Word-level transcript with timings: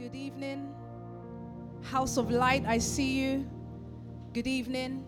Good 0.00 0.14
evening. 0.14 0.74
House 1.82 2.16
of 2.16 2.30
Light, 2.30 2.64
I 2.66 2.78
see 2.78 3.20
you. 3.20 3.46
Good 4.32 4.46
evening. 4.46 5.04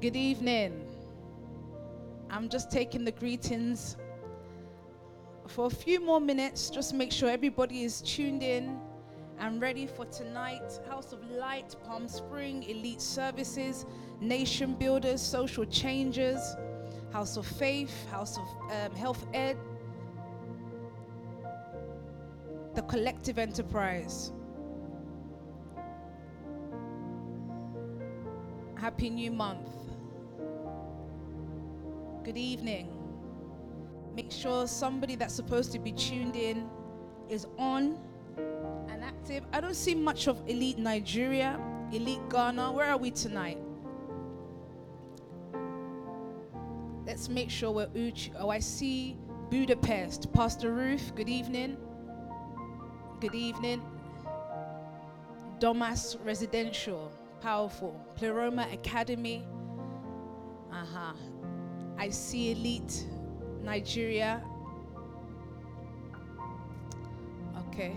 Good 0.00 0.16
evening. 0.16 0.84
I'm 2.28 2.48
just 2.48 2.72
taking 2.72 3.04
the 3.04 3.12
greetings 3.12 3.96
for 5.46 5.66
a 5.66 5.70
few 5.70 6.04
more 6.04 6.20
minutes. 6.20 6.70
Just 6.70 6.92
make 6.92 7.12
sure 7.12 7.30
everybody 7.30 7.84
is 7.84 8.02
tuned 8.02 8.42
in 8.42 8.80
and 9.38 9.60
ready 9.62 9.86
for 9.86 10.06
tonight. 10.06 10.80
House 10.88 11.12
of 11.12 11.24
Light, 11.30 11.76
Palm 11.84 12.08
Spring, 12.08 12.64
Elite 12.64 13.00
Services, 13.00 13.86
Nation 14.20 14.74
Builders, 14.74 15.22
Social 15.22 15.64
Changers, 15.64 16.56
House 17.14 17.36
of 17.36 17.46
Faith, 17.46 18.08
House 18.10 18.36
of 18.38 18.48
um, 18.72 18.96
Health 18.96 19.24
Ed, 19.32 19.56
the 22.74 22.82
Collective 22.82 23.38
Enterprise. 23.38 24.32
Happy 28.74 29.10
New 29.10 29.30
Month. 29.30 29.70
Good 32.24 32.36
evening. 32.36 32.90
Make 34.16 34.32
sure 34.32 34.66
somebody 34.66 35.14
that's 35.14 35.34
supposed 35.34 35.70
to 35.70 35.78
be 35.78 35.92
tuned 35.92 36.34
in 36.34 36.68
is 37.28 37.46
on 37.58 37.96
and 38.88 39.04
active. 39.04 39.44
I 39.52 39.60
don't 39.60 39.76
see 39.76 39.94
much 39.94 40.26
of 40.26 40.42
Elite 40.48 40.78
Nigeria, 40.78 41.60
Elite 41.92 42.28
Ghana. 42.28 42.72
Where 42.72 42.90
are 42.90 42.98
we 42.98 43.12
tonight? 43.12 43.58
Let's 47.14 47.28
make 47.28 47.48
sure 47.48 47.70
we're 47.70 47.88
Uchi. 47.94 48.32
Oh, 48.40 48.48
I 48.48 48.58
see 48.58 49.16
Budapest. 49.48 50.32
Pastor 50.32 50.72
Ruth, 50.72 51.12
good 51.14 51.28
evening. 51.28 51.76
Good 53.20 53.36
evening. 53.36 53.80
Domas 55.60 56.16
Residential, 56.24 57.12
powerful. 57.40 57.94
Pleroma 58.16 58.66
Academy. 58.72 59.46
Uh 60.72 60.84
huh. 60.84 61.12
I 61.98 62.08
see 62.10 62.50
Elite 62.50 63.06
Nigeria. 63.62 64.42
Okay. 67.68 67.92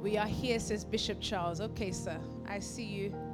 We 0.00 0.16
are 0.18 0.28
here, 0.28 0.60
says 0.60 0.84
Bishop 0.84 1.20
Charles. 1.20 1.60
Okay, 1.60 1.90
sir. 1.90 2.20
I 2.46 2.60
see 2.60 2.84
you. 2.84 3.25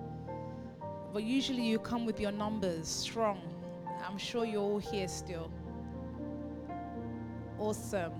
But 1.12 1.24
usually 1.24 1.62
you 1.62 1.78
come 1.78 2.06
with 2.06 2.18
your 2.18 2.32
numbers 2.32 2.88
strong. 2.88 3.40
I'm 4.08 4.16
sure 4.16 4.44
you're 4.46 4.62
all 4.62 4.78
here 4.78 5.08
still. 5.08 5.50
Awesome. 7.58 8.12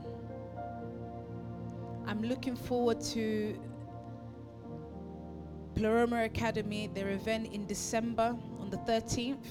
I'm 2.07 2.23
looking 2.23 2.55
forward 2.55 3.01
to 3.13 3.59
Pleroma 5.75 6.25
Academy, 6.25 6.91
their 6.93 7.09
event 7.11 7.53
in 7.53 7.67
December 7.67 8.37
on 8.61 8.69
the 8.69 8.77
13th 8.79 9.47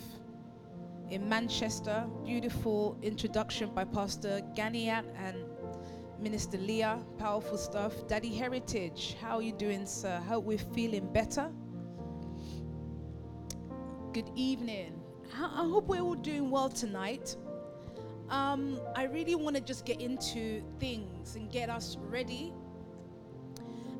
in 1.09 1.28
Manchester. 1.28 2.06
Beautiful 2.23 2.95
introduction 3.02 3.73
by 3.73 3.86
Pastor 3.86 4.42
Ganiat 4.56 5.03
and 5.17 5.38
Minister 6.19 6.59
Leah. 6.59 7.00
Powerful 7.17 7.58
stuff. 7.58 8.08
Daddy 8.08 8.34
Heritage, 8.36 9.17
how 9.19 9.38
are 9.38 9.42
you 9.42 9.52
doing, 9.52 9.88
sir? 9.88 10.22
Hope 10.28 10.45
we're 10.45 10.59
feeling 10.59 11.12
better. 11.12 11.52
Good 14.14 14.31
evening. 14.36 15.02
I 15.34 15.66
hope 15.70 15.88
we're 15.88 16.02
all 16.02 16.16
doing 16.16 16.52
well 16.52 16.67
tonight. 16.67 17.38
Um, 18.30 18.78
I 18.94 19.06
really 19.06 19.36
want 19.36 19.56
to 19.56 19.62
just 19.62 19.86
get 19.86 20.02
into 20.02 20.62
things 20.81 21.38
and 21.38 21.50
get 21.50 21.70
us 21.70 21.95
ready. 22.09 22.52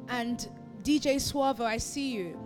And 0.10 0.50
DJ 0.84 1.16
Suavo, 1.16 1.62
I 1.62 1.78
see 1.78 2.12
you. 2.12 2.38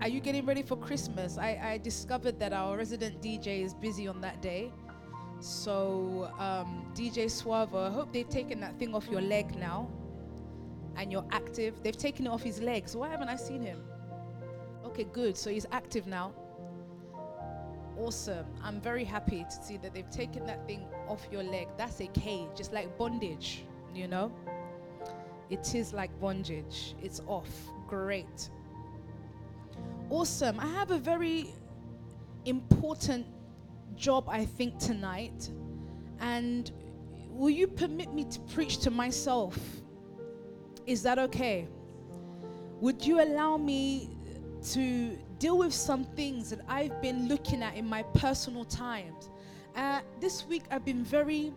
Are 0.00 0.08
you 0.08 0.18
getting 0.18 0.44
ready 0.44 0.64
for 0.64 0.74
Christmas? 0.74 1.38
I, 1.38 1.60
I 1.62 1.78
discovered 1.78 2.40
that 2.40 2.52
our 2.52 2.76
resident 2.76 3.22
DJ 3.22 3.62
is 3.62 3.72
busy 3.72 4.08
on 4.08 4.20
that 4.22 4.42
day. 4.42 4.72
So, 5.38 6.32
um, 6.36 6.90
DJ 6.96 7.26
Suavo, 7.26 7.88
I 7.88 7.92
hope 7.92 8.12
they've 8.12 8.28
taken 8.28 8.58
that 8.58 8.76
thing 8.76 8.92
off 8.92 9.06
your 9.06 9.20
leg 9.20 9.54
now 9.54 9.88
and 10.96 11.12
you're 11.12 11.26
active. 11.30 11.80
They've 11.84 11.96
taken 11.96 12.26
it 12.26 12.30
off 12.30 12.42
his 12.42 12.60
legs. 12.60 12.96
Why 12.96 13.08
haven't 13.08 13.28
I 13.28 13.36
seen 13.36 13.62
him? 13.62 13.80
Okay, 14.84 15.04
good. 15.12 15.36
So 15.36 15.50
he's 15.50 15.66
active 15.70 16.08
now 16.08 16.32
awesome. 18.00 18.46
I'm 18.62 18.80
very 18.80 19.04
happy 19.04 19.44
to 19.44 19.64
see 19.64 19.76
that 19.78 19.94
they've 19.94 20.10
taken 20.10 20.46
that 20.46 20.66
thing 20.66 20.86
off 21.08 21.26
your 21.30 21.42
leg. 21.42 21.68
That's 21.76 22.00
a 22.00 22.06
cage, 22.08 22.48
just 22.56 22.72
like 22.72 22.96
bondage, 22.98 23.64
you 23.94 24.08
know? 24.08 24.32
It 25.50 25.74
is 25.74 25.92
like 25.92 26.10
bondage. 26.20 26.94
It's 27.02 27.20
off. 27.26 27.50
Great. 27.88 28.50
Awesome. 30.08 30.58
I 30.60 30.66
have 30.68 30.90
a 30.90 30.98
very 30.98 31.52
important 32.44 33.26
job, 33.96 34.28
I 34.28 34.44
think, 34.44 34.78
tonight. 34.78 35.50
And 36.20 36.70
will 37.30 37.50
you 37.50 37.66
permit 37.66 38.12
me 38.12 38.24
to 38.24 38.40
preach 38.40 38.78
to 38.78 38.90
myself? 38.90 39.58
Is 40.86 41.02
that 41.02 41.18
okay? 41.18 41.68
Would 42.80 43.04
you 43.04 43.20
allow 43.22 43.56
me 43.56 44.16
to 44.72 45.18
deal 45.40 45.56
with 45.56 45.72
some 45.72 46.04
things 46.04 46.50
that 46.50 46.60
I've 46.68 47.00
been 47.00 47.26
looking 47.26 47.62
at 47.62 47.74
in 47.74 47.86
my 47.88 48.02
personal 48.14 48.66
times. 48.66 49.30
Uh, 49.74 50.00
this 50.20 50.46
week 50.46 50.64
I've 50.70 50.84
been 50.84 51.02
very 51.02 51.52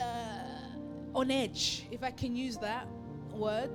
uh, 0.00 1.14
on 1.14 1.30
edge, 1.30 1.86
if 1.92 2.02
I 2.02 2.10
can 2.10 2.34
use 2.34 2.56
that 2.58 2.88
word, 3.32 3.70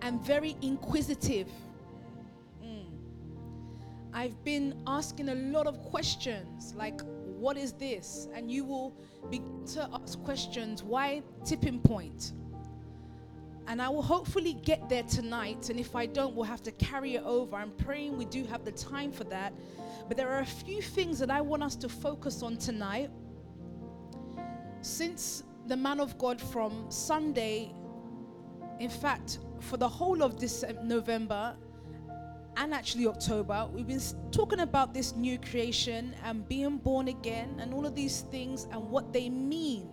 and 0.00 0.24
very 0.24 0.56
inquisitive. 0.62 1.48
Mm. 2.64 2.86
I've 4.14 4.42
been 4.42 4.82
asking 4.86 5.28
a 5.28 5.34
lot 5.34 5.66
of 5.66 5.78
questions 5.82 6.72
like, 6.74 7.02
what 7.04 7.58
is 7.58 7.72
this? 7.72 8.28
And 8.34 8.50
you 8.50 8.64
will 8.64 8.96
begin 9.30 9.66
to 9.74 9.90
ask 9.92 10.22
questions. 10.24 10.82
Why 10.82 11.22
tipping 11.44 11.80
point? 11.80 12.32
And 13.68 13.80
I 13.80 13.88
will 13.88 14.02
hopefully 14.02 14.54
get 14.54 14.88
there 14.88 15.04
tonight. 15.04 15.70
And 15.70 15.78
if 15.78 15.94
I 15.94 16.06
don't, 16.06 16.34
we'll 16.34 16.44
have 16.44 16.62
to 16.64 16.72
carry 16.72 17.14
it 17.14 17.22
over. 17.24 17.56
I'm 17.56 17.70
praying 17.72 18.18
we 18.18 18.24
do 18.24 18.44
have 18.44 18.64
the 18.64 18.72
time 18.72 19.12
for 19.12 19.24
that. 19.24 19.52
But 20.08 20.16
there 20.16 20.30
are 20.30 20.40
a 20.40 20.46
few 20.46 20.82
things 20.82 21.18
that 21.20 21.30
I 21.30 21.40
want 21.40 21.62
us 21.62 21.76
to 21.76 21.88
focus 21.88 22.42
on 22.42 22.56
tonight. 22.56 23.10
Since 24.80 25.44
the 25.66 25.76
man 25.76 26.00
of 26.00 26.18
God 26.18 26.40
from 26.40 26.90
Sunday, 26.90 27.72
in 28.80 28.90
fact, 28.90 29.38
for 29.60 29.76
the 29.76 29.88
whole 29.88 30.22
of 30.22 30.40
this 30.40 30.64
um, 30.64 30.88
November 30.88 31.54
and 32.56 32.74
actually 32.74 33.06
October, 33.06 33.68
we've 33.72 33.86
been 33.86 34.02
talking 34.32 34.60
about 34.60 34.92
this 34.92 35.14
new 35.14 35.38
creation 35.38 36.14
and 36.24 36.46
being 36.48 36.78
born 36.78 37.08
again 37.08 37.58
and 37.60 37.72
all 37.72 37.86
of 37.86 37.94
these 37.94 38.22
things 38.22 38.66
and 38.72 38.82
what 38.90 39.12
they 39.12 39.30
mean. 39.30 39.88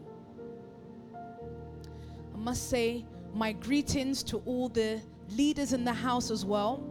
I 2.33 2.37
must 2.37 2.69
say, 2.69 3.05
my 3.33 3.51
greetings 3.51 4.23
to 4.23 4.37
all 4.45 4.69
the 4.69 5.01
leaders 5.31 5.73
in 5.73 5.83
the 5.83 5.93
house 5.93 6.31
as 6.31 6.45
well. 6.45 6.83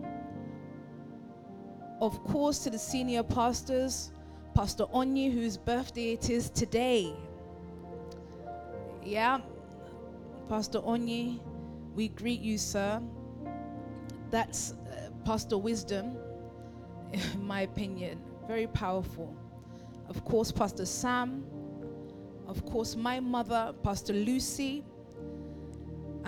Of 2.01 2.23
course, 2.25 2.61
to 2.61 2.71
the 2.71 2.79
senior 2.79 3.23
pastors, 3.23 4.13
Pastor 4.55 4.85
Onyi, 4.87 5.33
whose 5.33 5.57
birthday 5.57 6.13
it 6.13 6.31
is 6.31 6.51
today. 6.51 7.13
Yeah, 9.05 9.41
Pastor 10.49 10.81
Onyi, 10.81 11.41
we 11.95 12.09
greet 12.09 12.41
you, 12.41 12.59
sir. 12.59 13.03
That's 14.31 14.73
uh, 14.73 15.11
Pastor 15.25 15.59
Wisdom, 15.59 16.17
in 17.13 17.21
my 17.47 17.63
opinion. 17.63 18.21
Very 18.47 18.67
powerful. 18.69 19.35
Of 20.09 20.25
course, 20.25 20.53
Pastor 20.53 20.87
Sam. 20.87 21.45
Of 22.47 22.65
course, 22.65 22.97
my 22.97 23.21
mother, 23.21 23.75
Pastor 23.83 24.13
Lucy 24.13 24.85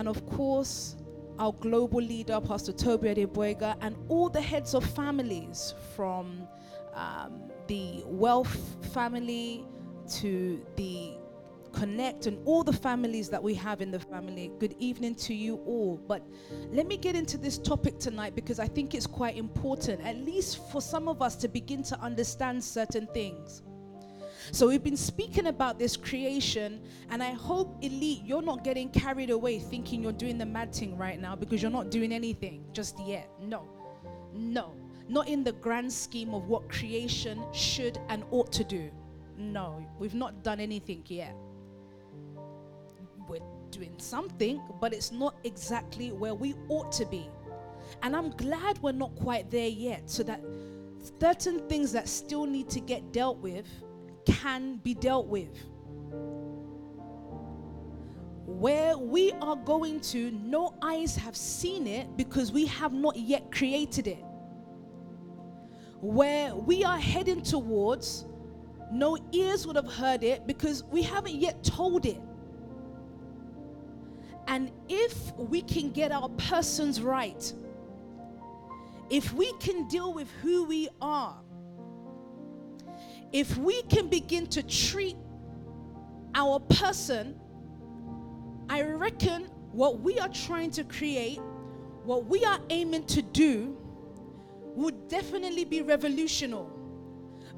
and 0.00 0.08
of 0.08 0.24
course, 0.30 0.96
our 1.38 1.52
global 1.52 2.00
leader, 2.00 2.40
Pastor 2.40 2.72
Toby 2.72 3.08
Adegboyega, 3.08 3.76
and 3.82 3.94
all 4.08 4.30
the 4.30 4.40
heads 4.40 4.72
of 4.72 4.82
families 4.82 5.74
from 5.94 6.48
um, 6.94 7.50
the 7.66 8.02
Wealth 8.06 8.78
family 8.94 9.66
to 10.14 10.64
the 10.76 11.12
Connect 11.72 12.26
and 12.26 12.38
all 12.46 12.64
the 12.64 12.72
families 12.72 13.28
that 13.28 13.42
we 13.42 13.52
have 13.54 13.82
in 13.82 13.90
the 13.90 14.00
family. 14.00 14.50
Good 14.58 14.74
evening 14.78 15.16
to 15.16 15.34
you 15.34 15.56
all. 15.66 16.00
But 16.08 16.26
let 16.70 16.86
me 16.86 16.96
get 16.96 17.14
into 17.14 17.36
this 17.36 17.58
topic 17.58 17.98
tonight 17.98 18.34
because 18.34 18.58
I 18.58 18.68
think 18.68 18.94
it's 18.94 19.06
quite 19.06 19.36
important, 19.36 20.00
at 20.00 20.16
least 20.16 20.70
for 20.72 20.80
some 20.80 21.08
of 21.08 21.20
us 21.20 21.36
to 21.36 21.46
begin 21.46 21.82
to 21.84 22.00
understand 22.00 22.64
certain 22.64 23.06
things. 23.08 23.62
So 24.52 24.66
we've 24.68 24.82
been 24.82 24.96
speaking 24.96 25.46
about 25.46 25.78
this 25.78 25.96
creation, 25.96 26.80
and 27.10 27.22
I 27.22 27.30
hope, 27.30 27.76
Elite, 27.82 28.22
you're 28.24 28.42
not 28.42 28.64
getting 28.64 28.90
carried 28.90 29.30
away 29.30 29.58
thinking 29.60 30.02
you're 30.02 30.12
doing 30.12 30.38
the 30.38 30.46
mad 30.46 30.74
thing 30.74 30.96
right 30.96 31.20
now 31.20 31.36
because 31.36 31.62
you're 31.62 31.70
not 31.70 31.90
doing 31.90 32.12
anything 32.12 32.64
just 32.72 32.98
yet. 33.06 33.30
No, 33.40 33.64
no. 34.34 34.72
not 35.10 35.26
in 35.28 35.42
the 35.42 35.52
grand 35.52 35.92
scheme 35.92 36.32
of 36.34 36.48
what 36.48 36.68
creation 36.70 37.42
should 37.52 37.98
and 38.08 38.22
ought 38.30 38.52
to 38.52 38.62
do. 38.62 38.90
No, 39.36 39.84
we've 39.98 40.14
not 40.14 40.44
done 40.44 40.60
anything 40.60 41.02
yet. 41.06 41.34
We're 43.28 43.40
doing 43.72 43.94
something, 43.98 44.62
but 44.80 44.92
it's 44.94 45.10
not 45.10 45.34
exactly 45.42 46.12
where 46.12 46.34
we 46.34 46.54
ought 46.68 46.92
to 46.92 47.04
be. 47.06 47.28
And 48.04 48.14
I'm 48.14 48.30
glad 48.30 48.80
we're 48.82 48.92
not 48.92 49.14
quite 49.16 49.50
there 49.50 49.68
yet, 49.68 50.08
so 50.08 50.22
that 50.22 50.40
certain 51.18 51.68
things 51.68 51.90
that 51.92 52.08
still 52.08 52.46
need 52.46 52.68
to 52.70 52.80
get 52.80 53.12
dealt 53.12 53.38
with 53.38 53.66
can 54.32 54.76
be 54.76 54.94
dealt 54.94 55.26
with. 55.26 55.56
Where 58.46 58.98
we 58.98 59.32
are 59.40 59.56
going 59.56 60.00
to, 60.00 60.30
no 60.32 60.74
eyes 60.82 61.16
have 61.16 61.36
seen 61.36 61.86
it 61.86 62.16
because 62.16 62.52
we 62.52 62.66
have 62.66 62.92
not 62.92 63.16
yet 63.16 63.50
created 63.52 64.06
it. 64.06 64.24
Where 66.00 66.54
we 66.54 66.82
are 66.84 66.98
heading 66.98 67.42
towards, 67.42 68.26
no 68.90 69.16
ears 69.32 69.66
would 69.66 69.76
have 69.76 69.90
heard 69.90 70.24
it 70.24 70.46
because 70.46 70.82
we 70.84 71.02
haven't 71.02 71.36
yet 71.36 71.62
told 71.62 72.06
it. 72.06 72.20
And 74.48 74.72
if 74.88 75.32
we 75.36 75.62
can 75.62 75.90
get 75.90 76.10
our 76.10 76.28
persons 76.30 77.00
right, 77.00 77.52
if 79.08 79.32
we 79.32 79.52
can 79.54 79.86
deal 79.88 80.12
with 80.12 80.28
who 80.42 80.64
we 80.64 80.88
are, 81.00 81.40
if 83.32 83.56
we 83.56 83.82
can 83.82 84.08
begin 84.08 84.46
to 84.48 84.62
treat 84.62 85.16
our 86.34 86.58
person, 86.60 87.38
I 88.68 88.82
reckon 88.82 89.44
what 89.72 90.00
we 90.00 90.18
are 90.18 90.28
trying 90.28 90.70
to 90.72 90.84
create, 90.84 91.40
what 92.04 92.26
we 92.26 92.44
are 92.44 92.58
aiming 92.70 93.04
to 93.06 93.22
do, 93.22 93.76
would 94.74 95.08
definitely 95.08 95.64
be 95.64 95.82
revolutionary. 95.82 96.66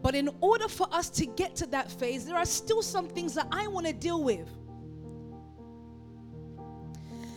But 0.02 0.14
in 0.14 0.28
order 0.40 0.68
for 0.68 0.88
us 0.90 1.08
to 1.10 1.26
get 1.26 1.54
to 1.56 1.66
that 1.66 1.90
phase, 1.90 2.26
there 2.26 2.36
are 2.36 2.44
still 2.44 2.82
some 2.82 3.08
things 3.08 3.34
that 3.34 3.46
I 3.52 3.68
want 3.68 3.86
to 3.86 3.92
deal 3.92 4.22
with. 4.22 4.48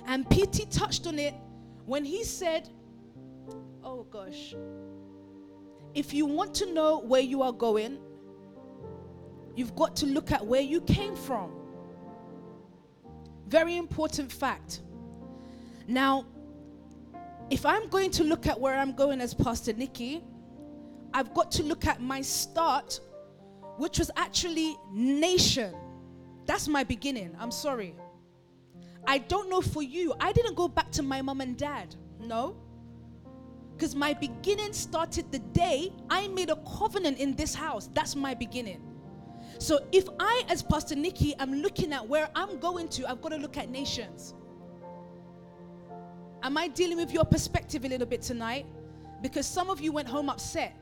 And 0.08 0.30
PT 0.30 0.70
touched 0.72 1.08
on 1.08 1.20
it 1.20 1.36
when 1.86 2.04
he 2.04 2.24
said, 2.24 2.70
Oh 3.84 4.04
gosh, 4.04 4.56
if 5.94 6.14
you 6.14 6.26
want 6.26 6.54
to 6.56 6.74
know 6.74 7.00
where 7.00 7.22
you 7.22 7.44
are 7.44 7.54
going, 7.54 8.00
you've 9.56 9.76
got 9.76 9.96
to 9.98 10.06
look 10.06 10.32
at 10.32 10.46
where 10.46 10.62
you 10.62 10.82
came 10.82 11.16
from. 11.16 11.52
Very 13.48 13.78
important 13.78 14.32
fact. 14.32 14.82
Now, 15.88 16.26
if 17.50 17.66
I'm 17.66 17.88
going 17.90 18.12
to 18.12 18.24
look 18.24 18.48
at 18.48 18.60
where 18.60 18.78
I'm 18.78 18.94
going 18.94 19.22
as 19.22 19.34
Pastor 19.34 19.74
Nikki, 19.74 20.24
I've 21.14 21.34
got 21.34 21.52
to 21.52 21.64
look 21.64 21.86
at 21.86 22.02
my 22.02 22.22
start, 22.22 23.00
which 23.78 24.00
was 24.00 24.10
actually 24.16 24.76
nation. 24.92 25.76
That's 26.46 26.68
my 26.68 26.84
beginning. 26.84 27.36
I'm 27.40 27.52
sorry. 27.52 27.96
I 29.08 29.20
don't 29.20 29.50
know 29.50 29.62
for 29.62 29.84
you. 29.84 30.14
I 30.20 30.34
didn't 30.34 30.56
go 30.56 30.68
back 30.68 30.92
to 30.94 31.04
my 31.04 31.22
mom 31.22 31.42
and 31.42 31.56
dad. 31.56 31.96
No. 32.20 32.56
Because 33.76 33.96
my 33.96 34.14
beginning 34.14 34.74
started 34.74 35.32
the 35.32 35.40
day 35.40 35.92
I 36.10 36.28
made 36.30 36.50
a 36.50 36.56
covenant 36.78 37.20
in 37.20 37.36
this 37.36 37.54
house. 37.54 37.90
That's 37.94 38.16
my 38.16 38.34
beginning. 38.34 38.95
So 39.58 39.80
if 39.92 40.08
I, 40.20 40.44
as 40.50 40.62
Pastor 40.62 40.96
Nikki, 40.96 41.36
am 41.36 41.62
looking 41.62 41.94
at 41.94 42.08
where 42.08 42.30
I'm 42.36 42.60
going 42.60 42.88
to, 42.90 43.10
I've 43.10 43.22
got 43.22 43.30
to 43.30 43.38
look 43.38 43.58
at 43.58 43.70
nations. 43.70 44.34
Am 46.44 46.58
I 46.58 46.68
dealing 46.68 46.98
with 46.98 47.12
your 47.12 47.26
perspective 47.26 47.86
a 47.86 47.88
little 47.88 48.08
bit 48.08 48.22
tonight? 48.22 48.66
Because 49.22 49.48
some 49.48 49.70
of 49.70 49.82
you 49.82 49.92
went 49.92 50.08
home 50.08 50.30
upset. 50.30 50.76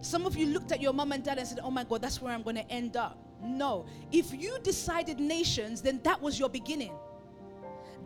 Some 0.00 0.26
of 0.26 0.36
you 0.36 0.46
looked 0.46 0.72
at 0.72 0.80
your 0.80 0.92
mom 0.92 1.12
and 1.12 1.24
dad 1.24 1.38
and 1.38 1.48
said, 1.48 1.58
Oh 1.62 1.70
my 1.70 1.84
God, 1.84 2.02
that's 2.02 2.20
where 2.20 2.32
I'm 2.32 2.42
going 2.42 2.56
to 2.56 2.70
end 2.70 2.96
up. 2.96 3.18
No. 3.42 3.86
If 4.12 4.32
you 4.32 4.58
decided 4.62 5.18
nations, 5.18 5.82
then 5.82 6.00
that 6.04 6.20
was 6.20 6.38
your 6.38 6.48
beginning. 6.48 6.92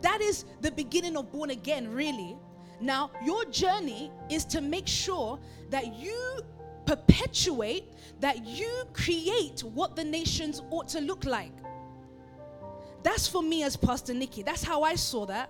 That 0.01 0.21
is 0.21 0.45
the 0.61 0.71
beginning 0.71 1.15
of 1.17 1.31
born 1.31 1.51
again, 1.51 1.91
really. 1.91 2.37
Now, 2.79 3.11
your 3.23 3.45
journey 3.45 4.11
is 4.29 4.45
to 4.45 4.61
make 4.61 4.87
sure 4.87 5.39
that 5.69 5.95
you 5.95 6.41
perpetuate, 6.85 7.93
that 8.19 8.45
you 8.45 8.83
create 8.93 9.61
what 9.61 9.95
the 9.95 10.03
nations 10.03 10.61
ought 10.69 10.87
to 10.89 11.01
look 11.01 11.25
like. 11.25 11.51
That's 13.03 13.27
for 13.27 13.41
me 13.41 13.63
as 13.63 13.75
Pastor 13.75 14.13
Nikki. 14.13 14.43
That's 14.43 14.63
how 14.63 14.83
I 14.83 14.95
saw 14.95 15.25
that. 15.25 15.49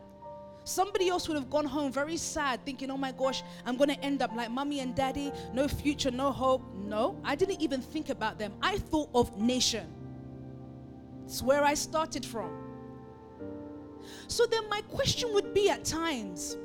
Somebody 0.64 1.10
else 1.10 1.28
would 1.28 1.36
have 1.36 1.50
gone 1.50 1.66
home 1.66 1.92
very 1.92 2.18
sad, 2.18 2.64
thinking, 2.66 2.92
oh 2.92 2.98
my 2.98 3.12
gosh, 3.12 3.44
I'm 3.66 3.78
going 3.78 3.90
to 3.90 4.00
end 4.02 4.22
up 4.22 4.32
like 4.36 4.52
mommy 4.52 4.80
and 4.80 4.96
daddy, 4.96 5.32
no 5.54 5.68
future, 5.68 6.12
no 6.12 6.32
hope. 6.32 6.62
No, 6.76 7.20
I 7.24 7.36
didn't 7.36 7.62
even 7.62 7.82
think 7.82 8.10
about 8.10 8.38
them. 8.38 8.54
I 8.62 8.78
thought 8.78 9.10
of 9.16 9.38
nation. 9.38 9.88
It's 11.26 11.42
where 11.42 11.64
I 11.64 11.74
started 11.74 12.26
from. 12.26 12.52
So 14.28 14.46
then, 14.46 14.70
my 14.70 14.82
question 14.82 15.34
would 15.34 15.54
be 15.54 15.70
at 15.70 15.84
times 15.84 16.58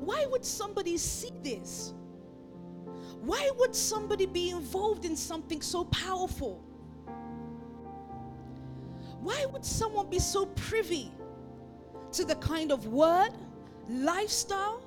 why 0.00 0.26
would 0.26 0.44
somebody 0.44 0.96
see 0.96 1.32
this? 1.42 1.94
Why 3.20 3.50
would 3.58 3.74
somebody 3.74 4.26
be 4.26 4.50
involved 4.50 5.04
in 5.04 5.14
something 5.14 5.60
so 5.60 5.84
powerful? 5.84 6.62
Why 9.20 9.44
would 9.46 9.64
someone 9.64 10.08
be 10.08 10.18
so 10.18 10.46
privy 10.46 11.12
to 12.12 12.24
the 12.24 12.36
kind 12.36 12.72
of 12.72 12.86
word, 12.86 13.30
lifestyle, 13.88 14.82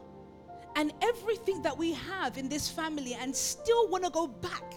and 0.75 0.91
everything 1.01 1.61
that 1.61 1.77
we 1.77 1.93
have 1.93 2.37
in 2.39 2.49
this 2.49 2.67
family 2.69 3.13
and 3.13 3.35
still 3.35 3.87
want 3.89 4.03
to 4.03 4.09
go 4.09 4.27
back 4.27 4.73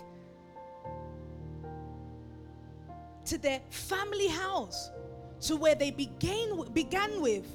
to 3.24 3.38
their 3.38 3.60
family 3.70 4.28
house, 4.28 4.90
to 5.40 5.56
where 5.56 5.74
they 5.74 5.90
began, 5.90 6.70
began 6.72 7.20
with, 7.22 7.46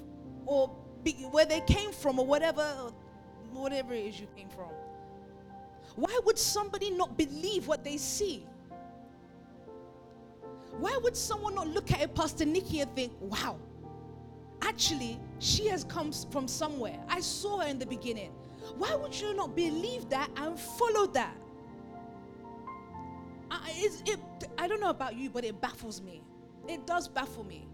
or 0.48 0.75
be, 1.03 1.13
where 1.30 1.45
they 1.45 1.62
came 1.62 1.92
from, 1.92 2.19
or 2.19 2.25
whatever, 2.25 2.92
whatever 3.51 3.94
it 3.94 4.06
is 4.07 4.19
you 4.19 4.27
came 4.36 4.50
from? 4.50 4.69
Why 5.95 6.19
would 6.25 6.38
somebody 6.38 6.89
not 6.91 7.17
believe 7.17 7.67
what 7.67 7.83
they 7.83 7.97
see? 7.97 8.45
Why 10.79 10.97
would 11.03 11.17
someone 11.17 11.55
not 11.55 11.67
look 11.67 11.91
at 11.91 12.01
a 12.01 12.07
Pastor 12.07 12.45
Nikki 12.45 12.79
and 12.79 12.95
think, 12.95 13.11
wow, 13.19 13.57
actually, 14.61 15.19
she 15.39 15.67
has 15.67 15.83
come 15.83 16.11
from 16.11 16.47
somewhere. 16.47 16.97
I 17.09 17.19
saw 17.19 17.59
her 17.59 17.67
in 17.67 17.77
the 17.77 17.85
beginning. 17.85 18.31
Why 18.77 18.95
would 18.95 19.19
you 19.19 19.33
not 19.33 19.55
believe 19.55 20.09
that 20.09 20.29
and 20.38 20.59
follow 20.59 21.07
that? 21.07 21.35
I, 23.49 23.89
it, 24.05 24.19
I 24.57 24.67
don't 24.67 24.79
know 24.79 24.89
about 24.89 25.15
you, 25.15 25.29
but 25.29 25.43
it 25.43 25.60
baffles 25.60 26.01
me. 26.01 26.24
It 26.67 26.88
does 26.88 27.07
baffle 27.07 27.43
me. 27.43 27.67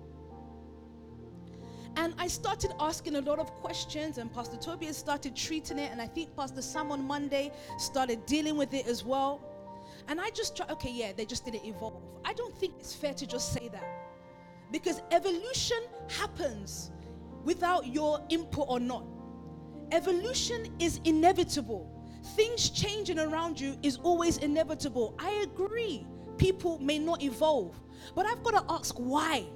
And 1.98 2.14
I 2.20 2.28
started 2.28 2.74
asking 2.80 3.16
a 3.16 3.22
lot 3.22 3.40
of 3.40 3.52
questions, 3.56 4.20
and 4.20 4.32
Pastor 4.32 4.56
Tobias 4.58 4.96
started 4.96 5.36
treating 5.36 5.80
it, 5.80 5.92
and 5.92 6.00
I 6.00 6.06
think 6.06 6.36
Pastor 6.36 6.62
Sam 6.62 6.92
on 6.92 7.04
Monday 7.04 7.52
started 7.80 8.24
dealing 8.28 8.56
with 8.56 8.76
it 8.76 8.86
as 8.86 9.04
well. 9.04 9.42
And 10.08 10.22
I 10.22 10.30
just 10.30 10.56
try, 10.56 10.68
okay, 10.70 10.92
yeah, 10.92 11.12
they 11.18 11.26
just 11.26 11.44
didn't 11.44 11.66
evolve. 11.66 12.04
I 12.24 12.34
don't 12.34 12.56
think 12.56 12.76
it's 12.80 12.94
fair 12.94 13.16
to 13.16 13.26
just 13.26 13.52
say 13.52 13.68
that. 13.70 13.84
Because 14.72 15.02
evolution 15.12 15.78
happens 16.08 16.92
without 17.44 17.88
your 17.88 18.24
input 18.30 18.68
or 18.70 18.80
not. 18.80 19.04
Evolution 19.92 20.68
is 20.80 21.02
inevitable. 21.04 21.92
Things 22.36 22.70
changing 22.70 23.18
around 23.18 23.60
you 23.60 23.76
is 23.82 23.98
always 23.98 24.38
inevitable. 24.38 25.16
I 25.18 25.32
agree. 25.52 26.06
People 26.38 26.78
may 26.78 27.00
not 27.00 27.24
evolve. 27.24 27.80
But 28.14 28.28
I've 28.28 28.44
got 28.44 28.52
to 28.52 28.74
ask 28.74 28.94
why. 28.96 29.48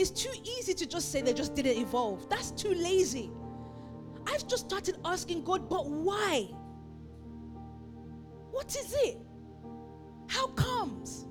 It's 0.00 0.08
too 0.08 0.32
easy 0.58 0.72
to 0.72 0.86
just 0.86 1.12
say 1.12 1.20
they 1.20 1.34
just 1.34 1.54
didn't 1.54 1.76
evolve. 1.76 2.26
That's 2.30 2.52
too 2.52 2.72
lazy. 2.72 3.30
I've 4.26 4.48
just 4.48 4.64
started 4.64 4.96
asking 5.04 5.44
God, 5.44 5.68
but 5.68 5.90
why? 5.90 6.48
What 8.50 8.74
is 8.74 8.94
it? 9.04 9.18
How 10.26 10.46
comes? 10.46 11.26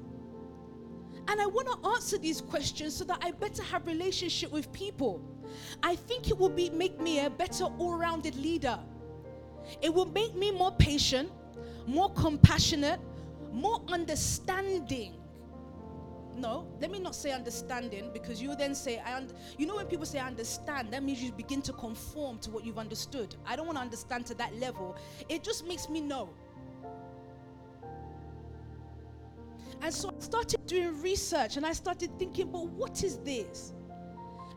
And 1.28 1.42
I 1.42 1.48
want 1.48 1.68
to 1.68 1.90
answer 1.90 2.20
these 2.20 2.42
questions 2.42 2.96
so 2.96 3.06
that 3.06 3.18
I 3.24 3.32
better 3.32 3.64
have 3.64 3.88
relationship 3.88 4.52
with 4.52 4.72
people. 4.72 5.20
I 5.82 5.96
think 5.96 6.30
it 6.30 6.38
will 6.38 6.50
be 6.50 6.70
make 6.70 7.02
me 7.02 7.26
a 7.26 7.30
better 7.32 7.64
all-rounded 7.64 8.36
leader. 8.36 8.78
It 9.82 9.92
will 9.92 10.12
make 10.12 10.36
me 10.36 10.52
more 10.52 10.74
patient, 10.74 11.32
more 11.88 12.14
compassionate, 12.14 13.00
more 13.52 13.82
understanding 13.88 15.19
no, 16.36 16.68
let 16.82 16.92
me 16.92 17.00
not 17.00 17.16
say 17.16 17.32
understanding 17.32 18.12
because 18.14 18.42
you 18.42 18.56
then 18.56 18.76
say, 18.76 19.00
I 19.00 19.16
un- 19.18 19.32
you 19.58 19.66
know, 19.68 19.76
when 19.78 19.88
people 19.88 20.06
say 20.06 20.20
understand, 20.20 20.94
that 20.94 21.04
means 21.04 21.22
you 21.22 21.32
begin 21.32 21.62
to 21.64 21.74
conform 21.74 22.40
to 22.40 22.52
what 22.52 22.66
you've 22.66 22.80
understood. 22.80 23.36
I 23.46 23.56
don't 23.56 23.66
want 23.68 23.78
to 23.78 23.84
understand 23.84 24.26
to 24.28 24.36
that 24.36 24.56
level. 24.58 24.98
It 25.30 25.44
just 25.44 25.68
makes 25.68 25.90
me 25.90 26.02
know. 26.02 26.30
And 29.82 29.94
so 29.94 30.10
I 30.10 30.22
started 30.22 30.66
doing 30.68 31.02
research 31.02 31.58
and 31.58 31.66
I 31.66 31.74
started 31.74 32.18
thinking, 32.20 32.52
but 32.52 32.68
what 32.68 33.04
is 33.04 33.18
this? 33.20 33.74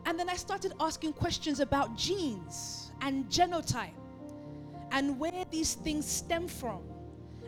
And 0.05 0.19
then 0.19 0.29
I 0.29 0.35
started 0.35 0.73
asking 0.81 1.13
questions 1.13 1.59
about 1.59 1.97
genes 1.97 2.91
and 3.01 3.27
genotype. 3.29 3.93
and 4.91 5.19
where 5.19 5.45
these 5.51 5.75
things 5.75 6.07
stem 6.07 6.47
from. 6.47 6.81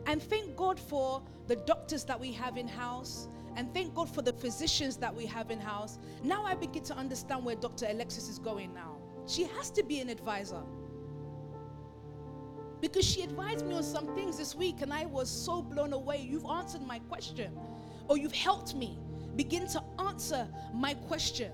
And 0.08 0.22
thank 0.22 0.56
God 0.56 0.80
for 0.80 1.22
the 1.48 1.56
doctors 1.58 2.04
that 2.06 2.20
we 2.20 2.32
have 2.34 2.58
in 2.58 2.68
house. 2.68 3.28
And 3.56 3.74
thank 3.74 3.96
God 3.96 4.10
for 4.10 4.22
the 4.22 4.34
physicians 4.34 4.98
that 4.98 5.16
we 5.16 5.26
have 5.28 5.50
in 5.50 5.60
house. 5.60 5.98
Now 6.24 6.44
I 6.44 6.56
begin 6.56 6.84
to 6.84 6.94
understand 6.96 7.46
where 7.46 7.56
Dr. 7.56 7.88
Alexis 7.90 8.28
is 8.28 8.38
going 8.38 8.74
now. 8.74 8.98
She 9.28 9.46
has 9.46 9.70
to 9.72 9.84
be 9.84 10.00
an 10.02 10.10
advisor. 10.10 10.62
Because 12.82 13.06
she 13.06 13.22
advised 13.24 13.66
me 13.66 13.76
on 13.76 13.84
some 13.84 14.14
things 14.14 14.38
this 14.38 14.54
week, 14.54 14.82
and 14.82 14.94
I 14.94 15.06
was 15.06 15.30
so 15.30 15.62
blown 15.62 15.94
away. 15.94 16.18
You've 16.18 16.46
answered 16.46 16.82
my 16.82 17.00
question, 17.00 17.58
or 18.10 18.18
you've 18.18 18.36
helped 18.36 18.76
me 18.76 19.00
begin 19.36 19.68
to 19.68 19.84
answer 20.00 20.48
my 20.74 20.94
question. 20.94 21.52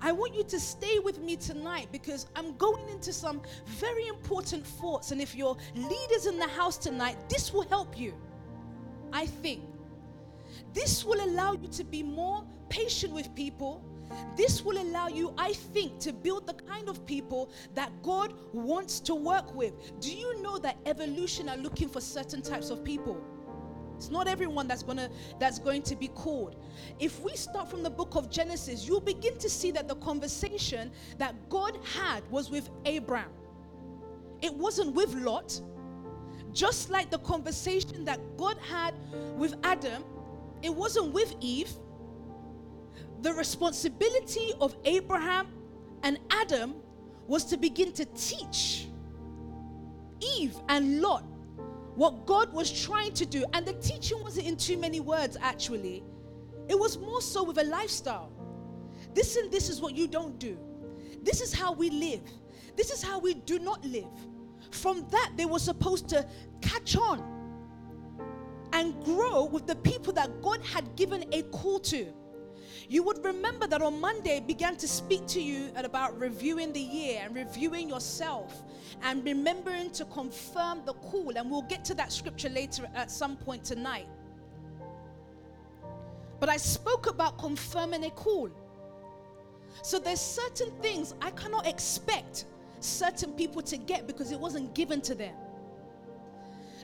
I 0.00 0.12
want 0.12 0.34
you 0.34 0.44
to 0.44 0.60
stay 0.60 1.00
with 1.00 1.20
me 1.20 1.34
tonight 1.36 1.88
because 1.90 2.26
I'm 2.36 2.56
going 2.56 2.88
into 2.88 3.12
some 3.12 3.42
very 3.66 4.06
important 4.06 4.64
thoughts. 4.64 5.10
And 5.10 5.20
if 5.20 5.34
you're 5.34 5.56
leaders 5.74 6.26
in 6.26 6.38
the 6.38 6.46
house 6.46 6.78
tonight, 6.78 7.16
this 7.28 7.52
will 7.52 7.66
help 7.68 7.98
you. 7.98 8.14
I 9.12 9.26
think. 9.26 9.62
This 10.72 11.04
will 11.04 11.22
allow 11.24 11.52
you 11.52 11.68
to 11.68 11.84
be 11.84 12.02
more 12.02 12.44
patient 12.68 13.12
with 13.12 13.34
people. 13.34 13.84
This 14.36 14.64
will 14.64 14.80
allow 14.80 15.08
you, 15.08 15.34
I 15.36 15.52
think, 15.52 15.98
to 16.00 16.12
build 16.12 16.46
the 16.46 16.54
kind 16.54 16.88
of 16.88 17.04
people 17.06 17.50
that 17.74 17.90
God 18.02 18.32
wants 18.52 19.00
to 19.00 19.14
work 19.14 19.54
with. 19.54 19.74
Do 20.00 20.14
you 20.14 20.42
know 20.42 20.58
that 20.58 20.76
evolution 20.86 21.48
are 21.48 21.56
looking 21.56 21.88
for 21.88 22.00
certain 22.00 22.40
types 22.42 22.70
of 22.70 22.82
people? 22.82 23.22
It's 23.98 24.10
not 24.10 24.28
everyone 24.28 24.68
that's 24.68 24.84
gonna 24.84 25.10
that's 25.40 25.58
going 25.58 25.82
to 25.82 25.96
be 25.96 26.06
called. 26.08 26.54
If 27.00 27.20
we 27.20 27.34
start 27.34 27.68
from 27.68 27.82
the 27.82 27.90
book 27.90 28.14
of 28.14 28.30
Genesis, 28.30 28.86
you'll 28.86 29.00
begin 29.00 29.36
to 29.38 29.50
see 29.50 29.72
that 29.72 29.88
the 29.88 29.96
conversation 29.96 30.92
that 31.18 31.34
God 31.48 31.76
had 31.96 32.22
was 32.30 32.48
with 32.48 32.70
Abraham. 32.84 33.30
It 34.40 34.54
wasn't 34.54 34.94
with 34.94 35.12
Lot. 35.14 35.60
Just 36.58 36.90
like 36.90 37.08
the 37.08 37.20
conversation 37.20 38.04
that 38.06 38.18
God 38.36 38.56
had 38.68 38.92
with 39.36 39.54
Adam, 39.62 40.02
it 40.60 40.74
wasn't 40.74 41.12
with 41.12 41.36
Eve. 41.40 41.70
The 43.22 43.32
responsibility 43.32 44.50
of 44.60 44.74
Abraham 44.84 45.46
and 46.02 46.18
Adam 46.30 46.74
was 47.28 47.44
to 47.44 47.56
begin 47.56 47.92
to 47.92 48.04
teach 48.06 48.88
Eve 50.20 50.56
and 50.68 51.00
Lot 51.00 51.22
what 51.94 52.26
God 52.26 52.52
was 52.52 52.72
trying 52.72 53.12
to 53.12 53.24
do. 53.24 53.44
And 53.52 53.64
the 53.64 53.74
teaching 53.74 54.20
wasn't 54.20 54.48
in 54.48 54.56
too 54.56 54.78
many 54.78 54.98
words, 54.98 55.36
actually, 55.40 56.02
it 56.68 56.76
was 56.76 56.98
more 56.98 57.22
so 57.22 57.44
with 57.44 57.58
a 57.58 57.64
lifestyle. 57.64 58.32
This 59.14 59.36
and 59.36 59.48
this 59.52 59.68
is 59.68 59.80
what 59.80 59.94
you 59.94 60.08
don't 60.08 60.40
do. 60.40 60.58
This 61.22 61.40
is 61.40 61.54
how 61.54 61.72
we 61.72 61.90
live. 61.90 62.22
This 62.76 62.90
is 62.90 63.00
how 63.00 63.20
we 63.20 63.34
do 63.34 63.60
not 63.60 63.84
live. 63.84 64.10
From 64.70 65.06
that, 65.10 65.32
they 65.36 65.46
were 65.46 65.58
supposed 65.58 66.08
to 66.10 66.26
catch 66.60 66.96
on 66.96 67.22
and 68.72 69.02
grow 69.04 69.44
with 69.44 69.66
the 69.66 69.76
people 69.76 70.12
that 70.14 70.42
God 70.42 70.62
had 70.62 70.94
given 70.96 71.24
a 71.32 71.42
call 71.42 71.80
to. 71.80 72.06
You 72.88 73.02
would 73.02 73.22
remember 73.22 73.66
that 73.66 73.82
on 73.82 74.00
Monday 74.00 74.40
began 74.40 74.76
to 74.76 74.88
speak 74.88 75.26
to 75.28 75.42
you 75.42 75.70
about 75.76 76.18
reviewing 76.18 76.72
the 76.72 76.80
year 76.80 77.20
and 77.22 77.34
reviewing 77.34 77.88
yourself 77.88 78.62
and 79.02 79.24
remembering 79.24 79.90
to 79.90 80.04
confirm 80.06 80.82
the 80.86 80.94
call. 80.94 81.36
And 81.36 81.50
we'll 81.50 81.62
get 81.62 81.84
to 81.86 81.94
that 81.94 82.12
scripture 82.12 82.48
later 82.48 82.88
at 82.94 83.10
some 83.10 83.36
point 83.36 83.64
tonight. 83.64 84.08
But 86.40 86.48
I 86.48 86.56
spoke 86.56 87.08
about 87.08 87.38
confirming 87.38 88.04
a 88.04 88.10
call. 88.10 88.48
So 89.82 89.98
there's 89.98 90.20
certain 90.20 90.70
things 90.80 91.14
I 91.20 91.30
cannot 91.32 91.66
expect 91.66 92.46
certain 92.80 93.32
people 93.32 93.60
to 93.62 93.76
get 93.76 94.06
because 94.06 94.32
it 94.32 94.38
wasn't 94.38 94.74
given 94.74 95.00
to 95.02 95.14
them. 95.14 95.34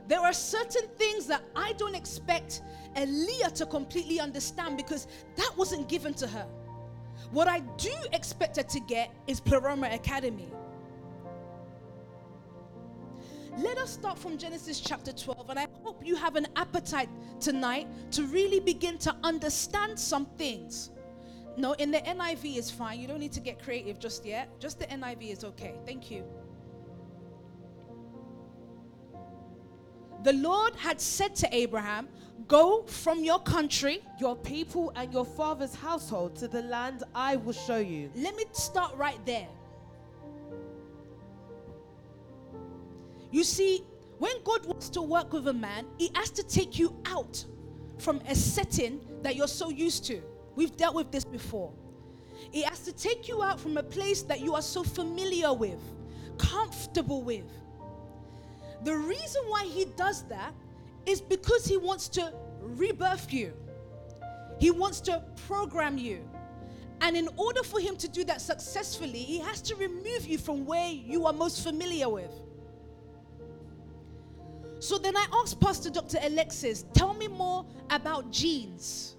There 0.06 0.20
are 0.20 0.32
certain 0.32 0.86
things 0.98 1.26
that 1.26 1.42
I 1.56 1.72
don't 1.74 1.94
expect 1.94 2.62
Aaliyah 2.96 3.52
to 3.54 3.66
completely 3.66 4.20
understand 4.20 4.76
because 4.76 5.06
that 5.36 5.52
wasn't 5.56 5.88
given 5.88 6.14
to 6.14 6.26
her. 6.26 6.46
What 7.30 7.48
I 7.48 7.60
do 7.78 7.92
expect 8.12 8.56
her 8.56 8.62
to 8.62 8.80
get 8.80 9.10
is 9.26 9.40
Pleroma 9.40 9.88
Academy. 9.92 10.48
Let 13.56 13.78
us 13.78 13.90
start 13.90 14.18
from 14.18 14.36
Genesis 14.36 14.80
chapter 14.80 15.12
12, 15.12 15.48
and 15.48 15.58
I 15.58 15.68
hope 15.84 16.04
you 16.04 16.16
have 16.16 16.34
an 16.34 16.48
appetite 16.56 17.08
tonight 17.40 17.86
to 18.12 18.24
really 18.24 18.58
begin 18.58 18.98
to 18.98 19.14
understand 19.22 19.98
some 19.98 20.26
things. 20.36 20.90
No, 21.56 21.72
in 21.74 21.92
the 21.92 21.98
NIV 21.98 22.56
is 22.56 22.70
fine. 22.70 22.98
You 22.98 23.06
don't 23.06 23.20
need 23.20 23.32
to 23.32 23.40
get 23.40 23.62
creative 23.62 24.00
just 24.00 24.26
yet. 24.26 24.48
Just 24.58 24.80
the 24.80 24.86
NIV 24.86 25.32
is 25.32 25.44
okay. 25.44 25.76
Thank 25.86 26.10
you. 26.10 26.24
The 30.24 30.32
Lord 30.32 30.74
had 30.76 31.02
said 31.02 31.34
to 31.36 31.54
Abraham, 31.54 32.08
Go 32.48 32.82
from 32.84 33.22
your 33.22 33.38
country, 33.38 34.00
your 34.18 34.34
people, 34.36 34.90
and 34.96 35.12
your 35.12 35.24
father's 35.24 35.74
household 35.74 36.34
to 36.36 36.48
the 36.48 36.62
land 36.62 37.04
I 37.14 37.36
will 37.36 37.52
show 37.52 37.76
you. 37.76 38.10
Let 38.14 38.34
me 38.34 38.44
start 38.52 38.96
right 38.96 39.18
there. 39.26 39.48
You 43.30 43.44
see, 43.44 43.84
when 44.18 44.42
God 44.44 44.64
wants 44.64 44.88
to 44.90 45.02
work 45.02 45.32
with 45.32 45.48
a 45.48 45.52
man, 45.52 45.86
he 45.98 46.10
has 46.14 46.30
to 46.30 46.42
take 46.42 46.78
you 46.78 46.96
out 47.04 47.44
from 47.98 48.20
a 48.26 48.34
setting 48.34 49.00
that 49.22 49.36
you're 49.36 49.46
so 49.46 49.68
used 49.68 50.06
to. 50.06 50.22
We've 50.54 50.74
dealt 50.76 50.94
with 50.94 51.10
this 51.10 51.24
before. 51.24 51.72
He 52.50 52.62
has 52.62 52.80
to 52.80 52.92
take 52.92 53.28
you 53.28 53.42
out 53.42 53.60
from 53.60 53.76
a 53.76 53.82
place 53.82 54.22
that 54.22 54.40
you 54.40 54.54
are 54.54 54.62
so 54.62 54.84
familiar 54.84 55.52
with, 55.52 55.80
comfortable 56.38 57.22
with. 57.22 57.44
The 58.84 58.96
reason 58.96 59.42
why 59.48 59.64
he 59.64 59.86
does 59.96 60.22
that 60.24 60.54
is 61.06 61.20
because 61.20 61.64
he 61.64 61.76
wants 61.76 62.08
to 62.10 62.32
rebirth 62.60 63.32
you, 63.32 63.52
he 64.58 64.70
wants 64.70 65.00
to 65.02 65.22
program 65.46 65.98
you. 65.98 66.20
And 67.00 67.16
in 67.16 67.28
order 67.36 67.62
for 67.62 67.80
him 67.80 67.96
to 67.96 68.08
do 68.08 68.24
that 68.24 68.40
successfully, 68.40 69.18
he 69.18 69.38
has 69.40 69.60
to 69.62 69.74
remove 69.76 70.26
you 70.26 70.38
from 70.38 70.64
where 70.64 70.90
you 70.90 71.26
are 71.26 71.32
most 71.32 71.62
familiar 71.62 72.08
with. 72.08 72.30
So 74.78 74.98
then 74.98 75.16
I 75.16 75.26
asked 75.34 75.60
Pastor 75.60 75.90
Dr. 75.90 76.18
Alexis, 76.22 76.84
tell 76.94 77.14
me 77.14 77.26
more 77.26 77.66
about 77.90 78.30
genes, 78.30 79.16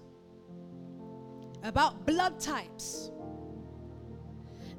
about 1.62 2.06
blood 2.06 2.40
types. 2.40 3.10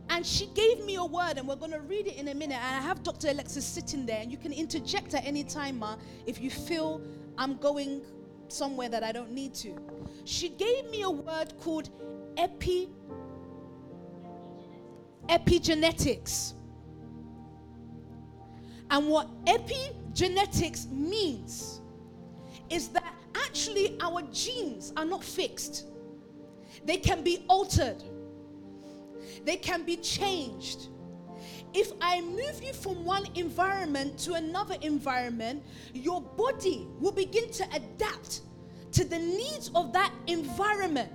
And 0.09 0.25
she 0.25 0.47
gave 0.47 0.83
me 0.85 0.95
a 0.95 1.05
word, 1.05 1.37
and 1.37 1.47
we're 1.47 1.55
going 1.55 1.71
to 1.71 1.81
read 1.81 2.07
it 2.07 2.15
in 2.15 2.29
a 2.29 2.33
minute. 2.33 2.57
And 2.57 2.75
I 2.75 2.81
have 2.81 3.03
Dr. 3.03 3.29
Alexis 3.29 3.65
sitting 3.65 4.05
there, 4.05 4.21
and 4.21 4.31
you 4.31 4.37
can 4.37 4.53
interject 4.53 5.13
at 5.13 5.25
any 5.25 5.43
time, 5.43 5.79
Ma, 5.79 5.95
if 6.25 6.41
you 6.41 6.49
feel 6.49 7.01
I'm 7.37 7.57
going 7.57 8.01
somewhere 8.47 8.89
that 8.89 9.03
I 9.03 9.11
don't 9.11 9.31
need 9.31 9.53
to. 9.55 9.75
She 10.23 10.49
gave 10.49 10.89
me 10.89 11.01
a 11.01 11.09
word 11.09 11.53
called 11.59 11.89
epi 12.37 12.89
epigenetics. 15.27 16.53
And 18.89 19.09
what 19.09 19.27
epigenetics 19.45 20.89
means 20.89 21.81
is 22.69 22.87
that 22.89 23.13
actually 23.35 23.97
our 24.01 24.21
genes 24.31 24.93
are 24.95 25.05
not 25.05 25.23
fixed, 25.23 25.85
they 26.85 26.97
can 26.97 27.23
be 27.23 27.45
altered, 27.49 28.01
they 29.48 29.56
can 29.56 29.84
be 29.84 29.96
changed. 29.96 30.89
If 31.74 31.94
I 32.01 32.20
move 32.20 32.62
you 32.62 32.74
from 32.74 33.06
one 33.06 33.25
environment 33.36 34.20
to 34.20 34.34
another 34.34 34.75
environment, 34.82 35.63
your 35.94 36.22
body 36.22 36.86
will 37.00 37.13
begin 37.13 37.50
to 37.51 37.63
adapt 37.74 38.42
to 38.92 39.06
the 39.06 39.18
needs 39.18 39.72
of 39.74 39.94
that 39.94 40.12
environment. 40.27 41.12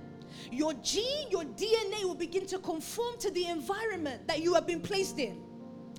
Your 0.51 0.73
gene, 0.75 1.29
your 1.29 1.43
DNA 1.43 2.03
will 2.05 2.15
begin 2.15 2.47
to 2.47 2.57
conform 2.57 3.19
to 3.19 3.29
the 3.29 3.45
environment 3.45 4.27
that 4.27 4.41
you 4.41 4.55
have 4.55 4.65
been 4.65 4.81
placed 4.81 5.19
in. 5.19 5.39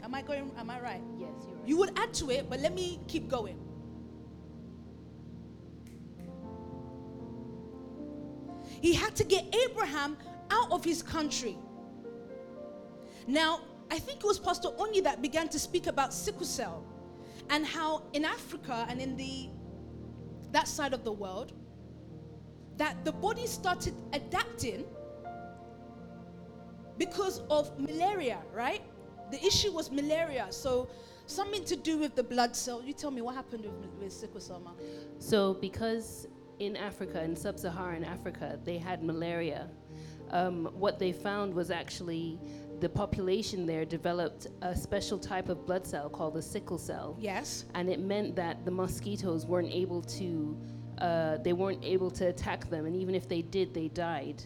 Am 0.02 0.12
I 0.12 0.22
going? 0.22 0.50
Am 0.58 0.70
I 0.70 0.80
right? 0.80 1.02
Yes, 1.18 1.30
you're 1.46 1.56
right. 1.56 1.68
You 1.68 1.76
would 1.78 1.98
add 1.98 2.12
to 2.14 2.30
it, 2.30 2.50
but 2.50 2.58
let 2.58 2.74
me 2.74 3.00
keep 3.06 3.28
going. 3.28 3.58
He 8.80 8.92
had 8.92 9.14
to 9.16 9.24
get 9.24 9.54
Abraham 9.54 10.16
out 10.50 10.72
of 10.72 10.84
his 10.84 11.00
country. 11.02 11.56
Now, 13.26 13.60
I 13.90 13.98
think 13.98 14.18
it 14.18 14.26
was 14.26 14.38
Pastor 14.38 14.68
Onyi 14.68 15.02
that 15.04 15.22
began 15.22 15.48
to 15.48 15.58
speak 15.58 15.86
about 15.86 16.12
sickle 16.12 16.46
cell 16.46 16.84
and 17.50 17.66
how 17.66 18.02
in 18.12 18.24
Africa 18.24 18.86
and 18.88 19.00
in 19.00 19.16
the 19.16 19.48
that 20.52 20.68
side 20.68 20.94
of 20.94 21.04
the 21.04 21.12
world 21.12 21.52
that 22.76 23.04
the 23.04 23.12
body 23.12 23.46
started 23.46 23.94
adapting 24.12 24.84
because 26.98 27.40
of 27.50 27.78
malaria, 27.78 28.38
right? 28.52 28.82
The 29.30 29.44
issue 29.44 29.72
was 29.72 29.90
malaria. 29.90 30.46
So 30.50 30.88
something 31.26 31.64
to 31.64 31.76
do 31.76 31.98
with 31.98 32.14
the 32.14 32.22
blood 32.22 32.54
cell. 32.54 32.82
You 32.82 32.92
tell 32.92 33.10
me 33.10 33.22
what 33.22 33.34
happened 33.34 33.64
with, 33.64 33.90
with 34.00 34.12
sickle 34.12 34.40
cell, 34.40 34.60
ma? 34.60 34.70
So, 35.18 35.54
because 35.54 36.26
in 36.58 36.76
Africa, 36.76 37.22
in 37.22 37.34
sub 37.34 37.58
Saharan 37.58 38.04
Africa, 38.04 38.58
they 38.64 38.78
had 38.78 39.02
malaria, 39.02 39.68
um, 40.30 40.66
what 40.74 40.98
they 40.98 41.12
found 41.12 41.54
was 41.54 41.70
actually 41.70 42.38
the 42.84 42.88
population 42.90 43.64
there 43.64 43.86
developed 43.86 44.48
a 44.60 44.76
special 44.76 45.18
type 45.18 45.48
of 45.48 45.64
blood 45.64 45.86
cell 45.86 46.10
called 46.10 46.34
the 46.34 46.42
sickle 46.42 46.76
cell. 46.76 47.16
Yes. 47.18 47.64
and 47.74 47.88
it 47.88 47.98
meant 47.98 48.36
that 48.36 48.62
the 48.66 48.70
mosquitoes 48.70 49.46
weren't 49.46 49.72
able 49.72 50.02
to 50.02 50.54
uh, 50.98 51.38
they 51.38 51.54
weren't 51.54 51.82
able 51.82 52.10
to 52.10 52.28
attack 52.28 52.68
them 52.68 52.84
and 52.84 52.94
even 52.94 53.14
if 53.14 53.26
they 53.26 53.40
did 53.40 53.72
they 53.72 53.88
died 53.88 54.42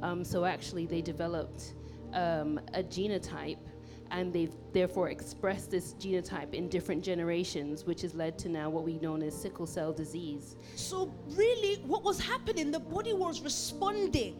um, 0.00 0.22
so 0.22 0.44
actually 0.44 0.84
they 0.84 1.00
developed 1.00 1.72
um, 2.12 2.60
a 2.74 2.82
genotype 2.82 3.64
and 4.10 4.34
they've 4.34 4.54
therefore 4.74 5.08
expressed 5.08 5.70
this 5.70 5.94
genotype 5.94 6.52
in 6.52 6.68
different 6.68 7.02
generations 7.02 7.84
which 7.84 8.02
has 8.02 8.14
led 8.14 8.38
to 8.38 8.50
now 8.50 8.68
what 8.68 8.84
we 8.84 8.98
know 8.98 9.16
as 9.16 9.34
sickle 9.34 9.66
cell 9.66 9.92
disease 9.94 10.56
So, 10.76 10.96
really, 11.42 11.76
what 11.92 12.02
was 12.04 12.20
happening, 12.20 12.70
the 12.70 12.80
body 12.96 13.14
was 13.14 13.40
responding 13.40 14.34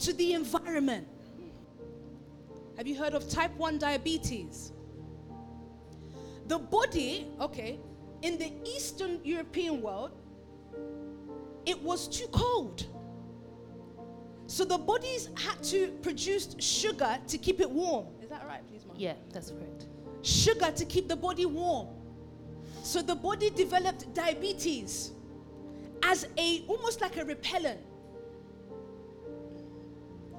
to 0.00 0.12
the 0.12 0.32
environment. 0.34 1.06
Have 2.82 2.88
you 2.88 2.96
heard 2.96 3.14
of 3.14 3.30
type 3.30 3.54
1 3.58 3.78
diabetes? 3.78 4.72
The 6.48 6.58
body, 6.58 7.28
okay, 7.40 7.78
in 8.22 8.38
the 8.38 8.52
Eastern 8.64 9.20
European 9.22 9.80
world, 9.80 10.10
it 11.64 11.80
was 11.80 12.08
too 12.08 12.26
cold. 12.32 12.84
So 14.48 14.64
the 14.64 14.78
bodies 14.78 15.28
had 15.36 15.62
to 15.62 15.92
produce 16.02 16.56
sugar 16.58 17.20
to 17.28 17.38
keep 17.38 17.60
it 17.60 17.70
warm. 17.70 18.06
Is 18.20 18.28
that 18.30 18.44
right, 18.48 18.66
please, 18.68 18.84
ma'am? 18.84 18.96
yeah 18.98 19.14
that's 19.32 19.52
correct 19.52 19.86
sugar 20.22 20.72
to 20.72 20.84
keep 20.84 21.06
the 21.06 21.14
body 21.14 21.46
warm. 21.46 21.86
So 22.82 23.00
the 23.00 23.14
body 23.14 23.50
developed 23.50 24.12
diabetes 24.12 25.12
as 26.02 26.26
a 26.36 26.64
almost 26.66 27.00
like 27.00 27.16
a 27.16 27.24
repellent 27.24 27.78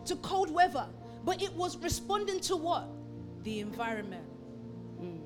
to 0.03 0.17
cold 0.17 0.51
weather, 0.51 0.89
but 1.24 1.42
it 1.42 1.53
was 1.53 1.77
responding 1.77 2.39
to 2.42 2.56
what? 2.56 2.88
The 3.44 3.60
environment. 3.60 4.25
Mm. 5.01 5.22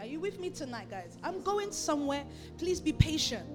Are 0.00 0.06
you 0.06 0.20
with 0.20 0.40
me 0.40 0.50
tonight, 0.50 0.90
guys? 0.90 1.18
I'm 1.22 1.42
going 1.42 1.72
somewhere. 1.72 2.24
Please 2.58 2.80
be 2.80 2.92
patient. 2.92 3.46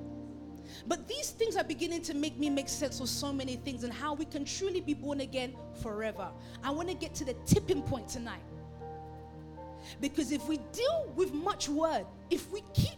But 0.88 1.08
these 1.08 1.32
things 1.32 1.55
are 1.55 1.63
beginning 1.63 2.01
to 2.03 2.13
make 2.13 2.38
me 2.38 2.50
make 2.50 2.70
sense 2.70 3.00
of 3.00 3.10
so 3.10 3.32
many 3.32 3.55
things 3.58 3.84
and 3.84 3.94
how 3.94 4.13
we 4.13 4.25
can 4.25 4.46
truly 4.46 4.82
be 4.82 4.94
born 4.94 5.22
again 5.22 5.55
forever. 5.82 6.29
I 6.63 6.72
want 6.72 6.89
to 6.89 6.96
get 6.96 7.13
to 7.15 7.25
the 7.25 7.34
tipping 7.46 7.82
point 7.82 8.08
tonight. 8.08 8.41
Because 10.01 10.32
if 10.32 10.48
we 10.48 10.58
deal 10.72 11.12
with 11.15 11.34
much 11.34 11.70
word, 11.70 12.05
if 12.29 12.50
we 12.51 12.62
keep 12.74 12.98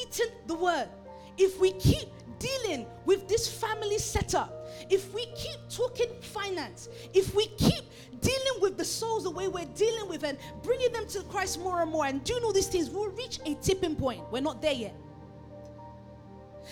eating 0.00 0.28
the 0.46 0.54
word, 0.54 0.88
if 1.36 1.58
we 1.58 1.72
keep 1.72 2.08
dealing 2.38 2.86
with 3.04 3.28
this 3.28 3.48
family 3.48 3.98
setup, 3.98 4.59
if 4.88 5.12
we 5.14 5.26
keep 5.36 5.58
talking 5.68 6.08
finance, 6.20 6.88
if 7.14 7.34
we 7.34 7.46
keep 7.58 7.84
dealing 8.20 8.60
with 8.60 8.76
the 8.76 8.84
souls 8.84 9.24
the 9.24 9.30
way 9.30 9.48
we're 9.48 9.64
dealing 9.76 10.08
with 10.08 10.24
and 10.24 10.38
bringing 10.62 10.92
them 10.92 11.06
to 11.08 11.22
Christ 11.24 11.60
more 11.60 11.82
and 11.82 11.90
more 11.90 12.06
and 12.06 12.22
doing 12.24 12.42
all 12.44 12.52
these 12.52 12.68
things, 12.68 12.90
we'll 12.90 13.10
reach 13.10 13.38
a 13.46 13.54
tipping 13.56 13.96
point. 13.96 14.22
We're 14.30 14.42
not 14.42 14.62
there 14.62 14.72
yet. 14.72 14.94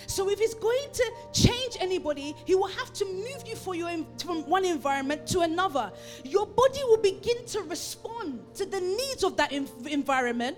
So 0.06 0.30
if 0.30 0.38
he's 0.38 0.54
going 0.54 0.88
to 0.92 1.12
change 1.32 1.76
anybody, 1.80 2.34
he 2.44 2.54
will 2.54 2.68
have 2.68 2.92
to 2.94 3.04
move 3.04 3.42
you 3.46 3.56
your 3.74 4.06
from 4.18 4.48
one 4.48 4.64
environment 4.64 5.26
to 5.28 5.40
another. 5.40 5.92
Your 6.24 6.46
body 6.46 6.80
will 6.84 7.02
begin 7.02 7.44
to 7.46 7.62
respond 7.62 8.40
to 8.54 8.64
the 8.64 8.80
needs 8.80 9.24
of 9.24 9.36
that 9.36 9.52
environment. 9.52 10.56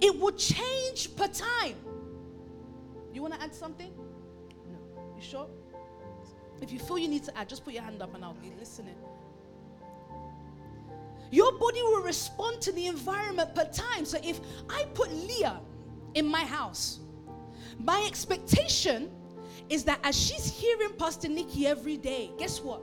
It 0.00 0.18
will 0.18 0.32
change 0.32 1.14
per 1.16 1.28
time. 1.28 1.76
You 3.12 3.22
want 3.22 3.34
to 3.34 3.42
add 3.42 3.54
something? 3.54 3.92
Sure? 5.30 5.46
If 6.60 6.72
you 6.72 6.78
feel 6.78 6.98
you 6.98 7.08
need 7.08 7.24
to 7.24 7.36
add, 7.36 7.48
just 7.48 7.64
put 7.64 7.74
your 7.74 7.82
hand 7.82 8.02
up 8.02 8.14
and 8.14 8.24
I'll 8.24 8.34
be 8.34 8.52
listening. 8.58 8.96
Your 11.30 11.52
body 11.52 11.82
will 11.82 12.02
respond 12.02 12.60
to 12.62 12.72
the 12.72 12.86
environment 12.86 13.54
per 13.54 13.64
time. 13.64 14.04
So 14.04 14.18
if 14.22 14.40
I 14.68 14.84
put 14.94 15.12
Leah 15.12 15.60
in 16.14 16.26
my 16.26 16.44
house, 16.44 17.00
my 17.78 18.04
expectation 18.06 19.10
is 19.68 19.84
that 19.84 19.98
as 20.04 20.16
she's 20.16 20.46
hearing 20.46 20.90
Pastor 20.98 21.28
Nikki 21.28 21.66
every 21.66 21.96
day, 21.96 22.30
guess 22.38 22.60
what? 22.60 22.82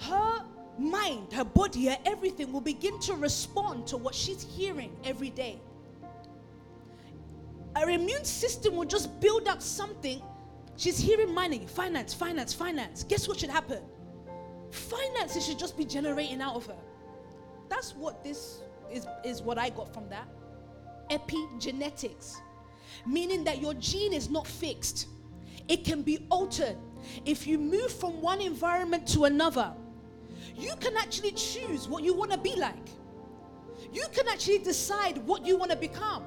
Her 0.00 0.42
mind, 0.78 1.32
her 1.32 1.44
body, 1.44 1.86
her 1.86 1.98
everything 2.04 2.52
will 2.52 2.60
begin 2.60 2.98
to 3.00 3.14
respond 3.14 3.86
to 3.88 3.96
what 3.96 4.14
she's 4.14 4.42
hearing 4.42 4.96
every 5.04 5.30
day. 5.30 5.60
Her 7.76 7.90
immune 7.90 8.24
system 8.24 8.74
will 8.74 8.86
just 8.86 9.20
build 9.20 9.46
up 9.46 9.62
something. 9.62 10.22
She's 10.78 10.98
hearing 10.98 11.34
money, 11.34 11.66
finance, 11.66 12.14
finance, 12.14 12.54
finance. 12.54 13.04
Guess 13.04 13.28
what 13.28 13.38
should 13.40 13.50
happen? 13.50 13.82
Finances 14.70 15.44
should 15.44 15.58
just 15.58 15.76
be 15.76 15.84
generating 15.84 16.40
out 16.40 16.56
of 16.56 16.64
her. 16.66 16.78
That's 17.68 17.94
what 17.94 18.24
this 18.24 18.62
is, 18.90 19.06
is 19.24 19.42
what 19.42 19.58
I 19.58 19.68
got 19.68 19.92
from 19.92 20.08
that. 20.08 20.28
Epigenetics 21.10 22.40
meaning 23.06 23.44
that 23.44 23.60
your 23.60 23.74
gene 23.74 24.12
is 24.12 24.30
not 24.30 24.46
fixed, 24.46 25.08
it 25.68 25.84
can 25.84 26.02
be 26.02 26.26
altered. 26.30 26.76
If 27.24 27.46
you 27.46 27.58
move 27.58 27.92
from 27.92 28.20
one 28.20 28.40
environment 28.40 29.06
to 29.08 29.24
another, 29.24 29.72
you 30.56 30.74
can 30.80 30.96
actually 30.96 31.32
choose 31.32 31.88
what 31.88 32.02
you 32.02 32.14
want 32.14 32.32
to 32.32 32.38
be 32.38 32.56
like. 32.56 32.88
You 33.92 34.04
can 34.12 34.28
actually 34.28 34.58
decide 34.58 35.18
what 35.18 35.46
you 35.46 35.56
want 35.56 35.70
to 35.70 35.76
become 35.76 36.24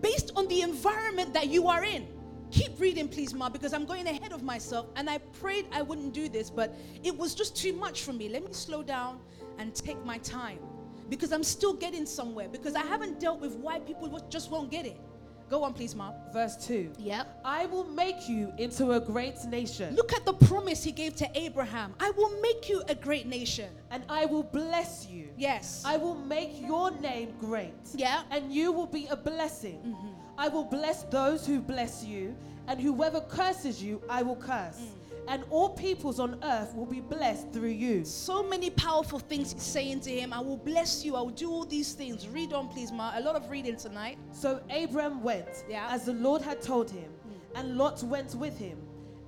based 0.00 0.30
on 0.36 0.46
the 0.48 0.62
environment 0.62 1.34
that 1.34 1.48
you 1.48 1.68
are 1.68 1.84
in. 1.84 2.06
Keep 2.50 2.78
reading, 2.80 3.08
please, 3.08 3.34
Ma, 3.34 3.48
because 3.48 3.72
I'm 3.72 3.84
going 3.84 4.06
ahead 4.06 4.32
of 4.32 4.42
myself. 4.42 4.86
And 4.96 5.10
I 5.10 5.18
prayed 5.18 5.66
I 5.72 5.82
wouldn't 5.82 6.12
do 6.14 6.28
this, 6.28 6.48
but 6.50 6.74
it 7.02 7.16
was 7.16 7.34
just 7.34 7.56
too 7.56 7.72
much 7.72 8.02
for 8.02 8.12
me. 8.12 8.28
Let 8.28 8.44
me 8.44 8.52
slow 8.52 8.82
down 8.82 9.18
and 9.58 9.74
take 9.74 10.02
my 10.04 10.18
time 10.18 10.58
because 11.08 11.32
I'm 11.32 11.44
still 11.44 11.72
getting 11.74 12.06
somewhere 12.06 12.48
because 12.48 12.74
I 12.74 12.82
haven't 12.82 13.20
dealt 13.20 13.40
with 13.40 13.54
why 13.56 13.80
people 13.80 14.08
just 14.28 14.50
won't 14.50 14.70
get 14.70 14.86
it. 14.86 14.98
Go 15.48 15.62
on, 15.62 15.74
please, 15.74 15.94
Mom. 15.94 16.12
Verse 16.32 16.56
2. 16.66 16.92
Yep. 16.98 17.40
I 17.44 17.66
will 17.66 17.84
make 17.84 18.28
you 18.28 18.52
into 18.58 18.90
a 18.92 19.00
great 19.00 19.36
nation, 19.44 19.94
Look 19.94 20.12
at 20.12 20.24
the 20.24 20.32
promise 20.32 20.82
he 20.82 20.90
gave 20.90 21.14
to 21.16 21.30
Abraham 21.38 21.94
I 22.00 22.10
will 22.10 22.40
make 22.40 22.68
you 22.68 22.82
a 22.88 22.96
great 22.96 23.26
nation. 23.26 23.70
and 23.92 24.02
I 24.08 24.24
will 24.26 24.42
bless 24.42 25.06
you. 25.06 25.28
Yes. 25.36 25.84
I 25.86 25.98
will 25.98 26.16
make 26.16 26.60
your 26.60 26.90
name 26.90 27.32
great. 27.38 27.74
Yeah. 27.94 28.22
And 28.32 28.52
you 28.52 28.72
will 28.72 28.88
be 28.88 29.06
a 29.06 29.16
blessing. 29.16 29.78
Mm-hmm. 29.86 30.15
I 30.38 30.48
will 30.48 30.64
bless 30.64 31.04
those 31.04 31.46
who 31.46 31.60
bless 31.60 32.04
you, 32.04 32.36
and 32.68 32.80
whoever 32.80 33.20
curses 33.20 33.82
you, 33.82 34.02
I 34.08 34.22
will 34.22 34.36
curse. 34.36 34.80
And 35.28 35.42
all 35.50 35.70
peoples 35.70 36.20
on 36.20 36.38
earth 36.44 36.74
will 36.76 36.86
be 36.86 37.00
blessed 37.00 37.52
through 37.52 37.70
you. 37.70 38.04
so 38.04 38.44
many 38.44 38.70
powerful 38.70 39.18
things 39.18 39.52
he's 39.52 39.62
saying 39.62 40.00
to 40.02 40.10
him. 40.10 40.32
I 40.32 40.38
will 40.40 40.56
bless 40.56 41.04
you. 41.04 41.16
I 41.16 41.20
will 41.20 41.30
do 41.30 41.50
all 41.50 41.64
these 41.64 41.94
things. 41.94 42.28
Read 42.28 42.52
on, 42.52 42.68
please, 42.68 42.92
Ma. 42.92 43.12
A 43.16 43.20
lot 43.20 43.34
of 43.34 43.50
reading 43.50 43.76
tonight. 43.76 44.18
So 44.30 44.60
Abram 44.70 45.22
went, 45.24 45.64
Yeah. 45.68 45.88
as 45.90 46.04
the 46.04 46.12
Lord 46.12 46.42
had 46.42 46.62
told 46.62 46.90
him, 46.90 47.10
and 47.56 47.76
Lot 47.76 48.02
went 48.04 48.34
with 48.36 48.56
him. 48.56 48.78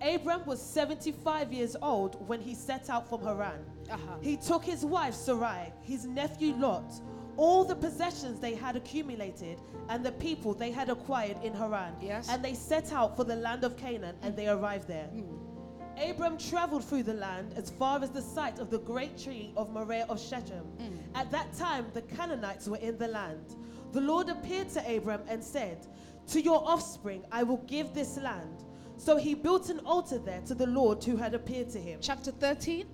Abram 0.01 0.45
was 0.47 0.63
75 0.63 1.53
years 1.53 1.75
old 1.83 2.29
when 2.29 2.41
he 2.41 2.55
set 2.55 2.89
out 2.89 3.09
from 3.09 3.25
Haran. 3.25 3.59
Uh-huh. 3.91 3.99
He 4.21 4.37
took 4.37 4.63
his 4.65 4.85
wife 4.85 5.15
Sarai, 5.15 5.73
his 5.83 6.05
nephew 6.05 6.55
Lot, 6.55 6.93
all 7.39 7.65
the 7.65 7.75
possessions 7.75 8.41
they 8.41 8.55
had 8.55 8.77
accumulated, 8.77 9.61
and 9.89 10.05
the 10.05 10.13
people 10.13 10.53
they 10.53 10.73
had 10.73 10.91
acquired 10.91 11.37
in 11.43 11.55
Haran. 11.55 11.95
Yes. 12.03 12.29
And 12.29 12.45
they 12.45 12.53
set 12.53 12.93
out 12.93 13.17
for 13.17 13.25
the 13.25 13.37
land 13.37 13.63
of 13.65 13.77
Canaan, 13.77 14.17
and 14.23 14.37
they 14.37 14.49
arrived 14.49 14.89
there. 14.89 15.07
Hmm. 15.07 15.21
Hmm. 15.21 16.11
Abram 16.11 16.37
traveled 16.37 16.85
through 16.85 17.05
the 17.05 17.15
land 17.15 17.55
as 17.57 17.71
far 17.71 18.03
as 18.03 18.11
the 18.11 18.23
site 18.23 18.59
of 18.59 18.71
the 18.71 18.81
great 18.81 19.17
tree 19.17 19.53
of 19.57 19.71
Moreh 19.71 20.05
of 20.09 20.21
Shechem. 20.21 20.65
Hmm. 20.79 20.97
At 21.15 21.31
that 21.31 21.55
time, 21.55 21.87
the 21.95 22.03
Canaanites 22.03 22.69
were 22.69 22.77
in 22.79 22.99
the 22.99 23.09
land. 23.09 23.55
The 23.93 24.01
Lord 24.01 24.29
appeared 24.29 24.69
to 24.71 24.97
Abram 24.97 25.23
and 25.29 25.43
said, 25.43 25.87
To 26.29 26.41
your 26.41 26.63
offspring 26.69 27.25
I 27.31 27.45
will 27.45 27.63
give 27.69 27.95
this 27.95 28.19
land. 28.19 28.65
So 28.97 29.17
he 29.17 29.35
built 29.35 29.71
an 29.71 29.79
altar 29.87 30.19
there 30.19 30.41
to 30.43 30.55
the 30.55 30.67
Lord 30.67 31.05
who 31.05 31.17
had 31.17 31.35
appeared 31.35 31.71
to 31.71 31.79
him. 31.79 32.01
Chapter 32.03 32.33
13. 32.33 32.85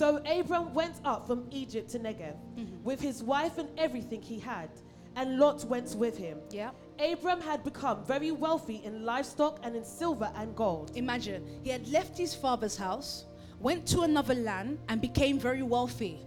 So 0.00 0.16
Abram 0.24 0.72
went 0.72 0.94
up 1.04 1.26
from 1.26 1.46
Egypt 1.50 1.90
to 1.90 1.98
Negev 1.98 2.34
mm-hmm. 2.56 2.82
with 2.84 3.02
his 3.02 3.22
wife 3.22 3.58
and 3.58 3.68
everything 3.76 4.22
he 4.22 4.38
had, 4.38 4.70
and 5.14 5.38
Lot 5.38 5.62
went 5.66 5.94
with 5.94 6.16
him. 6.16 6.38
Yeah. 6.48 6.70
Abram 6.98 7.42
had 7.42 7.62
become 7.64 8.02
very 8.06 8.30
wealthy 8.30 8.80
in 8.82 9.04
livestock 9.04 9.60
and 9.62 9.76
in 9.76 9.84
silver 9.84 10.32
and 10.36 10.56
gold. 10.56 10.92
Imagine 10.94 11.44
he 11.62 11.68
had 11.68 11.86
left 11.88 12.16
his 12.16 12.34
father's 12.34 12.78
house, 12.78 13.26
went 13.58 13.86
to 13.88 14.00
another 14.00 14.34
land, 14.34 14.78
and 14.88 15.02
became 15.02 15.38
very 15.38 15.62
wealthy. 15.62 16.18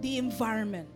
The 0.00 0.18
environment. 0.18 0.90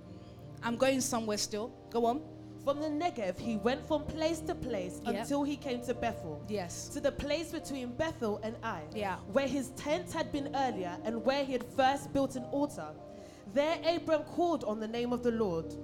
I'm 0.63 0.77
going 0.77 1.01
somewhere 1.01 1.39
still. 1.39 1.73
Go 1.89 2.05
on. 2.05 2.21
From 2.69 2.81
the 2.81 2.89
Negev, 2.89 3.39
he 3.39 3.57
went 3.57 3.83
from 3.89 4.05
place 4.05 4.41
to 4.41 4.55
place 4.55 5.01
Yeah. 5.03 5.13
until 5.13 5.43
he 5.43 5.57
came 5.57 5.81
to 5.87 5.95
Bethel, 5.95 6.43
Yes. 6.49 6.91
to 6.91 7.01
the 7.01 7.11
place 7.11 7.51
between 7.51 7.93
Bethel 7.93 8.41
and 8.43 8.57
Ai, 8.63 8.83
Yeah. 8.95 9.17
where 9.33 9.49
his 9.49 9.71
tent 9.71 10.13
had 10.13 10.31
been 10.31 10.55
earlier 10.55 10.99
and 11.03 11.25
where 11.25 11.47
he 11.47 11.55
had 11.55 11.65
first 11.65 12.13
built 12.13 12.37
an 12.37 12.45
altar. 12.53 12.91
There 13.55 13.81
Abram 13.87 14.25
called 14.25 14.65
on 14.65 14.81
the 14.81 14.87
name 14.87 15.15
of 15.15 15.23
the 15.23 15.31
Lord. 15.31 15.75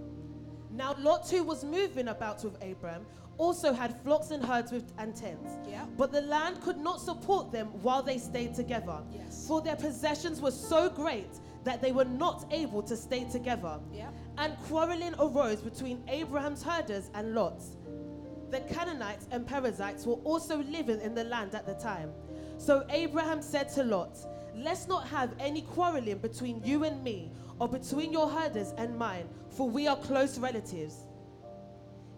Now 0.71 0.95
Lot 0.99 1.31
who 1.31 1.43
was 1.43 1.65
moving 1.65 2.09
about 2.09 2.45
with 2.45 2.63
Abram 2.63 3.07
also 3.39 3.73
had 3.73 3.99
flocks 4.03 4.31
and 4.31 4.45
herds 4.45 4.71
with, 4.71 4.93
and 4.99 5.17
tents. 5.17 5.53
Yeah. 5.67 5.87
But 5.97 6.13
the 6.13 6.21
land 6.21 6.61
could 6.61 6.77
not 6.79 7.01
support 7.01 7.51
them 7.51 7.69
while 7.81 8.03
they 8.03 8.19
stayed 8.19 8.55
together. 8.55 9.03
Yes. 9.11 9.47
For 9.49 9.63
their 9.63 9.77
possessions 9.77 10.43
were 10.43 10.51
so 10.51 10.91
great 10.91 11.41
that 11.65 11.81
they 11.81 11.93
were 11.93 12.05
not 12.05 12.45
able 12.51 12.83
to 12.83 12.95
stay 12.95 13.25
together. 13.25 13.81
Yeah. 13.91 14.11
And 14.37 14.57
quarreling 14.69 15.15
arose 15.19 15.61
between 15.61 16.03
Abraham's 16.09 16.63
herders 16.63 17.11
and 17.15 17.35
Lot's. 17.35 17.77
The 18.51 18.61
Canaanites 18.61 19.27
and 19.31 19.47
Perizzites 19.47 20.07
were 20.07 20.21
also 20.25 20.59
living 20.63 21.01
in 21.01 21.15
the 21.15 21.25
land 21.25 21.55
at 21.55 21.67
the 21.67 21.75
time. 21.75 22.13
So 22.59 22.85
Abraham 22.91 23.43
said 23.43 23.69
to 23.75 23.85
Lot, 23.85 24.19
Let's 24.57 24.87
not 24.87 25.09
have 25.09 25.35
any 25.41 25.63
quarreling 25.63 26.19
between 26.19 26.63
you 26.65 26.85
and 26.85 27.03
me, 27.03 27.33
or 27.59 27.69
between 27.69 28.13
your 28.13 28.29
herders 28.29 28.73
and 28.77 28.97
mine, 28.97 29.29
for 29.51 29.69
we 29.69 29.87
are 29.89 29.97
close 29.97 30.39
relatives. 30.39 31.07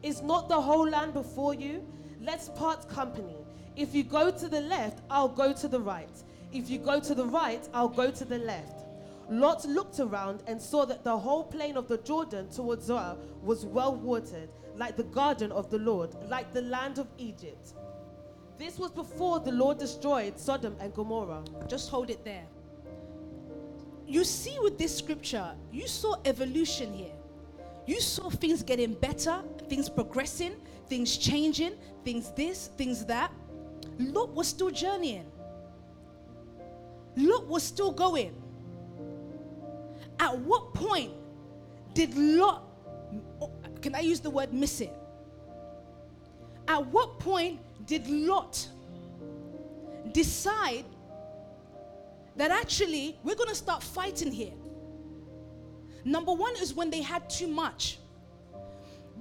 Is 0.03 0.23
not 0.23 0.49
the 0.49 0.61
whole 0.61 0.89
land 0.89 1.15
before 1.15 1.55
you? 1.55 1.87
Let's 2.21 2.49
part 2.51 2.89
company. 2.89 3.37
If 3.77 3.95
you 3.95 4.05
go 4.05 4.31
to 4.31 4.49
the 4.49 4.61
left, 4.61 5.01
I'll 5.11 5.29
go 5.29 5.53
to 5.53 5.69
the 5.69 5.81
right. 5.81 6.23
If 6.53 6.71
you 6.71 6.79
go 6.79 7.01
to 7.01 7.15
the 7.15 7.27
right, 7.27 7.67
I'll 7.75 7.89
go 7.89 8.11
to 8.11 8.25
the 8.25 8.39
left. 8.39 8.86
Lot 9.29 9.65
looked 9.65 9.99
around 9.99 10.43
and 10.47 10.61
saw 10.61 10.85
that 10.85 11.03
the 11.03 11.17
whole 11.17 11.45
plain 11.45 11.77
of 11.77 11.89
the 11.89 11.99
Jordan 11.99 12.49
towards 12.49 12.87
Zoar 12.87 13.17
was 13.43 13.67
well 13.67 13.97
watered, 13.97 14.49
like 14.77 14.97
the 14.97 15.03
garden 15.05 15.51
of 15.51 15.69
the 15.71 15.79
Lord, 15.79 16.15
like 16.29 16.53
the 16.53 16.63
land 16.63 16.99
of 16.99 17.09
Egypt. 17.19 17.75
This 18.59 18.79
was 18.79 18.91
before 18.91 19.41
the 19.41 19.53
Lord 19.53 19.79
destroyed 19.79 20.39
Sodom 20.39 20.77
and 20.81 20.95
Gomorrah. 20.95 21.43
Just 21.67 21.91
hold 21.91 22.09
it 22.11 22.25
there. 22.25 22.47
You 24.07 24.23
see, 24.23 24.57
with 24.61 24.79
this 24.79 24.97
scripture, 24.97 25.55
you 25.73 25.89
saw 25.89 26.15
evolution 26.25 26.93
here. 26.93 27.13
You 27.87 28.01
saw 28.01 28.31
things 28.31 28.63
getting 28.63 28.95
better, 28.95 29.43
things 29.69 29.89
progressing, 29.89 30.55
things 30.89 31.17
changing, 31.17 31.73
things 32.05 32.31
this, 32.31 32.69
things 32.79 33.05
that. 33.07 33.33
Lot 33.99 34.31
was 34.31 34.47
still 34.47 34.71
journeying. 34.71 35.27
Lot 37.17 37.47
was 37.47 37.63
still 37.63 37.91
going. 37.91 38.35
At 40.19 40.39
what 40.39 40.75
point 40.75 41.13
did 41.95 42.17
Lot, 42.17 42.63
can 43.83 43.95
I 43.95 44.01
use 44.01 44.21
the 44.21 44.31
word 44.31 44.53
miss 44.53 44.81
it? 44.81 44.93
At 46.69 46.87
what 46.87 47.19
point 47.19 47.61
did 47.87 48.09
Lot 48.09 48.67
decide 50.13 50.85
that 52.37 52.51
actually 52.51 53.19
we're 53.23 53.35
going 53.35 53.49
to 53.49 53.55
start 53.55 53.83
fighting 53.83 54.33
here? 54.33 54.53
Number 56.05 56.33
one 56.33 56.55
is 56.57 56.75
when 56.75 56.91
they 56.91 57.03
had 57.03 57.29
too 57.29 57.49
much. 57.49 57.99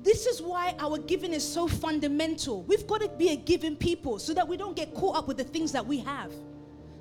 This 0.01 0.25
is 0.25 0.41
why 0.41 0.75
our 0.79 0.97
giving 0.97 1.33
is 1.33 1.47
so 1.47 1.67
fundamental. 1.67 2.63
We've 2.63 2.85
got 2.85 3.01
to 3.01 3.09
be 3.09 3.29
a 3.29 3.35
giving 3.35 3.75
people 3.75 4.19
so 4.19 4.33
that 4.33 4.47
we 4.47 4.57
don't 4.57 4.75
get 4.75 4.93
caught 4.93 5.15
up 5.15 5.27
with 5.27 5.37
the 5.37 5.43
things 5.43 5.71
that 5.71 5.85
we 5.85 5.99
have. 5.99 6.31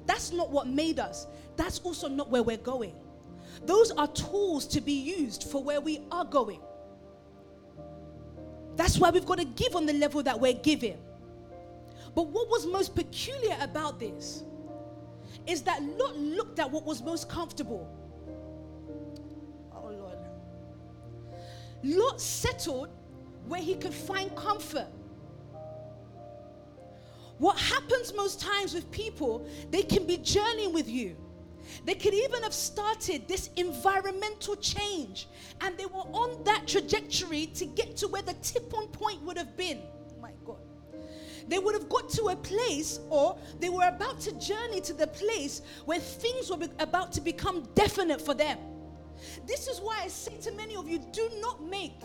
That's 0.07 0.33
not 0.33 0.51
what 0.51 0.69
made 0.69 0.99
us. 0.99 1.27
That's 1.57 1.81
also 1.81 2.09
not 2.09 2.31
where 2.31 2.43
we're 2.43 2.57
going. 2.57 2.95
Those 3.67 3.91
are 3.93 4.09
tools 4.09 4.67
to 4.69 4.81
be 4.81 4.93
used 4.93 5.45
for 5.45 5.63
where 5.63 5.81
we 5.81 6.03
are 6.11 6.25
going. 6.25 6.61
That's 8.77 8.99
why 8.99 9.11
we've 9.11 9.27
got 9.27 9.39
to 9.39 9.45
give 9.45 9.77
on 9.77 9.87
the 9.87 9.93
level 9.93 10.23
that 10.23 10.39
we're 10.39 10.53
giving. 10.55 10.99
But 12.15 12.29
what 12.29 12.49
was 12.49 12.67
most 12.67 12.95
peculiar 12.95 13.57
about 13.61 13.99
this 13.99 14.45
is 15.47 15.63
that 15.63 15.83
Lot 15.83 16.17
looked 16.17 16.59
at 16.59 16.71
what 16.71 16.85
was 16.85 17.03
most 17.03 17.29
comfortable. 17.29 17.89
Oh 19.73 19.89
Lord. 19.89 20.19
Lot 21.83 22.21
settled 22.21 22.89
where 23.47 23.61
he 23.61 23.75
could 23.75 23.95
find 23.95 24.35
comfort. 24.37 24.89
What 27.39 27.59
happens 27.59 28.15
most 28.15 28.41
times 28.41 28.75
with 28.75 28.91
people, 28.91 29.47
they 29.71 29.83
can 29.83 30.07
be 30.07 30.17
journeying 30.19 30.73
with 30.73 30.89
you. 30.89 31.17
They 31.85 31.95
could 31.95 32.15
even 32.15 32.43
have 32.43 32.55
started 32.55 33.29
this 33.29 33.51
environmental 33.57 34.57
change 34.57 35.29
and 35.61 35.77
they 35.77 35.87
were 35.87 36.07
on 36.13 36.43
that 36.45 36.67
trajectory 36.67 37.47
to 37.47 37.65
get 37.67 37.97
to 37.99 38.09
where 38.09 38.23
the 38.23 38.35
tipping 38.35 38.89
point 38.89 39.23
would 39.23 39.37
have 39.37 39.57
been. 39.57 39.83
My 40.21 40.33
God. 40.45 40.59
They 41.49 41.59
would 41.59 41.75
have 41.75 41.89
got 41.89 42.09
to 42.11 42.29
a 42.29 42.37
place 42.37 43.01
or 43.11 43.39
they 43.61 43.69
were 43.69 43.87
about 43.87 44.21
to 44.23 44.33
journey 44.39 44.81
to 44.83 44.93
the 44.93 45.07
place 45.07 45.63
where 45.85 46.01
things 46.01 46.51
were 46.51 46.69
about 46.79 47.13
to 47.13 47.21
become 47.21 47.69
definite 47.75 48.21
for 48.21 48.35
them. 48.35 48.59
This 49.47 49.69
is 49.69 49.81
why 49.81 50.01
I 50.03 50.09
say 50.09 50.37
to 50.39 50.53
many 50.53 50.77
of 50.77 50.89
you 50.89 50.99
do 51.13 51.31
not 51.41 51.63
make 51.63 52.01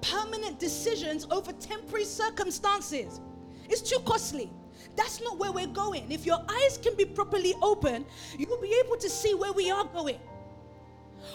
permanent 0.00 0.58
decisions 0.58 1.26
over 1.30 1.52
temporary 1.52 2.04
circumstances. 2.04 3.20
It's 3.68 3.82
too 3.82 3.98
costly. 4.04 4.50
That's 4.94 5.20
not 5.20 5.38
where 5.38 5.52
we're 5.52 5.66
going. 5.66 6.10
If 6.10 6.24
your 6.24 6.38
eyes 6.48 6.78
can 6.78 6.94
be 6.96 7.04
properly 7.04 7.54
open, 7.62 8.06
you 8.38 8.46
will 8.46 8.60
be 8.60 8.74
able 8.84 8.96
to 8.96 9.10
see 9.10 9.34
where 9.34 9.52
we 9.52 9.70
are 9.70 9.84
going. 9.84 10.18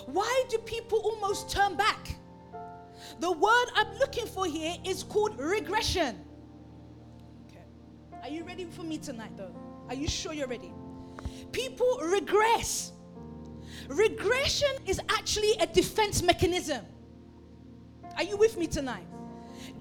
Why 0.05 0.43
do 0.49 0.57
people 0.59 0.99
almost 0.99 1.49
turn 1.49 1.75
back? 1.75 2.15
The 3.19 3.31
word 3.31 3.65
I'm 3.75 3.97
looking 3.99 4.25
for 4.25 4.45
here 4.45 4.75
is 4.85 5.03
called 5.03 5.39
regression. 5.39 6.17
Okay. 7.49 7.63
Are 8.23 8.29
you 8.29 8.43
ready 8.43 8.65
for 8.65 8.83
me 8.83 8.97
tonight, 8.97 9.35
though? 9.35 9.53
Are 9.89 9.95
you 9.95 10.07
sure 10.07 10.33
you're 10.33 10.47
ready? 10.47 10.71
People 11.51 11.99
regress. 12.01 12.93
Regression 13.87 14.69
is 14.85 14.99
actually 15.09 15.53
a 15.59 15.67
defense 15.67 16.21
mechanism. 16.21 16.85
Are 18.15 18.23
you 18.23 18.37
with 18.37 18.57
me 18.57 18.67
tonight? 18.67 19.07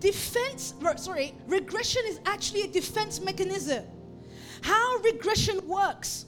Defense, 0.00 0.74
sorry, 0.96 1.34
regression 1.46 2.02
is 2.06 2.20
actually 2.26 2.62
a 2.62 2.68
defense 2.68 3.20
mechanism. 3.20 3.84
How 4.62 4.96
regression 4.98 5.66
works 5.68 6.26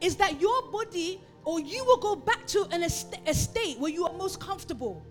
is 0.00 0.16
that 0.16 0.40
your 0.40 0.70
body 0.70 1.20
or 1.44 1.60
you 1.60 1.84
will 1.84 1.96
go 1.96 2.16
back 2.16 2.46
to 2.48 2.66
an 2.72 2.82
est- 2.82 3.18
a 3.26 3.34
state 3.34 3.78
where 3.78 3.90
you 3.90 4.04
are 4.06 4.12
most 4.12 4.40
comfortable. 4.40 5.04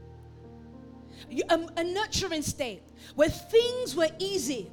You, 1.29 1.43
a 1.49 1.84
nurturing 1.84 2.41
state 2.41 2.84
where 3.15 3.29
things 3.29 3.95
were 3.95 4.10
easy, 4.19 4.69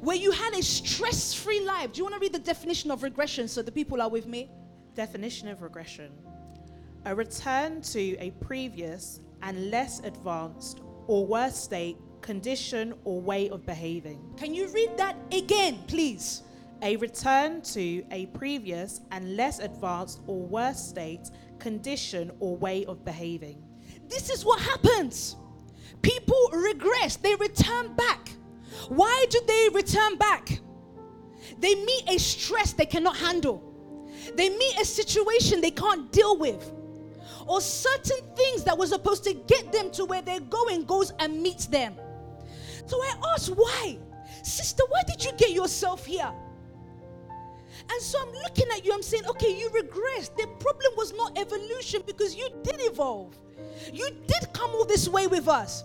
where 0.00 0.16
you 0.16 0.30
had 0.30 0.54
a 0.54 0.62
stress 0.62 1.34
free 1.34 1.60
life. 1.64 1.92
Do 1.92 1.98
you 1.98 2.04
want 2.04 2.14
to 2.14 2.20
read 2.20 2.34
the 2.34 2.38
definition 2.38 2.90
of 2.90 3.02
regression 3.02 3.48
so 3.48 3.62
the 3.62 3.72
people 3.72 4.00
are 4.00 4.08
with 4.10 4.26
me? 4.26 4.50
Definition 4.94 5.48
of 5.48 5.62
regression 5.62 6.12
a 7.04 7.14
return 7.14 7.80
to 7.80 8.16
a 8.18 8.30
previous 8.32 9.20
and 9.42 9.70
less 9.70 10.00
advanced 10.00 10.80
or 11.08 11.26
worse 11.26 11.56
state, 11.56 11.96
condition, 12.20 12.94
or 13.04 13.20
way 13.20 13.48
of 13.48 13.66
behaving. 13.66 14.20
Can 14.36 14.54
you 14.54 14.68
read 14.68 14.90
that 14.96 15.16
again, 15.32 15.78
please? 15.88 16.42
A 16.82 16.96
return 16.96 17.60
to 17.62 18.04
a 18.12 18.26
previous 18.26 19.00
and 19.10 19.34
less 19.34 19.58
advanced 19.58 20.20
or 20.28 20.40
worse 20.40 20.78
state, 20.78 21.30
condition, 21.58 22.30
or 22.38 22.56
way 22.56 22.84
of 22.84 23.04
behaving. 23.04 23.60
This 24.08 24.30
is 24.30 24.44
what 24.44 24.60
happens. 24.60 25.34
People 26.02 26.50
regress, 26.52 27.16
they 27.16 27.34
return 27.34 27.94
back. 27.96 28.30
Why 28.88 29.26
do 29.30 29.40
they 29.46 29.68
return 29.72 30.16
back? 30.16 30.60
They 31.58 31.74
meet 31.74 32.04
a 32.08 32.18
stress 32.18 32.72
they 32.74 32.86
cannot 32.86 33.16
handle, 33.16 33.64
they 34.34 34.50
meet 34.50 34.78
a 34.80 34.84
situation 34.84 35.60
they 35.60 35.70
can't 35.70 36.12
deal 36.12 36.36
with, 36.38 36.72
or 37.48 37.60
certain 37.60 38.24
things 38.36 38.62
that 38.64 38.76
were 38.76 38.86
supposed 38.86 39.24
to 39.24 39.32
get 39.32 39.72
them 39.72 39.90
to 39.92 40.04
where 40.04 40.22
they're 40.22 40.40
going 40.40 40.84
goes 40.84 41.12
and 41.18 41.42
meets 41.42 41.66
them. 41.66 41.94
So 42.86 42.96
I 42.98 43.14
asked, 43.34 43.48
why? 43.50 43.98
Sister, 44.42 44.82
why 44.88 45.02
did 45.06 45.24
you 45.24 45.32
get 45.32 45.50
yourself 45.50 46.04
here? 46.06 46.30
And 47.90 48.02
so 48.02 48.18
I'm 48.20 48.32
looking 48.34 48.66
at 48.74 48.84
you, 48.84 48.92
I'm 48.92 49.02
saying, 49.02 49.26
okay, 49.26 49.58
you 49.58 49.70
regressed. 49.70 50.36
The 50.36 50.46
problem 50.60 50.92
was 50.96 51.14
not 51.14 51.38
evolution 51.38 52.02
because 52.06 52.36
you 52.36 52.48
did 52.62 52.76
evolve. 52.80 53.36
You 53.92 54.10
did 54.26 54.52
come 54.52 54.70
all 54.70 54.84
this 54.84 55.08
way 55.08 55.26
with 55.26 55.48
us. 55.48 55.84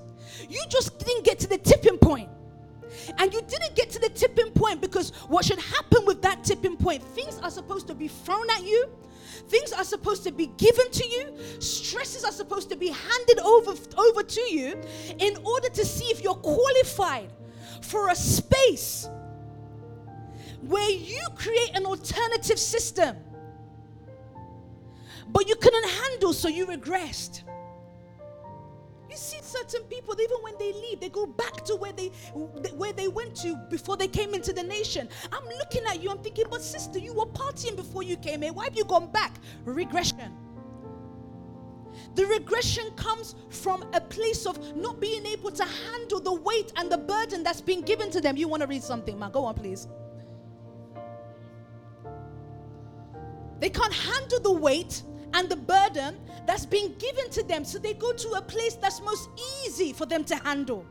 You 0.49 0.61
just 0.69 0.99
didn't 0.99 1.23
get 1.23 1.39
to 1.39 1.47
the 1.47 1.57
tipping 1.57 1.97
point. 1.97 2.29
And 3.17 3.33
you 3.33 3.41
didn't 3.41 3.75
get 3.75 3.89
to 3.91 3.99
the 3.99 4.09
tipping 4.09 4.51
point 4.51 4.81
because 4.81 5.11
what 5.27 5.45
should 5.45 5.59
happen 5.59 6.05
with 6.05 6.21
that 6.23 6.43
tipping 6.43 6.77
point? 6.77 7.03
Things 7.03 7.39
are 7.39 7.49
supposed 7.49 7.87
to 7.87 7.95
be 7.95 8.07
thrown 8.07 8.49
at 8.51 8.63
you, 8.63 8.89
things 9.47 9.73
are 9.73 9.83
supposed 9.83 10.23
to 10.23 10.31
be 10.31 10.47
given 10.57 10.89
to 10.91 11.07
you, 11.07 11.37
stresses 11.59 12.23
are 12.23 12.31
supposed 12.31 12.69
to 12.69 12.75
be 12.75 12.87
handed 12.87 13.39
over, 13.39 13.73
over 13.97 14.23
to 14.23 14.41
you 14.53 14.79
in 15.19 15.37
order 15.43 15.69
to 15.69 15.85
see 15.85 16.05
if 16.05 16.23
you're 16.23 16.33
qualified 16.35 17.31
for 17.81 18.09
a 18.09 18.15
space 18.15 19.09
where 20.61 20.89
you 20.89 21.21
create 21.35 21.71
an 21.75 21.85
alternative 21.85 22.57
system. 22.57 23.17
But 25.27 25.47
you 25.47 25.55
couldn't 25.55 25.89
handle, 25.89 26.33
so 26.33 26.47
you 26.47 26.65
regressed. 26.65 27.43
You 29.13 29.19
see 29.19 29.37
certain 29.43 29.83
people, 29.83 30.19
even 30.19 30.37
when 30.41 30.55
they 30.57 30.73
leave, 30.73 30.99
they 30.99 31.09
go 31.09 31.27
back 31.27 31.63
to 31.65 31.75
where 31.75 31.91
they 31.91 32.07
where 32.77 32.93
they 32.93 33.07
went 33.07 33.35
to 33.43 33.55
before 33.69 33.95
they 33.95 34.07
came 34.07 34.33
into 34.33 34.51
the 34.51 34.63
nation. 34.63 35.07
I'm 35.31 35.45
looking 35.59 35.83
at 35.85 36.01
you, 36.01 36.09
I'm 36.09 36.17
thinking, 36.17 36.45
but 36.49 36.63
sister, 36.63 36.97
you 36.97 37.13
were 37.13 37.27
partying 37.27 37.75
before 37.75 38.01
you 38.01 38.17
came 38.17 38.41
here. 38.41 38.51
Why 38.51 38.63
have 38.63 38.75
you 38.75 38.85
gone 38.85 39.11
back? 39.11 39.35
Regression. 39.65 40.35
The 42.15 42.25
regression 42.25 42.89
comes 42.95 43.35
from 43.51 43.85
a 43.93 44.01
place 44.01 44.47
of 44.47 44.75
not 44.75 44.99
being 44.99 45.27
able 45.27 45.51
to 45.51 45.63
handle 45.63 46.19
the 46.19 46.33
weight 46.33 46.73
and 46.75 46.91
the 46.91 46.97
burden 46.97 47.43
that's 47.43 47.61
been 47.61 47.81
given 47.81 48.09
to 48.09 48.19
them. 48.19 48.35
You 48.35 48.47
want 48.47 48.61
to 48.61 48.67
read 48.67 48.81
something, 48.81 49.19
man? 49.19 49.29
Go 49.29 49.45
on, 49.45 49.53
please. 49.53 49.87
They 53.59 53.69
can't 53.69 53.93
handle 53.93 54.39
the 54.39 54.53
weight 54.53 55.03
and 55.33 55.49
the 55.49 55.55
burden 55.55 56.17
that's 56.45 56.65
being 56.65 56.93
given 56.97 57.29
to 57.31 57.43
them. 57.43 57.65
So 57.65 57.79
they 57.79 57.93
go 57.93 58.13
to 58.13 58.29
a 58.31 58.41
place 58.41 58.75
that's 58.75 59.01
most 59.01 59.29
easy 59.65 59.93
for 59.93 60.05
them 60.05 60.23
to 60.25 60.35
handle. 60.35 60.85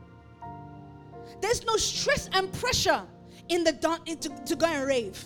There's 1.41 1.65
no 1.65 1.75
stress 1.77 2.29
and 2.33 2.51
pressure 2.53 3.01
in 3.49 3.63
the 3.63 3.99
in 4.05 4.17
to, 4.19 4.29
to 4.29 4.55
go 4.55 4.65
and 4.65 4.87
rave, 4.87 5.23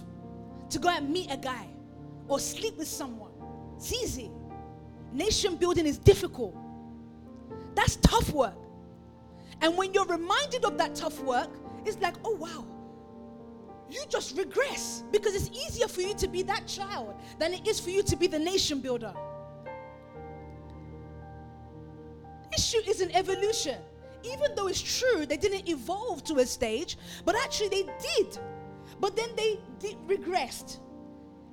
to 0.69 0.79
go 0.79 0.89
and 0.89 1.09
meet 1.09 1.31
a 1.31 1.37
guy 1.37 1.67
or 2.27 2.39
sleep 2.39 2.77
with 2.77 2.87
someone. 2.87 3.31
It's 3.77 3.93
easy. 3.93 4.31
Nation 5.13 5.55
building 5.55 5.85
is 5.85 5.97
difficult. 5.97 6.55
That's 7.75 7.97
tough 7.97 8.31
work. 8.31 8.55
And 9.61 9.77
when 9.77 9.93
you're 9.93 10.05
reminded 10.05 10.65
of 10.65 10.77
that 10.77 10.95
tough 10.95 11.19
work, 11.21 11.49
it's 11.85 11.97
like, 11.99 12.15
oh 12.23 12.35
wow, 12.35 12.65
you 13.89 14.03
just 14.09 14.37
regress 14.37 15.03
because 15.11 15.33
it's 15.35 15.49
easier 15.49 15.87
for 15.87 16.01
you 16.01 16.13
to 16.15 16.27
be 16.27 16.43
that 16.43 16.67
child 16.67 17.15
than 17.39 17.53
it 17.53 17.67
is 17.67 17.79
for 17.79 17.89
you 17.89 18.03
to 18.03 18.15
be 18.15 18.27
the 18.27 18.39
nation 18.39 18.79
builder. 18.79 19.13
Issue 22.57 22.81
isn't 22.87 23.15
evolution. 23.15 23.77
Even 24.23 24.55
though 24.55 24.67
it's 24.67 24.81
true, 24.81 25.25
they 25.25 25.37
didn't 25.37 25.69
evolve 25.69 26.23
to 26.25 26.35
a 26.35 26.45
stage, 26.45 26.97
but 27.23 27.35
actually 27.35 27.69
they 27.69 27.83
did. 27.83 28.37
But 28.99 29.15
then 29.15 29.29
they 29.35 29.59
de- 29.79 29.97
regressed, 30.07 30.79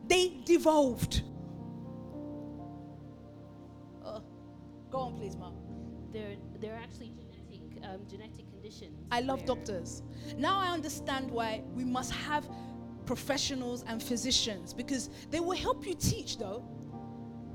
they 0.08 0.40
devolved. 0.44 1.22
Uh, 4.04 4.20
go 4.90 4.98
on, 4.98 5.16
please, 5.16 5.36
there 6.60 6.74
are 6.74 6.78
actually 6.78 7.12
genetic, 7.30 7.84
um, 7.84 8.00
genetic 8.08 8.46
conditions. 8.64 9.06
I 9.10 9.20
love 9.20 9.44
doctors. 9.44 10.02
Now 10.38 10.58
I 10.58 10.68
understand 10.68 11.30
why 11.30 11.62
we 11.74 11.84
must 11.84 12.12
have 12.12 12.48
professionals 13.06 13.84
and 13.86 14.02
physicians 14.02 14.72
because 14.72 15.10
they 15.30 15.40
will 15.40 15.56
help 15.56 15.86
you 15.86 15.94
teach 15.94 16.38
though. 16.38 16.64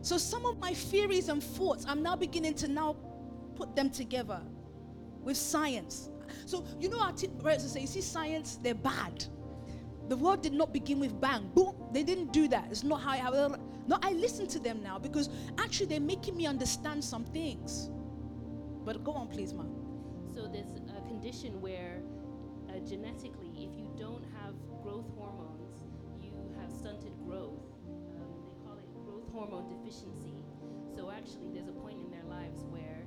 So 0.02 0.18
some 0.18 0.46
of 0.46 0.60
my 0.60 0.74
theories 0.74 1.30
and 1.30 1.44
thoughts, 1.44 1.86
I'm 1.88 2.04
now 2.04 2.16
beginning 2.16 2.54
to 2.56 2.68
now 2.68 2.96
put 3.56 3.76
them 3.76 3.90
together 3.90 4.42
with 5.22 5.36
science. 5.36 6.10
So 6.46 6.64
you 6.80 6.90
know 6.90 7.00
our 7.00 7.12
t- 7.12 7.28
will 7.28 7.60
say, 7.60 7.82
you 7.82 7.88
see 7.88 8.02
science, 8.02 8.60
they're 8.62 8.76
bad. 8.76 9.26
The 10.08 10.16
world 10.16 10.42
did 10.42 10.54
not 10.54 10.74
begin 10.74 11.00
with 11.00 11.20
bang, 11.20 11.52
boom. 11.54 11.76
They 11.92 12.04
didn't 12.04 12.32
do 12.32 12.48
that. 12.50 12.68
It's 12.72 12.84
not 12.84 13.02
how 13.02 13.12
I 13.12 13.58
no, 13.88 13.98
I 14.04 14.12
listen 14.12 14.48
to 14.50 14.60
them 14.60 14.84
now 14.84 15.00
because 15.00 15.30
actually 15.58 15.88
they're 15.88 16.00
making 16.00 16.38
me 16.38 16.46
understand 16.46 17.04
some 17.04 17.26
things. 17.26 17.90
But 18.86 19.04
go 19.04 19.12
on, 19.14 19.28
please, 19.28 19.52
ma'am. 19.52 19.80
So 20.36 20.48
there's 20.48 20.72
condition 21.30 21.62
where 21.62 22.02
uh, 22.70 22.80
genetically, 22.90 23.54
if 23.54 23.78
you 23.78 23.86
don't 23.94 24.26
have 24.42 24.58
growth 24.82 25.06
hormones, 25.14 25.86
you 26.18 26.34
have 26.60 26.72
stunted 26.74 27.14
growth. 27.22 27.62
Um, 28.18 28.34
they 28.50 28.58
call 28.66 28.82
it 28.82 28.90
growth 29.06 29.30
hormone 29.32 29.70
deficiency. 29.70 30.42
So 30.98 31.12
actually, 31.14 31.54
there's 31.54 31.70
a 31.70 31.78
point 31.86 32.02
in 32.02 32.10
their 32.10 32.26
lives 32.26 32.66
where 32.66 33.06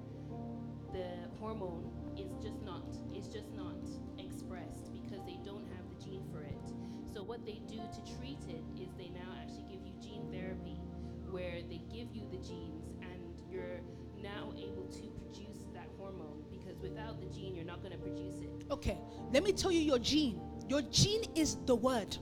the 0.95 1.27
hormone 1.41 1.91
is 2.15 2.31
just 2.39 2.63
not 2.63 2.87
is 3.11 3.27
just 3.27 3.51
not 3.59 3.83
expressed 4.23 4.95
because 4.95 5.19
they 5.27 5.43
don't 5.43 5.67
have 5.75 5.83
the 5.91 5.99
gene 5.99 6.23
for 6.31 6.47
it. 6.47 6.63
So 7.11 7.27
what 7.27 7.45
they 7.45 7.59
do 7.67 7.83
to 7.83 8.01
treat 8.15 8.47
it 8.47 8.63
is 8.79 8.95
they 8.95 9.11
now 9.11 9.35
actually 9.43 9.67
give 9.67 9.83
you 9.83 9.99
gene 9.99 10.31
therapy, 10.31 10.79
where 11.27 11.59
they 11.67 11.83
give 11.91 12.15
you 12.15 12.23
the 12.31 12.39
genes 12.39 12.87
and 13.03 13.35
you're 13.51 13.83
now 14.23 14.55
able 14.55 14.87
to 14.95 15.11
produce 15.19 15.67
that 15.75 15.91
hormone 15.99 16.42
without 16.83 17.21
the 17.21 17.27
gene 17.27 17.55
you're 17.55 17.65
not 17.65 17.81
going 17.83 17.93
to 17.93 17.99
produce 17.99 18.41
it. 18.41 18.65
Okay, 18.71 18.99
let 19.33 19.43
me 19.43 19.53
tell 19.53 19.71
you 19.71 19.81
your 19.81 19.99
gene. 19.99 20.41
Your 20.69 20.83
gene 20.83 21.25
is 21.35 21.57
the 21.67 21.75
word. 21.75 22.17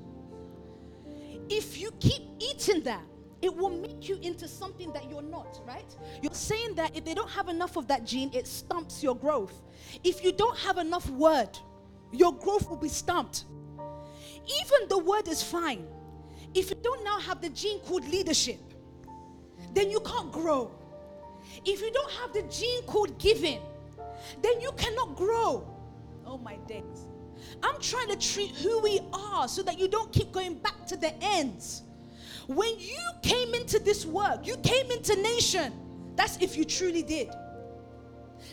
If 1.48 1.80
you 1.80 1.90
keep 2.00 2.22
eating 2.38 2.82
that, 2.84 3.02
it 3.42 3.54
will 3.54 3.70
make 3.70 4.08
you 4.08 4.18
into 4.22 4.46
something 4.46 4.92
that 4.92 5.08
you're 5.08 5.22
not, 5.22 5.60
right? 5.66 5.96
You're 6.22 6.34
saying 6.34 6.74
that 6.74 6.96
if 6.96 7.04
they 7.04 7.14
don't 7.14 7.30
have 7.30 7.48
enough 7.48 7.76
of 7.76 7.88
that 7.88 8.04
gene, 8.04 8.30
it 8.34 8.46
stumps 8.46 9.02
your 9.02 9.16
growth. 9.16 9.62
If 10.04 10.22
you 10.22 10.32
don't 10.32 10.58
have 10.58 10.76
enough 10.78 11.08
word, 11.10 11.58
your 12.12 12.34
growth 12.34 12.68
will 12.68 12.76
be 12.76 12.88
stumped. 12.88 13.44
Even 13.78 14.88
the 14.88 14.98
word 14.98 15.26
is 15.28 15.42
fine. 15.42 15.86
If 16.54 16.70
you 16.70 16.76
don't 16.82 17.04
now 17.04 17.18
have 17.20 17.40
the 17.40 17.50
gene 17.50 17.80
called 17.80 18.06
leadership, 18.08 18.60
then 19.72 19.90
you 19.90 20.00
can't 20.00 20.32
grow. 20.32 20.72
If 21.64 21.80
you 21.80 21.90
don't 21.92 22.10
have 22.12 22.32
the 22.32 22.42
gene 22.42 22.82
called 22.82 23.18
giving, 23.18 23.60
then 24.42 24.60
you 24.60 24.72
cannot 24.76 25.16
grow. 25.16 25.66
Oh 26.26 26.38
my 26.38 26.56
days. 26.68 27.06
I'm 27.62 27.80
trying 27.80 28.08
to 28.08 28.16
treat 28.16 28.50
who 28.52 28.80
we 28.80 29.00
are 29.12 29.48
so 29.48 29.62
that 29.62 29.78
you 29.78 29.88
don't 29.88 30.12
keep 30.12 30.32
going 30.32 30.54
back 30.54 30.86
to 30.88 30.96
the 30.96 31.12
ends. 31.22 31.82
When 32.46 32.78
you 32.78 32.98
came 33.22 33.54
into 33.54 33.78
this 33.78 34.04
work, 34.04 34.46
you 34.46 34.56
came 34.58 34.90
into 34.90 35.16
nation. 35.16 35.72
That's 36.16 36.36
if 36.38 36.56
you 36.56 36.64
truly 36.64 37.02
did. 37.02 37.30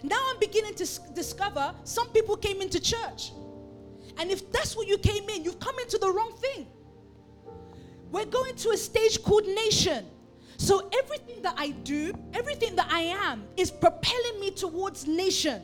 Now 0.04 0.20
I'm 0.30 0.40
beginning 0.40 0.76
to 0.76 0.88
discover 1.14 1.74
some 1.84 2.10
people 2.10 2.38
came 2.38 2.62
into 2.62 2.80
church. 2.80 3.32
And 4.18 4.32
if 4.32 4.52
that's 4.52 4.76
what 4.76 4.88
you 4.88 4.98
came 4.98 5.28
in, 5.30 5.44
you've 5.44 5.60
come 5.60 5.78
into 5.80 5.98
the 5.98 6.12
wrong 6.12 6.34
thing. 6.38 6.68
We're 8.12 8.26
going 8.26 8.56
to 8.56 8.70
a 8.70 8.78
stage 8.78 9.22
called 9.22 9.46
nation. 9.48 10.06
So 10.58 10.90
everything 10.98 11.42
that 11.44 11.54
I 11.58 11.70
do, 11.70 12.14
everything 12.34 12.76
that 12.76 12.88
I 12.92 13.02
am, 13.02 13.46
is 13.56 13.72
propelling 13.72 14.40
me 14.40 14.52
towards 14.52 15.08
nation. 15.08 15.62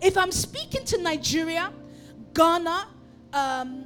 If 0.00 0.16
I'm 0.16 0.32
speaking 0.32 0.84
to 0.86 0.98
Nigeria, 0.98 1.72
Ghana, 2.34 2.88
um, 3.34 3.84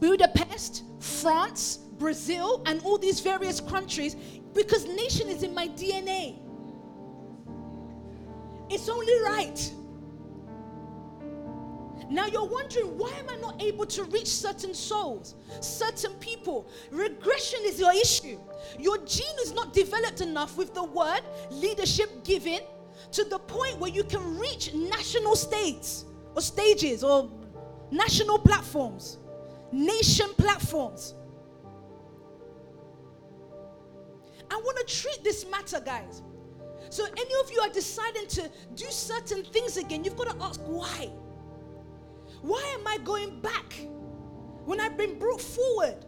Budapest, 0.00 0.84
France, 1.00 1.76
Brazil, 1.98 2.62
and 2.66 2.80
all 2.82 2.96
these 2.98 3.20
various 3.20 3.60
countries, 3.60 4.16
because 4.54 4.86
nation 4.86 5.28
is 5.28 5.42
in 5.42 5.54
my 5.54 5.68
DNA. 5.68 6.38
It's 8.70 8.88
only 8.88 9.20
right. 9.22 9.72
Now 12.10 12.26
you're 12.26 12.44
wondering, 12.44 12.96
why 12.96 13.10
am 13.18 13.28
I 13.28 13.36
not 13.36 13.62
able 13.62 13.86
to 13.86 14.04
reach 14.04 14.28
certain 14.28 14.74
souls, 14.74 15.34
certain 15.60 16.12
people? 16.14 16.68
Regression 16.90 17.60
is 17.64 17.78
your 17.78 17.92
issue. 17.92 18.38
Your 18.78 18.98
gene 18.98 19.36
is 19.42 19.52
not 19.52 19.72
developed 19.72 20.20
enough 20.20 20.56
with 20.56 20.74
the 20.74 20.84
word 20.84 21.20
leadership 21.50 22.24
given 22.24 22.60
to 23.12 23.24
the 23.24 23.38
point 23.38 23.78
where 23.78 23.90
you 23.90 24.04
can 24.04 24.38
reach 24.38 24.74
national 24.74 25.36
states 25.36 26.04
or 26.34 26.42
stages 26.42 27.04
or 27.04 27.30
national 27.90 28.38
platforms, 28.38 29.18
nation 29.72 30.28
platforms. 30.36 31.14
I 34.50 34.56
want 34.56 34.78
to 34.86 34.94
treat 34.94 35.22
this 35.22 35.46
matter, 35.50 35.80
guys. 35.80 36.22
So, 36.90 37.04
any 37.04 37.34
of 37.44 37.52
you 37.52 37.60
are 37.60 37.68
deciding 37.68 38.26
to 38.28 38.50
do 38.74 38.86
certain 38.86 39.44
things 39.44 39.76
again, 39.76 40.04
you've 40.04 40.16
got 40.16 40.30
to 40.30 40.44
ask 40.44 40.60
why. 40.60 41.10
Why 42.42 42.62
am 42.78 42.86
I 42.86 42.98
going 42.98 43.40
back 43.40 43.74
when 44.64 44.80
I've 44.80 44.96
been 44.96 45.18
brought 45.18 45.40
forward? 45.40 46.04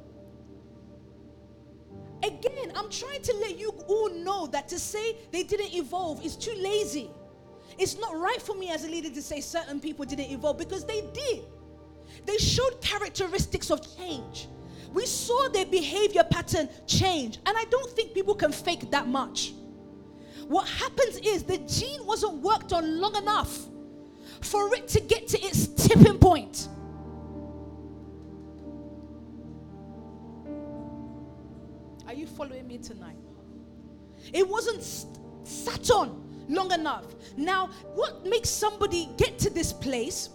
Again, 2.22 2.72
I'm 2.74 2.90
trying 2.90 3.22
to 3.22 3.34
let 3.36 3.58
you 3.58 3.70
all 3.88 4.10
know 4.10 4.46
that 4.48 4.68
to 4.68 4.78
say 4.78 5.16
they 5.32 5.42
didn't 5.42 5.74
evolve 5.74 6.24
is 6.24 6.36
too 6.36 6.54
lazy. 6.56 7.10
It's 7.78 7.98
not 7.98 8.16
right 8.16 8.40
for 8.42 8.54
me 8.54 8.70
as 8.70 8.84
a 8.84 8.88
leader 8.88 9.10
to 9.10 9.22
say 9.22 9.40
certain 9.40 9.80
people 9.80 10.04
didn't 10.04 10.30
evolve 10.30 10.58
because 10.58 10.84
they 10.84 11.02
did. 11.12 11.44
They 12.26 12.36
showed 12.36 12.80
characteristics 12.82 13.70
of 13.70 13.80
change. 13.96 14.48
We 14.92 15.06
saw 15.06 15.48
their 15.48 15.66
behavior 15.66 16.24
pattern 16.24 16.68
change, 16.86 17.38
and 17.46 17.56
I 17.56 17.64
don't 17.70 17.90
think 17.92 18.12
people 18.12 18.34
can 18.34 18.52
fake 18.52 18.90
that 18.90 19.08
much. 19.08 19.52
What 20.48 20.68
happens 20.68 21.18
is 21.18 21.44
the 21.44 21.58
gene 21.58 22.04
wasn't 22.04 22.42
worked 22.42 22.72
on 22.72 23.00
long 23.00 23.16
enough 23.16 23.66
for 24.42 24.74
it 24.74 24.88
to 24.88 25.00
get 25.00 25.28
to 25.28 25.40
its 25.40 25.66
tipping 25.68 26.18
point. 26.18 26.68
Are 32.06 32.14
you 32.14 32.26
following 32.26 32.66
me 32.66 32.78
tonight? 32.78 33.16
It 34.32 34.48
wasn't 34.48 34.82
sat 35.46 35.90
on 35.90 36.46
long 36.48 36.72
enough. 36.72 37.04
Now, 37.36 37.68
what 37.94 38.26
makes 38.26 38.50
somebody 38.50 39.08
get 39.16 39.38
to 39.40 39.50
this 39.50 39.72
place 39.72 40.30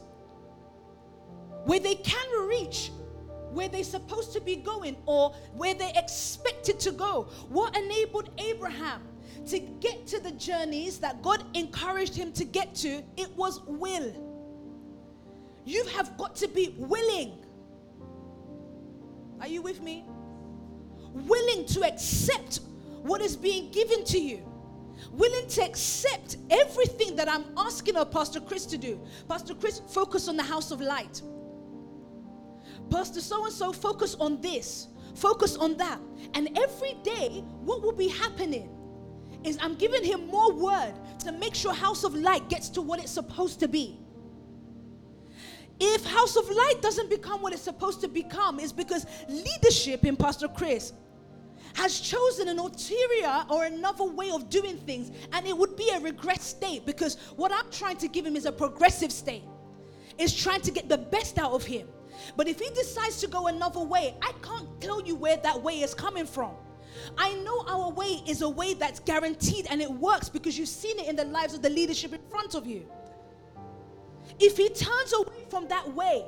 where 1.65 1.80
they 1.80 1.96
can 1.96 2.48
reach 2.48 2.91
where 3.52 3.70
they're 3.70 3.84
supposed 3.84 4.34
to 4.34 4.41
be 4.41 4.58
going 4.58 4.98
or 5.06 5.34
where 5.54 5.74
they're 5.74 5.91
expected 5.96 6.80
to 6.82 6.91
go? 6.91 7.24
What 7.50 7.78
enabled 7.78 8.30
Abraham 8.38 9.02
to 9.47 9.60
get 9.60 10.08
to 10.08 10.19
the 10.19 10.31
journeys 10.31 10.99
that 10.99 11.21
God 11.21 11.43
encouraged 11.55 12.15
him 12.15 12.31
to 12.34 12.45
get 12.45 12.75
to? 12.75 13.03
It 13.17 13.36
was 13.36 13.62
will. 13.67 14.13
You 15.65 15.86
have 15.88 16.17
got 16.17 16.36
to 16.38 16.47
be 16.47 16.75
willing. 16.77 17.43
Are 19.41 19.47
you 19.47 19.62
with 19.62 19.81
me? 19.81 20.05
Willing 21.13 21.65
to 21.67 21.84
accept 21.84 22.62
what 23.01 23.21
is 23.21 23.36
being 23.36 23.71
given 23.71 24.03
to 24.05 24.19
you. 24.19 24.43
willing 25.12 25.47
to 25.47 25.63
accept 25.63 26.38
everything 26.49 27.15
that 27.15 27.29
I'm 27.29 27.45
asking 27.58 27.95
of 27.95 28.12
Pastor 28.12 28.39
Chris 28.39 28.65
to 28.67 28.77
do. 28.77 28.99
Pastor 29.27 29.53
Chris, 29.53 29.81
focus 29.89 30.27
on 30.27 30.38
the 30.38 30.43
house 30.43 30.71
of 30.71 30.81
light. 30.81 31.21
Pastor 32.89 33.21
so 33.21 33.45
and 33.45 33.53
so, 33.53 33.71
focus 33.71 34.15
on 34.19 34.41
this, 34.41 34.88
focus 35.15 35.55
on 35.55 35.77
that. 35.77 35.99
And 36.34 36.58
every 36.58 36.93
day, 37.03 37.43
what 37.63 37.81
will 37.81 37.93
be 37.93 38.08
happening 38.08 38.69
is 39.45 39.58
I'm 39.62 39.75
giving 39.75 40.03
him 40.03 40.27
more 40.27 40.51
word 40.53 40.93
to 41.19 41.31
make 41.31 41.55
sure 41.55 41.73
House 41.73 42.03
of 42.03 42.15
Light 42.15 42.49
gets 42.49 42.69
to 42.69 42.81
what 42.81 42.99
it's 42.99 43.12
supposed 43.12 43.60
to 43.62 43.67
be. 43.67 43.99
If 45.79 46.05
House 46.05 46.36
of 46.36 46.49
Light 46.49 46.75
doesn't 46.81 47.10
become 47.10 47.41
what 47.41 47.53
it's 47.53 47.62
supposed 47.62 48.01
to 48.01 48.08
become, 48.08 48.60
is 48.60 48.71
because 48.71 49.05
leadership 49.27 50.05
in 50.05 50.15
Pastor 50.15 50.47
Chris 50.47 50.93
has 51.75 51.99
chosen 51.99 52.47
an 52.47 52.58
ulterior 52.58 53.45
or 53.49 53.65
another 53.65 54.05
way 54.05 54.31
of 54.31 54.49
doing 54.49 54.77
things, 54.77 55.12
and 55.34 55.45
it 55.45 55.58
would 55.58 55.75
be 55.75 55.89
a 55.89 55.99
regret 55.99 56.41
state 56.41 56.86
because 56.86 57.17
what 57.36 57.51
I'm 57.51 57.69
trying 57.69 57.97
to 57.97 58.08
give 58.08 58.25
him 58.25 58.36
is 58.36 58.45
a 58.45 58.51
progressive 58.51 59.12
state. 59.12 59.43
Is 60.17 60.34
trying 60.34 60.62
to 60.62 60.71
get 60.71 60.88
the 60.88 60.97
best 60.97 61.38
out 61.38 61.51
of 61.51 61.65
him. 61.65 61.89
But 62.38 62.47
if 62.47 62.58
he 62.60 62.69
decides 62.69 63.19
to 63.19 63.27
go 63.27 63.47
another 63.47 63.81
way, 63.81 64.15
I 64.21 64.31
can't 64.41 64.79
tell 64.79 65.01
you 65.01 65.13
where 65.13 65.36
that 65.36 65.62
way 65.62 65.81
is 65.81 65.93
coming 65.93 66.25
from. 66.25 66.51
I 67.18 67.34
know 67.36 67.63
our 67.68 67.91
way 67.91 68.22
is 68.28 68.41
a 68.41 68.50
way 68.50 68.74
that's 68.74 69.00
guaranteed 69.00 69.68
and 69.70 69.82
it 69.82 69.91
works 69.91 70.30
because 70.30 70.58
you've 70.58 70.70
seen 70.70 71.00
it 71.00 71.08
in 71.08 71.15
the 71.15 71.26
lives 71.26 71.54
of 71.54 71.62
the 71.62 71.70
leadership 71.70 72.13
in 72.13 72.22
front 72.30 72.56
of 72.56 72.65
you. 72.65 72.86
If 74.39 74.58
he 74.58 74.70
turns 74.70 75.13
away 75.13 75.46
from 75.50 75.68
that 75.68 75.94
way, 75.94 76.26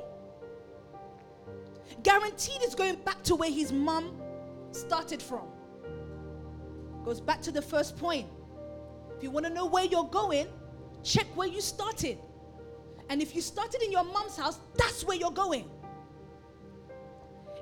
guaranteed 2.02 2.62
is 2.62 2.74
going 2.74 2.96
back 2.96 3.22
to 3.24 3.34
where 3.34 3.50
his 3.50 3.72
mom 3.72 4.20
started 4.72 5.20
from. 5.20 5.46
Goes 7.04 7.20
back 7.20 7.40
to 7.42 7.52
the 7.52 7.62
first 7.62 7.96
point. 7.96 8.28
If 9.16 9.22
you 9.22 9.30
want 9.30 9.46
to 9.46 9.52
know 9.52 9.66
where 9.66 9.84
you're 9.84 10.04
going, 10.04 10.46
check 11.02 11.26
where 11.34 11.48
you 11.48 11.60
started. 11.60 12.18
And 13.10 13.22
if 13.22 13.34
you 13.34 13.40
started 13.40 13.82
in 13.82 13.90
your 13.90 14.04
mom's 14.04 14.36
house, 14.36 14.58
that's 14.76 15.04
where 15.04 15.16
you're 15.16 15.30
going. 15.30 15.68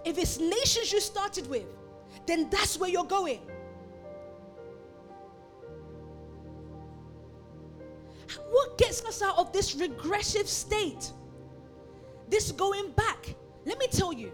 If 0.05 0.19
it's 0.19 0.39
nations 0.39 0.93
you 0.93 1.01
started 1.01 1.49
with, 1.49 1.65
then 2.27 2.49
that's 2.51 2.79
where 2.79 2.91
you're 2.91 3.05
going. 3.05 3.41
What 8.51 8.79
gets 8.79 9.05
us 9.05 9.23
out 9.23 9.39
of 9.39 9.53
this 9.53 9.75
regressive 9.75 10.49
state? 10.49 11.13
This 12.29 12.53
going 12.53 12.91
back. 12.93 13.35
Let 13.65 13.79
me 13.79 13.87
tell 13.89 14.13
you, 14.13 14.33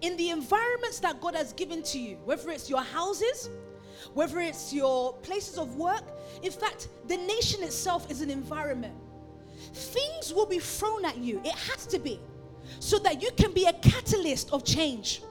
in 0.00 0.16
the 0.16 0.30
environments 0.30 1.00
that 1.00 1.20
God 1.20 1.34
has 1.34 1.52
given 1.52 1.82
to 1.84 1.98
you, 1.98 2.16
whether 2.24 2.50
it's 2.50 2.68
your 2.70 2.82
houses, 2.82 3.50
whether 4.14 4.40
it's 4.40 4.72
your 4.72 5.12
places 5.14 5.58
of 5.58 5.76
work, 5.76 6.04
in 6.42 6.50
fact, 6.50 6.88
the 7.06 7.16
nation 7.16 7.62
itself 7.62 8.10
is 8.10 8.20
an 8.20 8.30
environment. 8.30 8.94
Things 9.72 10.32
will 10.32 10.46
be 10.46 10.58
thrown 10.58 11.04
at 11.04 11.18
you. 11.18 11.40
It 11.44 11.54
has 11.54 11.86
to 11.86 11.98
be. 11.98 12.20
So 12.78 12.98
that 13.00 13.20
you 13.22 13.30
can 13.36 13.52
be 13.52 13.66
a 13.66 13.72
catalyst 13.74 14.52
of 14.52 14.64
change. 14.64 15.22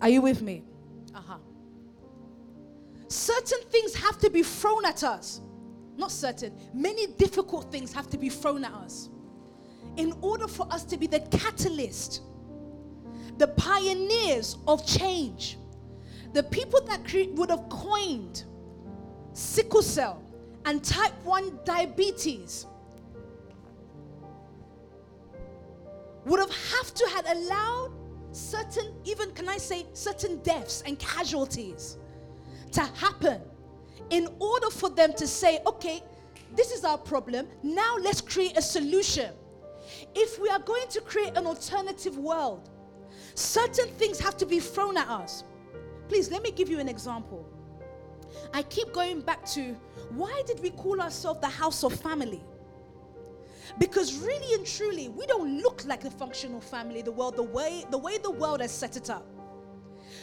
Are 0.00 0.08
you 0.08 0.22
with 0.22 0.42
me? 0.42 0.64
Uh-huh. 1.16 1.38
Certain 3.08 3.60
things 3.70 3.94
have 3.94 4.18
to 4.18 4.28
be 4.28 4.42
thrown 4.42 4.84
at 4.84 5.02
us. 5.02 5.40
Not 5.96 6.10
certain, 6.10 6.52
many 6.74 7.06
difficult 7.06 7.72
things 7.72 7.92
have 7.94 8.10
to 8.10 8.18
be 8.18 8.28
thrown 8.28 8.64
at 8.64 8.72
us 8.72 9.08
in 9.96 10.12
order 10.20 10.46
for 10.46 10.70
us 10.70 10.84
to 10.84 10.98
be 10.98 11.06
the 11.06 11.20
catalyst, 11.20 12.20
the 13.38 13.48
pioneers 13.48 14.58
of 14.68 14.86
change, 14.86 15.56
the 16.34 16.42
people 16.42 16.82
that 16.82 17.02
cre- 17.08 17.32
would 17.32 17.48
have 17.48 17.66
coined 17.70 18.44
sickle 19.32 19.82
cell 19.82 20.22
and 20.66 20.84
type 20.84 21.12
1 21.24 21.60
diabetes 21.64 22.66
would 26.26 26.40
have 26.40 26.50
have 26.50 26.92
to 26.92 27.06
had 27.08 27.24
allowed 27.26 27.92
certain 28.36 28.92
even 29.04 29.30
can 29.32 29.48
i 29.48 29.56
say 29.56 29.86
certain 29.92 30.38
deaths 30.42 30.82
and 30.86 30.98
casualties 30.98 31.98
to 32.70 32.82
happen 32.94 33.40
in 34.10 34.28
order 34.38 34.70
for 34.70 34.90
them 34.90 35.12
to 35.14 35.26
say 35.26 35.60
okay 35.66 36.02
this 36.54 36.70
is 36.70 36.84
our 36.84 36.96
problem. 36.96 37.48
Now 37.62 37.96
let's 38.00 38.20
create 38.20 38.56
a 38.56 38.62
solution. 38.62 39.32
If 40.14 40.40
we 40.40 40.48
are 40.48 40.60
going 40.60 40.86
to 40.90 41.00
create 41.00 41.36
an 41.36 41.46
alternative 41.46 42.16
world 42.16 42.70
certain 43.34 43.88
things 43.94 44.18
have 44.18 44.36
to 44.38 44.46
be 44.46 44.60
thrown 44.60 44.96
at 44.96 45.08
us. 45.08 45.44
Please 46.08 46.30
let 46.30 46.42
me 46.42 46.50
give 46.50 46.68
you 46.68 46.78
an 46.78 46.88
example. 46.88 47.46
I 48.52 48.62
keep 48.62 48.92
going 48.92 49.20
back 49.20 49.44
to 49.46 49.76
why 50.10 50.42
did 50.46 50.60
we 50.60 50.70
call 50.70 51.00
ourselves 51.00 51.40
the 51.40 51.48
house 51.48 51.84
of 51.84 51.92
family 51.94 52.42
because 53.78 54.18
really 54.18 54.54
and 54.54 54.66
truly, 54.66 55.08
we 55.08 55.26
don't 55.26 55.60
look 55.60 55.84
like 55.84 56.04
a 56.04 56.10
functional 56.10 56.60
family, 56.60 57.02
the 57.02 57.12
world, 57.12 57.36
the 57.36 57.42
way 57.42 57.84
the 57.90 57.98
way 57.98 58.18
the 58.18 58.30
world 58.30 58.60
has 58.60 58.70
set 58.70 58.96
it 58.96 59.10
up. 59.10 59.26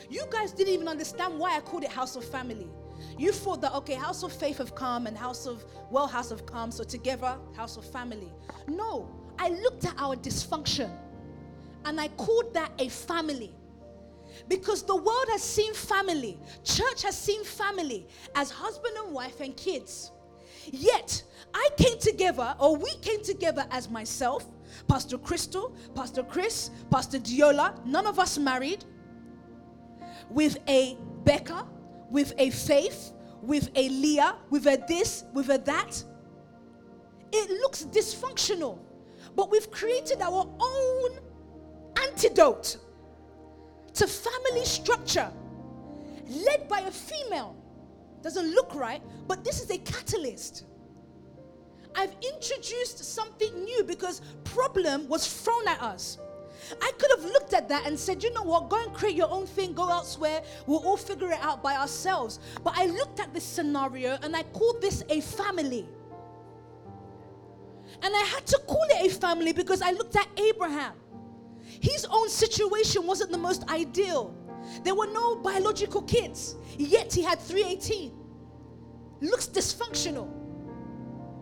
You 0.10 0.26
guys 0.30 0.52
didn't 0.52 0.74
even 0.74 0.88
understand 0.88 1.40
why 1.40 1.56
I 1.58 1.62
called 1.62 1.84
it 1.84 1.92
House 1.92 2.16
of 2.16 2.24
Family. 2.26 2.70
You 3.18 3.32
thought 3.32 3.62
that 3.62 3.74
okay, 3.76 3.96
House 3.96 4.24
of 4.24 4.32
Faith 4.32 4.58
have 4.58 4.76
come 4.76 5.08
and 5.08 5.18
House 5.18 5.46
of 5.46 5.64
Well 5.90 6.08
House 6.08 6.30
have 6.30 6.46
come, 6.46 6.72
so 6.72 6.84
together, 6.84 7.38
House 7.56 7.78
of 7.78 7.86
Family. 7.86 8.32
No, 8.68 9.10
I 9.38 9.50
looked 9.50 9.86
at 9.86 9.96
our 9.98 10.16
dysfunction 10.16 10.92
and 11.86 12.00
I 12.00 12.08
called 12.10 12.54
that 12.54 12.72
a 12.80 12.90
family. 12.90 13.54
Because 14.48 14.84
the 14.84 14.96
world 14.96 15.26
has 15.30 15.44
seen 15.44 15.74
family, 15.74 16.40
church 16.64 17.04
has 17.04 17.18
seen 17.18 17.44
family 17.44 18.08
as 18.36 18.50
husband 18.50 18.96
and 19.04 19.14
wife 19.14 19.42
and 19.42 19.56
kids. 19.56 20.12
Yet, 20.66 21.24
I 21.54 21.70
came 21.78 21.98
together, 22.00 22.56
or 22.60 22.76
we 22.76 22.92
came 23.02 23.22
together 23.24 23.66
as 23.72 23.90
myself, 23.90 24.46
Pastor 24.88 25.18
Crystal, 25.18 25.76
Pastor 25.96 26.24
Chris, 26.24 26.72
Pastor 26.90 27.20
Diola, 27.20 27.86
none 27.86 28.08
of 28.08 28.20
us 28.20 28.38
married, 28.38 28.86
with 30.30 30.58
a 30.68 30.98
Becca, 31.24 31.68
with 32.10 32.34
a 32.38 32.50
Faith, 32.50 33.12
with 33.42 33.70
a 33.76 33.90
Leah, 33.90 34.36
with 34.50 34.66
a 34.68 34.84
this, 34.88 35.26
with 35.34 35.50
a 35.50 35.58
that. 35.60 36.04
It 37.32 37.50
looks 37.62 37.84
dysfunctional, 37.86 38.80
but 39.36 39.52
we've 39.52 39.70
created 39.70 40.22
our 40.22 40.48
own 40.60 41.20
antidote 42.08 42.78
to 43.94 44.08
family 44.08 44.66
structure 44.66 45.32
led 46.28 46.68
by 46.68 46.80
a 46.82 46.92
female. 46.92 47.56
Doesn't 48.22 48.54
look 48.54 48.74
right, 48.74 49.02
but 49.28 49.44
this 49.44 49.62
is 49.62 49.70
a 49.70 49.78
catalyst. 49.80 50.66
I've 51.96 52.16
introduced 52.22 53.04
something 53.04 53.64
new 53.64 53.84
because 53.84 54.22
problem 54.44 55.08
was 55.08 55.28
thrown 55.28 55.68
at 55.68 55.82
us. 55.82 56.18
I 56.82 56.92
could 56.98 57.12
have 57.12 57.26
looked 57.26 57.54
at 57.54 57.68
that 57.70 57.86
and 57.86 58.00
said, 58.00 58.24
you 58.24 58.34
know 58.34 58.44
what, 58.44 58.70
go 58.70 58.82
and 58.82 58.94
create 58.94 59.16
your 59.16 59.30
own 59.30 59.46
thing, 59.46 59.74
go 59.74 59.90
elsewhere, 59.90 60.42
we'll 60.66 60.86
all 60.86 60.98
figure 60.98 61.32
it 61.32 61.40
out 61.42 61.62
by 61.62 61.76
ourselves. 61.76 62.40
But 62.64 62.74
I 62.78 62.86
looked 62.86 63.20
at 63.20 63.34
this 63.34 63.44
scenario 63.44 64.18
and 64.24 64.36
I 64.36 64.44
called 64.44 64.82
this 64.82 65.04
a 65.10 65.22
family. 65.22 65.88
And 68.02 68.16
I 68.16 68.22
had 68.22 68.46
to 68.48 68.60
call 68.66 68.86
it 68.90 69.12
a 69.12 69.20
family 69.20 69.54
because 69.54 69.82
I 69.82 69.92
looked 69.92 70.16
at 70.16 70.28
Abraham. 70.38 70.94
His 71.82 72.06
own 72.10 72.30
situation 72.30 73.06
wasn't 73.06 73.32
the 73.32 73.38
most 73.38 73.70
ideal. 73.70 74.36
There 74.84 74.96
were 74.96 75.08
no 75.08 75.36
biological 75.36 76.02
kids, 76.04 76.56
yet 76.78 77.14
he 77.14 77.22
had 77.22 77.40
318. 77.40 78.14
Looks 79.22 79.48
dysfunctional. 79.48 80.43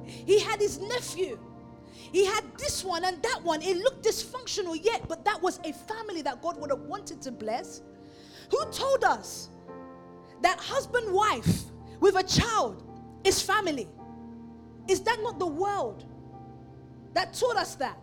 He 0.06 0.40
had 0.40 0.60
his 0.60 0.80
nephew. 0.80 1.40
He 2.12 2.26
had 2.26 2.44
this 2.58 2.84
one 2.84 3.06
and 3.06 3.22
that 3.24 3.42
one. 3.44 3.62
It 3.62 3.78
looked 3.78 4.06
dysfunctional 4.06 4.78
yet, 4.84 5.08
but 5.08 5.24
that 5.26 5.42
was 5.42 5.60
a 5.64 5.74
family 5.74 6.22
that 6.24 6.42
God 6.42 6.60
would 6.60 6.70
have 6.70 6.82
wanted 6.82 7.22
to 7.22 7.32
bless. 7.32 7.82
Who 8.50 8.66
told 8.72 9.04
us 9.04 9.50
that 10.42 10.60
husband, 10.60 11.14
wife 11.14 11.64
with 12.00 12.16
a 12.16 12.24
child 12.24 12.84
is 13.24 13.42
family? 13.42 13.88
Is 14.90 15.02
that 15.02 15.20
not 15.22 15.40
the 15.40 15.48
world 15.48 16.06
that 17.14 17.34
taught 17.34 17.56
us 17.56 17.76
that? 17.76 17.98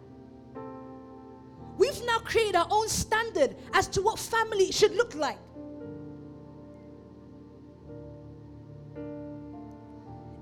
We've 1.77 2.03
now 2.07 2.19
created 2.19 2.57
our 2.57 2.67
own 2.71 2.89
standard 2.89 3.57
as 3.73 3.87
to 3.89 4.03
what 4.03 4.19
family 4.19 4.73
should 4.73 4.97
look 4.97 5.15
like. 5.15 5.39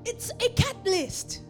It's 0.05 0.31
a 0.31 0.49
catalyst. 0.51 1.43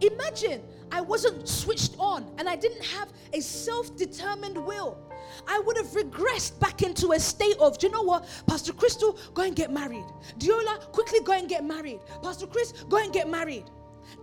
Imagine 0.00 0.62
I 0.92 1.00
wasn't 1.00 1.48
switched 1.48 1.96
on 1.98 2.26
and 2.38 2.48
I 2.48 2.56
didn't 2.56 2.84
have 2.84 3.08
a 3.32 3.40
self 3.40 3.96
determined 3.96 4.56
will. 4.56 4.98
I 5.46 5.58
would 5.60 5.76
have 5.76 5.88
regressed 5.88 6.58
back 6.60 6.82
into 6.82 7.12
a 7.12 7.20
state 7.20 7.56
of, 7.58 7.78
do 7.78 7.86
you 7.86 7.92
know 7.92 8.02
what? 8.02 8.26
Pastor 8.46 8.72
Crystal, 8.72 9.18
go 9.34 9.42
and 9.42 9.54
get 9.54 9.70
married. 9.70 10.04
Diola, 10.38 10.80
quickly 10.92 11.20
go 11.20 11.32
and 11.32 11.48
get 11.48 11.64
married. 11.64 12.00
Pastor 12.22 12.46
Chris, 12.46 12.72
go 12.88 12.98
and 12.98 13.12
get 13.12 13.28
married. 13.28 13.64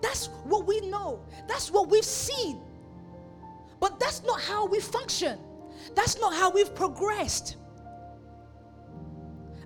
That's 0.02 0.28
what 0.46 0.66
we 0.66 0.82
know. 0.82 1.24
That's 1.48 1.72
what 1.72 1.90
we've 1.90 2.04
seen. 2.04 2.62
But 3.80 4.00
that's 4.00 4.24
not 4.24 4.42
how 4.42 4.66
we 4.66 4.80
function. 4.80 5.38
That's 5.96 6.20
not 6.20 6.34
how 6.34 6.50
we've 6.50 6.74
progressed. 6.74 7.58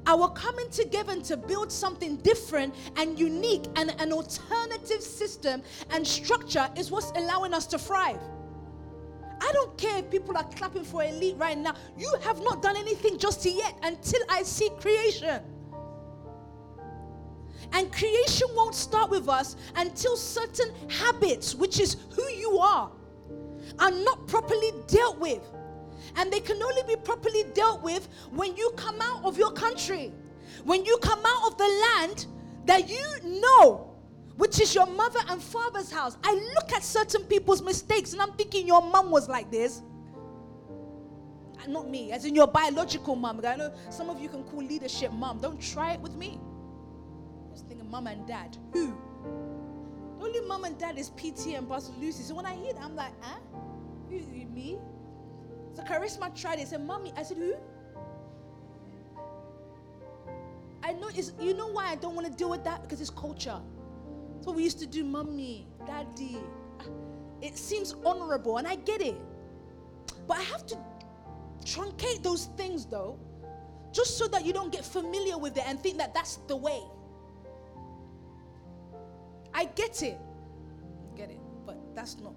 Our 0.10 0.28
coming 0.32 0.68
together 0.72 1.22
to 1.22 1.38
build 1.38 1.72
something 1.72 2.16
different 2.18 2.74
and 2.98 3.20
unique 3.20 3.66
and 3.76 3.94
an 4.02 4.12
alternative 4.12 5.04
system 5.04 5.62
and 5.92 6.06
structure 6.06 6.68
is 6.76 6.90
what's 6.90 7.12
allowing 7.12 7.54
us 7.54 7.68
to 7.68 7.78
thrive. 7.78 8.20
I 9.40 9.52
don't 9.54 9.78
care 9.78 10.00
if 10.00 10.10
people 10.10 10.36
are 10.36 10.46
clapping 10.46 10.84
for 10.84 11.04
elite 11.04 11.36
right 11.38 11.56
now. 11.56 11.76
You 11.96 12.12
have 12.24 12.42
not 12.42 12.64
done 12.64 12.76
anything 12.76 13.20
just 13.20 13.46
yet 13.46 13.78
until 13.84 14.20
I 14.30 14.42
see 14.42 14.72
creation. 14.80 15.44
And 17.74 17.94
creation 17.94 18.48
won't 18.56 18.74
start 18.74 19.12
with 19.12 19.30
us 19.30 19.58
until 19.76 20.18
certain 20.18 20.74
habits, 20.90 21.54
which 21.54 21.80
is 21.80 21.98
who 22.16 22.28
you 22.30 22.58
are, 22.58 22.92
are 23.78 23.92
not 23.92 24.28
properly 24.28 24.72
dealt 24.88 25.20
with. 25.20 25.44
And 26.16 26.32
they 26.32 26.40
can 26.40 26.62
only 26.62 26.82
be 26.88 26.96
properly 26.96 27.44
dealt 27.54 27.82
with 27.82 28.08
when 28.32 28.56
you 28.56 28.72
come 28.76 29.00
out 29.02 29.24
of 29.24 29.38
your 29.38 29.52
country, 29.52 30.12
when 30.64 30.86
you 30.86 30.98
come 31.02 31.20
out 31.26 31.52
of 31.52 31.58
the 31.58 31.88
land 31.98 32.26
that 32.66 32.90
you 32.90 33.42
know, 33.42 33.96
which 34.36 34.60
is 34.62 34.74
your 34.74 34.86
mother 34.86 35.20
and 35.30 35.42
father's 35.42 35.92
house. 35.92 36.18
I 36.24 36.34
look 36.56 36.72
at 36.74 36.84
certain 36.84 37.24
people's 37.24 37.62
mistakes 37.62 38.14
and 38.14 38.22
I'm 38.22 38.32
thinking 38.34 38.66
your 38.68 38.82
mom 38.82 39.12
was 39.12 39.28
like 39.28 39.52
this. 39.52 39.82
Ah, 41.60 41.66
not 41.68 41.90
me, 41.90 42.12
as 42.12 42.26
in 42.26 42.36
your 42.36 42.48
biological 42.48 43.16
mom. 43.16 43.42
I 43.46 43.56
know 43.56 43.74
some 43.90 44.10
of 44.10 44.22
you 44.22 44.30
can 44.30 44.44
call 44.44 44.64
leadership 44.64 45.12
mom. 45.12 45.40
Don't 45.40 45.62
try 45.62 45.94
it 45.94 46.00
with 46.00 46.16
me. 46.16 46.40
Just 47.52 47.68
thinking 47.68 47.90
mom 47.90 48.08
and 48.08 48.26
dad. 48.26 48.58
Who? 48.74 48.96
The 50.20 50.26
only 50.26 50.42
mom 50.42 50.64
and 50.66 50.78
dad 50.78 50.98
is 50.98 51.10
PT 51.10 51.56
and 51.56 51.68
Pastor 51.68 51.94
Lucy. 52.00 52.24
So 52.24 52.36
when 52.36 52.46
I 52.46 52.56
hear 52.56 52.74
that, 52.74 52.84
I'm 52.84 52.96
like, 52.96 53.14
huh? 53.22 53.40
Who, 54.10 54.20
me? 54.60 54.78
So 55.80 55.86
Charisma 55.86 56.40
tried 56.40 56.60
it. 56.60 56.68
Said, 56.68 56.86
Mommy. 56.86 57.14
I 57.16 57.24
said, 57.24 57.38
Who? 57.38 57.56
I 60.84 60.94
know 60.94 61.10
it's 61.14 61.34
you 61.40 61.54
know 61.54 61.68
why 61.68 61.88
I 61.88 61.96
don't 61.96 62.16
want 62.16 62.28
to 62.28 62.34
deal 62.34 62.50
with 62.50 62.64
that? 62.64 62.82
Because 62.82 63.00
it's 63.00 63.10
culture. 63.10 63.60
That's 64.36 64.48
what 64.48 64.56
we 64.56 64.64
used 64.64 64.80
to 64.80 64.88
do, 64.88 65.04
mommy, 65.04 65.68
daddy. 65.86 66.40
It 67.42 67.58
seems 67.58 67.94
honorable, 68.06 68.58
and 68.58 68.68
I 68.68 68.76
get 68.76 69.02
it. 69.02 69.16
But 70.28 70.38
I 70.38 70.42
have 70.44 70.66
to 70.68 70.78
truncate 71.66 72.24
those 72.24 72.46
things 72.58 72.86
though, 72.86 73.20
just 73.92 74.18
so 74.18 74.28
that 74.30 74.46
you 74.46 74.54
don't 74.54 74.72
get 74.72 74.86
familiar 74.86 75.38
with 75.38 75.58
it 75.58 75.64
and 75.68 75.80
think 75.80 75.98
that 75.98 76.14
that's 76.14 76.38
the 76.48 76.56
way. 76.56 76.82
I 79.54 79.66
get 79.66 80.02
it. 80.02 80.18
Get 81.16 81.30
it. 81.30 81.40
But 81.66 81.78
that's 81.94 82.18
not 82.18 82.34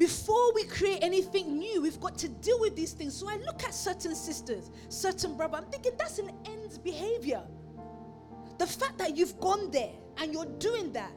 before 0.00 0.54
we 0.54 0.64
create 0.64 1.00
anything 1.02 1.58
new, 1.58 1.82
we've 1.82 2.00
got 2.00 2.16
to 2.16 2.28
deal 2.30 2.58
with 2.58 2.74
these 2.74 2.92
things. 2.92 3.14
So 3.14 3.28
I 3.28 3.36
look 3.36 3.62
at 3.62 3.74
certain 3.74 4.14
sisters, 4.14 4.70
certain 4.88 5.36
brother, 5.36 5.58
I'm 5.58 5.66
thinking 5.66 5.92
that's 5.98 6.18
an 6.18 6.30
ends 6.46 6.78
behavior. 6.78 7.42
The 8.56 8.66
fact 8.66 8.96
that 8.96 9.14
you've 9.14 9.38
gone 9.40 9.70
there 9.70 9.92
and 10.16 10.32
you're 10.32 10.52
doing 10.58 10.90
that, 10.94 11.12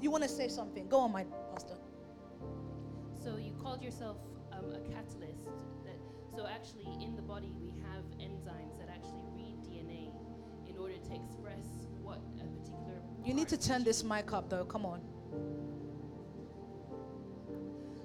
you 0.00 0.08
want 0.12 0.22
to 0.22 0.28
say 0.28 0.46
something? 0.46 0.86
Go 0.86 1.00
on, 1.00 1.10
my 1.10 1.24
pastor. 1.52 1.74
So 3.24 3.38
you 3.38 3.52
called 3.60 3.82
yourself 3.82 4.18
um, 4.52 4.72
a 4.72 4.78
catalyst. 4.94 5.48
That, 5.84 5.98
so 6.36 6.46
actually, 6.46 6.86
in 7.02 7.16
the 7.16 7.22
body, 7.22 7.52
we 7.60 7.74
have 7.90 8.04
enzymes 8.20 8.78
that 8.78 8.88
actually 8.88 9.24
read 9.34 9.56
DNA 9.64 10.12
in 10.70 10.78
order 10.78 10.94
to 10.94 11.14
express 11.14 11.88
what 12.00 12.20
a 12.38 12.44
particular. 12.44 13.00
You 13.24 13.34
need 13.34 13.48
to 13.48 13.58
turn 13.58 13.82
this 13.82 14.04
mic 14.04 14.32
up, 14.32 14.48
though. 14.48 14.64
Come 14.64 14.86
on. 14.86 15.00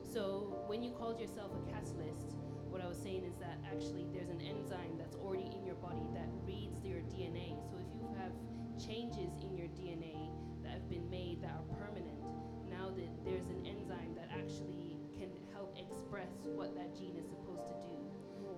So 0.09 0.57
when 0.65 0.81
you 0.81 0.89
called 0.89 1.21
yourself 1.21 1.53
a 1.53 1.61
catalyst, 1.69 2.33
what 2.65 2.81
I 2.81 2.89
was 2.89 2.97
saying 2.97 3.29
is 3.29 3.37
that 3.37 3.61
actually 3.61 4.09
there's 4.09 4.33
an 4.33 4.41
enzyme 4.41 4.97
that's 4.97 5.13
already 5.21 5.53
in 5.53 5.61
your 5.61 5.77
body 5.77 6.01
that 6.17 6.25
reads 6.49 6.81
your 6.81 7.05
DNA. 7.13 7.53
So 7.69 7.77
if 7.77 7.93
you 7.93 8.09
have 8.17 8.33
changes 8.81 9.29
in 9.37 9.53
your 9.53 9.69
DNA 9.77 10.33
that 10.65 10.81
have 10.81 10.89
been 10.89 11.05
made 11.13 11.45
that 11.45 11.53
are 11.53 11.69
permanent, 11.77 12.17
now 12.65 12.89
that 12.89 13.11
there's 13.21 13.45
an 13.53 13.61
enzyme 13.69 14.17
that 14.17 14.33
actually 14.33 14.97
can 15.13 15.29
help 15.53 15.77
express 15.77 16.41
what 16.57 16.73
that 16.73 16.97
gene 16.97 17.13
is 17.13 17.29
supposed 17.29 17.69
to 17.69 17.77
do. 17.85 17.93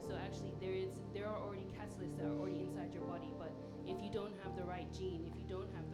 So 0.08 0.16
actually 0.16 0.56
there 0.64 0.72
is 0.72 1.04
there 1.12 1.28
are 1.28 1.36
already 1.36 1.68
catalysts 1.76 2.16
that 2.16 2.32
are 2.32 2.38
already 2.40 2.64
inside 2.64 2.96
your 2.96 3.04
body, 3.04 3.36
but 3.36 3.52
if 3.84 4.00
you 4.00 4.08
don't 4.08 4.40
have 4.40 4.56
the 4.56 4.64
right 4.64 4.88
gene, 4.96 5.28
if 5.28 5.36
you 5.36 5.44
don't 5.52 5.68
have 5.76 5.91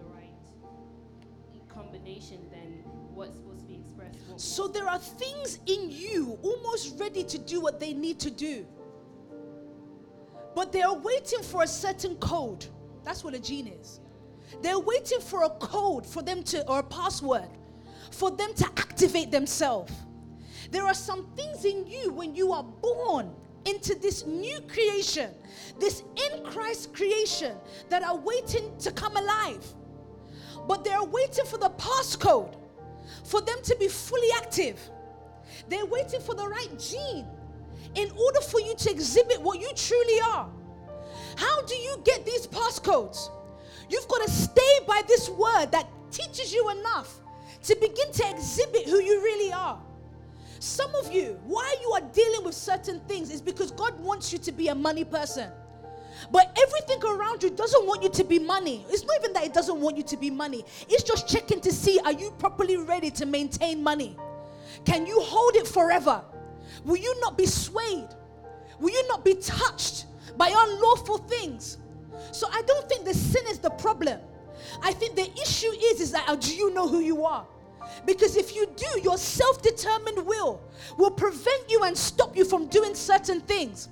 combination, 1.77 2.39
then 2.49 2.81
what's 3.13 3.35
supposed 3.35 3.59
to 3.59 3.65
be 3.65 3.75
expressed. 3.75 4.17
So 4.39 4.67
there 4.67 4.87
are 4.87 4.99
things 4.99 5.59
in 5.67 5.91
you 5.91 6.37
almost 6.41 6.99
ready 6.99 7.23
to 7.23 7.37
do 7.37 7.61
what 7.61 7.79
they 7.79 7.93
need 7.93 8.19
to 8.21 8.31
do. 8.31 8.65
But 10.55 10.71
they 10.71 10.81
are 10.81 10.95
waiting 10.95 11.43
for 11.43 11.63
a 11.63 11.67
certain 11.67 12.15
code. 12.15 12.65
That's 13.03 13.23
what 13.23 13.35
a 13.35 13.39
gene 13.39 13.67
is. 13.67 13.99
They're 14.61 14.79
waiting 14.79 15.19
for 15.19 15.43
a 15.43 15.49
code 15.49 16.05
for 16.05 16.23
them 16.23 16.41
to, 16.43 16.67
or 16.67 16.79
a 16.79 16.83
password, 16.83 17.49
for 18.11 18.31
them 18.31 18.53
to 18.55 18.65
activate 18.65 19.29
themselves. 19.29 19.93
There 20.71 20.85
are 20.85 20.95
some 20.95 21.27
things 21.35 21.63
in 21.63 21.85
you 21.85 22.11
when 22.11 22.33
you 22.33 22.53
are 22.53 22.63
born 22.63 23.31
into 23.65 23.95
this 23.95 24.25
new 24.25 24.59
creation, 24.61 25.29
this 25.79 26.03
in 26.15 26.43
Christ 26.43 26.93
creation 26.93 27.55
that 27.89 28.01
are 28.01 28.17
waiting 28.17 28.71
to 28.79 28.91
come 28.91 29.15
alive 29.15 29.63
but 30.67 30.83
they're 30.83 31.03
waiting 31.03 31.45
for 31.45 31.57
the 31.57 31.69
passcode 31.71 32.55
for 33.23 33.41
them 33.41 33.57
to 33.63 33.75
be 33.77 33.87
fully 33.87 34.27
active. 34.37 34.79
They're 35.69 35.85
waiting 35.85 36.21
for 36.21 36.35
the 36.35 36.47
right 36.47 36.69
gene 36.79 37.25
in 37.95 38.11
order 38.11 38.41
for 38.41 38.59
you 38.59 38.75
to 38.75 38.91
exhibit 38.91 39.41
what 39.41 39.59
you 39.59 39.69
truly 39.75 40.19
are. 40.21 40.49
How 41.35 41.61
do 41.63 41.75
you 41.75 42.01
get 42.03 42.25
these 42.25 42.47
passcodes? 42.47 43.29
You've 43.89 44.07
got 44.07 44.25
to 44.25 44.31
stay 44.31 44.79
by 44.87 45.01
this 45.07 45.29
word 45.29 45.67
that 45.71 45.87
teaches 46.11 46.53
you 46.53 46.69
enough 46.69 47.21
to 47.63 47.75
begin 47.75 48.11
to 48.11 48.29
exhibit 48.29 48.85
who 48.85 49.01
you 49.01 49.21
really 49.21 49.53
are. 49.53 49.79
Some 50.59 50.93
of 50.95 51.11
you, 51.13 51.39
why 51.45 51.75
you 51.81 51.91
are 51.91 52.01
dealing 52.13 52.43
with 52.43 52.55
certain 52.55 52.99
things 53.01 53.29
is 53.29 53.41
because 53.41 53.71
God 53.71 53.99
wants 53.99 54.33
you 54.33 54.39
to 54.39 54.51
be 54.51 54.69
a 54.69 54.75
money 54.75 55.03
person. 55.03 55.51
But 56.31 56.57
everything 56.61 57.03
around 57.03 57.43
you 57.43 57.49
doesn't 57.49 57.85
want 57.85 58.03
you 58.03 58.09
to 58.09 58.23
be 58.23 58.39
money. 58.39 58.85
It's 58.89 59.03
not 59.03 59.17
even 59.19 59.33
that 59.33 59.45
it 59.45 59.53
doesn't 59.53 59.79
want 59.79 59.97
you 59.97 60.03
to 60.03 60.17
be 60.17 60.29
money. 60.29 60.65
It's 60.89 61.03
just 61.03 61.27
checking 61.27 61.61
to 61.61 61.71
see 61.71 61.99
are 62.05 62.11
you 62.11 62.31
properly 62.31 62.77
ready 62.77 63.11
to 63.11 63.25
maintain 63.25 63.83
money? 63.83 64.17
Can 64.85 65.05
you 65.05 65.19
hold 65.21 65.55
it 65.55 65.67
forever? 65.67 66.23
Will 66.83 66.97
you 66.97 67.19
not 67.21 67.37
be 67.37 67.45
swayed? 67.45 68.09
Will 68.79 68.91
you 68.91 69.07
not 69.07 69.23
be 69.23 69.35
touched 69.35 70.05
by 70.37 70.49
unlawful 70.49 71.17
things? 71.19 71.77
So 72.31 72.47
I 72.51 72.61
don't 72.63 72.87
think 72.89 73.05
the 73.05 73.13
sin 73.13 73.43
is 73.47 73.59
the 73.59 73.69
problem. 73.71 74.19
I 74.81 74.93
think 74.93 75.15
the 75.15 75.31
issue 75.41 75.71
is 75.91 76.01
is 76.01 76.11
that 76.11 76.27
uh, 76.27 76.35
do 76.35 76.55
you 76.55 76.73
know 76.73 76.87
who 76.87 76.99
you 76.99 77.25
are? 77.25 77.45
Because 78.05 78.35
if 78.35 78.55
you 78.55 78.67
do, 78.75 79.01
your 79.01 79.17
self-determined 79.17 80.25
will 80.25 80.61
will 80.97 81.11
prevent 81.11 81.69
you 81.69 81.83
and 81.83 81.97
stop 81.97 82.35
you 82.35 82.45
from 82.45 82.67
doing 82.67 82.95
certain 82.95 83.41
things. 83.41 83.89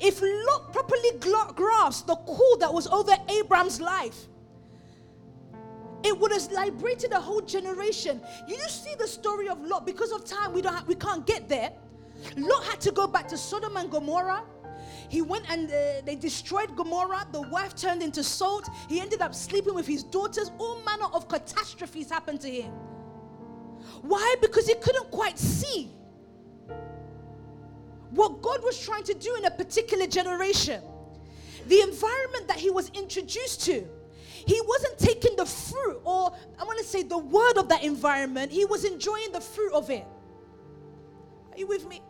If 0.00 0.22
Lot 0.22 0.72
properly 0.72 1.10
grasped 1.54 2.06
the 2.06 2.16
call 2.16 2.56
that 2.58 2.72
was 2.72 2.86
over 2.86 3.12
Abraham's 3.28 3.80
life, 3.80 4.28
it 6.04 6.18
would 6.18 6.32
have 6.32 6.50
liberated 6.50 7.12
a 7.12 7.20
whole 7.20 7.40
generation. 7.40 8.20
You 8.48 8.58
see 8.68 8.94
the 8.98 9.06
story 9.06 9.48
of 9.48 9.60
Lot 9.60 9.86
because 9.86 10.10
of 10.12 10.24
time. 10.24 10.52
We 10.52 10.62
don't 10.62 10.74
have, 10.74 10.88
we 10.88 10.94
can't 10.94 11.26
get 11.26 11.48
there. 11.48 11.72
Lot 12.36 12.64
had 12.64 12.80
to 12.82 12.92
go 12.92 13.06
back 13.06 13.28
to 13.28 13.36
Sodom 13.36 13.76
and 13.76 13.90
Gomorrah. 13.90 14.42
He 15.08 15.22
went 15.22 15.48
and 15.50 15.70
uh, 15.70 16.00
they 16.04 16.16
destroyed 16.16 16.74
Gomorrah. 16.74 17.26
The 17.32 17.42
wife 17.42 17.74
turned 17.74 18.02
into 18.02 18.24
salt. 18.24 18.68
He 18.88 19.00
ended 19.00 19.20
up 19.20 19.34
sleeping 19.34 19.74
with 19.74 19.86
his 19.86 20.02
daughters. 20.02 20.50
All 20.58 20.80
manner 20.82 21.06
of 21.12 21.28
catastrophes 21.28 22.10
happened 22.10 22.40
to 22.40 22.50
him. 22.50 22.72
Why? 24.00 24.36
Because 24.40 24.66
he 24.66 24.74
couldn't 24.74 25.10
quite 25.10 25.38
see 25.38 25.90
what 28.12 28.42
God 28.42 28.62
was 28.62 28.78
trying 28.78 29.04
to 29.04 29.14
do 29.14 29.34
in 29.36 29.44
a 29.44 29.50
particular 29.50 30.06
generation. 30.06 30.82
The 31.66 31.80
environment 31.80 32.48
that 32.48 32.58
he 32.58 32.70
was 32.70 32.90
introduced 32.90 33.64
to. 33.64 33.86
He 34.46 34.60
wasn't 34.66 34.98
taking 34.98 35.36
the 35.36 35.46
fruit, 35.46 36.00
or 36.04 36.32
I 36.58 36.64
want 36.64 36.78
to 36.78 36.84
say 36.84 37.02
the 37.02 37.18
word 37.18 37.58
of 37.58 37.68
that 37.68 37.84
environment, 37.84 38.50
he 38.50 38.64
was 38.64 38.84
enjoying 38.84 39.32
the 39.32 39.40
fruit 39.40 39.72
of 39.72 39.88
it. 39.88 40.04
Are 41.52 41.58
you 41.58 41.66
with 41.66 41.88
me? 41.88 42.02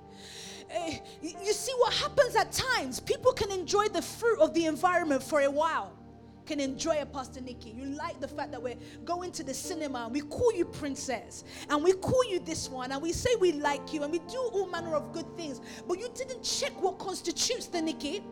Uh, 0.75 0.93
you 1.21 1.53
see 1.53 1.73
what 1.79 1.93
happens 1.93 2.35
at 2.35 2.51
times. 2.51 3.01
People 3.01 3.33
can 3.33 3.51
enjoy 3.51 3.89
the 3.89 4.01
fruit 4.01 4.41
of 4.41 4.55
the 4.55 4.65
environment 4.65 5.23
for 5.23 5.43
a 5.43 5.51
while 5.51 5.93
can 6.47 6.61
enjoy 6.61 7.01
a 7.01 7.07
Pastor 7.07 7.41
Nikki. 7.41 7.71
You 7.71 7.85
like 7.85 8.21
the 8.21 8.29
fact 8.29 8.51
that 8.53 8.63
we're 8.63 8.77
going 9.05 9.33
to 9.33 9.43
the 9.43 9.55
cinema 9.55 10.05
and 10.05 10.13
we 10.13 10.21
call 10.21 10.53
you 10.55 10.65
princess 10.65 11.45
and 11.69 11.83
we 11.83 11.93
call 11.93 12.25
you 12.29 12.41
this 12.41 12.69
one 12.69 12.93
and 12.93 13.01
we 13.03 13.13
say 13.13 13.31
we 13.41 13.53
like 13.53 13.93
you 13.93 14.03
and 14.03 14.13
we 14.13 14.19
do 14.21 14.39
all 14.53 14.67
manner 14.67 14.95
of 14.95 15.13
good 15.13 15.37
things. 15.37 15.61
But 15.87 15.99
you 15.99 16.09
didn't 16.15 16.43
check 16.43 16.73
what 16.83 16.99
constitutes 16.99 17.67
the 17.67 17.81
Nikki. 17.81 18.23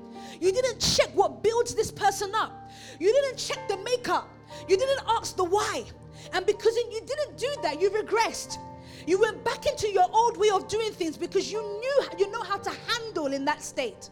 You 0.40 0.52
didn't 0.52 0.80
check 0.80 1.08
what 1.14 1.42
builds 1.42 1.74
this 1.74 1.90
person 1.90 2.32
up. 2.34 2.70
You 2.98 3.12
didn't 3.12 3.38
check 3.38 3.68
the 3.68 3.76
makeup. 3.78 4.28
You 4.68 4.76
didn't 4.76 5.02
ask 5.08 5.36
the 5.36 5.44
why. 5.44 5.84
And 6.32 6.44
because 6.46 6.76
you 6.76 7.00
didn't 7.06 7.38
do 7.38 7.48
that, 7.62 7.80
you 7.80 7.90
regressed. 7.90 8.58
You 9.06 9.18
went 9.18 9.42
back 9.44 9.66
into 9.66 9.88
your 9.88 10.06
old 10.12 10.36
way 10.36 10.50
of 10.50 10.68
doing 10.68 10.92
things 10.92 11.16
because 11.16 11.50
you 11.50 11.62
knew 11.62 12.04
you 12.18 12.30
know 12.30 12.42
how 12.42 12.58
to 12.58 12.70
handle 12.88 13.26
in 13.26 13.44
that 13.46 13.62
state. 13.62 14.10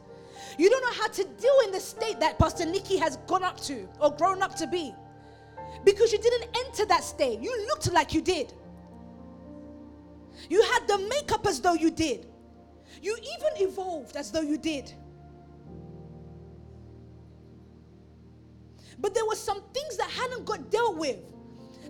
You 0.59 0.69
don't 0.69 0.83
know 0.83 1.01
how 1.01 1.09
to 1.09 1.25
deal 1.25 1.55
in 1.65 1.71
the 1.71 1.81
state 1.81 2.19
that 2.19 2.39
Pastor 2.39 2.67
Nikki 2.67 2.97
has 2.97 3.17
gone 3.29 3.45
up 3.45 3.61
to 3.63 3.89
or 4.01 4.11
grown 4.11 4.43
up 4.43 4.57
to 4.57 4.67
be. 4.67 4.93
Because 5.85 6.13
you 6.13 6.19
didn't 6.19 6.51
enter 6.67 6.85
that 6.87 7.05
state. 7.05 7.41
You 7.41 7.67
looked 7.69 7.93
like 7.93 8.13
you 8.13 8.21
did. 8.21 8.53
You 10.51 10.61
had 10.63 10.89
the 10.89 10.99
makeup 10.99 11.47
as 11.47 11.61
though 11.61 11.75
you 11.75 11.93
did. 11.93 12.27
You 13.01 13.17
even 13.17 13.69
evolved 13.69 14.17
as 14.17 14.33
though 14.33 14.41
you 14.41 14.59
did. 14.59 14.93
But 18.99 19.15
there 19.15 19.25
were 19.27 19.37
some 19.37 19.63
things 19.73 19.97
that 19.97 20.11
hadn't 20.11 20.45
got 20.45 20.71
dealt 20.71 20.97
with 20.97 21.21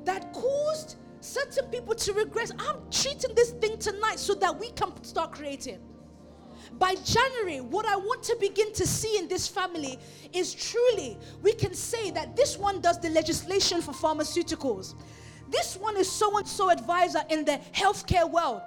that 0.04 0.30
caused 0.34 0.96
certain 1.20 1.66
people 1.66 1.94
to 1.94 2.12
regress. 2.12 2.52
I'm 2.58 2.76
treating 2.90 3.34
this 3.34 3.52
thing 3.52 3.78
tonight 3.78 4.18
so 4.18 4.34
that 4.34 4.58
we 4.58 4.70
can 4.72 5.02
start 5.02 5.32
creating. 5.32 5.78
By 6.72 6.94
January, 6.96 7.60
what 7.60 7.86
I 7.86 7.96
want 7.96 8.22
to 8.24 8.36
begin 8.40 8.72
to 8.74 8.86
see 8.86 9.18
in 9.18 9.28
this 9.28 9.48
family 9.48 9.98
is 10.32 10.54
truly 10.54 11.16
we 11.42 11.52
can 11.52 11.74
say 11.74 12.10
that 12.10 12.36
this 12.36 12.58
one 12.58 12.80
does 12.80 13.00
the 13.00 13.10
legislation 13.10 13.80
for 13.80 13.92
pharmaceuticals. 13.92 14.94
This 15.48 15.76
one 15.76 15.96
is 15.96 16.10
so 16.10 16.36
and 16.36 16.46
so 16.46 16.70
advisor 16.70 17.22
in 17.30 17.44
the 17.44 17.58
healthcare 17.72 18.30
world. 18.30 18.60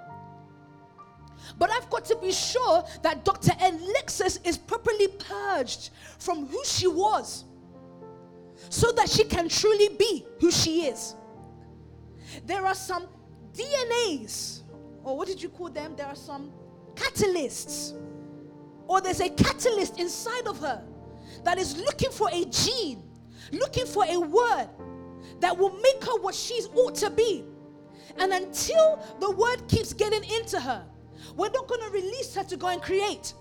But 1.58 1.70
I've 1.70 1.88
got 1.90 2.04
to 2.06 2.16
be 2.16 2.32
sure 2.32 2.84
that 3.02 3.24
Dr. 3.24 3.52
Alexis 3.60 4.38
is 4.44 4.56
properly 4.58 5.08
purged 5.08 5.90
from 6.18 6.46
who 6.46 6.60
she 6.64 6.86
was 6.86 7.44
so 8.68 8.90
that 8.92 9.08
she 9.08 9.24
can 9.24 9.48
truly 9.48 9.88
be 9.96 10.24
who 10.40 10.50
she 10.50 10.86
is. 10.86 11.14
There 12.46 12.64
are 12.64 12.74
some 12.74 13.06
DNAs, 13.54 14.62
or 15.04 15.16
what 15.16 15.28
did 15.28 15.42
you 15.42 15.48
call 15.48 15.68
them? 15.68 15.94
There 15.96 16.06
are 16.06 16.16
some 16.16 16.52
catalysts, 16.94 17.94
or 18.86 19.00
there's 19.00 19.20
a 19.20 19.28
catalyst 19.30 19.98
inside 19.98 20.46
of 20.46 20.58
her 20.58 20.82
that 21.44 21.58
is 21.58 21.76
looking 21.78 22.10
for 22.10 22.28
a 22.32 22.44
gene, 22.46 23.02
looking 23.52 23.86
for 23.86 24.04
a 24.08 24.18
word 24.18 24.68
that 25.40 25.56
will 25.56 25.72
make 25.80 26.04
her 26.04 26.20
what 26.20 26.34
she's 26.34 26.68
ought 26.74 26.94
to 26.96 27.10
be. 27.10 27.44
And 28.18 28.32
until 28.32 29.02
the 29.20 29.30
word 29.30 29.66
keeps 29.68 29.92
getting 29.92 30.22
into 30.24 30.60
her, 30.60 30.84
we're 31.36 31.50
not 31.50 31.66
going 31.66 31.80
to 31.80 31.90
release 31.90 32.34
her 32.34 32.44
to 32.44 32.56
go 32.56 32.68
and 32.68 32.82
create. 32.82 33.34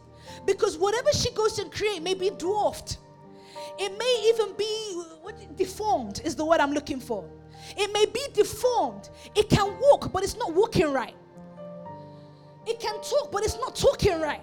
Because 0.45 0.78
whatever 0.78 1.12
she 1.12 1.32
goes 1.32 1.54
to 1.54 1.66
create 1.66 2.02
may 2.02 2.14
be 2.14 2.30
dwarfed. 2.30 2.97
It 3.78 3.97
may 3.97 4.34
even 4.34 4.56
be 4.58 5.02
what, 5.22 5.58
deformed, 5.58 6.22
is 6.24 6.36
the 6.36 6.45
word 6.45 6.60
I'm 6.60 6.72
looking 6.72 6.99
for. 6.99 7.30
It 7.78 7.91
may 7.93 8.06
be 8.06 8.22
deformed. 8.34 9.10
It 9.36 9.49
can 9.49 9.78
walk, 9.80 10.12
but 10.12 10.24
it's 10.24 10.38
not 10.38 10.54
walking 10.54 10.91
right. 10.91 11.16
It 12.66 12.80
can 12.80 12.95
talk, 13.01 13.32
but 13.32 13.43
it's 13.43 13.57
not 13.57 13.76
talking 13.76 14.20
right. 14.20 14.41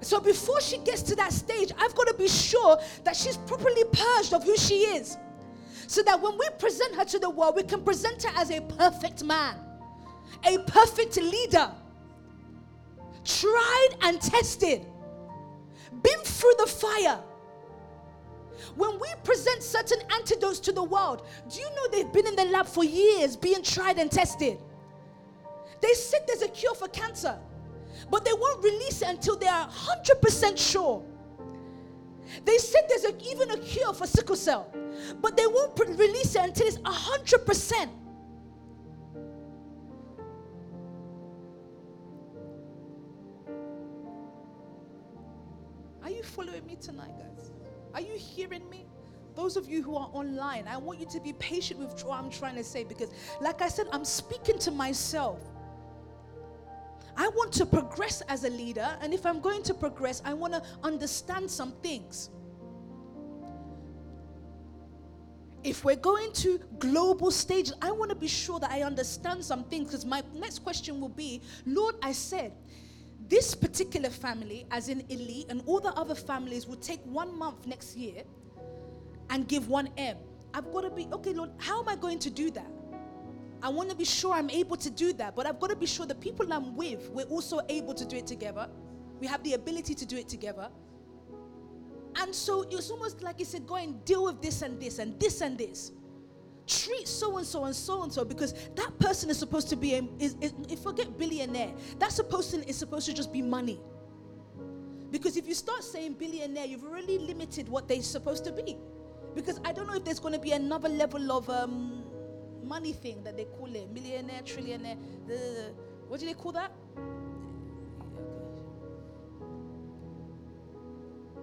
So 0.00 0.20
before 0.20 0.60
she 0.60 0.78
gets 0.78 1.02
to 1.02 1.16
that 1.16 1.32
stage, 1.32 1.72
I've 1.78 1.94
got 1.94 2.06
to 2.06 2.14
be 2.14 2.28
sure 2.28 2.78
that 3.04 3.16
she's 3.16 3.36
properly 3.36 3.84
purged 3.92 4.32
of 4.32 4.44
who 4.44 4.56
she 4.56 4.80
is. 4.80 5.16
So 5.86 6.02
that 6.02 6.20
when 6.20 6.36
we 6.38 6.48
present 6.58 6.94
her 6.94 7.04
to 7.06 7.18
the 7.18 7.30
world, 7.30 7.56
we 7.56 7.62
can 7.62 7.82
present 7.82 8.22
her 8.22 8.32
as 8.36 8.50
a 8.50 8.60
perfect 8.60 9.24
man, 9.24 9.56
a 10.44 10.58
perfect 10.58 11.16
leader, 11.16 11.70
tried 13.24 13.88
and 14.02 14.20
tested, 14.20 14.86
been 16.02 16.18
through 16.20 16.52
the 16.58 16.66
fire. 16.66 17.20
When 18.76 18.98
we 19.00 19.08
present 19.24 19.62
certain 19.62 19.98
antidotes 20.12 20.60
to 20.60 20.72
the 20.72 20.82
world, 20.82 21.26
do 21.48 21.60
you 21.60 21.68
know 21.70 21.88
they've 21.90 22.12
been 22.12 22.26
in 22.26 22.36
the 22.36 22.44
lab 22.44 22.66
for 22.66 22.84
years 22.84 23.36
being 23.36 23.62
tried 23.62 23.98
and 23.98 24.10
tested? 24.10 24.58
They 25.80 25.94
said 25.94 26.20
there's 26.26 26.42
a 26.42 26.48
cure 26.48 26.74
for 26.74 26.88
cancer, 26.88 27.38
but 28.10 28.24
they 28.24 28.32
won't 28.32 28.62
release 28.62 29.02
it 29.02 29.08
until 29.08 29.36
they 29.36 29.48
are 29.48 29.68
100% 29.68 30.58
sure. 30.58 31.04
They 32.44 32.58
said 32.58 32.82
there's 32.88 33.04
a, 33.04 33.30
even 33.30 33.50
a 33.50 33.58
cure 33.58 33.92
for 33.94 34.06
sickle 34.06 34.36
cell, 34.36 34.74
but 35.20 35.36
they 35.36 35.46
won't 35.46 35.78
release 35.78 36.34
it 36.34 36.42
until 36.42 36.66
it's 36.66 36.78
100%. 36.78 37.88
Are 46.02 46.10
you 46.10 46.22
following 46.22 46.66
me 46.66 46.76
tonight, 46.76 47.12
guys? 47.18 47.50
Are 47.94 48.00
you 48.00 48.14
hearing 48.16 48.68
me? 48.70 48.86
Those 49.34 49.56
of 49.56 49.68
you 49.68 49.82
who 49.82 49.96
are 49.96 50.10
online, 50.12 50.66
I 50.66 50.76
want 50.78 50.98
you 50.98 51.06
to 51.06 51.20
be 51.20 51.32
patient 51.34 51.78
with 51.78 52.02
what 52.04 52.18
I'm 52.18 52.30
trying 52.30 52.56
to 52.56 52.64
say 52.64 52.82
because, 52.82 53.10
like 53.40 53.62
I 53.62 53.68
said, 53.68 53.86
I'm 53.92 54.04
speaking 54.04 54.58
to 54.60 54.70
myself. 54.70 55.40
I 57.20 57.26
want 57.30 57.52
to 57.54 57.66
progress 57.66 58.20
as 58.28 58.44
a 58.44 58.48
leader, 58.48 58.96
and 59.02 59.12
if 59.12 59.26
I'm 59.26 59.40
going 59.40 59.64
to 59.64 59.74
progress, 59.74 60.22
I 60.24 60.34
want 60.34 60.52
to 60.52 60.62
understand 60.84 61.50
some 61.50 61.72
things. 61.82 62.30
If 65.64 65.84
we're 65.84 65.96
going 65.96 66.32
to 66.34 66.60
global 66.78 67.32
stages, 67.32 67.74
I 67.82 67.90
want 67.90 68.10
to 68.10 68.14
be 68.14 68.28
sure 68.28 68.60
that 68.60 68.70
I 68.70 68.82
understand 68.82 69.44
some 69.44 69.64
things 69.64 69.88
because 69.88 70.06
my 70.06 70.22
next 70.32 70.60
question 70.60 71.00
will 71.00 71.08
be 71.08 71.42
Lord, 71.66 71.96
I 72.04 72.12
said, 72.12 72.52
this 73.26 73.52
particular 73.52 74.10
family, 74.10 74.64
as 74.70 74.88
in 74.88 75.04
Elite, 75.08 75.46
and 75.50 75.60
all 75.66 75.80
the 75.80 75.92
other 75.94 76.14
families 76.14 76.68
will 76.68 76.76
take 76.76 77.00
one 77.04 77.36
month 77.36 77.66
next 77.66 77.96
year 77.96 78.22
and 79.30 79.48
give 79.48 79.68
one 79.68 79.88
M. 79.96 80.16
I've 80.54 80.72
got 80.72 80.82
to 80.82 80.90
be, 80.90 81.08
okay, 81.12 81.34
Lord, 81.34 81.50
how 81.58 81.82
am 81.82 81.88
I 81.88 81.96
going 81.96 82.20
to 82.20 82.30
do 82.30 82.52
that? 82.52 82.70
I 83.62 83.68
want 83.68 83.90
to 83.90 83.96
be 83.96 84.04
sure 84.04 84.34
I'm 84.34 84.50
able 84.50 84.76
to 84.76 84.90
do 84.90 85.12
that, 85.14 85.34
but 85.34 85.46
I've 85.46 85.58
got 85.58 85.70
to 85.70 85.76
be 85.76 85.86
sure 85.86 86.06
the 86.06 86.14
people 86.14 86.52
I'm 86.52 86.76
with, 86.76 87.10
we're 87.10 87.26
also 87.26 87.60
able 87.68 87.94
to 87.94 88.04
do 88.04 88.16
it 88.16 88.26
together. 88.26 88.68
We 89.20 89.26
have 89.26 89.42
the 89.42 89.54
ability 89.54 89.94
to 89.94 90.06
do 90.06 90.16
it 90.16 90.28
together. 90.28 90.68
And 92.16 92.34
so 92.34 92.62
it's 92.70 92.90
almost 92.90 93.22
like 93.22 93.38
he 93.38 93.44
said, 93.44 93.66
go 93.66 93.76
and 93.76 94.04
deal 94.04 94.24
with 94.24 94.40
this 94.40 94.62
and 94.62 94.80
this 94.80 94.98
and 94.98 95.18
this 95.18 95.40
and 95.40 95.58
this. 95.58 95.92
Treat 96.66 97.08
so 97.08 97.38
and 97.38 97.46
so 97.46 97.64
and 97.64 97.74
so 97.74 98.02
and 98.02 98.12
so 98.12 98.24
because 98.24 98.52
that 98.76 98.96
person 98.98 99.30
is 99.30 99.38
supposed 99.38 99.68
to 99.70 99.76
be 99.76 99.94
a, 99.94 100.02
is, 100.18 100.36
is, 100.40 100.52
forget 100.80 101.16
billionaire. 101.18 101.72
That 101.98 102.10
to 102.10 102.68
is 102.68 102.76
supposed 102.76 103.06
to 103.06 103.14
just 103.14 103.32
be 103.32 103.42
money. 103.42 103.80
Because 105.10 105.36
if 105.36 105.48
you 105.48 105.54
start 105.54 105.82
saying 105.82 106.14
billionaire, 106.14 106.66
you've 106.66 106.84
already 106.84 107.18
limited 107.18 107.68
what 107.68 107.88
they're 107.88 108.02
supposed 108.02 108.44
to 108.44 108.52
be. 108.52 108.76
Because 109.34 109.60
I 109.64 109.72
don't 109.72 109.86
know 109.86 109.94
if 109.94 110.04
there's 110.04 110.20
going 110.20 110.34
to 110.34 110.40
be 110.40 110.52
another 110.52 110.88
level 110.88 111.32
of 111.32 111.48
um, 111.48 112.04
money 112.68 112.92
thing 112.92 113.22
that 113.24 113.36
they 113.36 113.44
call 113.44 113.74
it 113.74 113.90
millionaire, 113.90 114.42
trillionaire. 114.42 114.96
What 116.08 116.20
do 116.20 116.26
they 116.26 116.34
call 116.34 116.52
that? 116.52 116.70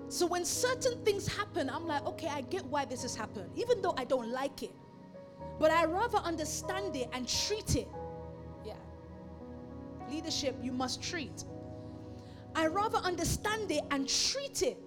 So 0.07 0.28
when 0.28 0.45
certain 0.45 1.03
things 1.03 1.28
happen, 1.28 1.69
I'm 1.69 1.88
like, 1.88 2.05
okay, 2.05 2.28
I 2.28 2.41
get 2.41 2.63
why 2.65 2.86
this 2.86 3.01
has 3.01 3.15
happened, 3.15 3.49
even 3.55 3.82
though 3.82 3.95
I 3.97 4.05
don't 4.05 4.32
like 4.32 4.63
it. 4.63 4.71
But 5.59 5.71
I 5.71 5.86
rather 5.86 6.19
understand 6.19 6.95
it 6.95 7.09
and 7.11 7.28
treat 7.28 7.76
it. 7.76 7.88
Yeah. 8.63 8.76
Leadership, 10.09 10.55
you 10.61 10.71
must 10.71 11.01
treat. 11.01 11.43
I 12.55 12.67
rather 12.67 12.99
understand 12.99 13.71
it 13.71 13.84
and 13.91 14.07
treat 14.07 14.61
it 14.61 14.78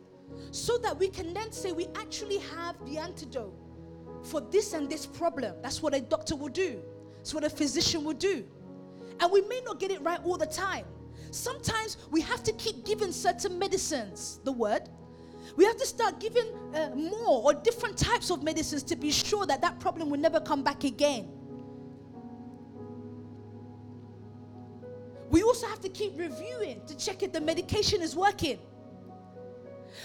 so 0.51 0.78
that 0.78 0.99
we 0.99 1.09
can 1.09 1.34
then 1.34 1.53
say 1.53 1.72
we 1.72 1.89
actually 1.97 2.39
have 2.39 2.76
the 2.86 2.99
antidote 2.99 3.55
for 4.29 4.41
this 4.41 4.72
and 4.72 4.89
this 4.89 5.07
problem. 5.07 5.55
That's 5.62 5.83
what 5.83 5.95
a 5.95 6.01
doctor 6.01 6.37
will 6.37 6.49
do, 6.49 6.81
that's 7.16 7.35
what 7.35 7.45
a 7.45 7.51
physician 7.51 8.05
will 8.05 8.14
do. 8.14 8.45
And 9.20 9.33
we 9.33 9.41
may 9.43 9.61
not 9.64 9.81
get 9.81 9.91
it 9.91 10.01
right 10.03 10.20
all 10.24 10.37
the 10.37 10.47
time. 10.47 10.85
Sometimes 11.31 11.97
we 12.11 12.20
have 12.20 12.43
to 12.45 12.53
keep 12.53 12.85
giving 12.85 13.12
certain 13.12 13.59
medicines, 13.59 14.41
the 14.45 14.53
word. 14.53 14.89
We 15.57 15.64
have 15.64 15.76
to 15.79 15.87
start 15.87 16.20
giving 16.20 16.47
uh, 16.74 16.91
more 16.95 17.43
or 17.43 17.55
different 17.55 17.97
types 17.99 18.31
of 18.31 18.43
medicines 18.43 18.83
to 18.85 18.97
be 18.97 19.11
sure 19.11 19.45
that 19.47 19.61
that 19.62 19.81
problem 19.81 20.11
will 20.11 20.20
never 20.20 20.41
come 20.41 20.62
back 20.62 20.85
again. 20.85 21.29
We 25.31 25.43
also 25.43 25.66
have 25.66 25.81
to 25.81 25.89
keep 25.89 26.18
reviewing 26.18 26.81
to 26.87 26.97
check 26.97 27.22
if 27.22 27.33
the 27.33 27.41
medication 27.41 28.03
is 28.03 28.16
working. 28.16 28.59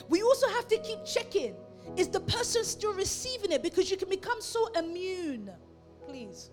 We 0.09 0.21
also 0.21 0.47
have 0.49 0.67
to 0.69 0.77
keep 0.79 1.05
checking 1.05 1.55
is 1.97 2.07
the 2.07 2.19
person 2.19 2.63
still 2.63 2.93
receiving 2.93 3.51
it 3.51 3.61
because 3.61 3.91
you 3.91 3.97
can 3.97 4.09
become 4.09 4.41
so 4.41 4.67
immune. 4.73 5.51
Please. 6.07 6.49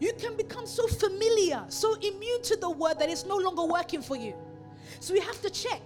You 0.00 0.12
can 0.18 0.36
become 0.36 0.66
so 0.66 0.86
familiar, 0.86 1.64
so 1.68 1.94
immune 1.94 2.42
to 2.42 2.56
the 2.56 2.68
word 2.68 2.98
that 2.98 3.08
it's 3.08 3.24
no 3.24 3.36
longer 3.36 3.64
working 3.64 4.02
for 4.02 4.16
you. 4.16 4.34
So 5.00 5.14
we 5.14 5.20
have 5.20 5.40
to 5.42 5.50
check 5.50 5.80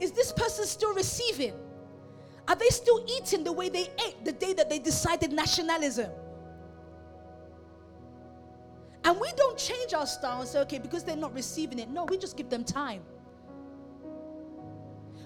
is 0.00 0.12
this 0.12 0.32
person 0.32 0.64
still 0.64 0.94
receiving? 0.94 1.52
Are 2.48 2.56
they 2.56 2.68
still 2.68 3.04
eating 3.06 3.44
the 3.44 3.52
way 3.52 3.68
they 3.68 3.90
ate 4.06 4.24
the 4.24 4.32
day 4.32 4.54
that 4.54 4.70
they 4.70 4.78
decided 4.78 5.30
nationalism? 5.30 6.10
And 9.04 9.20
we 9.20 9.30
don't 9.36 9.58
change 9.58 9.92
our 9.92 10.06
style 10.06 10.40
and 10.40 10.48
say, 10.48 10.60
okay, 10.60 10.78
because 10.78 11.04
they're 11.04 11.16
not 11.16 11.34
receiving 11.34 11.78
it. 11.78 11.90
No, 11.90 12.04
we 12.04 12.16
just 12.16 12.36
give 12.36 12.48
them 12.48 12.64
time. 12.64 13.02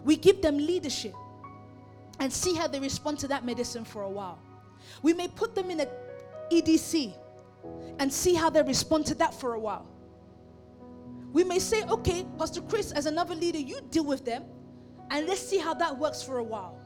We 0.04 0.16
give 0.16 0.42
them 0.42 0.58
leadership 0.58 1.14
and 2.20 2.32
see 2.32 2.54
how 2.54 2.66
they 2.66 2.80
respond 2.80 3.18
to 3.20 3.28
that 3.28 3.44
medicine 3.44 3.84
for 3.84 4.02
a 4.02 4.10
while. 4.10 4.38
We 5.02 5.12
may 5.12 5.28
put 5.28 5.54
them 5.54 5.70
in 5.70 5.80
a 5.80 5.88
EDC, 6.50 7.14
and 7.98 8.12
see 8.12 8.34
how 8.34 8.50
they 8.50 8.62
respond 8.62 9.06
to 9.06 9.14
that 9.16 9.34
for 9.34 9.54
a 9.54 9.58
while. 9.58 9.86
We 11.32 11.44
may 11.44 11.58
say, 11.58 11.82
okay, 11.84 12.24
Pastor 12.38 12.60
Chris, 12.62 12.92
as 12.92 13.06
another 13.06 13.34
leader, 13.34 13.58
you 13.58 13.80
deal 13.90 14.04
with 14.04 14.24
them 14.24 14.44
and 15.10 15.26
let's 15.26 15.40
see 15.40 15.58
how 15.58 15.74
that 15.74 15.96
works 15.98 16.22
for 16.22 16.38
a 16.38 16.44
while. 16.44 16.78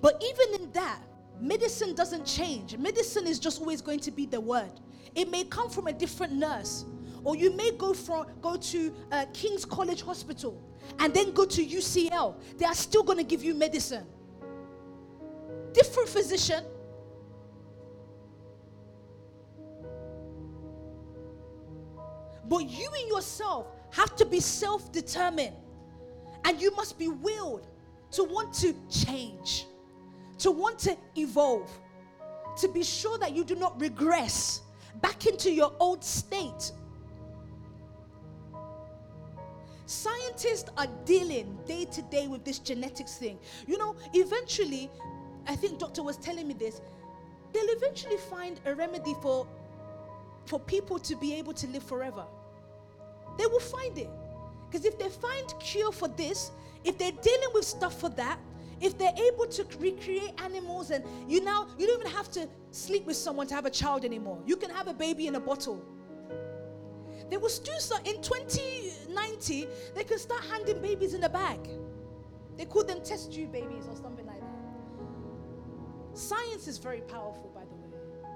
But 0.00 0.22
even 0.24 0.62
in 0.62 0.72
that, 0.72 1.00
medicine 1.40 1.94
doesn't 1.94 2.24
change. 2.26 2.76
Medicine 2.76 3.26
is 3.26 3.38
just 3.38 3.60
always 3.60 3.80
going 3.80 4.00
to 4.00 4.10
be 4.10 4.26
the 4.26 4.40
word. 4.40 4.72
It 5.14 5.30
may 5.30 5.44
come 5.44 5.70
from 5.70 5.86
a 5.86 5.92
different 5.92 6.32
nurse, 6.32 6.84
or 7.22 7.36
you 7.36 7.54
may 7.54 7.70
go 7.72 7.94
from 7.94 8.26
go 8.40 8.56
to 8.56 8.94
uh, 9.12 9.26
King's 9.32 9.64
College 9.64 10.02
Hospital 10.02 10.60
and 10.98 11.14
then 11.14 11.32
go 11.32 11.44
to 11.44 11.64
UCL. 11.64 12.34
They 12.58 12.66
are 12.66 12.74
still 12.74 13.02
going 13.02 13.18
to 13.18 13.24
give 13.24 13.42
you 13.42 13.54
medicine. 13.54 14.06
Different 15.74 16.08
physician, 16.08 16.64
But 22.48 22.68
you 22.68 22.88
in 23.00 23.08
yourself 23.08 23.66
have 23.92 24.14
to 24.16 24.26
be 24.26 24.40
self 24.40 24.92
determined. 24.92 25.56
And 26.44 26.60
you 26.60 26.74
must 26.76 26.98
be 26.98 27.08
willed 27.08 27.66
to 28.12 28.24
want 28.24 28.52
to 28.54 28.74
change, 28.90 29.66
to 30.38 30.50
want 30.50 30.78
to 30.80 30.96
evolve, 31.16 31.70
to 32.58 32.68
be 32.68 32.82
sure 32.82 33.16
that 33.18 33.34
you 33.34 33.44
do 33.44 33.54
not 33.54 33.80
regress 33.80 34.60
back 35.00 35.26
into 35.26 35.50
your 35.50 35.72
old 35.80 36.04
state. 36.04 36.72
Scientists 39.86 40.70
are 40.76 40.86
dealing 41.04 41.58
day 41.66 41.86
to 41.86 42.02
day 42.02 42.26
with 42.26 42.44
this 42.44 42.58
genetics 42.58 43.16
thing. 43.16 43.38
You 43.66 43.78
know, 43.78 43.96
eventually, 44.12 44.90
I 45.46 45.56
think 45.56 45.78
doctor 45.78 46.02
was 46.02 46.16
telling 46.16 46.48
me 46.48 46.54
this, 46.54 46.80
they'll 47.52 47.76
eventually 47.76 48.16
find 48.16 48.60
a 48.64 48.74
remedy 48.74 49.14
for 49.22 49.46
for 50.46 50.60
people 50.60 50.98
to 50.98 51.16
be 51.16 51.34
able 51.34 51.54
to 51.54 51.66
live 51.68 51.82
forever. 51.82 52.24
They 53.38 53.46
will 53.46 53.60
find 53.60 53.96
it. 53.96 54.10
Because 54.70 54.84
if 54.84 54.98
they 54.98 55.08
find 55.08 55.54
cure 55.58 55.92
for 55.92 56.08
this, 56.08 56.50
if 56.84 56.98
they're 56.98 57.12
dealing 57.12 57.48
with 57.54 57.64
stuff 57.64 57.98
for 57.98 58.10
that, 58.10 58.38
if 58.80 58.98
they're 58.98 59.14
able 59.32 59.46
to 59.46 59.64
recreate 59.78 60.38
animals 60.42 60.90
and 60.90 61.04
you 61.28 61.42
now 61.42 61.68
you 61.78 61.86
don't 61.86 62.00
even 62.00 62.12
have 62.12 62.30
to 62.32 62.48
sleep 62.70 63.06
with 63.06 63.16
someone 63.16 63.46
to 63.46 63.54
have 63.54 63.66
a 63.66 63.70
child 63.70 64.04
anymore. 64.04 64.38
You 64.44 64.56
can 64.56 64.70
have 64.70 64.88
a 64.88 64.94
baby 64.94 65.26
in 65.26 65.36
a 65.36 65.40
bottle. 65.40 65.82
They 67.30 67.36
will 67.36 67.48
do 67.48 67.72
so 67.78 67.96
in 68.04 68.20
2090, 68.20 69.68
they 69.94 70.04
can 70.04 70.18
start 70.18 70.44
handing 70.44 70.82
babies 70.82 71.14
in 71.14 71.24
a 71.24 71.28
bag. 71.28 71.58
They 72.56 72.66
call 72.66 72.84
them 72.84 73.00
test 73.02 73.32
tube 73.32 73.52
babies 73.52 73.86
or 73.88 73.96
something. 73.96 74.23
Science 76.14 76.68
is 76.68 76.78
very 76.78 77.00
powerful, 77.00 77.50
by 77.54 77.62
the 77.64 77.74
way. 77.74 77.84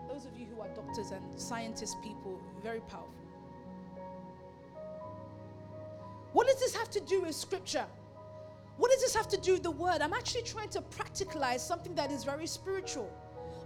Those 0.08 0.26
of 0.26 0.38
you 0.38 0.46
who 0.46 0.60
are 0.60 0.68
doctors 0.68 1.12
and 1.12 1.22
scientist 1.40 1.96
people, 2.02 2.40
very 2.62 2.80
powerful. 2.80 3.14
What 6.32 6.46
does 6.46 6.58
this 6.58 6.74
have 6.74 6.90
to 6.90 7.00
do 7.00 7.22
with 7.22 7.34
scripture? 7.34 7.86
What 8.76 8.90
does 8.90 9.00
this 9.00 9.14
have 9.14 9.28
to 9.28 9.36
do 9.36 9.52
with 9.52 9.62
the 9.62 9.70
word? 9.70 10.00
I'm 10.00 10.12
actually 10.12 10.42
trying 10.42 10.68
to 10.70 10.80
practicalize 10.82 11.60
something 11.60 11.94
that 11.94 12.12
is 12.12 12.24
very 12.24 12.46
spiritual. 12.46 13.10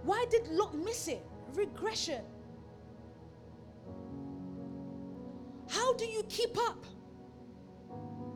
Why 0.03 0.25
did 0.29 0.47
Lot 0.47 0.75
miss 0.75 1.07
it? 1.07 1.25
Regression. 1.53 2.23
How 5.69 5.93
do 5.93 6.05
you 6.05 6.23
keep 6.29 6.57
up? 6.57 6.85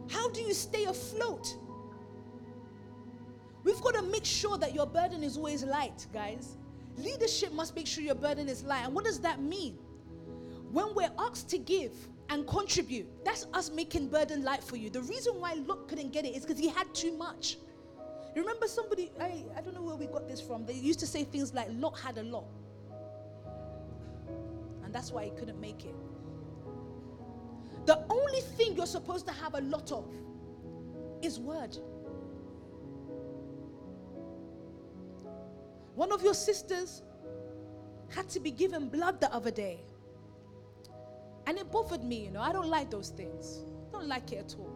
How 0.10 0.30
do 0.30 0.42
you 0.42 0.54
stay 0.54 0.86
afloat? 0.86 1.56
We've 3.68 3.82
got 3.82 3.96
to 3.96 4.02
make 4.02 4.26
sure 4.26 4.58
that 4.58 4.74
your 4.74 4.86
burden 4.86 5.24
is 5.24 5.38
always 5.38 5.64
light, 5.64 6.08
guys. 6.14 6.58
Leadership 6.98 7.52
must 7.52 7.76
make 7.76 7.86
sure 7.86 8.04
your 8.04 8.16
burden 8.16 8.48
is 8.48 8.64
light. 8.64 8.86
And 8.86 8.96
what 8.96 9.04
does 9.04 9.20
that 9.20 9.42
mean? 9.42 9.78
When 10.72 10.96
we're 10.96 11.12
asked 11.20 11.50
to 11.50 11.58
give, 11.58 11.92
and 12.30 12.48
contribute. 12.48 13.08
That's 13.24 13.46
us 13.54 13.72
making 13.72 14.10
burden 14.10 14.44
light 14.44 14.64
for 14.64 14.76
you. 14.76 14.90
The 14.90 15.02
reason 15.02 15.40
why 15.40 15.54
Lot 15.54 15.88
couldn't 15.88 16.12
get 16.12 16.26
it 16.26 16.36
is 16.36 16.46
because 16.46 16.60
he 16.60 16.68
had 16.68 16.94
too 16.94 17.16
much. 17.16 17.58
You 18.36 18.42
remember 18.42 18.68
somebody, 18.68 19.12
I, 19.20 19.44
I 19.56 19.62
don't 19.62 19.74
know 19.74 19.82
where 19.82 19.96
we 19.96 20.08
got 20.08 20.28
this 20.28 20.42
from. 20.42 20.66
They 20.66 20.74
used 20.74 21.00
to 21.00 21.08
say 21.08 21.24
things 21.24 21.54
like 21.54 21.68
Lot 21.72 21.98
had 22.00 22.18
a 22.18 22.24
lot. 22.24 22.46
And 24.84 24.94
that's 24.94 25.12
why 25.12 25.26
he 25.26 25.32
couldn't 25.32 25.60
make 25.60 25.86
it. 25.86 25.96
The 27.86 28.04
only 28.10 28.42
thing 28.42 28.76
you're 28.76 28.86
supposed 28.86 29.26
to 29.28 29.34
have 29.34 29.56
a 29.56 29.62
lot 29.62 29.92
of 29.92 30.06
is 31.22 31.40
word. 31.40 31.78
One 35.98 36.12
of 36.12 36.22
your 36.22 36.36
sisters 36.36 37.02
had 38.10 38.30
to 38.30 38.40
be 38.40 38.52
given 38.52 38.88
blood 38.88 39.20
the 39.20 39.34
other 39.34 39.50
day. 39.50 39.80
And 41.48 41.58
it 41.58 41.72
bothered 41.72 42.04
me, 42.04 42.26
you 42.26 42.30
know. 42.30 42.40
I 42.40 42.54
don't 42.54 42.68
like 42.68 42.92
those 42.92 43.10
things. 43.10 43.64
I 43.90 43.94
don't 43.94 44.08
like 44.08 44.32
it 44.32 44.36
at 44.46 44.56
all. 44.60 44.72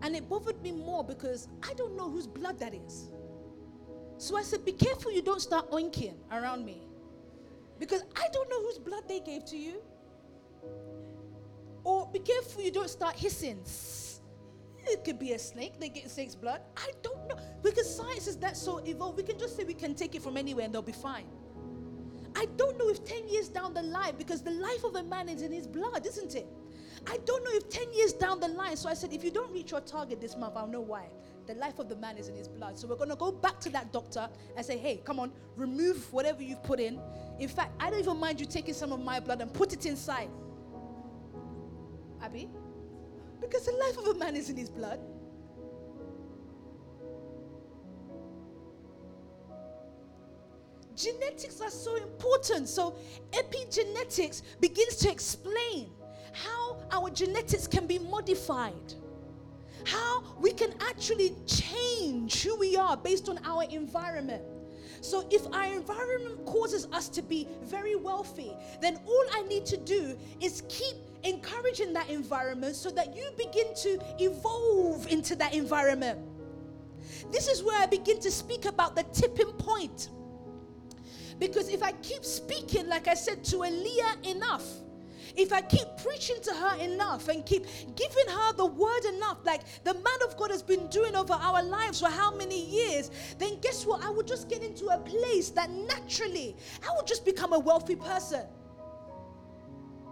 And 0.00 0.16
it 0.16 0.26
bothered 0.26 0.62
me 0.62 0.72
more 0.72 1.04
because 1.04 1.48
I 1.62 1.74
don't 1.74 1.94
know 1.94 2.08
whose 2.08 2.26
blood 2.26 2.58
that 2.58 2.72
is. 2.72 3.10
So 4.16 4.34
I 4.38 4.42
said, 4.44 4.64
Be 4.64 4.72
careful 4.72 5.12
you 5.12 5.20
don't 5.20 5.42
start 5.42 5.70
oinking 5.72 6.14
around 6.32 6.64
me. 6.64 6.80
Because 7.78 8.02
I 8.16 8.28
don't 8.32 8.48
know 8.48 8.62
whose 8.62 8.78
blood 8.78 9.06
they 9.06 9.20
gave 9.20 9.44
to 9.44 9.58
you. 9.58 9.82
Or 11.84 12.08
be 12.10 12.20
careful 12.20 12.62
you 12.62 12.70
don't 12.70 12.88
start 12.88 13.14
hissing. 13.14 13.60
It 14.88 15.04
could 15.04 15.18
be 15.18 15.32
a 15.32 15.38
snake, 15.38 15.78
they 15.78 15.88
get 15.88 16.10
snake's 16.10 16.34
blood. 16.34 16.60
I 16.76 16.90
don't 17.02 17.28
know. 17.28 17.36
Because 17.62 17.94
science 17.94 18.26
is 18.26 18.36
that 18.38 18.56
so 18.56 18.78
evolved. 18.78 19.18
We 19.18 19.22
can 19.22 19.38
just 19.38 19.56
say 19.56 19.64
we 19.64 19.74
can 19.74 19.94
take 19.94 20.14
it 20.14 20.22
from 20.22 20.36
anywhere 20.36 20.64
and 20.64 20.74
they'll 20.74 20.82
be 20.82 20.92
fine. 20.92 21.26
I 22.34 22.46
don't 22.56 22.78
know 22.78 22.88
if 22.88 23.04
10 23.04 23.28
years 23.28 23.48
down 23.48 23.74
the 23.74 23.82
line, 23.82 24.14
because 24.16 24.42
the 24.42 24.52
life 24.52 24.84
of 24.84 24.94
a 24.94 25.02
man 25.02 25.28
is 25.28 25.42
in 25.42 25.52
his 25.52 25.66
blood, 25.66 26.06
isn't 26.06 26.34
it? 26.34 26.46
I 27.06 27.18
don't 27.24 27.42
know 27.44 27.50
if 27.52 27.68
10 27.68 27.92
years 27.92 28.12
down 28.12 28.40
the 28.40 28.48
line. 28.48 28.76
So 28.76 28.88
I 28.88 28.94
said, 28.94 29.12
if 29.12 29.24
you 29.24 29.30
don't 29.30 29.52
reach 29.52 29.70
your 29.70 29.80
target 29.80 30.20
this 30.20 30.36
month, 30.36 30.56
I'll 30.56 30.66
know 30.66 30.80
why. 30.80 31.06
The 31.46 31.54
life 31.54 31.78
of 31.78 31.88
the 31.88 31.96
man 31.96 32.18
is 32.18 32.28
in 32.28 32.36
his 32.36 32.46
blood. 32.46 32.78
So 32.78 32.86
we're 32.86 32.96
going 32.96 33.10
to 33.10 33.16
go 33.16 33.32
back 33.32 33.58
to 33.60 33.70
that 33.70 33.92
doctor 33.92 34.28
and 34.56 34.64
say, 34.64 34.76
hey, 34.76 35.00
come 35.04 35.18
on, 35.18 35.32
remove 35.56 36.12
whatever 36.12 36.42
you've 36.42 36.62
put 36.62 36.78
in. 36.78 37.00
In 37.38 37.48
fact, 37.48 37.72
I 37.80 37.90
don't 37.90 38.00
even 38.00 38.18
mind 38.18 38.38
you 38.40 38.46
taking 38.46 38.74
some 38.74 38.92
of 38.92 39.00
my 39.00 39.18
blood 39.18 39.40
and 39.40 39.52
put 39.52 39.72
it 39.72 39.86
inside. 39.86 40.28
Abby? 42.22 42.50
Because 43.48 43.64
the 43.64 43.72
life 43.72 43.96
of 43.96 44.06
a 44.08 44.14
man 44.18 44.36
is 44.36 44.50
in 44.50 44.56
his 44.56 44.68
blood. 44.68 45.00
Genetics 50.94 51.60
are 51.60 51.70
so 51.70 51.96
important. 51.96 52.68
So, 52.68 52.96
epigenetics 53.30 54.42
begins 54.60 54.96
to 54.96 55.10
explain 55.10 55.90
how 56.32 56.82
our 56.90 57.08
genetics 57.08 57.66
can 57.66 57.86
be 57.86 57.98
modified, 57.98 58.94
how 59.84 60.24
we 60.38 60.52
can 60.52 60.74
actually 60.80 61.34
change 61.46 62.42
who 62.42 62.56
we 62.58 62.76
are 62.76 62.96
based 62.96 63.28
on 63.28 63.38
our 63.44 63.64
environment. 63.70 64.42
So, 65.00 65.26
if 65.30 65.46
our 65.54 65.72
environment 65.72 66.44
causes 66.44 66.86
us 66.92 67.08
to 67.10 67.22
be 67.22 67.48
very 67.62 67.96
wealthy, 67.96 68.52
then 68.82 68.98
all 69.06 69.24
I 69.32 69.42
need 69.42 69.64
to 69.66 69.76
do 69.76 70.18
is 70.40 70.64
keep 70.68 70.96
encouraging 71.24 71.92
that 71.92 72.08
environment 72.08 72.76
so 72.76 72.90
that 72.90 73.16
you 73.16 73.30
begin 73.36 73.74
to 73.82 73.98
evolve 74.18 75.06
into 75.08 75.36
that 75.36 75.54
environment. 75.54 76.18
This 77.30 77.48
is 77.48 77.62
where 77.62 77.80
I 77.80 77.86
begin 77.86 78.20
to 78.20 78.30
speak 78.30 78.64
about 78.64 78.96
the 78.96 79.02
tipping 79.04 79.52
point. 79.52 80.10
Because 81.38 81.68
if 81.68 81.82
I 81.82 81.92
keep 81.92 82.24
speaking, 82.24 82.88
like 82.88 83.06
I 83.08 83.14
said, 83.14 83.44
to 83.44 83.58
Aaliyah 83.58 84.26
enough, 84.26 84.64
if 85.36 85.52
I 85.52 85.60
keep 85.60 85.86
preaching 86.02 86.36
to 86.42 86.52
her 86.52 86.76
enough 86.80 87.28
and 87.28 87.46
keep 87.46 87.64
giving 87.94 88.28
her 88.28 88.52
the 88.54 88.66
word 88.66 89.04
enough, 89.14 89.38
like 89.44 89.62
the 89.84 89.94
man 89.94 90.18
of 90.26 90.36
God 90.36 90.50
has 90.50 90.62
been 90.62 90.88
doing 90.88 91.14
over 91.14 91.34
our 91.34 91.62
lives 91.62 92.00
for 92.00 92.08
how 92.08 92.34
many 92.34 92.64
years, 92.66 93.10
then 93.38 93.60
guess 93.60 93.86
what? 93.86 94.04
I 94.04 94.10
would 94.10 94.26
just 94.26 94.48
get 94.48 94.64
into 94.64 94.86
a 94.88 94.98
place 94.98 95.50
that 95.50 95.70
naturally 95.70 96.56
I 96.82 96.92
would 96.96 97.06
just 97.06 97.24
become 97.24 97.52
a 97.52 97.58
wealthy 97.58 97.94
person. 97.94 98.42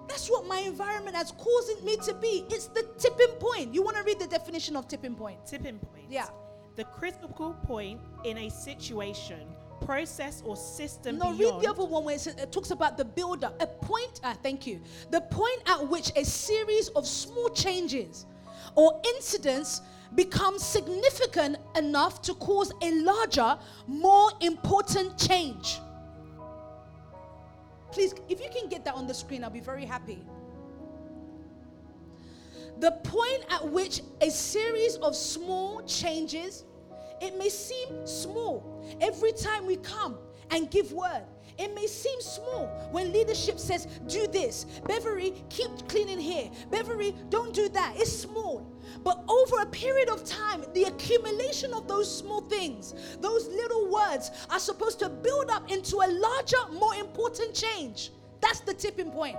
That's 0.08 0.28
what 0.28 0.46
my 0.46 0.58
environment 0.60 1.16
has 1.16 1.32
caused 1.32 1.82
me 1.84 1.96
to 1.98 2.14
be. 2.14 2.44
It's 2.50 2.66
the 2.68 2.86
tipping 2.98 3.34
point. 3.38 3.74
You 3.74 3.82
want 3.82 3.96
to 3.96 4.02
read 4.02 4.18
the 4.18 4.26
definition 4.26 4.76
of 4.76 4.88
tipping 4.88 5.14
point? 5.14 5.44
Tipping 5.46 5.78
point. 5.78 6.06
Yeah. 6.08 6.28
The 6.76 6.84
critical 6.84 7.54
point 7.64 8.00
in 8.24 8.38
a 8.38 8.50
situation 8.50 9.46
process 9.84 10.42
or 10.44 10.56
system 10.56 11.18
no, 11.18 11.32
beyond. 11.32 11.40
read 11.40 11.64
the 11.64 11.70
other 11.70 11.84
one 11.84 12.04
where 12.04 12.14
it, 12.14 12.20
says, 12.20 12.34
it 12.36 12.50
talks 12.52 12.70
about 12.70 12.96
the 12.96 13.04
builder. 13.04 13.52
A 13.60 13.66
point, 13.66 14.20
ah, 14.24 14.36
thank 14.42 14.66
you. 14.66 14.80
The 15.10 15.20
point 15.22 15.62
at 15.66 15.86
which 15.88 16.12
a 16.16 16.24
series 16.24 16.88
of 16.90 17.06
small 17.06 17.48
changes 17.50 18.26
or 18.74 19.00
incidents 19.16 19.82
become 20.14 20.58
significant 20.58 21.56
enough 21.76 22.22
to 22.22 22.34
cause 22.34 22.72
a 22.82 22.92
larger, 23.02 23.58
more 23.86 24.30
important 24.40 25.18
change. 25.18 25.80
Please, 27.96 28.12
if 28.28 28.42
you 28.42 28.50
can 28.50 28.68
get 28.68 28.84
that 28.84 28.94
on 28.94 29.06
the 29.06 29.14
screen, 29.14 29.42
I'll 29.42 29.48
be 29.48 29.58
very 29.58 29.86
happy. 29.86 30.22
The 32.78 32.90
point 32.90 33.42
at 33.48 33.66
which 33.66 34.02
a 34.20 34.28
series 34.30 34.96
of 34.96 35.16
small 35.16 35.82
changes 35.86 36.64
it 37.22 37.38
may 37.38 37.48
seem 37.48 38.06
small. 38.06 38.84
Every 39.00 39.32
time 39.32 39.64
we 39.64 39.76
come 39.76 40.18
and 40.50 40.70
give 40.70 40.92
word. 40.92 41.24
It 41.58 41.74
may 41.74 41.86
seem 41.86 42.20
small 42.20 42.66
when 42.90 43.12
leadership 43.12 43.58
says, 43.58 43.86
do 44.06 44.26
this. 44.26 44.66
Beverly, 44.86 45.42
keep 45.48 45.70
cleaning 45.88 46.18
here. 46.18 46.50
Beverly, 46.70 47.14
don't 47.30 47.54
do 47.54 47.68
that. 47.70 47.94
It's 47.96 48.12
small. 48.12 48.70
But 49.02 49.24
over 49.28 49.62
a 49.62 49.66
period 49.66 50.10
of 50.10 50.24
time, 50.24 50.64
the 50.74 50.84
accumulation 50.84 51.72
of 51.72 51.88
those 51.88 52.14
small 52.14 52.42
things, 52.42 52.94
those 53.20 53.48
little 53.48 53.90
words, 53.90 54.30
are 54.50 54.58
supposed 54.58 54.98
to 54.98 55.08
build 55.08 55.50
up 55.50 55.70
into 55.70 55.96
a 55.96 56.08
larger, 56.08 56.72
more 56.78 56.94
important 56.94 57.54
change. 57.54 58.10
That's 58.40 58.60
the 58.60 58.74
tipping 58.74 59.10
point. 59.10 59.36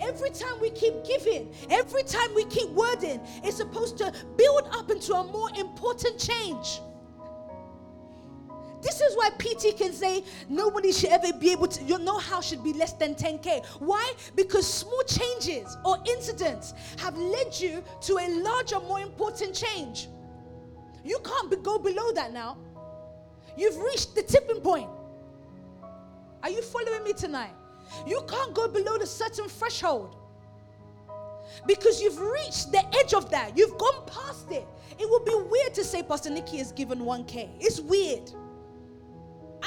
Every 0.00 0.30
time 0.30 0.60
we 0.60 0.70
keep 0.70 1.04
giving, 1.04 1.52
every 1.70 2.02
time 2.02 2.34
we 2.34 2.44
keep 2.46 2.68
wording, 2.70 3.20
it's 3.42 3.56
supposed 3.56 3.96
to 3.98 4.12
build 4.36 4.68
up 4.72 4.90
into 4.90 5.14
a 5.14 5.24
more 5.24 5.50
important 5.56 6.18
change. 6.18 6.80
This 8.84 9.00
is 9.00 9.16
why 9.16 9.30
PT 9.38 9.78
can 9.78 9.94
say 9.94 10.22
nobody 10.50 10.92
should 10.92 11.08
ever 11.08 11.32
be 11.32 11.50
able 11.50 11.68
to, 11.68 11.82
your 11.84 11.98
know 11.98 12.18
how 12.18 12.42
should 12.42 12.62
be 12.62 12.74
less 12.74 12.92
than 12.92 13.14
10K. 13.14 13.64
Why? 13.80 14.12
Because 14.36 14.66
small 14.66 15.02
changes 15.04 15.78
or 15.86 15.96
incidents 16.06 16.74
have 16.98 17.16
led 17.16 17.58
you 17.58 17.82
to 18.02 18.18
a 18.18 18.28
larger, 18.42 18.78
more 18.80 19.00
important 19.00 19.54
change. 19.54 20.08
You 21.02 21.18
can't 21.24 21.50
be, 21.50 21.56
go 21.56 21.78
below 21.78 22.12
that 22.12 22.34
now. 22.34 22.58
You've 23.56 23.78
reached 23.78 24.14
the 24.14 24.22
tipping 24.22 24.60
point. 24.60 24.90
Are 26.42 26.50
you 26.50 26.60
following 26.60 27.04
me 27.04 27.14
tonight? 27.14 27.54
You 28.06 28.22
can't 28.28 28.52
go 28.52 28.68
below 28.68 28.98
the 28.98 29.06
certain 29.06 29.48
threshold 29.48 30.16
because 31.66 32.02
you've 32.02 32.20
reached 32.20 32.70
the 32.70 32.82
edge 32.98 33.14
of 33.14 33.30
that. 33.30 33.56
You've 33.56 33.78
gone 33.78 34.04
past 34.06 34.50
it. 34.50 34.66
It 34.98 35.08
would 35.08 35.24
be 35.24 35.34
weird 35.34 35.72
to 35.74 35.84
say 35.84 36.02
Pastor 36.02 36.28
Nikki 36.28 36.58
has 36.58 36.70
given 36.72 36.98
1K. 36.98 37.48
It's 37.60 37.80
weird. 37.80 38.30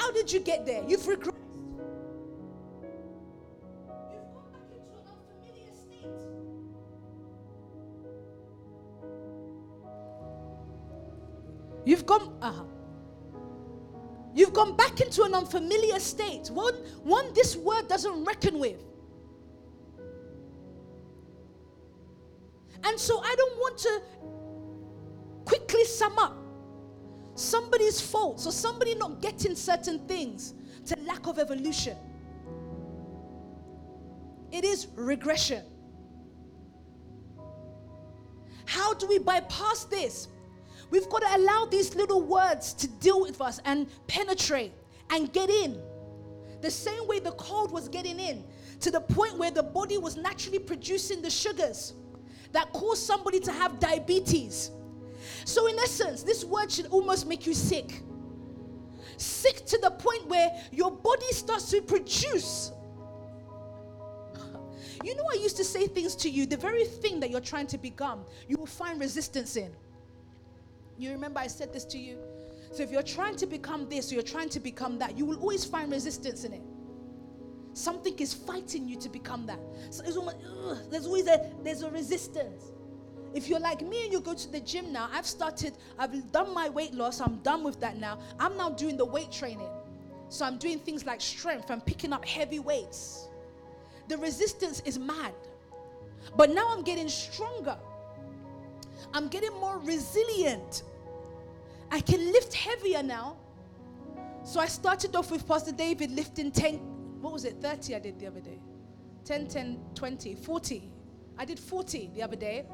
How 0.08 0.14
did 0.14 0.32
you 0.32 0.40
get 0.40 0.64
there? 0.64 0.82
You've 0.88 1.02
regressed. 1.02 1.34
You've 1.36 4.06
gone 4.36 4.40
back 4.54 4.80
into 4.80 5.04
an 5.04 5.04
unfamiliar 5.04 5.20
state. 5.74 6.08
You've 11.84 12.06
gone. 12.06 12.32
Uh-huh. 12.40 12.64
You've 14.32 14.54
gone 14.54 14.76
back 14.78 15.02
into 15.02 15.24
an 15.24 15.34
unfamiliar 15.34 16.00
state. 16.00 16.48
One, 16.48 16.72
one 17.02 17.34
this 17.34 17.54
word 17.54 17.86
doesn't 17.88 18.24
reckon 18.24 18.58
with. 18.58 18.82
And 22.82 22.98
so 22.98 23.20
I 23.22 23.34
don't 23.36 23.58
want 23.58 23.76
to 23.76 24.00
quickly 25.44 25.84
sum 25.84 26.18
up 26.18 26.37
somebody's 27.38 28.00
faults 28.00 28.46
or 28.46 28.52
somebody 28.52 28.94
not 28.94 29.20
getting 29.20 29.54
certain 29.54 29.98
things 30.00 30.54
to 30.86 30.96
lack 31.06 31.26
of 31.26 31.38
evolution. 31.38 31.96
It 34.50 34.64
is 34.64 34.88
regression. 34.94 35.64
How 38.64 38.94
do 38.94 39.06
we 39.06 39.18
bypass 39.18 39.84
this? 39.84 40.28
We've 40.90 41.08
got 41.08 41.22
to 41.22 41.36
allow 41.36 41.66
these 41.66 41.94
little 41.94 42.22
words 42.22 42.72
to 42.74 42.86
deal 42.86 43.20
with 43.20 43.40
us 43.40 43.60
and 43.64 43.86
penetrate 44.06 44.72
and 45.10 45.32
get 45.32 45.50
in. 45.50 45.78
The 46.60 46.70
same 46.70 47.06
way 47.06 47.18
the 47.20 47.32
cold 47.32 47.70
was 47.70 47.88
getting 47.88 48.18
in 48.18 48.44
to 48.80 48.90
the 48.90 49.00
point 49.00 49.36
where 49.36 49.50
the 49.50 49.62
body 49.62 49.98
was 49.98 50.16
naturally 50.16 50.58
producing 50.58 51.22
the 51.22 51.30
sugars 51.30 51.94
that 52.52 52.72
cause 52.72 53.00
somebody 53.00 53.40
to 53.40 53.52
have 53.52 53.78
diabetes. 53.78 54.70
So, 55.48 55.66
in 55.66 55.78
essence, 55.78 56.22
this 56.22 56.44
word 56.44 56.70
should 56.70 56.88
almost 56.88 57.26
make 57.26 57.46
you 57.46 57.54
sick. 57.54 58.02
Sick 59.16 59.64
to 59.64 59.78
the 59.78 59.90
point 59.92 60.26
where 60.26 60.50
your 60.70 60.90
body 60.90 61.32
starts 61.32 61.70
to 61.70 61.80
produce. 61.80 62.70
You 65.02 65.14
know, 65.14 65.24
I 65.32 65.36
used 65.36 65.56
to 65.56 65.64
say 65.64 65.86
things 65.86 66.14
to 66.16 66.28
you, 66.28 66.44
the 66.44 66.58
very 66.58 66.84
thing 66.84 67.18
that 67.20 67.30
you're 67.30 67.40
trying 67.40 67.66
to 67.68 67.78
become, 67.78 68.26
you 68.46 68.58
will 68.58 68.66
find 68.66 69.00
resistance 69.00 69.56
in. 69.56 69.74
You 70.98 71.12
remember 71.12 71.40
I 71.40 71.46
said 71.46 71.72
this 71.72 71.86
to 71.86 71.98
you? 71.98 72.18
So, 72.70 72.82
if 72.82 72.90
you're 72.90 73.02
trying 73.02 73.36
to 73.36 73.46
become 73.46 73.88
this 73.88 74.12
or 74.12 74.16
you're 74.16 74.24
trying 74.24 74.50
to 74.50 74.60
become 74.60 74.98
that, 74.98 75.16
you 75.16 75.24
will 75.24 75.40
always 75.40 75.64
find 75.64 75.90
resistance 75.90 76.44
in 76.44 76.52
it. 76.52 76.62
Something 77.72 78.18
is 78.18 78.34
fighting 78.34 78.86
you 78.86 78.98
to 78.98 79.08
become 79.08 79.46
that. 79.46 79.60
So 79.88 80.04
almost, 80.14 80.36
ugh, 80.46 80.76
there's 80.90 81.06
always 81.06 81.26
a 81.26 81.50
there's 81.64 81.80
a 81.80 81.90
resistance. 81.90 82.64
If 83.34 83.48
you're 83.48 83.60
like 83.60 83.82
me 83.82 84.04
and 84.04 84.12
you 84.12 84.20
go 84.20 84.34
to 84.34 84.52
the 84.52 84.60
gym 84.60 84.92
now, 84.92 85.08
I've 85.12 85.26
started, 85.26 85.74
I've 85.98 86.32
done 86.32 86.54
my 86.54 86.68
weight 86.68 86.94
loss, 86.94 87.20
I'm 87.20 87.38
done 87.38 87.62
with 87.62 87.78
that 87.80 87.98
now. 87.98 88.18
I'm 88.40 88.56
now 88.56 88.70
doing 88.70 88.96
the 88.96 89.04
weight 89.04 89.30
training. 89.30 89.68
So 90.28 90.44
I'm 90.44 90.58
doing 90.58 90.78
things 90.78 91.06
like 91.06 91.20
strength, 91.20 91.70
I'm 91.70 91.80
picking 91.80 92.12
up 92.12 92.24
heavy 92.24 92.58
weights. 92.58 93.28
The 94.08 94.16
resistance 94.18 94.80
is 94.84 94.98
mad. 94.98 95.34
But 96.36 96.50
now 96.50 96.66
I'm 96.70 96.82
getting 96.82 97.08
stronger. 97.08 97.76
I'm 99.12 99.28
getting 99.28 99.52
more 99.60 99.78
resilient. 99.78 100.82
I 101.90 102.00
can 102.00 102.32
lift 102.32 102.54
heavier 102.54 103.02
now. 103.02 103.36
So 104.44 104.60
I 104.60 104.66
started 104.66 105.14
off 105.16 105.30
with 105.30 105.46
Pastor 105.46 105.72
David 105.72 106.10
lifting 106.10 106.50
10, 106.50 106.76
what 107.20 107.32
was 107.32 107.44
it, 107.44 107.56
30 107.60 107.94
I 107.94 107.98
did 107.98 108.18
the 108.18 108.26
other 108.26 108.40
day? 108.40 108.58
10, 109.24 109.46
10, 109.48 109.78
20, 109.94 110.34
40. 110.34 110.92
I 111.36 111.44
did 111.44 111.58
40 111.58 112.10
the 112.14 112.22
other 112.22 112.36
day. 112.36 112.66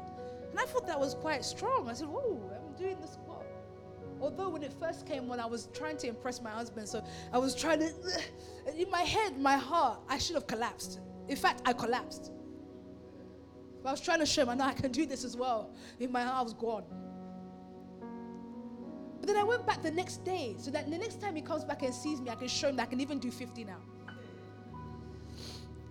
And 0.55 0.61
I 0.61 0.71
thought 0.71 0.87
that 0.87 0.97
was 0.97 1.15
quite 1.15 1.43
strong. 1.43 1.89
I 1.89 1.93
said, 1.93 2.07
Whoa, 2.07 2.39
I'm 2.49 2.81
doing 2.81 2.97
the 3.01 3.07
squat. 3.07 3.45
Although 4.21 4.47
when 4.47 4.63
it 4.63 4.71
first 4.71 5.05
came, 5.05 5.27
when 5.27 5.41
I 5.41 5.45
was 5.45 5.67
trying 5.73 5.97
to 5.97 6.07
impress 6.07 6.41
my 6.41 6.49
husband, 6.49 6.87
so 6.87 7.03
I 7.33 7.37
was 7.39 7.53
trying 7.53 7.79
to, 7.79 7.91
in 8.77 8.89
my 8.89 9.01
head, 9.01 9.37
my 9.37 9.57
heart, 9.57 9.99
I 10.07 10.17
should 10.17 10.35
have 10.35 10.47
collapsed. 10.47 11.01
In 11.27 11.35
fact, 11.35 11.61
I 11.65 11.73
collapsed. 11.73 12.31
But 13.83 13.89
I 13.89 13.91
was 13.91 13.99
trying 13.99 14.19
to 14.19 14.25
show 14.25 14.43
him, 14.43 14.49
I 14.49 14.55
know 14.55 14.63
I 14.63 14.71
can 14.71 14.93
do 14.93 15.05
this 15.05 15.25
as 15.25 15.35
well. 15.35 15.75
In 15.99 16.09
my 16.09 16.23
heart, 16.23 16.37
I 16.37 16.41
was 16.43 16.53
gone. 16.53 16.85
But 19.19 19.27
then 19.27 19.35
I 19.35 19.43
went 19.43 19.67
back 19.67 19.83
the 19.83 19.91
next 19.91 20.23
day, 20.23 20.55
so 20.57 20.71
that 20.71 20.89
the 20.89 20.97
next 20.97 21.19
time 21.19 21.35
he 21.35 21.41
comes 21.41 21.65
back 21.65 21.83
and 21.83 21.93
sees 21.93 22.21
me, 22.21 22.29
I 22.29 22.35
can 22.35 22.47
show 22.47 22.69
him 22.69 22.77
that 22.77 22.83
I 22.83 22.85
can 22.85 23.01
even 23.01 23.19
do 23.19 23.29
50 23.29 23.65
now. 23.65 23.81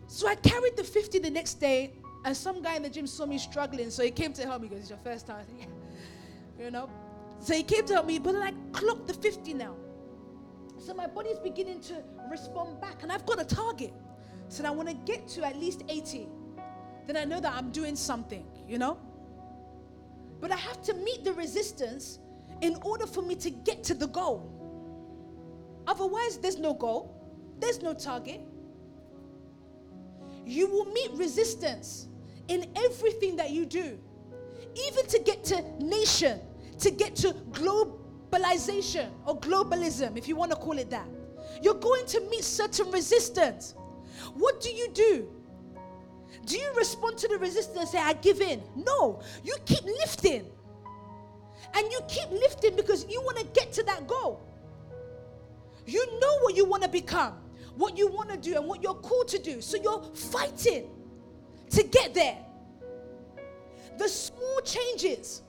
So 0.06 0.26
I 0.26 0.36
carried 0.36 0.78
the 0.78 0.84
50 0.84 1.18
the 1.18 1.28
next 1.28 1.60
day, 1.60 1.96
and 2.24 2.36
some 2.36 2.62
guy 2.62 2.76
in 2.76 2.82
the 2.82 2.88
gym 2.88 3.06
saw 3.06 3.26
me 3.26 3.38
struggling, 3.38 3.90
so 3.90 4.02
he 4.02 4.10
came 4.10 4.32
to 4.32 4.42
help 4.42 4.62
me. 4.62 4.68
Goes, 4.68 4.80
It's 4.80 4.90
your 4.90 4.98
first 4.98 5.26
time. 5.26 5.44
Said, 5.46 5.56
Yeah. 6.58 6.64
You 6.64 6.70
know? 6.70 6.88
So 7.40 7.54
he 7.54 7.62
came 7.62 7.84
to 7.86 7.94
help 7.94 8.06
me, 8.06 8.18
but 8.18 8.34
I 8.36 8.52
clocked 8.72 9.06
the 9.06 9.14
50 9.14 9.54
now. 9.54 9.74
So 10.78 10.94
my 10.94 11.06
body's 11.06 11.38
beginning 11.38 11.80
to 11.82 12.02
respond 12.30 12.80
back, 12.80 13.02
and 13.02 13.12
I've 13.12 13.26
got 13.26 13.40
a 13.40 13.44
target. 13.44 13.92
So 14.48 14.64
I 14.64 14.70
want 14.70 14.88
to 14.88 14.94
get 14.94 15.28
to 15.28 15.44
at 15.44 15.58
least 15.58 15.82
80. 15.88 16.28
Then 17.06 17.16
I 17.16 17.24
know 17.24 17.40
that 17.40 17.52
I'm 17.52 17.70
doing 17.70 17.96
something, 17.96 18.46
you 18.66 18.78
know? 18.78 18.98
But 20.40 20.52
I 20.52 20.56
have 20.56 20.82
to 20.82 20.94
meet 20.94 21.24
the 21.24 21.32
resistance 21.32 22.18
in 22.60 22.76
order 22.82 23.06
for 23.06 23.22
me 23.22 23.34
to 23.36 23.50
get 23.50 23.84
to 23.84 23.94
the 23.94 24.06
goal. 24.08 24.50
Otherwise, 25.86 26.38
there's 26.38 26.58
no 26.58 26.72
goal, 26.72 27.14
there's 27.58 27.82
no 27.82 27.92
target. 27.92 28.40
You 30.46 30.66
will 30.68 30.86
meet 30.86 31.10
resistance 31.12 32.08
in 32.48 32.66
everything 32.76 33.36
that 33.36 33.50
you 33.50 33.66
do, 33.66 33.98
even 34.88 35.06
to 35.06 35.18
get 35.20 35.44
to 35.44 35.62
nation, 35.82 36.40
to 36.78 36.90
get 36.90 37.14
to 37.16 37.32
globalization 37.50 39.08
or 39.26 39.38
globalism, 39.40 40.16
if 40.16 40.28
you 40.28 40.36
want 40.36 40.50
to 40.50 40.56
call 40.56 40.78
it 40.78 40.90
that. 40.90 41.08
You're 41.62 41.74
going 41.74 42.06
to 42.06 42.20
meet 42.30 42.44
certain 42.44 42.90
resistance. 42.90 43.74
What 44.34 44.60
do 44.60 44.70
you 44.70 44.88
do? 44.92 45.28
Do 46.46 46.58
you 46.58 46.72
respond 46.76 47.16
to 47.18 47.28
the 47.28 47.38
resistance 47.38 47.78
and 47.78 47.88
say, 47.88 47.98
I 47.98 48.12
give 48.14 48.40
in? 48.40 48.62
No, 48.76 49.22
you 49.42 49.56
keep 49.64 49.84
lifting. 49.84 50.46
And 51.74 51.90
you 51.90 52.00
keep 52.08 52.30
lifting 52.30 52.76
because 52.76 53.06
you 53.08 53.20
want 53.22 53.38
to 53.38 53.44
get 53.58 53.72
to 53.72 53.82
that 53.84 54.06
goal. 54.06 54.42
You 55.86 56.06
know 56.20 56.38
what 56.40 56.56
you 56.56 56.64
want 56.64 56.82
to 56.82 56.88
become, 56.88 57.34
what 57.76 57.98
you 57.98 58.08
want 58.08 58.30
to 58.30 58.36
do, 58.36 58.56
and 58.56 58.66
what 58.66 58.82
you're 58.82 58.94
called 58.94 59.28
to 59.28 59.38
do. 59.38 59.60
So 59.60 59.76
you're 59.76 60.02
fighting 60.14 60.88
to 61.74 61.82
get 61.82 62.14
there. 62.14 62.38
The 63.98 64.08
small 64.08 64.60
changes 64.64 65.42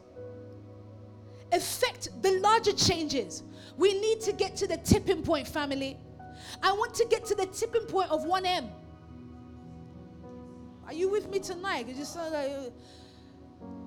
affect 1.52 2.10
the 2.22 2.40
larger 2.40 2.74
changes. 2.74 3.44
We 3.78 4.00
need 4.00 4.22
to 4.22 4.34
get 4.34 4.56
to 4.58 4.68
the 4.68 4.78
tipping 4.78 5.24
point, 5.24 5.48
family. 5.48 5.98
I 6.62 6.72
want 6.72 6.94
to 6.96 7.06
get 7.06 7.26
to 7.26 7.36
the 7.36 7.46
tipping 7.48 7.86
point 7.86 8.12
of 8.12 8.26
1M. 8.26 8.70
Are 10.88 10.94
you 10.94 11.10
with 11.10 11.30
me 11.30 11.40
tonight? 11.40 11.90
It 11.90 11.98
just 11.98 12.16
like 12.16 12.34
uh, 12.34 12.70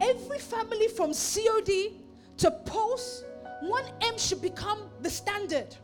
every 0.01 0.39
family 0.39 0.89
from 0.89 1.12
COD 1.12 1.93
to 2.39 2.51
post, 2.66 3.24
1M 3.64 4.18
should 4.18 4.43
become 4.43 4.91
the 5.01 5.11
standard. 5.11 5.76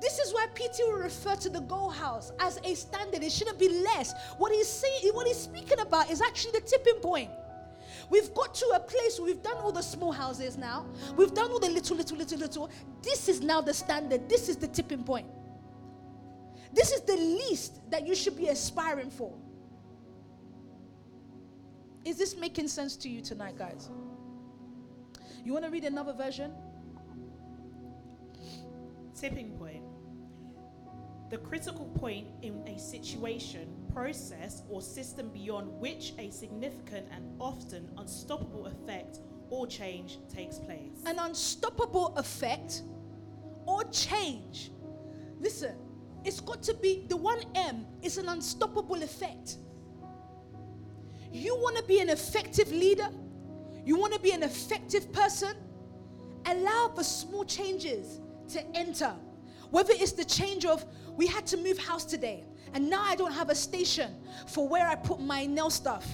This 0.00 0.18
is 0.18 0.32
why 0.32 0.46
PT 0.54 0.80
will 0.80 0.98
refer 0.98 1.34
to 1.36 1.48
the 1.48 1.60
goal 1.60 1.90
house 1.90 2.32
as 2.38 2.60
a 2.64 2.74
standard. 2.74 3.22
It 3.22 3.32
shouldn't 3.32 3.58
be 3.58 3.68
less. 3.68 4.14
What 4.38 4.52
he's 4.52 4.68
saying, 4.68 5.12
what 5.12 5.26
he's 5.26 5.38
speaking 5.38 5.80
about 5.80 6.10
is 6.10 6.20
actually 6.20 6.52
the 6.52 6.60
tipping 6.60 7.00
point. 7.00 7.30
We've 8.10 8.32
got 8.32 8.54
to 8.54 8.66
a 8.74 8.80
place 8.80 9.18
where 9.18 9.26
we've 9.26 9.42
done 9.42 9.56
all 9.56 9.72
the 9.72 9.82
small 9.82 10.12
houses 10.12 10.56
now. 10.56 10.86
We've 11.16 11.34
done 11.34 11.50
all 11.50 11.58
the 11.58 11.68
little, 11.68 11.96
little, 11.96 12.16
little, 12.16 12.38
little. 12.38 12.70
This 13.02 13.28
is 13.28 13.40
now 13.42 13.60
the 13.60 13.74
standard. 13.74 14.28
This 14.28 14.48
is 14.48 14.56
the 14.56 14.68
tipping 14.68 15.02
point. 15.02 15.26
This 16.72 16.92
is 16.92 17.00
the 17.02 17.16
least 17.16 17.80
that 17.90 18.06
you 18.06 18.14
should 18.14 18.36
be 18.36 18.48
aspiring 18.48 19.10
for. 19.10 19.34
Is 22.04 22.16
this 22.16 22.36
making 22.36 22.68
sense 22.68 22.96
to 22.96 23.08
you 23.08 23.20
tonight, 23.20 23.58
guys? 23.58 23.90
You 25.44 25.52
want 25.52 25.64
to 25.64 25.70
read 25.70 25.84
another 25.84 26.12
version? 26.12 26.52
Tipping 29.14 29.50
point. 29.58 29.77
The 31.30 31.38
critical 31.38 31.86
point 31.96 32.26
in 32.42 32.66
a 32.66 32.78
situation, 32.78 33.68
process, 33.92 34.62
or 34.70 34.80
system 34.80 35.28
beyond 35.28 35.68
which 35.78 36.14
a 36.18 36.30
significant 36.30 37.06
and 37.14 37.24
often 37.38 37.90
unstoppable 37.98 38.66
effect 38.66 39.18
or 39.50 39.66
change 39.66 40.18
takes 40.34 40.58
place. 40.58 41.02
An 41.04 41.18
unstoppable 41.18 42.14
effect 42.16 42.82
or 43.66 43.84
change. 43.84 44.70
Listen, 45.38 45.74
it's 46.24 46.40
got 46.40 46.62
to 46.62 46.74
be 46.74 47.04
the 47.08 47.16
one 47.16 47.40
M 47.54 47.86
is 48.02 48.16
an 48.16 48.28
unstoppable 48.28 49.02
effect. 49.02 49.56
You 51.30 51.56
want 51.56 51.76
to 51.76 51.82
be 51.82 52.00
an 52.00 52.08
effective 52.08 52.72
leader, 52.72 53.08
you 53.84 53.98
want 53.98 54.14
to 54.14 54.20
be 54.20 54.32
an 54.32 54.42
effective 54.42 55.12
person, 55.12 55.54
allow 56.46 56.88
the 56.88 57.04
small 57.04 57.44
changes 57.44 58.20
to 58.48 58.64
enter. 58.74 59.12
Whether 59.70 59.92
it's 59.94 60.12
the 60.12 60.24
change 60.24 60.64
of 60.64 60.84
we 61.18 61.26
had 61.26 61.44
to 61.48 61.56
move 61.56 61.76
house 61.78 62.04
today, 62.04 62.44
and 62.72 62.88
now 62.88 63.02
I 63.02 63.16
don't 63.16 63.32
have 63.32 63.50
a 63.50 63.54
station 63.54 64.14
for 64.46 64.68
where 64.68 64.86
I 64.86 64.94
put 64.94 65.20
my 65.20 65.46
nail 65.46 65.68
stuff. 65.68 66.06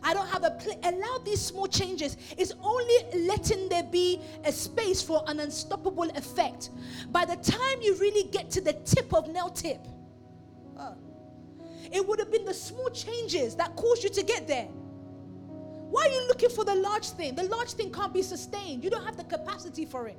I 0.00 0.14
don't 0.14 0.28
have 0.28 0.44
a 0.44 0.52
place. 0.52 0.76
Allow 0.84 1.18
these 1.24 1.40
small 1.40 1.66
changes. 1.66 2.16
It's 2.38 2.52
only 2.62 2.94
letting 3.26 3.68
there 3.68 3.82
be 3.82 4.20
a 4.44 4.52
space 4.52 5.02
for 5.02 5.24
an 5.26 5.40
unstoppable 5.40 6.08
effect. 6.10 6.70
By 7.10 7.24
the 7.24 7.34
time 7.36 7.82
you 7.82 7.96
really 7.96 8.28
get 8.30 8.48
to 8.52 8.60
the 8.60 8.74
tip 8.74 9.12
of 9.12 9.28
nail 9.28 9.50
tip, 9.50 9.80
uh, 10.78 10.94
it 11.90 12.06
would 12.06 12.20
have 12.20 12.30
been 12.30 12.44
the 12.44 12.54
small 12.54 12.90
changes 12.90 13.56
that 13.56 13.74
caused 13.74 14.04
you 14.04 14.10
to 14.10 14.22
get 14.22 14.46
there. 14.46 14.68
Why 15.90 16.06
are 16.06 16.12
you 16.12 16.28
looking 16.28 16.50
for 16.50 16.64
the 16.64 16.76
large 16.76 17.08
thing? 17.08 17.34
The 17.34 17.44
large 17.44 17.72
thing 17.72 17.92
can't 17.92 18.14
be 18.14 18.22
sustained. 18.22 18.84
You 18.84 18.90
don't 18.90 19.04
have 19.04 19.16
the 19.16 19.24
capacity 19.24 19.84
for 19.84 20.06
it. 20.06 20.18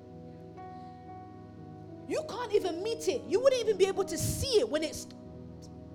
You 2.08 2.24
can't 2.30 2.54
even 2.54 2.84
meet 2.84 3.08
it. 3.08 3.22
You 3.28 3.42
wouldn't 3.42 3.62
even 3.62 3.78
be 3.78 3.86
able 3.86 4.04
to 4.06 4.18
see 4.18 4.60
it 4.60 4.70
when 4.70 4.84
it's, 4.84 5.08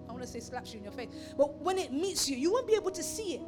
I 0.08 0.12
want 0.12 0.22
to 0.22 0.28
say 0.28 0.40
slaps 0.40 0.72
you 0.72 0.78
in 0.78 0.84
your 0.84 0.92
face, 0.92 1.08
but 1.36 1.56
when 1.61 1.78
it 1.78 1.92
meets 1.92 2.28
you, 2.28 2.36
you 2.36 2.52
won't 2.52 2.66
be 2.66 2.74
able 2.74 2.90
to 2.90 3.02
see 3.02 3.34
it. 3.34 3.42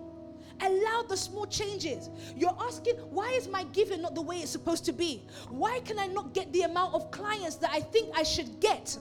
Allow 0.61 1.03
the 1.09 1.17
small 1.17 1.47
changes. 1.47 2.09
You're 2.37 2.57
asking, 2.61 2.97
why 2.97 3.31
is 3.31 3.49
my 3.49 3.65
giving 3.73 4.03
not 4.03 4.15
the 4.15 4.23
way 4.23 4.37
it's 4.37 4.51
supposed 4.51 4.85
to 4.85 4.93
be? 4.93 5.27
Why 5.49 5.81
can 5.81 5.99
I 5.99 6.07
not 6.07 6.35
get 6.35 6.53
the 6.53 6.63
amount 6.63 6.95
of 6.95 7.11
clients 7.11 7.57
that 7.57 7.71
I 7.73 7.81
think 7.81 8.15
I 8.17 8.23
should 8.23 8.61
get? 8.61 8.97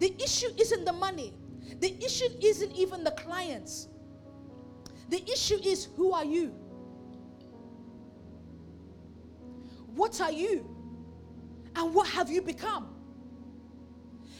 The 0.00 0.14
issue 0.22 0.48
isn't 0.58 0.84
the 0.84 0.92
money, 0.92 1.32
the 1.80 1.96
issue 2.04 2.28
isn't 2.42 2.72
even 2.72 3.04
the 3.04 3.10
clients. 3.12 3.88
The 5.08 5.22
issue 5.30 5.58
is 5.64 5.88
who 5.96 6.12
are 6.12 6.24
you? 6.24 6.54
What 9.98 10.20
are 10.20 10.30
you? 10.30 10.64
And 11.74 11.92
what 11.92 12.08
have 12.10 12.30
you 12.30 12.40
become? 12.40 12.94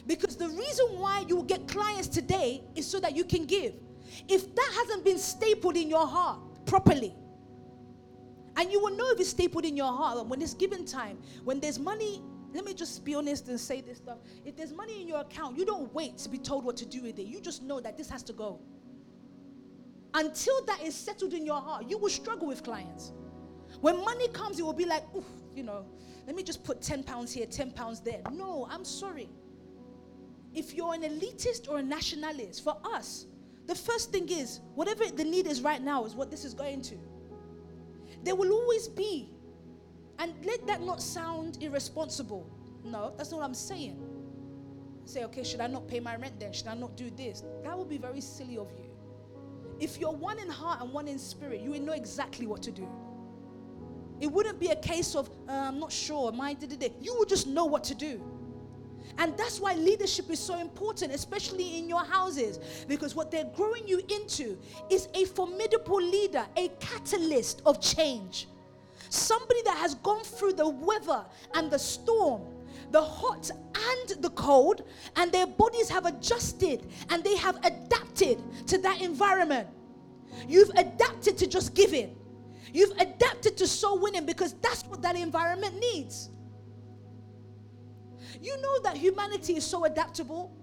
Because 0.07 0.37
the 0.37 0.47
reason 0.47 0.85
why 0.97 1.25
you 1.27 1.35
will 1.35 1.43
get 1.43 1.67
clients 1.67 2.07
today 2.07 2.63
is 2.75 2.87
so 2.87 3.01
that 3.01 3.13
you 3.13 3.25
can 3.25 3.45
give. 3.45 3.73
If 4.29 4.55
that 4.55 4.71
hasn't 4.77 5.03
been 5.03 5.19
stapled 5.19 5.75
in 5.75 5.89
your 5.89 6.07
heart 6.07 6.39
properly, 6.65 7.13
and 8.55 8.71
you 8.71 8.79
will 8.79 8.95
know 8.95 9.11
if 9.11 9.19
it's 9.19 9.31
stapled 9.31 9.65
in 9.65 9.75
your 9.75 9.91
heart 9.91 10.25
when 10.27 10.41
it's 10.41 10.53
given 10.53 10.85
time, 10.85 11.17
when 11.43 11.59
there's 11.59 11.77
money, 11.77 12.21
let 12.53 12.63
me 12.63 12.73
just 12.73 13.03
be 13.03 13.13
honest 13.13 13.49
and 13.49 13.59
say 13.59 13.81
this 13.81 13.97
stuff. 13.97 14.19
If 14.45 14.55
there's 14.55 14.71
money 14.71 15.01
in 15.01 15.09
your 15.09 15.19
account, 15.19 15.57
you 15.57 15.65
don't 15.65 15.93
wait 15.93 16.19
to 16.19 16.29
be 16.29 16.37
told 16.37 16.63
what 16.63 16.77
to 16.77 16.85
do 16.85 17.03
with 17.03 17.19
it. 17.19 17.27
You 17.27 17.41
just 17.41 17.63
know 17.63 17.81
that 17.81 17.97
this 17.97 18.09
has 18.09 18.23
to 18.23 18.33
go. 18.33 18.61
Until 20.13 20.63
that 20.67 20.81
is 20.81 20.95
settled 20.95 21.33
in 21.33 21.45
your 21.45 21.59
heart, 21.59 21.85
you 21.89 21.97
will 21.97 22.09
struggle 22.09 22.47
with 22.47 22.63
clients. 22.63 23.11
When 23.81 24.03
money 24.03 24.27
comes, 24.29 24.59
it 24.59 24.63
will 24.63 24.73
be 24.73 24.85
like, 24.85 25.03
oof, 25.15 25.25
you 25.55 25.63
know, 25.63 25.85
let 26.27 26.35
me 26.35 26.43
just 26.43 26.63
put 26.63 26.81
10 26.81 27.03
pounds 27.03 27.31
here, 27.31 27.45
10 27.45 27.71
pounds 27.71 28.01
there. 28.01 28.21
No, 28.31 28.67
I'm 28.69 28.85
sorry. 28.85 29.29
If 30.53 30.73
you're 30.73 30.93
an 30.93 31.01
elitist 31.01 31.69
or 31.69 31.79
a 31.79 31.83
nationalist, 31.83 32.63
for 32.63 32.77
us, 32.83 33.25
the 33.67 33.75
first 33.75 34.11
thing 34.11 34.27
is 34.29 34.59
whatever 34.75 35.05
the 35.05 35.23
need 35.23 35.47
is 35.47 35.61
right 35.61 35.81
now 35.81 36.05
is 36.05 36.15
what 36.15 36.31
this 36.31 36.43
is 36.43 36.53
going 36.53 36.81
to. 36.83 36.95
There 38.23 38.35
will 38.35 38.51
always 38.51 38.87
be, 38.87 39.29
and 40.17 40.33
let 40.43 40.67
that 40.67 40.81
not 40.81 41.01
sound 41.01 41.57
irresponsible. 41.61 42.49
No, 42.83 43.13
that's 43.15 43.31
not 43.31 43.37
what 43.37 43.45
I'm 43.45 43.53
saying. 43.53 43.99
Say, 45.05 45.23
okay, 45.25 45.43
should 45.43 45.61
I 45.61 45.67
not 45.67 45.87
pay 45.87 45.99
my 45.99 46.15
rent 46.15 46.39
then? 46.39 46.51
Should 46.51 46.67
I 46.67 46.75
not 46.75 46.97
do 46.97 47.09
this? 47.09 47.43
That 47.63 47.77
would 47.77 47.89
be 47.89 47.97
very 47.97 48.21
silly 48.21 48.57
of 48.57 48.69
you. 48.77 48.89
If 49.79 49.97
you're 49.97 50.11
one 50.11 50.39
in 50.39 50.49
heart 50.49 50.81
and 50.81 50.91
one 50.91 51.07
in 51.07 51.17
spirit, 51.17 51.61
you 51.61 51.71
will 51.71 51.81
know 51.81 51.93
exactly 51.93 52.45
what 52.45 52.61
to 52.63 52.71
do. 52.71 52.87
It 54.19 54.31
wouldn't 54.31 54.59
be 54.59 54.67
a 54.67 54.75
case 54.75 55.15
of, 55.15 55.29
uh, 55.47 55.53
I'm 55.53 55.79
not 55.79 55.91
sure, 55.91 56.31
my 56.31 56.55
it. 56.59 56.95
You 57.01 57.15
would 57.19 57.29
just 57.29 57.47
know 57.47 57.65
what 57.65 57.83
to 57.85 57.95
do. 57.95 58.21
And 59.17 59.35
that's 59.37 59.59
why 59.59 59.73
leadership 59.73 60.29
is 60.29 60.39
so 60.39 60.59
important, 60.59 61.13
especially 61.13 61.77
in 61.77 61.89
your 61.89 62.03
houses, 62.05 62.59
because 62.87 63.15
what 63.15 63.31
they're 63.31 63.51
growing 63.55 63.87
you 63.87 64.01
into 64.09 64.57
is 64.89 65.07
a 65.13 65.25
formidable 65.25 66.01
leader, 66.01 66.45
a 66.55 66.69
catalyst 66.79 67.61
of 67.65 67.81
change. 67.81 68.47
Somebody 69.09 69.61
that 69.63 69.77
has 69.77 69.95
gone 69.95 70.23
through 70.23 70.53
the 70.53 70.69
weather 70.69 71.25
and 71.55 71.71
the 71.71 71.79
storm, 71.79 72.43
the 72.91 73.01
hot 73.01 73.49
and 73.49 74.23
the 74.23 74.29
cold, 74.31 74.83
and 75.15 75.31
their 75.31 75.47
bodies 75.47 75.89
have 75.89 76.05
adjusted 76.05 76.87
and 77.09 77.23
they 77.23 77.35
have 77.37 77.57
adapted 77.65 78.41
to 78.67 78.77
that 78.79 79.01
environment. 79.01 79.67
You've 80.47 80.69
adapted 80.69 81.37
to 81.39 81.47
just 81.47 81.73
giving. 81.73 82.15
You've 82.73 82.97
adapted 82.99 83.57
to 83.57 83.67
soul 83.67 83.99
winning 83.99 84.25
because 84.25 84.53
that's 84.61 84.83
what 84.85 85.01
that 85.01 85.15
environment 85.15 85.75
needs. 85.79 86.29
You 88.41 88.59
know 88.61 88.81
that 88.83 88.97
humanity 88.97 89.55
is 89.55 89.65
so 89.65 89.85
adaptable. 89.85 90.55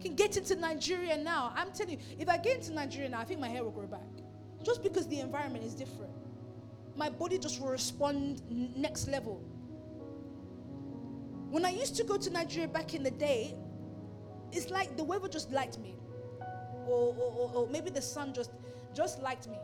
Can 0.00 0.14
get 0.14 0.36
into 0.36 0.56
Nigeria 0.56 1.16
now. 1.16 1.52
I'm 1.54 1.72
telling 1.72 1.92
you, 1.92 1.98
if 2.18 2.28
I 2.28 2.38
get 2.38 2.56
into 2.56 2.72
Nigeria 2.72 3.08
now, 3.08 3.20
I 3.20 3.24
think 3.24 3.38
my 3.38 3.48
hair 3.48 3.62
will 3.62 3.70
grow 3.70 3.86
back. 3.86 4.00
Just 4.64 4.82
because 4.82 5.06
the 5.06 5.20
environment 5.20 5.64
is 5.64 5.74
different. 5.74 6.12
My 6.96 7.10
body 7.10 7.38
just 7.38 7.60
will 7.60 7.68
respond 7.68 8.42
next 8.76 9.08
level. 9.08 9.42
When 11.50 11.64
I 11.64 11.70
used 11.70 11.96
to 11.96 12.04
go 12.04 12.16
to 12.16 12.30
Nigeria 12.30 12.68
back 12.68 12.94
in 12.94 13.02
the 13.02 13.10
day, 13.10 13.54
it's 14.52 14.70
like 14.70 14.96
the 14.96 15.04
weather 15.04 15.28
just 15.28 15.50
liked 15.52 15.78
me. 15.78 15.96
Or, 16.86 17.14
or, 17.14 17.32
or, 17.32 17.52
or 17.54 17.68
maybe 17.68 17.90
the 17.90 18.02
sun 18.02 18.32
just 18.32 18.50
just 18.94 19.20
liked 19.22 19.48
me. 19.48 19.58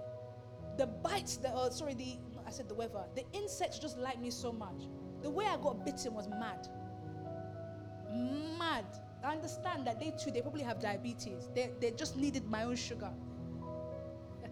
The 0.76 0.86
bites, 0.86 1.36
the 1.36 1.48
uh, 1.48 1.70
sorry, 1.70 1.94
the 1.94 2.18
I 2.46 2.50
said 2.50 2.68
the 2.68 2.74
weather. 2.74 3.04
The 3.14 3.24
insects 3.32 3.78
just 3.78 3.98
liked 3.98 4.20
me 4.20 4.30
so 4.30 4.52
much. 4.52 4.82
The 5.22 5.30
way 5.30 5.46
I 5.46 5.56
got 5.56 5.84
bitten 5.84 6.14
was 6.14 6.28
mad. 6.28 6.68
Mad. 8.58 8.84
I 9.24 9.32
understand 9.32 9.86
that 9.86 9.98
they 9.98 10.12
too, 10.22 10.30
they 10.30 10.40
probably 10.42 10.62
have 10.62 10.80
diabetes. 10.80 11.48
They, 11.54 11.70
they 11.80 11.90
just 11.90 12.16
needed 12.16 12.46
my 12.46 12.62
own 12.62 12.76
sugar. 12.76 13.10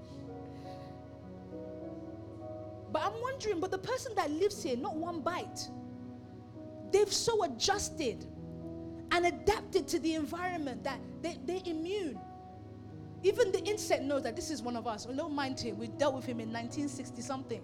but 2.93 3.03
I'm 3.03 3.21
wondering, 3.23 3.61
but 3.61 3.71
the 3.71 3.79
person 3.79 4.13
that 4.17 4.31
lives 4.31 4.63
here, 4.63 4.77
not 4.77 4.97
one 4.97 5.21
bite, 5.21 5.69
they've 6.91 7.13
so 7.13 7.45
adjusted 7.45 8.27
and 9.13 9.27
adapted 9.27 9.87
to 9.89 10.01
the 10.01 10.15
environment 10.15 10.83
that 10.83 10.99
they, 11.23 11.39
they're 11.45 11.61
immune. 11.67 12.19
Even 13.25 13.51
the 13.53 13.65
insect 13.65 14.03
knows 14.03 14.23
that 14.23 14.37
this 14.37 14.51
is 14.51 14.63
one 14.63 14.77
of 14.77 14.87
us. 14.87 15.07
We 15.07 15.17
don't 15.17 15.33
mind 15.33 15.59
him. 15.59 15.79
We 15.79 15.89
dealt 15.89 16.15
with 16.15 16.27
him 16.27 16.41
in 16.41 16.53
1960 16.53 17.23
something. 17.23 17.63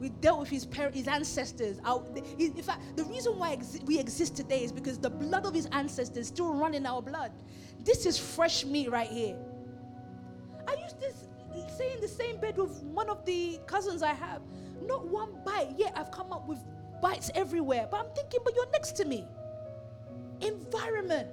We 0.00 0.08
dealt 0.08 0.40
with 0.40 0.48
his 0.48 0.64
parents, 0.64 0.96
his 0.96 1.06
ancestors. 1.06 1.78
Our, 1.84 2.02
in 2.38 2.54
fact, 2.62 2.96
the 2.96 3.04
reason 3.04 3.38
why 3.38 3.58
we 3.84 3.98
exist 3.98 4.34
today 4.34 4.64
is 4.64 4.72
because 4.72 4.98
the 4.98 5.10
blood 5.10 5.44
of 5.44 5.54
his 5.54 5.66
ancestors 5.72 6.28
still 6.28 6.54
run 6.54 6.72
in 6.72 6.86
our 6.86 7.02
blood. 7.02 7.32
This 7.84 8.06
is 8.06 8.18
fresh 8.18 8.64
meat 8.64 8.90
right 8.90 9.08
here. 9.08 9.36
I 10.66 10.74
used 10.82 10.98
to 11.02 11.12
stay 11.74 11.92
in 11.92 12.00
the 12.00 12.08
same 12.08 12.38
bed 12.38 12.56
with 12.56 12.82
one 12.82 13.10
of 13.10 13.26
the 13.26 13.60
cousins 13.66 14.02
I 14.02 14.14
have. 14.14 14.40
Not 14.82 15.06
one 15.06 15.32
bite. 15.44 15.74
Yet 15.76 15.92
I've 15.96 16.10
come 16.10 16.32
up 16.32 16.48
with 16.48 16.64
bites 17.02 17.30
everywhere. 17.34 17.88
But 17.90 18.00
I'm 18.00 18.14
thinking, 18.14 18.40
but 18.42 18.54
you're 18.56 18.70
next 18.70 18.92
to 18.92 19.04
me. 19.04 19.28
Environment. 20.40 21.28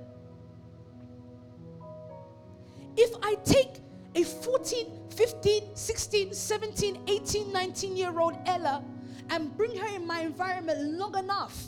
If 2.97 3.15
I 3.23 3.35
take 3.43 3.81
a 4.15 4.23
14, 4.23 4.87
15, 5.15 5.75
16, 5.75 6.33
17, 6.33 7.03
18, 7.07 7.53
19 7.53 7.97
year 7.97 8.19
old 8.19 8.37
Ella 8.45 8.83
and 9.29 9.55
bring 9.55 9.75
her 9.77 9.87
in 9.95 10.05
my 10.05 10.21
environment 10.21 10.97
long 10.97 11.17
enough, 11.17 11.67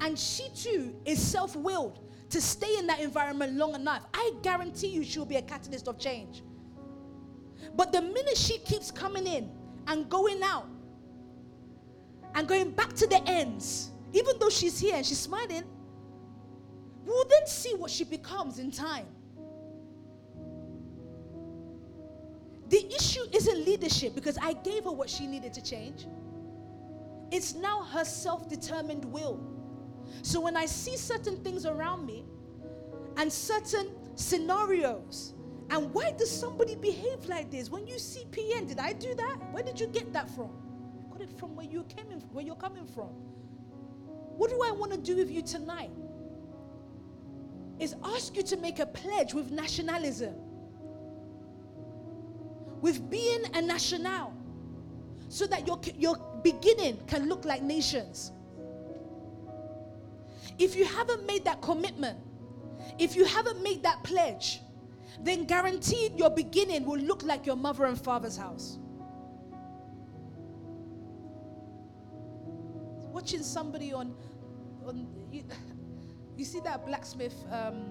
and 0.00 0.18
she 0.18 0.48
too 0.54 0.94
is 1.04 1.20
self 1.20 1.56
willed 1.56 2.00
to 2.30 2.40
stay 2.40 2.76
in 2.78 2.86
that 2.88 3.00
environment 3.00 3.54
long 3.54 3.74
enough, 3.74 4.04
I 4.12 4.32
guarantee 4.42 4.88
you 4.88 5.04
she'll 5.04 5.24
be 5.24 5.36
a 5.36 5.42
catalyst 5.42 5.88
of 5.88 5.98
change. 5.98 6.42
But 7.76 7.92
the 7.92 8.02
minute 8.02 8.36
she 8.36 8.58
keeps 8.58 8.90
coming 8.90 9.26
in 9.26 9.50
and 9.86 10.08
going 10.08 10.42
out 10.42 10.68
and 12.34 12.46
going 12.48 12.70
back 12.72 12.92
to 12.94 13.06
the 13.06 13.22
ends, 13.28 13.90
even 14.12 14.36
though 14.38 14.50
she's 14.50 14.78
here 14.78 14.96
and 14.96 15.06
she's 15.06 15.20
smiling, 15.20 15.64
we'll 17.04 17.24
then 17.28 17.46
see 17.46 17.74
what 17.74 17.90
she 17.90 18.04
becomes 18.04 18.58
in 18.58 18.70
time. 18.70 19.06
The 22.74 22.92
issue 22.92 23.20
isn't 23.32 23.64
leadership 23.64 24.16
because 24.16 24.36
I 24.36 24.52
gave 24.52 24.82
her 24.82 24.90
what 24.90 25.08
she 25.08 25.28
needed 25.28 25.54
to 25.54 25.62
change. 25.62 26.08
It's 27.30 27.54
now 27.54 27.84
her 27.84 28.04
self 28.04 28.48
determined 28.48 29.04
will. 29.04 29.38
So 30.22 30.40
when 30.40 30.56
I 30.56 30.66
see 30.66 30.96
certain 30.96 31.36
things 31.44 31.66
around 31.66 32.04
me 32.04 32.24
and 33.16 33.32
certain 33.32 33.92
scenarios, 34.16 35.34
and 35.70 35.94
why 35.94 36.10
does 36.18 36.28
somebody 36.28 36.74
behave 36.74 37.24
like 37.26 37.48
this? 37.48 37.70
When 37.70 37.86
you 37.86 37.96
see 37.96 38.24
PN, 38.32 38.66
did 38.66 38.80
I 38.80 38.92
do 38.92 39.14
that? 39.14 39.36
Where 39.52 39.62
did 39.62 39.78
you 39.78 39.86
get 39.86 40.12
that 40.12 40.28
from? 40.30 40.50
I 40.98 41.12
got 41.12 41.20
it 41.20 41.38
from 41.38 41.54
where 41.54 41.66
you 41.66 41.84
came 41.84 42.10
in, 42.10 42.18
where 42.32 42.44
you're 42.44 42.56
coming 42.56 42.88
from. 42.88 43.10
What 44.36 44.50
do 44.50 44.60
I 44.64 44.72
want 44.72 44.90
to 44.90 44.98
do 44.98 45.14
with 45.14 45.30
you 45.30 45.42
tonight? 45.42 45.92
Is 47.78 47.94
ask 48.02 48.36
you 48.36 48.42
to 48.42 48.56
make 48.56 48.80
a 48.80 48.86
pledge 48.86 49.32
with 49.32 49.52
nationalism, 49.52 50.34
with 52.84 53.08
being 53.08 53.42
a 53.54 53.62
national, 53.62 54.34
so 55.30 55.46
that 55.46 55.66
your, 55.66 55.80
your 55.96 56.18
beginning 56.42 56.98
can 57.06 57.30
look 57.30 57.46
like 57.46 57.62
nations. 57.62 58.30
If 60.58 60.76
you 60.76 60.84
haven't 60.84 61.26
made 61.26 61.46
that 61.46 61.62
commitment, 61.62 62.18
if 62.98 63.16
you 63.16 63.24
haven't 63.24 63.62
made 63.62 63.82
that 63.84 64.04
pledge, 64.04 64.60
then 65.22 65.46
guaranteed 65.46 66.18
your 66.18 66.28
beginning 66.28 66.84
will 66.84 66.98
look 66.98 67.22
like 67.22 67.46
your 67.46 67.56
mother 67.56 67.86
and 67.86 67.98
father's 67.98 68.36
house. 68.36 68.76
Watching 73.14 73.42
somebody 73.42 73.94
on, 73.94 74.14
on 74.84 75.06
you, 75.32 75.44
you 76.36 76.44
see 76.44 76.60
that 76.60 76.84
blacksmith 76.84 77.46
um, 77.50 77.86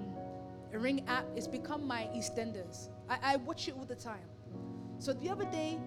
ring 0.72 1.04
app? 1.08 1.26
It's 1.36 1.48
become 1.48 1.88
my 1.88 2.08
EastEnders. 2.16 2.90
I, 3.10 3.18
I 3.24 3.36
watch 3.38 3.68
it 3.68 3.74
all 3.76 3.86
the 3.86 3.96
time. 3.96 4.30
So 5.04 5.12
the 5.12 5.30
other 5.30 5.44
day, 5.44 5.78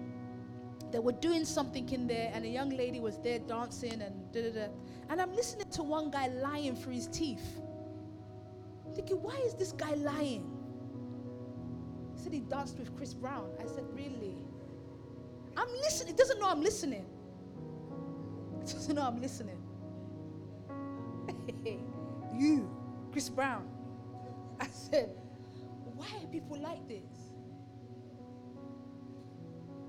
they 0.91 0.99
were 0.99 1.11
doing 1.11 1.43
something 1.43 1.89
in 1.89 2.05
there, 2.05 2.29
and 2.35 2.45
a 2.45 2.47
young 2.47 2.69
lady 2.69 2.99
was 2.99 3.17
there 3.17 3.39
dancing 3.39 3.99
and 3.99 4.31
da 4.31 4.43
da 4.43 4.51
da. 4.51 4.67
And 5.09 5.19
I'm 5.19 5.33
listening 5.33 5.67
to 5.71 5.81
one 5.81 6.11
guy 6.11 6.27
lying 6.27 6.75
through 6.75 6.93
his 6.93 7.07
teeth. 7.07 7.59
Thinking, 8.93 9.19
why 9.23 9.35
is 9.43 9.55
this 9.55 9.71
guy 9.71 9.95
lying? 9.95 10.45
He 12.13 12.21
said 12.21 12.31
he 12.31 12.41
danced 12.41 12.77
with 12.77 12.95
Chris 12.95 13.15
Brown. 13.15 13.49
I 13.59 13.65
said, 13.65 13.85
really? 13.91 14.37
I'm 15.57 15.71
listening. 15.77 16.13
It 16.13 16.17
doesn't 16.17 16.39
know 16.39 16.49
I'm 16.49 16.61
listening. 16.61 17.07
It 18.61 18.67
doesn't 18.67 18.95
know 18.95 19.01
I'm 19.01 19.19
listening. 19.19 19.57
you, 22.37 22.69
Chris 23.11 23.29
Brown. 23.29 23.67
I 24.59 24.67
said, 24.67 25.09
why 25.95 26.05
are 26.21 26.27
people 26.27 26.59
like 26.61 26.87
this? 26.87 27.16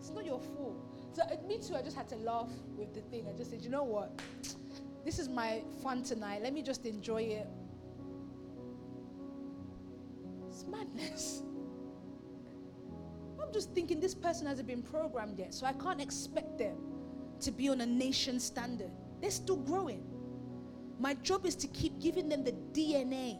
It's 0.09 0.17
not 0.17 0.25
your 0.25 0.41
fault. 0.41 0.75
So 1.13 1.23
uh, 1.23 1.37
me 1.47 1.59
too, 1.59 1.75
I 1.75 1.83
just 1.83 1.95
had 1.95 2.09
to 2.09 2.17
laugh 2.17 2.49
with 2.79 2.95
the 2.95 3.03
thing. 3.03 3.27
I 3.29 3.37
just 3.37 3.51
said, 3.51 3.61
you 3.61 3.69
know 3.69 3.85
what? 3.85 4.19
This 5.05 5.19
is 5.19 5.29
my 5.29 5.61
fun 5.83 6.03
tonight. 6.03 6.41
Let 6.43 6.55
me 6.55 6.63
just 6.63 6.87
enjoy 6.87 7.25
it. 7.25 7.47
It's 10.49 10.65
madness. 10.65 11.43
I'm 13.43 13.53
just 13.53 13.75
thinking 13.75 14.01
this 14.01 14.15
person 14.15 14.47
hasn't 14.47 14.67
been 14.67 14.81
programmed 14.83 15.39
yet, 15.39 15.53
so 15.53 15.67
I 15.67 15.75
can't 15.75 16.01
expect 16.01 16.57
them 16.57 16.79
to 17.41 17.51
be 17.51 17.69
on 17.69 17.83
a 17.83 17.87
nation 17.87 18.41
standard. 18.41 18.91
They're 19.21 19.31
still 19.31 19.59
growing. 19.59 20.07
My 20.99 21.13
job 21.15 21.45
is 21.45 21.55
to 21.57 21.67
keep 21.67 22.01
giving 22.01 22.31
them 22.31 22.45
the 22.45 22.53
DNA, 22.73 23.37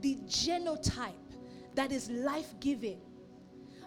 the 0.00 0.14
genotype 0.28 1.34
that 1.74 1.90
is 1.90 2.08
life 2.08 2.54
giving. 2.60 3.00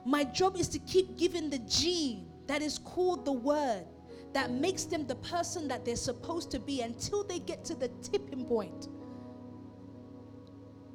My 0.05 0.23
job 0.23 0.57
is 0.57 0.67
to 0.69 0.79
keep 0.79 1.17
giving 1.17 1.49
the 1.49 1.59
gene 1.59 2.27
that 2.47 2.61
is 2.61 2.79
called 2.79 3.25
the 3.25 3.31
word 3.31 3.85
that 4.33 4.51
makes 4.51 4.85
them 4.85 5.05
the 5.05 5.15
person 5.15 5.67
that 5.67 5.85
they're 5.85 5.95
supposed 5.95 6.51
to 6.51 6.59
be 6.59 6.81
until 6.81 7.23
they 7.23 7.39
get 7.39 7.63
to 7.65 7.75
the 7.75 7.89
tipping 8.01 8.45
point 8.45 8.87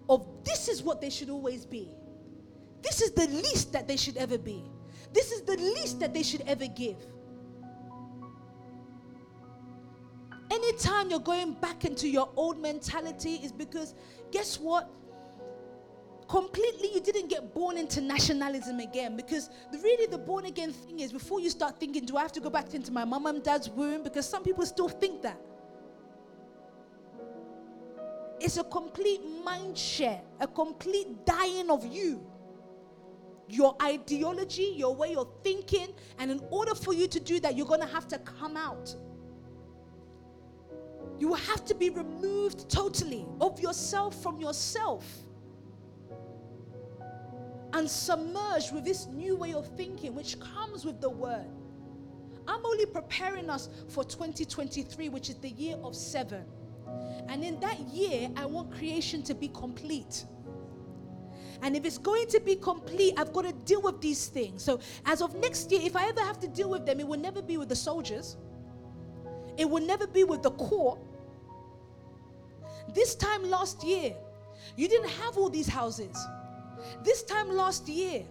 of 0.09 0.27
this 0.45 0.69
is 0.69 0.83
what 0.83 1.01
they 1.01 1.11
should 1.11 1.31
always 1.31 1.65
be. 1.67 1.91
This 2.83 3.01
is 3.03 3.11
the 3.13 3.27
least 3.27 3.73
that 3.73 3.89
they 3.89 3.97
should 3.97 4.17
ever 4.17 4.39
be. 4.39 4.63
This 5.13 5.33
is 5.33 5.43
the 5.43 5.57
least 5.57 5.99
that 6.01 6.15
they 6.15 6.23
should 6.23 6.43
ever 6.43 6.67
give. 6.67 6.97
Anytime 10.51 11.11
you're 11.11 11.19
going 11.19 11.55
back 11.55 11.85
into 11.85 12.09
your 12.09 12.29
old 12.37 12.61
mentality 12.61 13.35
is 13.43 13.51
because 13.51 13.95
guess 14.31 14.59
what? 14.61 14.91
Completely 16.29 16.93
you 16.93 17.01
didn't 17.01 17.29
get 17.29 17.55
born 17.55 17.79
into 17.79 18.01
nationalism 18.01 18.81
again 18.81 19.17
because 19.17 19.49
the, 19.71 19.79
really 19.79 20.07
the 20.07 20.19
born 20.19 20.47
again 20.47 20.73
thing 20.73 21.01
is 21.01 21.13
before 21.13 21.41
you 21.41 21.51
start 21.51 21.79
thinking 21.79 22.05
do 22.05 22.17
i 22.17 22.23
have 22.23 22.33
to 22.33 22.41
go 22.41 22.51
back 22.51 22.75
into 22.75 22.91
my 22.91 23.05
mom 23.05 23.27
and 23.27 23.43
dad's 23.43 23.69
womb? 23.71 24.03
Because 24.03 24.29
some 24.29 24.43
people 24.43 24.65
still 24.67 24.89
think 24.89 25.23
that. 25.23 25.41
It's 28.41 28.57
a 28.57 28.65
complete 28.65 29.23
mind 29.45 29.79
share 29.79 30.21
a 30.41 30.47
complete 30.47 31.25
dying 31.25 31.71
of 31.71 31.87
you 31.87 32.27
your 33.49 33.77
ideology 33.81 34.75
your 34.77 34.95
way 34.95 35.15
of 35.15 35.29
thinking 35.45 35.95
and 36.19 36.31
in 36.31 36.41
order 36.51 36.75
for 36.75 36.93
you 36.93 37.07
to 37.07 37.21
do 37.21 37.39
that 37.39 37.57
you're 37.57 37.67
going 37.67 37.81
to 37.81 37.87
have 37.87 38.09
to 38.09 38.19
come 38.19 38.57
out. 38.57 38.95
You 41.19 41.29
will 41.29 41.37
have 41.37 41.65
to 41.65 41.75
be 41.75 41.89
removed 41.89 42.69
totally 42.69 43.27
of 43.41 43.59
yourself 43.61 44.21
from 44.23 44.39
yourself 44.39 45.05
and 47.77 47.91
submerged 47.91 48.73
with 48.73 48.85
this 48.85 49.07
new 49.07 49.37
way 49.37 49.53
of 49.53 49.67
thinking, 49.77 50.15
which 50.15 50.41
comes 50.41 50.87
with 50.87 50.99
the 51.03 51.11
word. 51.11 51.45
I'm 52.49 52.65
only 52.65 52.87
preparing 52.87 53.51
us 53.51 53.69
for 53.89 54.03
2023, 54.03 55.11
which 55.11 55.29
is 55.29 55.35
the 55.37 55.51
year 55.51 55.77
of 55.83 55.95
seven. 55.95 56.45
And 57.29 57.45
in 57.45 57.61
that 57.61 57.79
year, 57.81 58.31
I 58.35 58.47
want 58.47 58.73
creation 58.73 59.23
to 59.25 59.35
be 59.35 59.49
complete. 59.49 60.25
And 61.61 61.77
if 61.77 61.85
it's 61.85 61.99
going 61.99 62.29
to 62.29 62.41
be 62.41 62.57
complete, 62.57 63.13
I've 63.19 63.33
got 63.35 63.43
to 63.43 63.53
deal 63.53 63.83
with 63.83 64.01
these 64.01 64.29
things. 64.29 64.63
So, 64.63 64.81
as 65.05 65.21
of 65.21 65.35
next 65.35 65.71
year, 65.71 65.81
if 65.83 65.97
I 65.97 66.09
ever 66.09 66.21
have 66.21 66.39
to 66.41 66.49
deal 66.49 66.71
with 66.71 66.87
them, 66.87 66.99
it 66.99 67.07
will 67.07 67.19
never 67.19 67.43
be 67.43 67.59
with 67.59 67.69
the 67.69 67.77
soldiers, 67.77 68.39
it 69.59 69.69
will 69.69 69.85
never 69.85 70.07
be 70.07 70.25
with 70.25 70.43
the 70.43 70.53
court. 70.53 70.99
This 72.95 73.15
time 73.15 73.51
last 73.51 73.85
year, 73.85 74.15
you 74.77 74.89
didn't 74.89 75.11
have 75.11 75.37
all 75.37 75.51
these 75.51 75.69
houses. 75.69 76.17
This 77.03 77.23
time 77.23 77.51
last 77.51 77.89
year, 77.89 78.25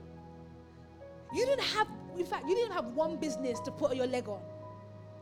you 1.33 1.45
didn't 1.45 1.63
have, 1.65 1.87
in 2.17 2.25
fact, 2.25 2.47
you 2.47 2.55
didn't 2.55 2.73
have 2.73 2.85
one 2.87 3.17
business 3.17 3.59
to 3.61 3.71
put 3.71 3.95
your 3.95 4.07
leg 4.07 4.27
on. 4.27 4.41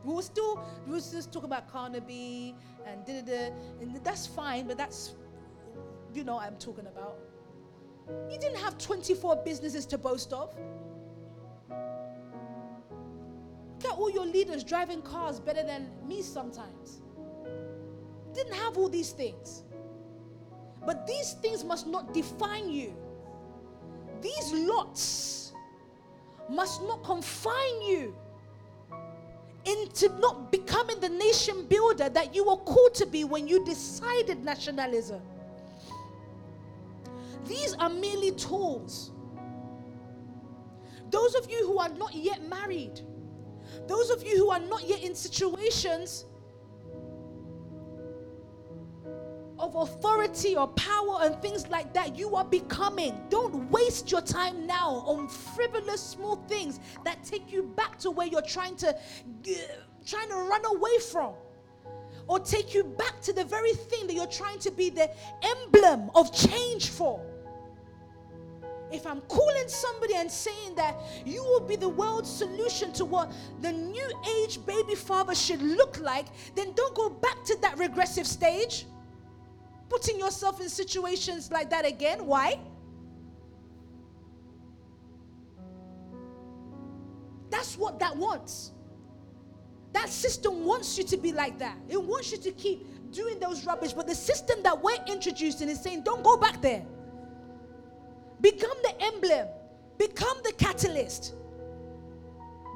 We 0.04 0.14
were 0.14 0.22
still, 0.22 0.62
we 0.86 0.92
were 0.92 0.98
just 0.98 1.32
talking 1.32 1.46
about 1.46 1.70
Carnaby 1.72 2.54
and 2.86 3.04
da 3.06 3.20
da 3.20 3.22
da, 3.22 3.52
and 3.80 3.96
that's 4.04 4.26
fine, 4.26 4.66
but 4.66 4.76
that's, 4.76 5.14
you 6.12 6.24
know, 6.24 6.38
I'm 6.38 6.56
talking 6.56 6.86
about. 6.86 7.18
You 8.30 8.38
didn't 8.38 8.58
have 8.58 8.76
24 8.76 9.36
businesses 9.36 9.86
to 9.86 9.98
boast 9.98 10.32
of. 10.32 10.54
Get 13.80 13.92
all 13.92 14.10
your 14.10 14.26
leaders 14.26 14.62
driving 14.62 15.02
cars 15.02 15.40
better 15.40 15.62
than 15.62 15.90
me 16.06 16.22
sometimes. 16.22 17.02
Didn't 18.34 18.54
have 18.54 18.76
all 18.76 18.88
these 18.88 19.12
things. 19.12 19.64
But 20.84 21.06
these 21.06 21.32
things 21.34 21.64
must 21.64 21.86
not 21.86 22.12
define 22.12 22.70
you. 22.70 22.94
These 24.24 24.52
lots 24.54 25.52
must 26.48 26.82
not 26.84 27.04
confine 27.04 27.82
you 27.82 28.16
into 29.66 30.08
not 30.18 30.50
becoming 30.50 30.98
the 31.00 31.10
nation 31.10 31.66
builder 31.66 32.08
that 32.08 32.34
you 32.34 32.46
were 32.46 32.56
called 32.56 32.94
to 32.94 33.06
be 33.06 33.24
when 33.24 33.46
you 33.46 33.62
decided 33.66 34.42
nationalism. 34.42 35.20
These 37.44 37.74
are 37.74 37.90
merely 37.90 38.30
tools. 38.32 39.10
Those 41.10 41.34
of 41.34 41.50
you 41.50 41.66
who 41.66 41.78
are 41.78 41.90
not 41.90 42.14
yet 42.14 42.42
married, 42.48 43.02
those 43.86 44.08
of 44.08 44.24
you 44.24 44.38
who 44.38 44.50
are 44.50 44.60
not 44.60 44.88
yet 44.88 45.02
in 45.02 45.14
situations 45.14 46.24
of 49.58 49.74
authority 49.76 50.56
or 50.56 50.68
power 50.68 51.18
and 51.22 51.40
things 51.40 51.68
like 51.68 51.92
that 51.94 52.16
you 52.16 52.34
are 52.36 52.44
becoming. 52.44 53.18
Don't 53.30 53.70
waste 53.70 54.10
your 54.10 54.20
time 54.20 54.66
now 54.66 55.02
on 55.06 55.28
frivolous 55.28 56.00
small 56.00 56.36
things 56.48 56.80
that 57.04 57.22
take 57.24 57.52
you 57.52 57.62
back 57.62 57.98
to 58.00 58.10
where 58.10 58.26
you're 58.26 58.42
trying 58.42 58.76
to 58.76 58.88
uh, 58.88 59.52
trying 60.06 60.28
to 60.28 60.36
run 60.36 60.64
away 60.66 60.98
from. 61.10 61.34
or 62.26 62.40
take 62.40 62.74
you 62.74 62.84
back 62.84 63.20
to 63.20 63.32
the 63.32 63.44
very 63.44 63.72
thing 63.74 64.06
that 64.06 64.14
you're 64.14 64.26
trying 64.26 64.58
to 64.58 64.70
be 64.70 64.90
the 64.90 65.10
emblem 65.42 66.10
of 66.14 66.32
change 66.32 66.88
for. 66.88 67.20
If 68.90 69.06
I'm 69.06 69.20
calling 69.22 69.68
somebody 69.68 70.14
and 70.14 70.30
saying 70.30 70.76
that 70.76 70.94
you 71.26 71.42
will 71.42 71.60
be 71.60 71.76
the 71.76 71.88
world's 71.88 72.30
solution 72.30 72.92
to 72.92 73.04
what 73.04 73.32
the 73.60 73.72
new 73.72 74.08
age 74.38 74.64
baby 74.64 74.94
father 74.94 75.34
should 75.34 75.60
look 75.62 75.98
like, 76.00 76.26
then 76.54 76.72
don't 76.74 76.94
go 76.94 77.10
back 77.10 77.44
to 77.44 77.58
that 77.60 77.76
regressive 77.78 78.26
stage, 78.26 78.86
putting 79.88 80.18
yourself 80.18 80.60
in 80.60 80.68
situations 80.68 81.50
like 81.50 81.70
that 81.70 81.86
again. 81.86 82.26
Why? 82.26 82.58
That's 87.50 87.78
what 87.78 87.98
that 88.00 88.16
wants. 88.16 88.72
That 89.92 90.08
system 90.08 90.64
wants 90.64 90.98
you 90.98 91.04
to 91.04 91.16
be 91.16 91.32
like 91.32 91.58
that. 91.60 91.76
It 91.88 92.02
wants 92.02 92.32
you 92.32 92.38
to 92.38 92.50
keep 92.50 92.84
doing 93.12 93.38
those 93.38 93.64
rubbish. 93.64 93.92
But 93.92 94.08
the 94.08 94.14
system 94.14 94.62
that 94.64 94.82
we're 94.82 95.02
introducing 95.06 95.68
is 95.68 95.80
saying, 95.80 96.02
don't 96.02 96.24
go 96.24 96.36
back 96.36 96.60
there. 96.60 96.84
Become 98.40 98.76
the 98.82 99.02
emblem, 99.02 99.48
become 99.96 100.36
the 100.42 100.52
catalyst. 100.58 101.34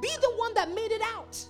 Be 0.01 0.11
the 0.21 0.33
one 0.37 0.55
that 0.55 0.73
made 0.73 0.93
it 0.93 1.03
out. 1.03 1.45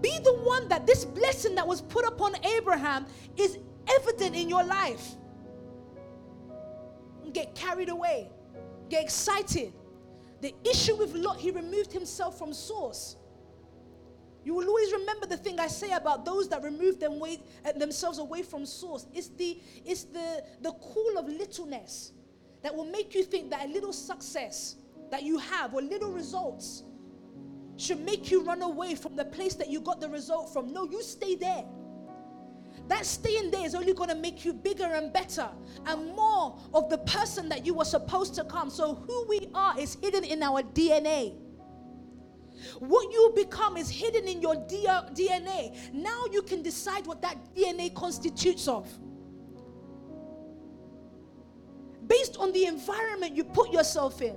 Be 0.00 0.16
the 0.22 0.34
one 0.44 0.68
that 0.68 0.86
this 0.86 1.04
blessing 1.04 1.56
that 1.56 1.66
was 1.66 1.82
put 1.82 2.06
upon 2.06 2.36
Abraham 2.44 3.06
is 3.36 3.58
evident 3.90 4.36
in 4.36 4.48
your 4.48 4.64
life. 4.64 5.14
Get 7.32 7.54
carried 7.54 7.88
away, 7.88 8.30
get 8.88 9.04
excited. 9.04 9.72
The 10.40 10.54
issue 10.64 10.96
with 10.96 11.14
Lot, 11.14 11.38
he 11.38 11.50
removed 11.50 11.92
himself 11.92 12.38
from 12.38 12.52
source. 12.52 13.16
You 14.44 14.54
will 14.54 14.66
always 14.66 14.92
remember 14.92 15.26
the 15.26 15.36
thing 15.36 15.58
I 15.60 15.66
say 15.66 15.92
about 15.92 16.24
those 16.24 16.48
that 16.48 16.62
remove 16.62 17.00
them 17.00 17.18
way, 17.18 17.42
uh, 17.64 17.72
themselves 17.72 18.18
away 18.18 18.42
from 18.42 18.64
source. 18.64 19.06
It's 19.12 19.28
the, 19.28 19.60
it's 19.84 20.04
the, 20.04 20.44
the 20.62 20.72
call 20.72 21.18
of 21.18 21.28
littleness 21.28 22.12
that 22.62 22.74
will 22.74 22.86
make 22.86 23.14
you 23.14 23.24
think 23.24 23.50
that 23.50 23.66
a 23.66 23.68
little 23.68 23.92
success 23.92 24.76
that 25.10 25.22
you 25.22 25.38
have 25.38 25.74
or 25.74 25.82
little 25.82 26.10
results 26.10 26.84
should 27.76 28.00
make 28.00 28.30
you 28.30 28.42
run 28.42 28.62
away 28.62 28.94
from 28.94 29.16
the 29.16 29.24
place 29.24 29.54
that 29.54 29.68
you 29.68 29.80
got 29.80 30.00
the 30.00 30.08
result 30.08 30.52
from. 30.52 30.72
No, 30.72 30.84
you 30.84 31.02
stay 31.02 31.34
there. 31.34 31.64
That 32.88 33.04
staying 33.04 33.50
there 33.50 33.64
is 33.64 33.74
only 33.74 33.92
going 33.92 34.08
to 34.08 34.14
make 34.14 34.44
you 34.44 34.54
bigger 34.54 34.84
and 34.86 35.12
better 35.12 35.48
and 35.86 36.06
more 36.16 36.58
of 36.72 36.88
the 36.88 36.98
person 36.98 37.48
that 37.50 37.66
you 37.66 37.74
were 37.74 37.84
supposed 37.84 38.34
to 38.36 38.44
come. 38.44 38.70
So, 38.70 38.94
who 38.94 39.26
we 39.28 39.48
are 39.54 39.78
is 39.78 39.98
hidden 40.02 40.24
in 40.24 40.42
our 40.42 40.62
DNA. 40.62 41.34
What 42.78 43.12
you 43.12 43.32
become 43.36 43.76
is 43.76 43.90
hidden 43.90 44.26
in 44.26 44.40
your 44.40 44.56
DNA. 44.56 45.72
Uh, 45.72 45.76
now 45.92 46.24
you 46.32 46.42
can 46.42 46.62
decide 46.62 47.06
what 47.06 47.22
that 47.22 47.36
DNA 47.54 47.94
constitutes 47.94 48.66
of. 48.68 48.88
Based 52.06 52.38
on 52.38 52.52
the 52.52 52.64
environment 52.64 53.36
you 53.36 53.44
put 53.44 53.70
yourself 53.70 54.22
in. 54.22 54.36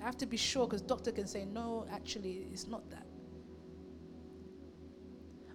I 0.00 0.04
have 0.04 0.18
to 0.18 0.26
be 0.26 0.36
sure 0.36 0.66
because 0.66 0.82
doctor 0.82 1.10
can 1.12 1.26
say 1.26 1.46
no, 1.46 1.86
actually, 1.90 2.46
it's 2.52 2.66
not 2.66 2.88
that. 2.90 3.03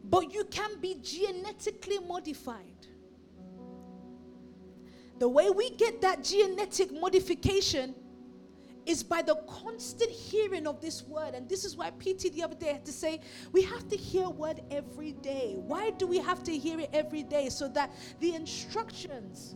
But 0.10 0.34
you 0.34 0.44
can 0.46 0.80
be 0.80 0.96
genetically 1.02 2.00
modified. 2.00 2.88
The 5.20 5.28
way 5.28 5.50
we 5.50 5.72
get 5.72 6.02
that 6.02 6.24
genetic 6.24 6.92
modification 6.94 7.94
is 8.86 9.04
by 9.04 9.22
the 9.22 9.36
constant 9.48 10.10
hearing 10.10 10.66
of 10.66 10.82
this 10.82 11.04
word. 11.04 11.36
And 11.36 11.48
this 11.48 11.64
is 11.64 11.76
why 11.76 11.92
PT 11.92 12.34
the 12.34 12.44
other 12.44 12.56
day 12.56 12.74
had 12.74 12.86
to 12.86 12.92
say, 12.92 13.22
we 13.52 13.62
have 13.64 13.88
to 13.90 13.96
hear 13.96 14.30
word 14.30 14.62
every 14.72 15.12
day. 15.12 15.56
Why 15.58 15.92
do 15.92 16.08
we 16.08 16.18
have 16.20 16.44
to 16.46 16.58
hear 16.58 16.80
it 16.80 16.90
every 16.94 17.24
day? 17.24 17.50
So 17.50 17.68
that 17.70 17.92
the 18.20 18.34
instructions 18.34 19.56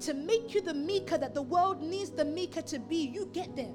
to 0.00 0.12
make 0.12 0.54
you 0.54 0.60
the 0.60 0.74
Mika 0.74 1.16
that 1.16 1.32
the 1.32 1.42
world 1.42 1.82
needs 1.82 2.10
the 2.10 2.24
Mika 2.24 2.60
to 2.62 2.78
be, 2.78 2.96
you 2.96 3.30
get 3.32 3.56
them. 3.56 3.74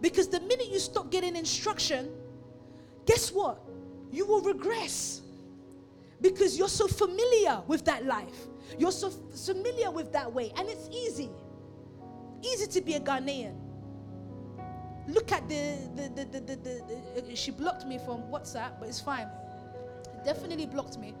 Because 0.00 0.28
the 0.28 0.40
minute 0.40 0.68
you 0.70 0.78
stop 0.78 1.10
getting 1.10 1.36
instruction, 1.36 2.10
guess 3.06 3.30
what? 3.30 3.60
You 4.14 4.26
will 4.26 4.40
regress 4.40 5.22
because 6.20 6.56
you're 6.56 6.68
so 6.68 6.86
familiar 6.86 7.62
with 7.66 7.84
that 7.84 8.06
life. 8.06 8.46
You're 8.78 8.92
so 8.92 9.10
familiar 9.10 9.90
with 9.90 10.12
that 10.12 10.32
way, 10.32 10.52
and 10.56 10.68
it's 10.68 10.88
easy. 10.90 11.30
Easy 12.42 12.66
to 12.66 12.80
be 12.80 12.94
a 12.94 13.00
Ghanaian. 13.00 13.56
Look 15.08 15.32
at 15.32 15.46
the, 15.48 15.76
the, 15.96 16.08
the, 16.08 16.24
the, 16.24 16.40
the, 16.40 16.56
the, 16.56 17.22
the 17.24 17.32
uh, 17.32 17.34
she 17.34 17.50
blocked 17.50 17.86
me 17.86 17.98
from 17.98 18.22
WhatsApp, 18.30 18.80
but 18.80 18.88
it's 18.88 19.00
fine. 19.00 19.28
Definitely 20.24 20.66
blocked 20.66 20.96
me. 20.98 21.14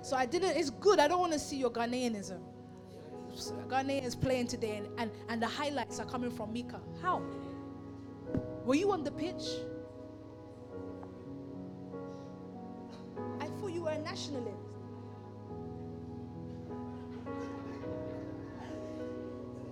So 0.00 0.16
I 0.16 0.24
didn't, 0.24 0.56
it's 0.56 0.70
good. 0.70 0.98
I 0.98 1.08
don't 1.08 1.20
want 1.20 1.32
to 1.32 1.38
see 1.38 1.56
your 1.56 1.70
Ghanaianism. 1.70 2.40
So 3.34 3.52
Ghanaian 3.68 4.04
is 4.04 4.14
playing 4.14 4.46
today, 4.46 4.76
and, 4.76 4.88
and, 4.98 5.10
and 5.28 5.42
the 5.42 5.46
highlights 5.46 5.98
are 5.98 6.06
coming 6.06 6.30
from 6.30 6.52
Mika. 6.52 6.80
How? 7.02 7.22
Were 8.64 8.76
you 8.76 8.92
on 8.92 9.04
the 9.04 9.10
pitch? 9.10 9.42
You 13.82 13.86
were 13.86 13.94
a 13.94 13.98
nationalist. 13.98 14.56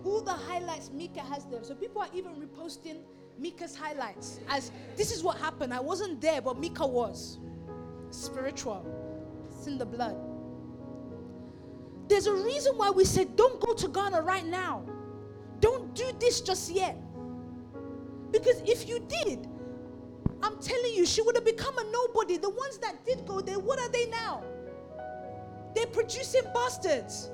All 0.04 0.20
the 0.20 0.32
highlights 0.32 0.90
Mika 0.92 1.20
has 1.20 1.44
there. 1.46 1.62
So 1.62 1.74
people 1.74 2.02
are 2.02 2.08
even 2.12 2.32
reposting 2.34 2.98
Mika's 3.38 3.76
highlights 3.76 4.40
as 4.48 4.72
this 4.96 5.12
is 5.12 5.22
what 5.22 5.36
happened. 5.38 5.72
I 5.72 5.80
wasn't 5.80 6.20
there, 6.20 6.40
but 6.40 6.58
Mika 6.58 6.86
was. 6.86 7.38
Spiritual. 8.10 8.84
It's 9.50 9.66
in 9.66 9.78
the 9.78 9.86
blood. 9.86 10.16
There's 12.08 12.26
a 12.26 12.34
reason 12.34 12.76
why 12.76 12.90
we 12.90 13.04
said 13.04 13.36
don't 13.36 13.60
go 13.60 13.74
to 13.74 13.88
Ghana 13.88 14.22
right 14.22 14.46
now. 14.46 14.82
Don't 15.60 15.94
do 15.94 16.10
this 16.18 16.40
just 16.40 16.70
yet. 16.72 16.96
Because 18.32 18.60
if 18.62 18.88
you 18.88 19.00
did, 19.00 19.46
I'm 20.42 20.58
telling 20.60 20.94
you, 20.94 21.04
she 21.04 21.22
would 21.22 21.34
have 21.34 21.44
become 21.44 21.76
a 21.78 21.84
nobody. 21.90 22.36
The 22.38 22.50
ones 22.50 22.78
that 22.78 23.04
did 23.04 23.26
go 23.26 23.40
there, 23.40 23.58
what 23.58 23.78
are 23.78 23.88
they 23.88 24.06
now? 24.06 24.42
They're 25.74 25.86
producing 25.86 26.42
bastards. 26.54 27.30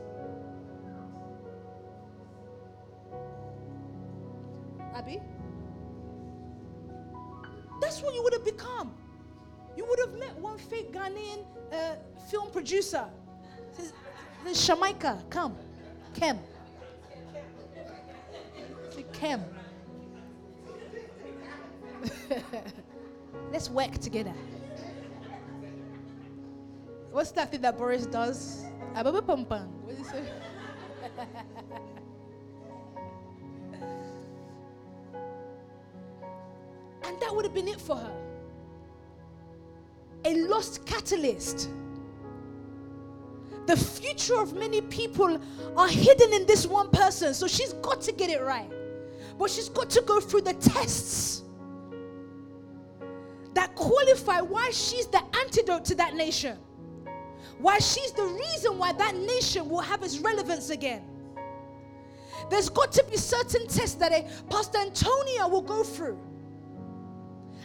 Abby? 4.94 5.20
That's 7.80 8.00
what 8.02 8.14
you 8.14 8.22
would 8.22 8.32
have 8.32 8.44
become. 8.44 8.94
You 9.76 9.84
would 9.88 9.98
have 10.00 10.14
met 10.18 10.34
one 10.38 10.58
fake 10.58 10.92
Ghanaian 10.92 11.44
uh, 11.72 11.96
film 12.30 12.50
producer. 12.50 13.04
Says, 13.76 13.92
Shamaika, 14.46 15.28
come. 15.30 15.56
Kem. 16.14 16.38
Kem. 19.12 19.44
Let's 23.52 23.70
work 23.70 23.98
together. 23.98 24.34
What's 27.10 27.30
that 27.32 27.50
thing 27.50 27.62
that 27.62 27.78
Boris 27.78 28.06
does? 28.06 28.64
Ah, 28.94 29.00
Ababa 29.00 29.22
pum 29.22 29.46
pum. 29.46 29.68
What 29.84 29.94
is 29.94 30.12
it? 30.12 30.32
and 37.04 37.20
that 37.20 37.34
would 37.34 37.44
have 37.44 37.54
been 37.54 37.68
it 37.68 37.80
for 37.80 37.96
her. 37.96 38.12
A 40.26 40.34
lost 40.46 40.84
catalyst. 40.84 41.70
The 43.66 43.76
future 43.76 44.38
of 44.38 44.52
many 44.52 44.80
people 44.80 45.40
are 45.76 45.88
hidden 45.88 46.32
in 46.34 46.46
this 46.46 46.66
one 46.66 46.90
person. 46.90 47.32
So 47.32 47.46
she's 47.46 47.72
got 47.74 48.00
to 48.02 48.12
get 48.12 48.28
it 48.28 48.42
right. 48.42 48.70
But 49.38 49.50
she's 49.50 49.68
got 49.68 49.88
to 49.90 50.02
go 50.02 50.20
through 50.20 50.42
the 50.42 50.54
tests 50.54 51.42
that 53.56 53.74
qualify 53.74 54.42
why 54.42 54.68
she's 54.70 55.06
the 55.06 55.22
antidote 55.40 55.82
to 55.86 55.94
that 55.94 56.14
nation. 56.14 56.58
Why 57.58 57.78
she's 57.78 58.12
the 58.12 58.24
reason 58.24 58.76
why 58.76 58.92
that 58.92 59.16
nation 59.16 59.66
will 59.70 59.80
have 59.80 60.02
its 60.02 60.18
relevance 60.18 60.68
again. 60.68 61.02
There's 62.50 62.68
got 62.68 62.92
to 62.92 63.04
be 63.10 63.16
certain 63.16 63.66
tests 63.66 63.94
that 63.94 64.12
a 64.12 64.28
Pastor 64.50 64.76
Antonia 64.78 65.48
will 65.48 65.62
go 65.62 65.82
through 65.82 66.18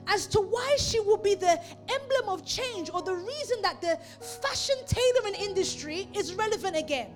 as 0.08 0.28
to 0.28 0.40
why 0.40 0.78
she 0.80 1.02
will 1.02 1.18
be 1.18 1.36
the 1.36 1.62
emblem 1.94 2.30
of 2.30 2.46
change 2.46 2.90
or 2.94 3.02
the 3.02 3.14
reason 3.14 3.62
that 3.62 3.82
the 3.82 4.00
fashion 4.42 4.76
tailoring 4.88 5.36
industry 5.42 6.08
is 6.16 6.34
relevant 6.36 6.78
again. 6.78 7.10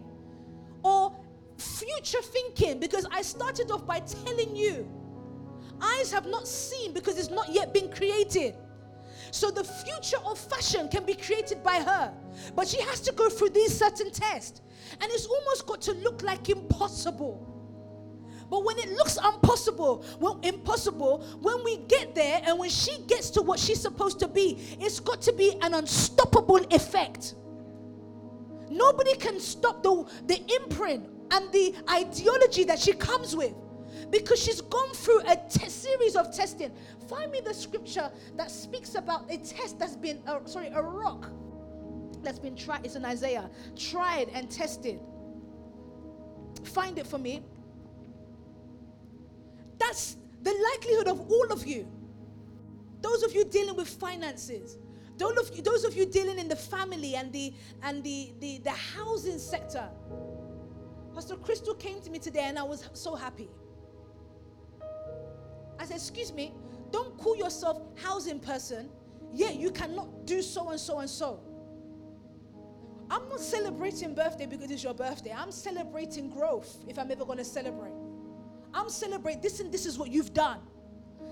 Or 0.84 1.16
future 1.58 2.22
thinking, 2.22 2.80
because 2.80 3.08
I 3.10 3.22
started 3.22 3.72
off 3.72 3.88
by 3.88 4.02
telling 4.02 4.54
you, 4.54 4.86
eyes 5.82 6.12
have 6.12 6.28
not 6.28 6.46
seen 6.46 6.92
because 6.92 7.18
it's 7.18 7.30
not 7.30 7.50
yet 7.50 7.74
been 7.74 7.90
created. 7.90 8.56
So 9.36 9.52
the 9.52 9.66
future 9.66 10.18
of 10.26 10.40
fashion 10.40 10.88
can 10.88 11.04
be 11.06 11.14
created 11.14 11.62
by 11.62 11.82
her. 11.82 12.14
But 12.56 12.70
she 12.70 12.82
has 12.84 13.02
to 13.02 13.12
go 13.12 13.28
through 13.30 13.50
these 13.50 13.78
certain 13.78 14.10
tests. 14.10 14.62
And 15.02 15.12
it's 15.12 15.26
almost 15.26 15.68
got 15.68 15.82
to 15.82 15.94
look 15.94 16.24
like 16.24 16.48
impossible 16.48 17.46
But 18.50 18.64
when 18.64 18.78
it 18.80 18.92
looks 18.92 19.18
impossible, 19.18 20.06
well, 20.22 20.40
impossible, 20.42 21.26
when 21.42 21.64
we 21.66 21.80
get 21.90 22.16
there 22.16 22.42
and 22.46 22.58
when 22.60 22.70
she 22.70 22.98
gets 23.08 23.30
to 23.32 23.42
what 23.42 23.60
she's 23.60 23.82
supposed 23.82 24.20
to 24.20 24.28
be, 24.30 24.58
it's 24.80 25.02
got 25.02 25.22
to 25.24 25.34
be 25.34 25.58
an 25.62 25.74
unstoppable 25.74 26.66
effect. 26.72 27.36
Nobody 28.70 29.16
can 29.18 29.42
stop 29.42 29.84
the, 29.84 30.06
the 30.28 30.42
imprint 30.62 31.10
and 31.32 31.52
the 31.52 31.76
ideology 31.90 32.64
that 32.66 32.80
she 32.80 32.94
comes 32.94 33.36
with 33.36 33.54
because 34.12 34.42
she's 34.42 34.62
gone 34.62 34.94
through 34.94 35.22
a 35.28 35.36
te- 35.50 35.70
series 35.70 36.16
of 36.16 36.36
testing. 36.36 36.72
Find 37.08 37.32
me 37.32 37.42
the 37.42 37.54
scripture 37.54 38.12
that 38.36 38.52
speaks 38.52 38.96
about 38.96 39.32
a 39.32 39.38
test 39.38 39.80
that's 39.80 39.96
been, 39.96 40.22
uh, 40.28 40.46
sorry, 40.46 40.68
a 40.68 40.82
rock 40.82 41.30
that's 42.24 42.40
been 42.40 42.56
tried. 42.56 42.86
It's 42.86 42.96
in 42.96 43.06
Isaiah, 43.06 43.50
tried 43.76 44.30
and 44.34 44.50
tested. 44.50 45.00
Find 46.64 46.98
it 46.98 47.08
for 47.08 47.18
me. 47.18 47.44
That's 49.78 50.18
the 50.42 50.54
likelihood 50.74 51.08
of 51.08 51.30
all 51.30 51.52
of 51.52 51.66
you. 51.66 51.88
Those 53.02 53.24
of 53.24 53.34
you 53.34 53.46
dealing 53.46 53.76
with 53.76 53.88
finances, 53.88 54.78
those 55.18 55.38
of 55.38 55.56
you, 55.56 55.62
those 55.62 55.84
of 55.84 55.96
you 55.96 56.06
dealing 56.06 56.40
in 56.40 56.48
the 56.48 56.56
family 56.56 57.16
and 57.16 57.32
the 57.32 57.54
and 57.84 58.04
the, 58.04 58.34
the, 58.40 58.60
the 58.60 58.72
housing 58.72 59.38
sector. 59.38 59.88
Pastor 61.14 61.36
Crystal 61.36 61.74
came 61.76 62.02
to 62.02 62.10
me 62.10 62.20
today 62.20 62.44
and 62.44 62.60
I 62.60 62.64
was 62.64 62.90
so 62.94 63.16
happy. 63.16 63.50
I 65.80 65.86
said, 65.86 65.98
excuse 65.98 66.34
me, 66.34 66.54
don't 66.92 67.18
call 67.18 67.36
yourself 67.36 67.82
housing 67.96 68.40
person, 68.40 68.90
yet 69.34 69.56
you 69.56 69.72
cannot 69.72 70.26
do 70.26 70.42
so 70.42 70.70
and 70.70 70.80
so 70.80 71.00
and 71.00 71.10
so. 71.10 71.40
I'm 73.10 73.28
not 73.30 73.40
celebrating 73.40 74.16
birthday 74.16 74.46
because 74.46 74.72
it's 74.72 74.84
your 74.84 74.94
birthday. 74.94 75.32
I'm 75.32 75.52
celebrating 75.52 76.30
growth 76.30 76.78
if 76.88 76.98
I'm 76.98 77.12
ever 77.12 77.26
going 77.26 77.38
to 77.38 77.46
celebrate. 77.46 77.94
I'm 78.74 78.90
celebrating 78.90 79.42
this 79.42 79.60
and 79.60 79.72
this 79.72 79.86
is 79.86 79.98
what 79.98 80.12
you've 80.12 80.34
done. 80.34 80.60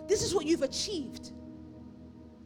This 0.07 0.21
is 0.21 0.35
what 0.35 0.45
you've 0.45 0.61
achieved. 0.61 1.31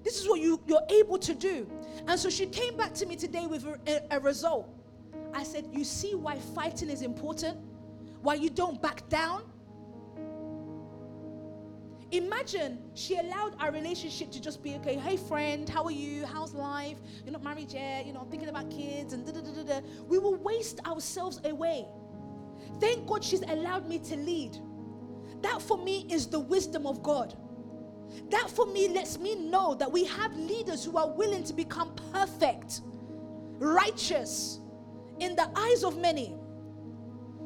This 0.03 0.21
is 0.21 0.29
what 0.29 0.39
you, 0.39 0.61
you're 0.65 0.85
able 0.89 1.17
to 1.19 1.33
do. 1.33 1.69
And 2.07 2.19
so 2.19 2.29
she 2.29 2.45
came 2.45 2.77
back 2.77 2.93
to 2.95 3.05
me 3.05 3.15
today 3.15 3.45
with 3.47 3.65
a, 3.65 3.79
a, 4.11 4.17
a 4.17 4.19
result. 4.19 4.69
I 5.33 5.43
said, 5.43 5.67
You 5.73 5.83
see 5.83 6.15
why 6.15 6.37
fighting 6.55 6.89
is 6.89 7.01
important? 7.01 7.57
Why 8.21 8.35
you 8.35 8.49
don't 8.49 8.81
back 8.81 9.07
down? 9.09 9.43
Imagine 12.11 12.79
she 12.93 13.17
allowed 13.17 13.55
our 13.59 13.71
relationship 13.71 14.31
to 14.31 14.41
just 14.41 14.63
be 14.63 14.75
okay. 14.75 14.95
Hey, 14.95 15.17
friend, 15.17 15.67
how 15.67 15.83
are 15.83 15.91
you? 15.91 16.25
How's 16.25 16.53
life? 16.53 16.97
You're 17.25 17.33
not 17.33 17.43
married 17.43 17.71
yet. 17.73 18.05
You 18.05 18.13
know, 18.13 18.21
I'm 18.21 18.29
thinking 18.29 18.47
about 18.47 18.71
kids 18.71 19.11
and 19.11 19.25
da 19.25 19.33
da 19.33 19.41
da 19.41 19.63
da. 19.63 19.81
We 20.07 20.17
will 20.17 20.35
waste 20.35 20.79
ourselves 20.87 21.41
away. 21.43 21.85
Thank 22.79 23.07
God 23.07 23.23
she's 23.23 23.41
allowed 23.41 23.89
me 23.89 23.99
to 23.99 24.15
lead. 24.15 24.57
That 25.41 25.61
for 25.61 25.77
me 25.77 26.05
is 26.09 26.27
the 26.27 26.39
wisdom 26.39 26.85
of 26.85 27.03
God. 27.03 27.35
That 28.29 28.49
for 28.49 28.65
me 28.65 28.87
lets 28.87 29.19
me 29.19 29.35
know 29.35 29.75
that 29.75 29.91
we 29.91 30.05
have 30.05 30.35
leaders 30.35 30.85
who 30.85 30.97
are 30.97 31.09
willing 31.09 31.43
to 31.43 31.53
become 31.53 31.93
perfect, 32.13 32.81
righteous 33.59 34.59
in 35.19 35.35
the 35.35 35.49
eyes 35.55 35.83
of 35.83 35.97
many. 35.97 36.35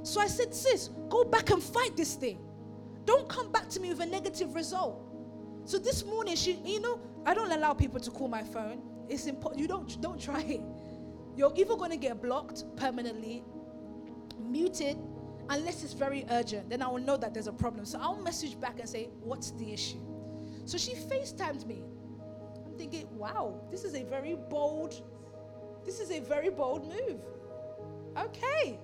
So 0.03 0.21
I 0.21 0.27
said, 0.27 0.53
sis, 0.53 0.89
go 1.09 1.23
back 1.23 1.49
and 1.49 1.61
fight 1.61 1.97
this 1.97 2.15
thing. 2.15 2.39
Don't 3.11 3.27
come 3.27 3.51
back 3.51 3.67
to 3.67 3.81
me 3.81 3.89
with 3.89 3.99
a 3.99 4.05
negative 4.05 4.55
result. 4.55 5.03
So 5.65 5.77
this 5.77 6.05
morning, 6.05 6.33
she, 6.37 6.53
you 6.63 6.79
know, 6.79 6.97
I 7.25 7.33
don't 7.33 7.51
allow 7.51 7.73
people 7.73 7.99
to 7.99 8.09
call 8.09 8.29
my 8.29 8.41
phone. 8.41 8.81
It's 9.09 9.25
important. 9.25 9.59
You 9.59 9.67
don't 9.67 10.01
don't 10.01 10.17
try 10.17 10.39
it. 10.39 10.61
You're 11.35 11.51
either 11.57 11.75
going 11.75 11.91
to 11.91 11.97
get 11.97 12.21
blocked 12.21 12.63
permanently, 12.77 13.43
muted, 14.39 14.97
unless 15.49 15.83
it's 15.83 15.91
very 15.91 16.25
urgent. 16.29 16.69
Then 16.69 16.81
I 16.81 16.87
will 16.87 17.01
know 17.01 17.17
that 17.17 17.33
there's 17.33 17.47
a 17.47 17.51
problem. 17.51 17.83
So 17.83 17.99
I'll 17.99 18.21
message 18.21 18.57
back 18.61 18.79
and 18.79 18.87
say, 18.87 19.09
"What's 19.21 19.51
the 19.51 19.73
issue?" 19.73 19.99
So 20.63 20.77
she 20.77 20.93
FaceTimed 20.95 21.65
me. 21.65 21.83
I'm 22.65 22.77
thinking, 22.77 23.09
"Wow, 23.17 23.59
this 23.69 23.83
is 23.83 23.93
a 23.93 24.03
very 24.05 24.35
bold. 24.35 24.93
This 25.83 25.99
is 25.99 26.11
a 26.11 26.21
very 26.21 26.49
bold 26.49 26.87
move." 26.87 27.19
Okay. 28.17 28.79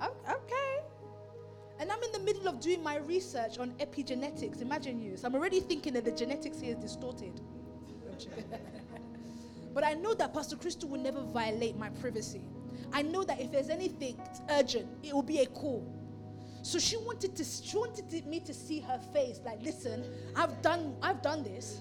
Okay. 0.00 0.72
And 1.80 1.90
I'm 1.90 2.02
in 2.02 2.12
the 2.12 2.18
middle 2.18 2.46
of 2.46 2.60
doing 2.60 2.82
my 2.82 2.98
research 2.98 3.58
on 3.58 3.70
epigenetics. 3.80 4.60
Imagine 4.60 5.00
you. 5.00 5.16
So 5.16 5.26
I'm 5.26 5.34
already 5.34 5.60
thinking 5.60 5.94
that 5.94 6.04
the 6.04 6.12
genetics 6.12 6.60
here 6.60 6.76
is 6.76 6.82
distorted. 6.82 7.40
but 9.74 9.82
I 9.82 9.94
know 9.94 10.12
that 10.12 10.34
Pastor 10.34 10.56
Crystal 10.56 10.90
will 10.90 11.00
never 11.00 11.22
violate 11.22 11.78
my 11.78 11.88
privacy. 11.88 12.42
I 12.92 13.00
know 13.00 13.24
that 13.24 13.40
if 13.40 13.50
there's 13.50 13.70
anything 13.70 14.20
urgent, 14.50 14.88
it 15.02 15.14
will 15.14 15.22
be 15.22 15.38
a 15.38 15.46
call. 15.46 15.90
So 16.62 16.78
she 16.78 16.98
wanted 16.98 17.34
to 17.36 17.44
she 17.44 17.78
wanted 17.78 18.26
me 18.26 18.40
to 18.40 18.52
see 18.52 18.80
her 18.80 19.00
face. 19.14 19.40
Like, 19.42 19.62
listen, 19.62 20.04
I've 20.36 20.60
done 20.60 20.96
I've 21.00 21.22
done 21.22 21.42
this. 21.42 21.80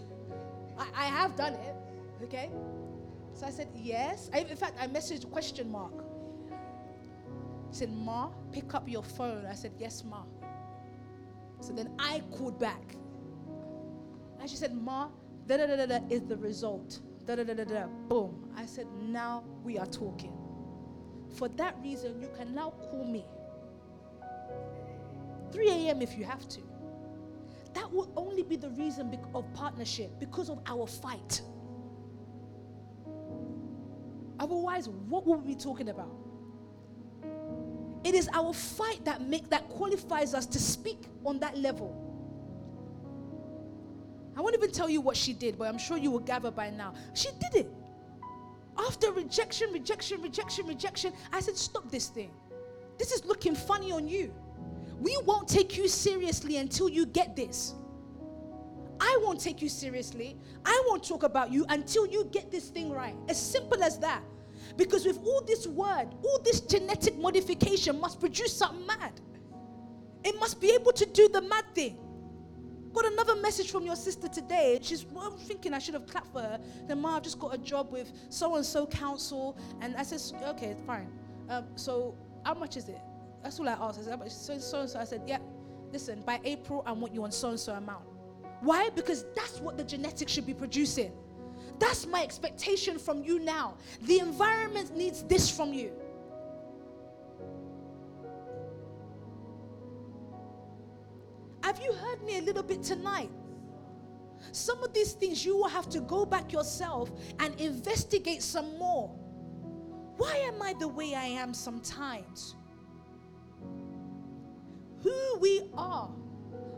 I, 0.77 0.87
I 0.95 1.05
have 1.07 1.35
done 1.35 1.55
it. 1.55 1.75
Okay. 2.23 2.49
So 3.33 3.47
I 3.47 3.49
said 3.49 3.67
yes. 3.75 4.29
I, 4.33 4.39
in 4.39 4.55
fact, 4.55 4.77
I 4.79 4.87
messaged 4.87 5.29
question 5.29 5.69
mark. 5.69 6.08
Said, 7.71 7.91
Ma, 7.91 8.29
pick 8.51 8.73
up 8.73 8.89
your 8.89 9.03
phone. 9.03 9.45
I 9.45 9.53
said, 9.53 9.73
Yes, 9.77 10.03
Ma. 10.03 10.23
So 11.61 11.73
then 11.73 11.91
I 11.99 12.21
called 12.31 12.59
back. 12.59 12.95
And 14.39 14.49
she 14.49 14.55
said, 14.55 14.75
Ma, 14.75 15.09
da 15.45 15.57
da 15.57 15.67
da 15.67 15.75
da 15.75 15.85
da 15.85 15.99
is 16.09 16.23
the 16.23 16.37
result. 16.37 16.99
Da 17.25 17.35
da 17.35 17.43
da 17.43 17.53
da 17.53 17.63
da. 17.63 17.87
Boom. 18.07 18.51
I 18.55 18.65
said, 18.65 18.87
Now 19.01 19.43
we 19.63 19.77
are 19.77 19.85
talking. 19.85 20.33
For 21.35 21.47
that 21.49 21.75
reason, 21.83 22.21
you 22.21 22.29
can 22.35 22.55
now 22.55 22.71
call 22.89 23.05
me. 23.05 23.25
3 25.51 25.69
a.m. 25.69 26.01
if 26.01 26.17
you 26.17 26.25
have 26.25 26.47
to. 26.49 26.61
That 27.73 27.91
will 27.91 28.11
only 28.15 28.43
be 28.43 28.55
the 28.55 28.69
reason 28.71 29.15
of 29.35 29.51
partnership 29.53 30.11
because 30.19 30.49
of 30.49 30.59
our 30.65 30.87
fight. 30.87 31.41
Otherwise, 34.39 34.89
what 34.89 35.25
will 35.25 35.35
we 35.37 35.53
be 35.53 35.59
talking 35.59 35.89
about? 35.89 36.15
It 38.03 38.15
is 38.15 38.29
our 38.33 38.53
fight 38.53 39.03
that 39.05 39.21
make 39.21 39.49
that 39.49 39.67
qualifies 39.69 40.33
us 40.33 40.45
to 40.47 40.59
speak 40.59 41.03
on 41.25 41.39
that 41.39 41.57
level. 41.57 42.05
I 44.37 44.41
won't 44.41 44.55
even 44.55 44.71
tell 44.71 44.89
you 44.89 45.01
what 45.01 45.17
she 45.17 45.33
did, 45.33 45.57
but 45.57 45.67
I'm 45.67 45.77
sure 45.77 45.97
you 45.97 46.11
will 46.11 46.19
gather 46.19 46.49
by 46.49 46.69
now. 46.69 46.93
She 47.13 47.29
did 47.39 47.65
it. 47.65 47.71
After 48.77 49.11
rejection, 49.11 49.73
rejection, 49.73 50.21
rejection, 50.21 50.65
rejection, 50.65 51.13
I 51.33 51.41
said, 51.41 51.57
Stop 51.57 51.91
this 51.91 52.07
thing. 52.07 52.31
This 52.97 53.11
is 53.11 53.25
looking 53.25 53.53
funny 53.55 53.91
on 53.91 54.07
you. 54.07 54.33
We 54.99 55.17
won't 55.25 55.47
take 55.47 55.77
you 55.77 55.87
seriously 55.87 56.57
until 56.57 56.89
you 56.89 57.05
get 57.05 57.35
this. 57.35 57.73
I 59.01 59.17
won't 59.21 59.39
take 59.39 59.61
you 59.61 59.69
seriously. 59.69 60.37
I 60.65 60.83
won't 60.87 61.03
talk 61.03 61.23
about 61.23 61.51
you 61.51 61.65
until 61.69 62.05
you 62.05 62.25
get 62.31 62.51
this 62.51 62.69
thing 62.69 62.91
right. 62.91 63.15
As 63.27 63.37
simple 63.39 63.81
as 63.83 63.97
that. 63.99 64.21
Because 64.77 65.05
with 65.05 65.19
all 65.25 65.41
this 65.45 65.67
word, 65.67 66.07
all 66.23 66.39
this 66.43 66.61
genetic 66.61 67.17
modification 67.17 67.99
must 67.99 68.19
produce 68.19 68.55
something 68.55 68.85
mad. 68.85 69.19
It 70.23 70.39
must 70.39 70.59
be 70.59 70.71
able 70.71 70.91
to 70.93 71.05
do 71.05 71.27
the 71.29 71.41
mad 71.41 71.65
thing. 71.73 71.97
Got 72.93 73.05
another 73.05 73.35
message 73.35 73.71
from 73.71 73.85
your 73.85 73.95
sister 73.95 74.27
today. 74.27 74.79
She's 74.81 75.05
well, 75.05 75.31
thinking 75.31 75.73
I 75.73 75.79
should 75.79 75.93
have 75.93 76.07
clapped 76.07 76.33
for 76.33 76.41
her. 76.41 76.59
Then, 76.87 77.01
Ma, 77.01 77.17
I've 77.17 77.23
just 77.23 77.39
got 77.39 77.53
a 77.53 77.57
job 77.57 77.91
with 77.91 78.11
so 78.29 78.55
and 78.55 78.65
so 78.65 78.87
council. 78.87 79.57
And 79.79 79.95
I 79.95 80.03
said, 80.03 80.21
okay, 80.49 80.67
it's 80.67 80.81
fine. 80.81 81.07
Um, 81.49 81.65
so, 81.75 82.15
how 82.43 82.55
much 82.55 82.77
is 82.77 82.89
it? 82.89 82.99
That's 83.43 83.59
all 83.59 83.69
I 83.69 83.73
asked. 83.73 83.99
I 83.99 84.03
said, 84.03 84.31
so, 84.31 84.57
so 84.57 84.81
and 84.81 84.89
so. 84.89 84.99
I 84.99 85.03
said, 85.03 85.21
yeah, 85.27 85.37
listen, 85.91 86.23
by 86.25 86.39
April, 86.43 86.83
I 86.85 86.91
want 86.91 87.13
you 87.13 87.23
on 87.23 87.31
so 87.31 87.49
and 87.49 87.59
so 87.59 87.73
amount. 87.73 88.05
Why? 88.61 88.89
Because 88.89 89.25
that's 89.35 89.59
what 89.59 89.77
the 89.77 89.83
genetics 89.83 90.31
should 90.31 90.45
be 90.47 90.53
producing. 90.53 91.13
That's 91.79 92.05
my 92.05 92.21
expectation 92.21 92.99
from 92.99 93.23
you 93.23 93.39
now. 93.39 93.75
The 94.01 94.19
environment 94.19 94.95
needs 94.95 95.23
this 95.23 95.49
from 95.49 95.73
you. 95.73 95.91
Have 101.63 101.79
you 101.81 101.93
heard 101.93 102.21
me 102.23 102.37
a 102.37 102.41
little 102.41 102.63
bit 102.63 102.83
tonight? 102.83 103.31
Some 104.51 104.83
of 104.83 104.93
these 104.93 105.13
things 105.13 105.45
you 105.45 105.55
will 105.55 105.69
have 105.69 105.89
to 105.89 106.01
go 106.01 106.25
back 106.25 106.51
yourself 106.51 107.11
and 107.39 107.59
investigate 107.59 108.41
some 108.41 108.77
more. 108.77 109.09
Why 110.17 110.35
am 110.35 110.61
I 110.61 110.73
the 110.79 110.87
way 110.87 111.15
I 111.15 111.25
am 111.25 111.53
sometimes? 111.53 112.55
Who 115.03 115.37
we 115.39 115.61
are 115.75 116.11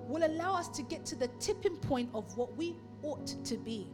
will 0.07 0.25
allow 0.25 0.53
us 0.55 0.67
to 0.69 0.83
get 0.83 1.05
to 1.05 1.15
the 1.15 1.27
tipping 1.39 1.77
point 1.77 2.09
of 2.13 2.35
what 2.37 2.55
we 2.55 2.75
ought 3.01 3.27
to 3.45 3.57
be. 3.57 3.87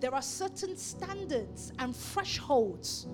There 0.00 0.14
are 0.14 0.22
certain 0.22 0.76
standards 0.76 1.72
and 1.78 1.94
thresholds 1.94 3.06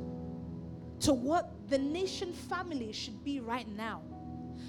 to 1.00 1.12
what 1.12 1.68
the 1.68 1.78
nation 1.78 2.32
family 2.32 2.92
should 2.92 3.22
be 3.24 3.40
right 3.40 3.68
now. 3.68 4.02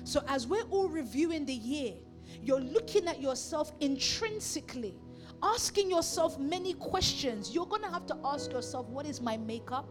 So, 0.03 0.21
as 0.27 0.47
we're 0.47 0.63
all 0.69 0.89
reviewing 0.89 1.45
the 1.45 1.53
year, 1.53 1.93
you're 2.41 2.59
looking 2.59 3.07
at 3.07 3.21
yourself 3.21 3.71
intrinsically, 3.79 4.95
asking 5.41 5.89
yourself 5.89 6.37
many 6.39 6.73
questions. 6.73 7.53
You're 7.53 7.65
going 7.65 7.83
to 7.83 7.89
have 7.89 8.05
to 8.07 8.17
ask 8.25 8.51
yourself, 8.51 8.87
What 8.87 9.05
is 9.05 9.21
my 9.21 9.37
makeup? 9.37 9.87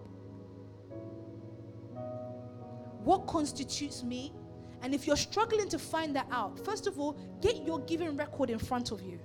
What 3.04 3.26
constitutes 3.26 4.02
me? 4.02 4.34
And 4.82 4.94
if 4.94 5.06
you're 5.06 5.16
struggling 5.16 5.68
to 5.70 5.78
find 5.78 6.14
that 6.16 6.26
out, 6.30 6.58
first 6.64 6.86
of 6.86 6.98
all, 6.98 7.18
get 7.40 7.64
your 7.64 7.80
giving 7.80 8.16
record 8.16 8.50
in 8.50 8.58
front 8.58 8.90
of 8.90 9.00
you. 9.00 9.18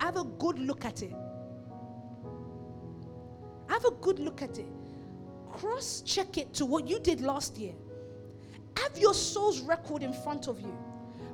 Have 0.00 0.16
a 0.16 0.24
good 0.24 0.58
look 0.58 0.84
at 0.84 1.02
it. 1.02 1.14
Have 3.72 3.86
a 3.86 3.90
good 3.90 4.18
look 4.18 4.42
at 4.42 4.58
it. 4.58 4.68
Cross 5.50 6.02
check 6.04 6.36
it 6.36 6.52
to 6.52 6.66
what 6.66 6.86
you 6.86 7.00
did 7.00 7.22
last 7.22 7.56
year. 7.56 7.72
Have 8.76 8.98
your 8.98 9.14
soul's 9.14 9.60
record 9.60 10.02
in 10.02 10.12
front 10.12 10.46
of 10.46 10.60
you. 10.60 10.76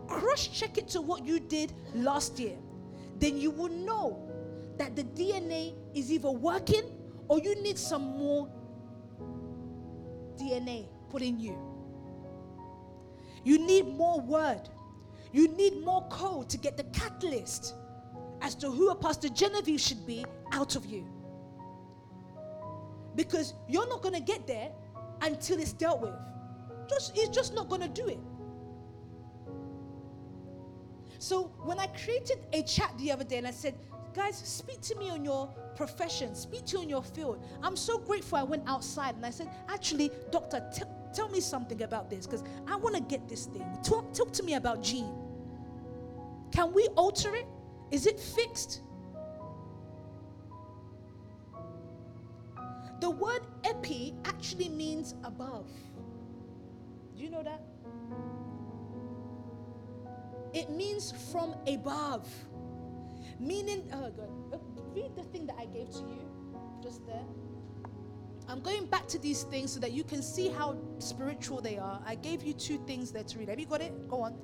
Cross 0.07 0.47
check 0.47 0.79
it 0.79 0.87
to 0.91 1.01
what 1.01 1.25
you 1.27 1.41
did 1.41 1.73
last 1.97 2.39
year. 2.39 2.57
Then 3.19 3.39
you 3.39 3.51
will 3.51 3.71
know 3.71 4.31
that 4.77 4.95
the 4.95 5.03
DNA 5.03 5.75
is 5.95 6.13
either 6.13 6.31
working 6.31 6.85
or 7.27 7.41
you 7.41 7.61
need 7.61 7.77
some 7.77 8.03
more 8.03 8.49
DNA 10.37 10.87
put 11.11 11.23
in 11.23 11.41
you. 11.41 11.59
You 13.43 13.59
need 13.59 13.89
more 13.89 14.21
word. 14.21 14.69
You 15.33 15.49
need 15.49 15.85
more 15.85 16.07
code 16.09 16.49
to 16.51 16.57
get 16.57 16.77
the 16.77 16.85
catalyst 16.85 17.75
as 18.43 18.55
to 18.55 18.71
who 18.71 18.91
a 18.91 18.95
Pastor 18.95 19.29
Genevieve 19.29 19.81
should 19.81 20.07
be 20.07 20.25
out 20.53 20.77
of 20.77 20.87
you. 20.87 21.05
Because 23.19 23.55
you're 23.69 23.89
not 23.89 24.01
going 24.01 24.15
to 24.15 24.21
get 24.21 24.47
there 24.47 24.71
until 25.23 25.59
it's 25.59 25.73
dealt 25.73 26.01
with. 26.01 26.15
Just, 26.89 27.19
it's 27.19 27.31
just 27.31 27.53
not 27.53 27.69
going 27.69 27.81
to 27.81 27.89
do 27.89 28.07
it. 28.07 28.21
So 31.19 31.51
when 31.65 31.81
I 31.81 31.89
created 31.89 32.39
a 32.53 32.63
chat 32.63 32.97
the 32.97 33.11
other 33.11 33.25
day 33.25 33.39
and 33.39 33.47
I 33.49 33.51
said, 33.51 33.75
guys, 34.15 34.37
speak 34.37 34.81
to 34.83 34.95
me 34.95 35.11
on 35.11 35.25
your 35.25 35.49
profession, 35.75 36.37
speak 36.37 36.67
to 36.67 36.77
you 36.77 36.83
on 36.85 36.89
your 36.89 37.03
field. 37.03 37.45
I'm 37.61 37.75
so 37.75 37.99
grateful 37.99 38.39
I 38.39 38.45
went 38.45 38.63
outside 38.69 39.17
and 39.17 39.27
I 39.27 39.31
said, 39.31 39.51
actually, 39.69 40.13
doctor, 40.31 40.65
t- 40.73 40.85
tell 41.13 41.29
me 41.29 41.41
something 41.41 41.83
about 41.83 42.09
this 42.09 42.25
because 42.25 42.45
I 42.69 42.77
want 42.77 42.95
to 42.95 43.03
get 43.03 43.29
this 43.29 43.47
thing. 43.47 43.67
Talk, 43.83 44.15
talk 44.15 44.33
to 44.35 44.45
me 44.45 44.55
about 44.55 44.81
gene. 44.81 45.13
Can 46.53 46.73
we 46.73 46.87
alter 46.95 47.35
it? 47.35 47.47
Is 47.91 48.07
it 48.07 48.21
fixed? 48.21 48.83
The 53.01 53.11
word 53.11 53.47
epi 53.65 54.15
actually 54.25 54.69
means 54.69 55.15
above. 55.25 55.69
Do 57.17 57.23
you 57.23 57.31
know 57.31 57.43
that? 57.43 57.63
It 60.53 60.71
means 60.71 61.13
from 61.31 61.55
above. 61.67 62.29
Meaning, 63.39 63.89
oh 63.93 64.11
God, 64.11 64.31
uh, 64.53 64.59
read 64.95 65.15
the 65.15 65.23
thing 65.25 65.47
that 65.47 65.57
I 65.59 65.67
gave 65.67 65.91
to 65.91 65.99
you 65.99 66.29
just 66.83 67.07
there. 67.07 67.25
I'm 68.49 68.61
going 68.61 68.87
back 68.87 69.07
to 69.09 69.19
these 69.19 69.43
things 69.45 69.73
so 69.73 69.81
that 69.81 69.93
you 69.93 70.03
can 70.03 70.23
see 70.23 70.49
how 70.49 70.77
spiritual 70.99 71.61
they 71.61 71.77
are. 71.77 72.01
I 72.07 72.15
gave 72.15 72.43
you 72.43 72.55
two 72.55 72.79
things 72.87 73.13
there 73.13 73.25
to 73.25 73.39
read. 73.39 73.49
Have 73.51 73.61
you 73.61 73.67
got 73.67 73.83
it? 73.83 74.09
Go 74.09 74.23
on. 74.23 74.37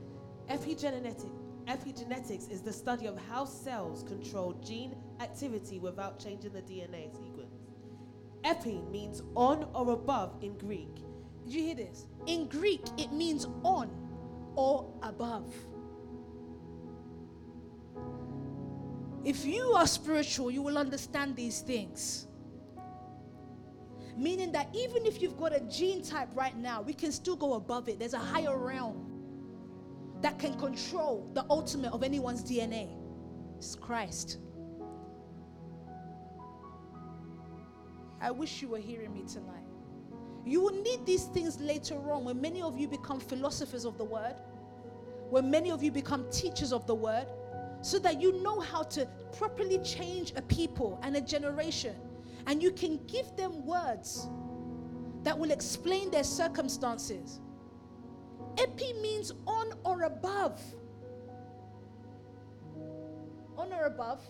Epigenetic, 0.51 1.31
epigenetics 1.67 2.51
is 2.51 2.61
the 2.61 2.73
study 2.73 3.07
of 3.07 3.19
how 3.31 3.47
cells 3.47 4.03
control 4.03 4.53
gene 4.63 4.95
activity 5.21 5.79
without 5.79 6.19
changing 6.19 6.53
the 6.53 6.61
DNA 6.61 7.11
sequence. 7.13 7.34
Epi 8.45 8.83
means 8.91 9.23
on 9.35 9.67
or 9.75 9.93
above 9.93 10.37
in 10.43 10.57
Greek. 10.59 10.95
Did 11.45 11.55
you 11.55 11.63
hear 11.63 11.75
this? 11.75 12.07
In 12.27 12.47
Greek, 12.49 12.83
it 12.99 13.13
means 13.13 13.47
on 13.63 13.91
or 14.55 14.93
above. 15.03 15.53
If 19.25 19.47
you 19.47 19.73
are 19.73 19.87
spiritual, 19.87 20.51
you 20.51 20.61
will 20.61 20.77
understand 20.77 21.35
these 21.35 21.61
things. 21.61 22.27
Meaning 24.17 24.53
that 24.53 24.69
even 24.75 25.07
if 25.07 25.23
you've 25.23 25.37
got 25.37 25.55
a 25.55 25.61
gene 25.61 26.03
type 26.03 26.29
right 26.35 26.57
now, 26.57 26.83
we 26.83 26.93
can 26.93 27.11
still 27.11 27.35
go 27.35 27.55
above 27.55 27.89
it. 27.89 27.99
There's 27.99 28.15
a 28.15 28.19
higher 28.19 28.57
realm 28.57 29.11
that 30.21 30.39
can 30.39 30.59
control 30.59 31.31
the 31.33 31.45
ultimate 31.51 31.93
of 31.93 32.03
anyone's 32.03 32.45
DNA. 32.45 32.89
It's 33.57 33.75
Christ. 33.75 34.39
I 38.25 38.31
wish 38.31 38.63
you 38.63 38.69
were 38.69 38.79
hearing 38.79 39.13
me 39.13 39.23
tonight. 39.31 39.67
You 40.47 40.63
will 40.63 40.83
need 40.83 41.05
these 41.05 41.25
things 41.25 41.61
later 41.61 41.97
on 42.11 42.25
when 42.25 42.41
many 42.41 42.63
of 42.63 42.79
you 42.79 42.89
become 42.89 43.21
philosophers 43.21 43.85
of 43.85 43.99
the 43.99 44.05
word, 44.05 44.37
when 45.29 45.51
many 45.51 45.71
of 45.71 45.83
you 45.83 45.91
become 45.91 46.25
teachers 46.31 46.73
of 46.73 46.87
the 46.87 46.95
word, 46.95 47.27
so 47.83 47.99
that 47.99 48.23
you 48.23 48.43
know 48.43 48.61
how 48.61 48.83
to 48.85 49.07
properly 49.37 49.77
change 49.81 50.33
a 50.37 50.43
people 50.43 50.99
and 51.03 51.15
a 51.17 51.21
generation. 51.21 51.95
And 52.47 52.63
you 52.63 52.73
can 52.73 52.99
give 53.09 53.37
them 53.37 53.67
words 53.67 54.27
that 55.23 55.39
will 55.39 55.51
explain 55.51 56.11
their 56.11 56.25
circumstances. 56.25 57.41
Epi 58.57 58.95
means 59.03 59.33
on 59.47 59.75
or 59.85 60.05
above. 60.05 60.63
On 63.59 63.71
or 63.71 63.85
above. 63.85 64.23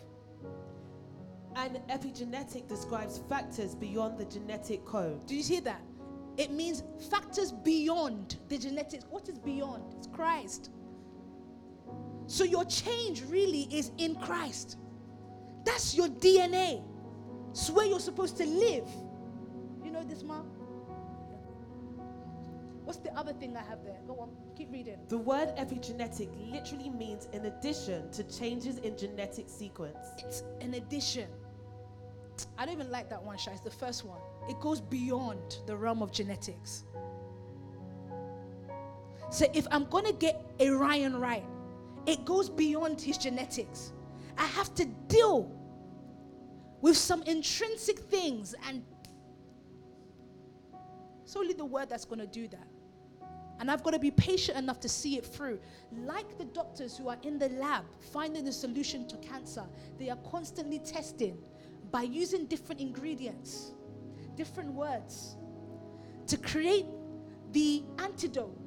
And 1.57 1.77
epigenetic 1.89 2.69
describes 2.69 3.21
factors 3.29 3.75
beyond 3.75 4.19
the 4.19 4.25
genetic 4.25 4.85
code. 4.85 5.27
Do 5.27 5.37
you 5.37 5.43
see 5.43 5.61
that? 5.61 5.81
It 6.37 6.51
means 6.51 6.83
factors 7.11 7.53
beyond 7.53 8.37
the 8.49 8.59
genetics. 8.59 9.05
What 9.09 9.29
is 9.29 9.39
beyond? 9.39 9.95
It's 9.97 10.09
Christ. 10.09 10.71
So 12.27 12.43
your 12.43 12.65
change 12.65 13.23
really 13.25 13.69
is 13.71 13.93
in 13.99 14.17
Christ. 14.17 14.79
That's 15.65 15.95
your 15.95 16.09
DNA. 16.09 16.83
It's 17.51 17.71
where 17.71 17.87
you're 17.87 18.01
supposed 18.01 18.37
to 18.39 18.47
live. 18.47 18.89
You 19.85 19.93
know 19.93 20.03
this, 20.03 20.25
Mom? 20.25 20.47
What's 22.85 22.99
the 22.99 23.17
other 23.17 23.33
thing 23.33 23.57
I 23.57 23.63
have 23.63 23.83
there? 23.83 23.97
Go 24.07 24.17
on, 24.19 24.31
keep 24.57 24.71
reading. 24.71 24.99
The 25.09 25.17
word 25.17 25.57
epigenetic 25.57 26.29
literally 26.53 26.91
means 26.91 27.29
in 27.33 27.47
addition 27.47 28.11
to 28.11 28.25
changes 28.25 28.79
in 28.79 28.99
genetic 28.99 29.49
sequence. 29.49 29.97
It's 30.19 30.43
an 30.61 30.75
addition. 30.75 31.29
I 32.59 32.65
don't 32.65 32.75
even 32.75 32.91
like 32.91 33.11
that 33.11 33.23
one, 33.23 33.37
Shai. 33.39 33.53
It's 33.53 33.61
the 33.61 33.71
first 33.71 34.05
one. 34.05 34.19
It 34.49 34.61
goes 34.61 34.81
beyond 34.81 35.59
the 35.67 35.77
realm 35.77 36.03
of 36.03 36.13
genetics. 36.13 36.85
So 39.31 39.47
if 39.53 39.67
I'm 39.71 39.85
going 39.87 40.05
to 40.05 40.13
get 40.13 40.45
a 40.61 40.71
Ryan 40.71 41.19
right, 41.19 41.45
it 42.07 42.25
goes 42.25 42.49
beyond 42.49 43.01
his 43.01 43.19
genetics. 43.19 43.93
I 44.37 44.47
have 44.47 44.75
to 44.75 44.85
deal 45.09 45.51
with 46.81 46.97
some 46.97 47.23
intrinsic 47.23 47.99
things, 47.99 48.55
and 48.69 48.83
it's 51.23 51.37
only 51.37 51.55
the 51.55 51.65
word 51.65 51.89
that's 51.89 52.05
going 52.05 52.21
to 52.21 52.27
do 52.27 52.47
that. 52.49 52.69
And 53.61 53.71
I've 53.71 53.83
got 53.83 53.93
to 53.93 53.99
be 53.99 54.11
patient 54.11 54.59
enough 54.59 54.81
to 54.81 54.89
see 54.89 55.17
it 55.17 55.25
through. 55.25 55.61
Like 55.93 56.37
the 56.39 56.45
doctors 56.45 56.97
who 56.97 57.09
are 57.09 57.17
in 57.23 57.39
the 57.39 57.49
lab 57.51 57.85
finding 58.13 58.45
the 58.45 58.53
solution 58.53 59.07
to 59.09 59.17
cancer, 59.19 59.65
they 59.99 60.11
are 60.11 60.19
constantly 60.31 60.81
testing 60.81 61.39
by 61.95 62.03
using 62.03 62.45
different 62.47 62.81
ingredients, 62.81 63.71
different 64.35 64.73
words 64.73 65.37
to 66.27 66.37
create 66.37 66.87
the 67.53 67.85
antidote 68.01 68.59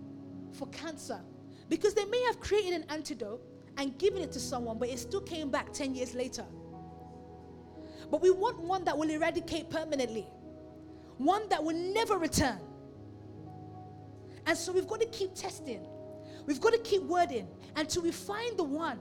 for 0.54 0.66
cancer. 0.68 1.20
Because 1.68 1.94
they 1.94 2.06
may 2.06 2.24
have 2.24 2.40
created 2.40 2.72
an 2.72 2.86
antidote 2.88 3.42
and 3.76 3.98
given 3.98 4.22
it 4.22 4.32
to 4.32 4.40
someone, 4.40 4.78
but 4.80 4.88
it 4.88 4.98
still 4.98 5.20
came 5.20 5.52
back 5.52 5.74
10 5.74 5.94
years 5.94 6.14
later. 6.14 6.46
But 8.10 8.22
we 8.22 8.32
want 8.32 8.62
one 8.62 8.86
that 8.86 8.98
will 8.98 9.10
eradicate 9.10 9.70
permanently, 9.70 10.26
one 11.18 11.50
that 11.50 11.62
will 11.62 11.76
never 11.76 12.18
return. 12.18 12.62
And 14.46 14.58
so 14.58 14.72
we've 14.72 14.88
got 14.88 15.02
to 15.02 15.08
keep 15.08 15.36
testing, 15.36 15.86
we've 16.46 16.62
got 16.62 16.72
to 16.72 16.80
keep 16.80 17.02
wording 17.02 17.50
until 17.76 18.04
we 18.04 18.12
find 18.14 18.58
the 18.58 18.64
one 18.64 19.00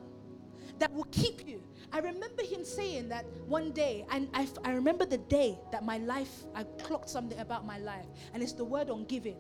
that 0.81 0.93
will 0.93 1.07
keep 1.13 1.47
you. 1.47 1.63
I 1.93 1.99
remember 1.99 2.43
him 2.43 2.65
saying 2.65 3.09
that 3.09 3.25
one 3.47 3.73
day, 3.73 4.05
and 4.11 4.29
I, 4.35 4.49
I 4.65 4.73
remember 4.73 5.07
the 5.07 5.19
day 5.19 5.59
that 5.73 5.85
my 5.85 5.99
life, 5.99 6.45
I 6.55 6.65
clocked 6.83 7.09
something 7.09 7.39
about 7.39 7.67
my 7.67 7.79
life, 7.79 8.07
and 8.35 8.43
it's 8.43 8.53
the 8.53 8.65
word 8.65 8.91
on 8.91 9.05
giving. 9.05 9.37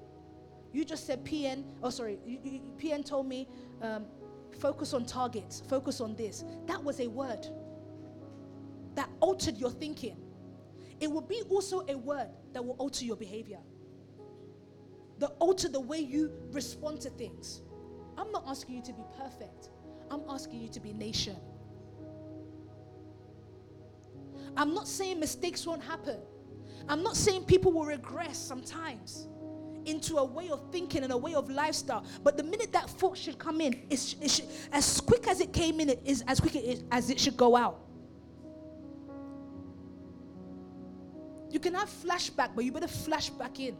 You 0.72 0.84
just 0.84 1.06
said 1.06 1.24
PN, 1.24 1.64
oh, 1.82 1.90
sorry, 1.90 2.18
PN 2.78 3.04
told 3.04 3.26
me 3.26 3.48
um, 3.82 4.06
focus 4.58 4.94
on 4.94 5.04
targets, 5.04 5.62
focus 5.68 6.00
on 6.00 6.16
this. 6.16 6.44
That 6.66 6.82
was 6.82 7.00
a 7.00 7.06
word 7.06 7.46
that 8.94 9.08
altered 9.20 9.56
your 9.56 9.70
thinking. 9.70 10.16
It 11.00 11.10
will 11.10 11.20
be 11.22 11.42
also 11.48 11.84
a 11.88 11.96
word 11.96 12.28
that 12.52 12.64
will 12.64 12.76
alter 12.78 13.04
your 13.04 13.16
behavior, 13.16 13.58
that 15.18 15.32
alter 15.38 15.68
the 15.68 15.80
way 15.80 15.98
you 15.98 16.32
respond 16.52 17.00
to 17.02 17.10
things. 17.10 17.62
I'm 18.16 18.32
not 18.32 18.44
asking 18.46 18.76
you 18.76 18.82
to 18.82 18.92
be 18.92 19.02
perfect, 19.18 19.68
I'm 20.10 20.22
asking 20.28 20.60
you 20.60 20.68
to 20.68 20.80
be 20.80 20.92
nation. 20.92 21.36
I'm 24.56 24.74
not 24.74 24.88
saying 24.88 25.20
mistakes 25.20 25.66
won't 25.66 25.82
happen. 25.82 26.18
I'm 26.88 27.02
not 27.02 27.16
saying 27.16 27.44
people 27.44 27.72
will 27.72 27.84
regress 27.84 28.38
sometimes 28.38 29.28
into 29.84 30.16
a 30.16 30.24
way 30.24 30.50
of 30.50 30.60
thinking 30.72 31.04
and 31.04 31.12
a 31.12 31.16
way 31.16 31.34
of 31.34 31.48
lifestyle. 31.48 32.04
But 32.22 32.36
the 32.36 32.42
minute 32.42 32.72
that 32.72 32.90
thought 32.90 33.16
should 33.16 33.38
come 33.38 33.60
in, 33.60 33.86
it's, 33.88 34.16
it 34.20 34.30
should, 34.30 34.46
as 34.72 35.00
quick 35.00 35.28
as 35.28 35.40
it 35.40 35.52
came 35.52 35.80
in, 35.80 35.90
it 35.90 36.02
is 36.04 36.24
as 36.26 36.40
quick 36.40 36.56
as 36.90 37.10
it 37.10 37.20
should 37.20 37.36
go 37.36 37.56
out. 37.56 37.80
You 41.50 41.60
can 41.60 41.74
have 41.74 41.88
flashback, 41.88 42.50
but 42.54 42.64
you 42.64 42.72
better 42.72 42.88
flash 42.88 43.30
back 43.30 43.60
in. 43.60 43.76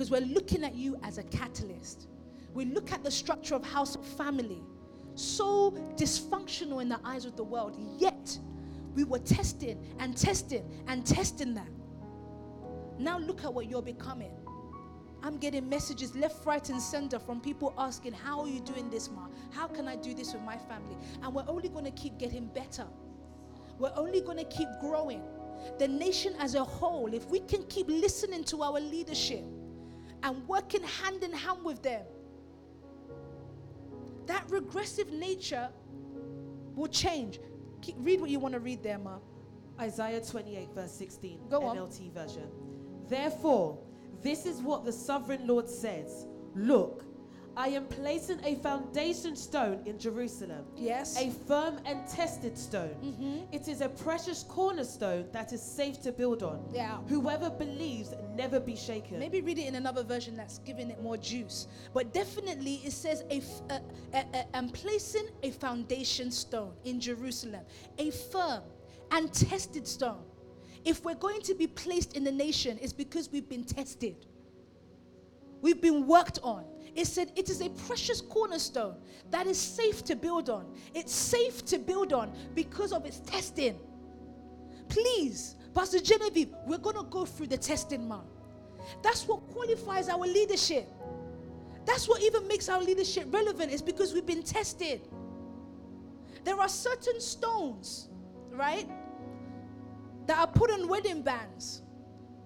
Because 0.00 0.10
we're 0.12 0.28
looking 0.28 0.64
at 0.64 0.74
you 0.74 0.96
as 1.02 1.18
a 1.18 1.22
catalyst. 1.24 2.08
We 2.54 2.64
look 2.64 2.90
at 2.90 3.04
the 3.04 3.10
structure 3.10 3.54
of 3.54 3.62
house 3.62 3.94
of 3.94 4.02
family, 4.02 4.62
so 5.14 5.72
dysfunctional 5.94 6.80
in 6.80 6.88
the 6.88 6.98
eyes 7.04 7.26
of 7.26 7.36
the 7.36 7.44
world, 7.44 7.76
yet 7.98 8.38
we 8.94 9.04
were 9.04 9.18
testing 9.18 9.78
and 9.98 10.16
testing 10.16 10.64
and 10.88 11.04
testing 11.04 11.52
that. 11.52 11.68
Now 12.98 13.18
look 13.18 13.44
at 13.44 13.52
what 13.52 13.68
you're 13.68 13.82
becoming. 13.82 14.30
I'm 15.22 15.36
getting 15.36 15.68
messages 15.68 16.16
left, 16.16 16.46
right, 16.46 16.66
and 16.70 16.80
center 16.80 17.18
from 17.18 17.42
people 17.42 17.74
asking, 17.76 18.14
How 18.14 18.40
are 18.40 18.48
you 18.48 18.60
doing 18.60 18.88
this, 18.88 19.10
Ma? 19.10 19.26
How 19.50 19.66
can 19.66 19.86
I 19.86 19.96
do 19.96 20.14
this 20.14 20.32
with 20.32 20.42
my 20.44 20.56
family? 20.56 20.96
And 21.22 21.34
we're 21.34 21.44
only 21.46 21.68
going 21.68 21.84
to 21.84 21.90
keep 21.90 22.16
getting 22.16 22.46
better. 22.46 22.86
We're 23.78 23.92
only 23.96 24.22
going 24.22 24.38
to 24.38 24.44
keep 24.44 24.68
growing. 24.80 25.22
The 25.78 25.88
nation 25.88 26.36
as 26.38 26.54
a 26.54 26.64
whole, 26.64 27.12
if 27.12 27.28
we 27.28 27.40
can 27.40 27.64
keep 27.64 27.86
listening 27.88 28.44
to 28.44 28.62
our 28.62 28.80
leadership 28.80 29.44
and 30.22 30.46
working 30.48 30.82
hand 30.82 31.22
in 31.22 31.32
hand 31.32 31.64
with 31.64 31.82
them, 31.82 32.04
that 34.26 34.44
regressive 34.50 35.12
nature 35.12 35.68
will 36.74 36.88
change. 36.88 37.40
Keep, 37.82 37.96
read 37.98 38.20
what 38.20 38.30
you 38.30 38.38
want 38.38 38.54
to 38.54 38.60
read 38.60 38.82
there, 38.82 38.98
Ma. 38.98 39.18
Isaiah 39.80 40.20
28, 40.20 40.68
verse 40.74 40.92
16, 40.92 41.40
Go 41.48 41.62
on. 41.62 41.76
NLT 41.76 42.12
version. 42.12 42.48
Therefore, 43.08 43.78
this 44.22 44.44
is 44.44 44.60
what 44.60 44.84
the 44.84 44.92
sovereign 44.92 45.46
Lord 45.46 45.68
says 45.68 46.26
Look, 46.54 47.04
I 47.56 47.68
am 47.68 47.86
placing 47.86 48.38
a 48.44 48.54
foundation 48.56 49.34
stone 49.36 49.82
in 49.84 49.98
Jerusalem, 49.98 50.64
Yes. 50.76 51.16
a 51.18 51.30
firm 51.30 51.78
and 51.84 52.06
tested 52.08 52.56
stone. 52.56 52.94
Mhm. 53.02 53.48
It 53.52 53.68
is 53.68 53.80
a 53.80 53.88
precious 53.88 54.44
cornerstone 54.44 55.28
that 55.32 55.52
is 55.52 55.60
safe 55.60 56.00
to 56.02 56.12
build 56.12 56.42
on. 56.42 56.64
Yeah. 56.72 56.98
Whoever 57.08 57.50
believes 57.50 58.14
never 58.34 58.60
be 58.60 58.76
shaken. 58.76 59.18
Maybe 59.18 59.40
read 59.40 59.58
it 59.58 59.66
in 59.66 59.74
another 59.74 60.02
version 60.04 60.36
that's 60.36 60.58
giving 60.58 60.90
it 60.90 61.02
more 61.02 61.16
juice. 61.16 61.66
But 61.92 62.14
definitely 62.14 62.76
it 62.84 62.92
says, 62.92 63.24
a, 63.30 63.38
f- 63.38 63.62
a- 63.68 63.82
a- 64.16 64.26
a- 64.38 64.56
I'm 64.56 64.70
placing 64.70 65.28
a 65.42 65.50
foundation 65.50 66.30
stone 66.30 66.72
in 66.84 67.00
Jerusalem, 67.00 67.64
a 67.98 68.10
firm 68.10 68.62
and 69.10 69.30
tested 69.34 69.86
stone. 69.88 70.22
If 70.84 71.04
we're 71.04 71.14
going 71.16 71.42
to 71.42 71.54
be 71.54 71.66
placed 71.66 72.16
in 72.16 72.24
the 72.24 72.32
nation, 72.32 72.78
it's 72.80 72.92
because 72.94 73.30
we've 73.30 73.48
been 73.48 73.64
tested. 73.64 74.24
We've 75.60 75.80
been 75.80 76.06
worked 76.06 76.38
on. 76.42 76.64
It 76.94 77.06
said 77.06 77.32
it 77.36 77.48
is 77.48 77.60
a 77.60 77.70
precious 77.70 78.20
cornerstone 78.20 78.96
that 79.30 79.46
is 79.46 79.58
safe 79.58 80.04
to 80.06 80.16
build 80.16 80.50
on. 80.50 80.66
It's 80.94 81.12
safe 81.12 81.64
to 81.66 81.78
build 81.78 82.12
on 82.12 82.32
because 82.54 82.92
of 82.92 83.06
its 83.06 83.20
testing. 83.20 83.78
Please, 84.88 85.56
Pastor 85.74 86.00
Genevieve, 86.00 86.52
we're 86.66 86.78
going 86.78 86.96
to 86.96 87.04
go 87.04 87.24
through 87.24 87.46
the 87.46 87.58
testing, 87.58 88.08
man. 88.08 88.22
That's 89.02 89.26
what 89.28 89.46
qualifies 89.50 90.08
our 90.08 90.26
leadership. 90.26 90.88
That's 91.86 92.08
what 92.08 92.22
even 92.22 92.46
makes 92.48 92.68
our 92.68 92.82
leadership 92.82 93.32
relevant, 93.32 93.72
is 93.72 93.82
because 93.82 94.12
we've 94.12 94.26
been 94.26 94.42
tested. 94.42 95.00
There 96.44 96.58
are 96.58 96.68
certain 96.68 97.20
stones, 97.20 98.08
right, 98.50 98.88
that 100.26 100.38
are 100.38 100.46
put 100.46 100.70
on 100.70 100.88
wedding 100.88 101.22
bands, 101.22 101.82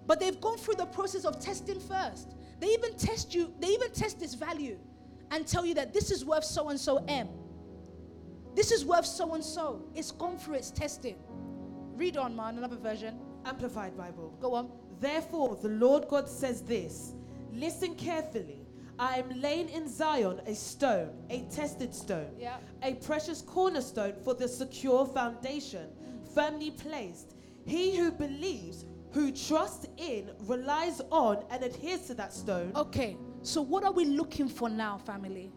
but 0.06 0.20
they've 0.20 0.40
gone 0.40 0.58
through 0.58 0.74
the 0.74 0.86
process 0.86 1.24
of 1.24 1.40
testing 1.40 1.80
first. 1.80 2.34
They 2.60 2.68
even 2.68 2.96
test 2.96 3.34
you, 3.34 3.52
they 3.60 3.68
even 3.68 3.90
test 3.92 4.20
this 4.20 4.34
value 4.34 4.78
and 5.30 5.46
tell 5.46 5.64
you 5.66 5.74
that 5.74 5.92
this 5.92 6.10
is 6.10 6.24
worth 6.24 6.44
so 6.44 6.68
and 6.70 6.78
so 6.78 7.04
M. 7.08 7.28
This 8.54 8.70
is 8.70 8.84
worth 8.84 9.06
so 9.06 9.34
and 9.34 9.42
so. 9.44 9.82
It's 9.94 10.10
gone 10.12 10.38
through 10.38 10.54
its 10.54 10.70
testing. 10.70 11.16
Read 11.96 12.16
on, 12.16 12.36
man, 12.36 12.56
another 12.58 12.76
version. 12.76 13.18
Amplified 13.44 13.96
Bible. 13.96 14.36
Go 14.40 14.54
on. 14.54 14.70
Therefore, 15.00 15.56
the 15.60 15.68
Lord 15.68 16.08
God 16.08 16.28
says 16.28 16.62
this 16.62 17.14
Listen 17.52 17.94
carefully. 17.94 18.60
I 18.96 19.16
am 19.18 19.40
laying 19.40 19.68
in 19.70 19.88
Zion 19.88 20.40
a 20.46 20.54
stone, 20.54 21.10
a 21.28 21.40
tested 21.50 21.92
stone, 21.92 22.30
Yeah. 22.38 22.58
a 22.82 22.94
precious 22.94 23.42
cornerstone 23.42 24.14
for 24.22 24.34
the 24.34 24.46
secure 24.46 25.04
foundation, 25.04 25.88
firmly 26.32 26.70
placed. 26.70 27.34
He 27.66 27.96
who 27.96 28.12
believes, 28.12 28.84
who 29.14 29.30
trusts 29.30 29.86
in, 29.96 30.28
relies 30.40 31.00
on, 31.10 31.44
and 31.50 31.62
adheres 31.62 32.00
to 32.08 32.14
that 32.14 32.32
stone. 32.32 32.72
Okay, 32.74 33.16
so 33.42 33.62
what 33.62 33.84
are 33.84 33.92
we 33.92 34.04
looking 34.04 34.48
for 34.48 34.68
now, 34.68 34.98
family? 34.98 35.52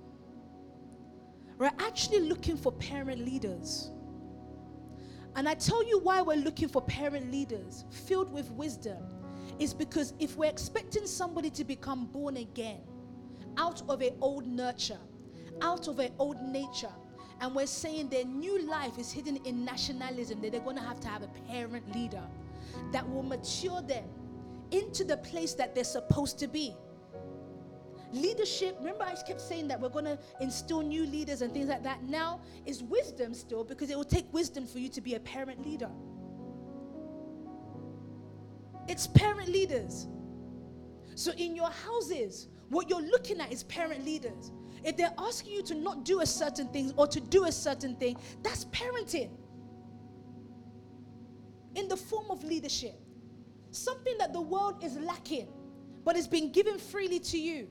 We're 1.58 1.72
actually 1.80 2.20
looking 2.20 2.56
for 2.56 2.72
parent 2.72 3.26
leaders. 3.26 3.90
And 5.36 5.50
I 5.50 5.56
tell 5.56 5.84
you 5.84 6.00
why 6.00 6.22
we're 6.22 6.38
looking 6.38 6.68
for 6.68 6.84
parent 6.84 7.32
leaders 7.32 7.86
filled 7.90 8.32
with 8.32 8.52
wisdom 8.52 9.04
is 9.58 9.74
because 9.74 10.14
if 10.20 10.38
we're 10.38 10.52
expecting 10.52 11.08
somebody 11.08 11.50
to 11.50 11.64
become 11.64 12.06
born 12.06 12.38
again 12.38 12.82
out 13.58 13.82
of 13.90 14.02
an 14.02 14.12
old 14.22 14.46
nurture, 14.46 15.00
out 15.64 15.88
of 15.88 15.98
an 15.98 16.12
old 16.20 16.40
nature, 16.44 16.94
and 17.42 17.56
we're 17.56 17.66
saying 17.66 18.10
their 18.10 18.26
new 18.26 18.68
life 18.68 19.00
is 19.00 19.12
hidden 19.12 19.38
in 19.46 19.66
nationalism, 19.66 20.42
that 20.42 20.52
they're 20.52 20.62
going 20.62 20.76
to 20.76 20.84
have 20.84 21.00
to 21.00 21.08
have 21.08 21.24
a 21.24 21.28
parent 21.50 21.92
leader 21.96 22.24
that 22.92 23.08
will 23.10 23.24
mature 23.24 23.82
them 23.82 24.06
into 24.72 25.04
the 25.04 25.18
place 25.18 25.54
that 25.54 25.74
they're 25.74 25.84
supposed 25.84 26.40
to 26.40 26.48
be. 26.48 26.76
Leadership, 28.14 28.76
remember 28.80 29.04
I 29.04 29.16
kept 29.16 29.42
saying 29.42 29.68
that 29.68 29.80
we're 29.80 29.90
going 29.90 30.06
to 30.06 30.18
instill 30.40 30.82
new 30.82 31.06
leaders 31.06 31.42
and 31.42 31.54
things 31.54 31.68
like 31.68 31.84
that. 31.84 32.04
Now 32.04 32.42
is 32.66 32.84
wisdom 32.84 33.34
still 33.34 33.64
because 33.64 33.90
it 33.90 33.98
will 33.98 34.06
take 34.06 34.32
wisdom 34.34 34.66
for 34.66 34.80
you 34.80 34.90
to 34.90 35.02
be 35.02 35.16
a 35.16 35.20
parent 35.20 35.66
leader. 35.66 35.90
It's 38.88 39.08
parent 39.08 39.50
leaders. 39.50 40.08
So 41.16 41.34
in 41.34 41.56
your 41.56 41.70
houses, 41.70 42.48
what 42.70 42.90
you're 42.90 43.02
looking 43.02 43.42
at 43.42 43.52
is 43.52 43.64
parent 43.64 44.06
leaders. 44.06 44.52
If 44.84 44.96
they're 44.96 45.14
asking 45.18 45.54
you 45.54 45.64
to 45.64 45.76
not 45.76 46.06
do 46.06 46.22
a 46.22 46.26
certain 46.26 46.68
thing 46.70 46.94
or 46.96 47.08
to 47.08 47.20
do 47.20 47.46
a 47.46 47.52
certain 47.52 47.96
thing, 47.98 48.16
that's 48.42 48.66
parenting 48.66 49.32
in 51.78 51.88
the 51.88 51.96
form 51.96 52.26
of 52.30 52.44
leadership. 52.44 52.96
Something 53.72 54.18
that 54.18 54.34
the 54.34 54.42
world 54.42 54.84
is 54.84 54.98
lacking, 54.98 55.48
but 56.04 56.18
it's 56.18 56.28
been 56.28 56.52
given 56.52 56.80
freely 56.80 57.20
to 57.20 57.38
you. 57.38 57.68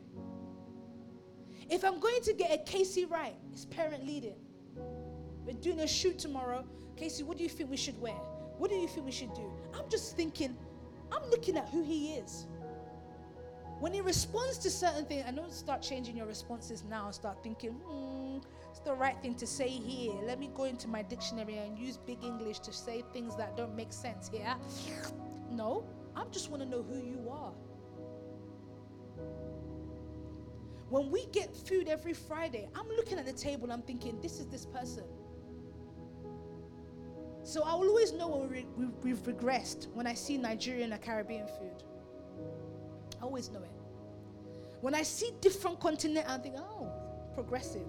If 1.69 1.85
I'm 1.85 1.99
going 1.99 2.23
to 2.23 2.33
get 2.33 2.53
a 2.53 2.59
Casey 2.59 3.05
right, 3.05 3.35
it's 3.53 3.65
parent 3.65 4.07
leading. 4.07 4.37
We're 5.45 5.55
doing 5.55 5.81
a 5.81 5.89
shoot 5.89 6.19
tomorrow. 6.19 6.65
Casey, 6.97 7.25
what 7.25 7.37
do 7.37 7.43
you 7.43 7.49
think 7.49 7.69
we 7.69 7.77
should 7.77 8.01
wear? 8.01 8.15
What 8.59 8.71
do 8.71 8.77
you 8.77 8.87
think 8.87 9.05
we 9.05 9.13
should 9.13 9.35
do? 9.35 9.51
I'm 9.75 9.89
just 9.91 10.17
thinking, 10.17 10.57
I'm 11.11 11.29
looking 11.31 11.57
at 11.57 11.69
who 11.69 11.83
he 11.83 12.15
is. 12.15 12.47
When 13.81 13.93
he 13.93 14.01
responds 14.01 14.59
to 14.59 14.71
certain 14.71 15.05
things, 15.05 15.25
I 15.27 15.33
don't 15.33 15.53
start 15.53 15.83
changing 15.83 16.17
your 16.17 16.27
responses 16.27 16.85
now. 16.89 17.07
And 17.07 17.15
start 17.15 17.43
thinking, 17.43 17.73
hmm, 17.73 18.26
the 18.87 18.95
right 18.95 19.21
thing 19.21 19.35
to 19.35 19.47
say 19.47 19.69
here. 19.69 20.15
Let 20.25 20.39
me 20.39 20.49
go 20.55 20.65
into 20.65 20.87
my 20.87 21.03
dictionary 21.03 21.57
and 21.57 21.77
use 21.77 21.97
big 21.99 22.23
English 22.23 22.61
to 22.61 22.73
say 22.73 23.05
things 23.13 23.37
that 23.37 23.57
don't 23.57 23.75
make 23.75 23.93
sense 23.93 24.31
here. 24.33 24.55
No, 25.51 25.85
I 26.15 26.25
just 26.31 26.51
want 26.51 26.63
to 26.63 26.69
know 26.69 26.83
who 26.83 26.97
you 26.97 27.29
are. 27.29 27.53
When 30.89 31.11
we 31.11 31.27
get 31.33 31.55
food 31.55 31.89
every 31.89 32.15
Friday, 32.15 32.69
I'm 32.77 32.89
looking 32.91 33.19
at 33.19 33.27
the 33.27 33.33
table, 33.33 33.73
I'm 33.73 33.83
thinking, 33.83 34.21
this 34.21 34.39
is 34.39 34.47
this 34.47 34.65
person. 34.65 35.03
So 37.43 37.63
I 37.65 37.75
will 37.75 37.89
always 37.89 38.13
know 38.13 38.29
when 38.29 38.49
we, 38.49 38.67
we, 38.77 38.87
we've 39.03 39.23
regressed 39.25 39.89
when 39.95 40.07
I 40.07 40.15
see 40.15 40.39
Nigerian 40.39 40.93
or 40.93 40.99
Caribbean 40.99 41.49
food. 41.49 41.83
I 43.21 43.25
always 43.25 43.51
know 43.51 43.63
it. 43.63 43.71
When 44.81 44.95
I 44.95 45.03
see 45.03 45.33
different 45.41 45.81
continent, 45.81 46.27
I 46.29 46.39
think, 46.39 46.55
oh, 46.57 46.89
progressive. 47.35 47.87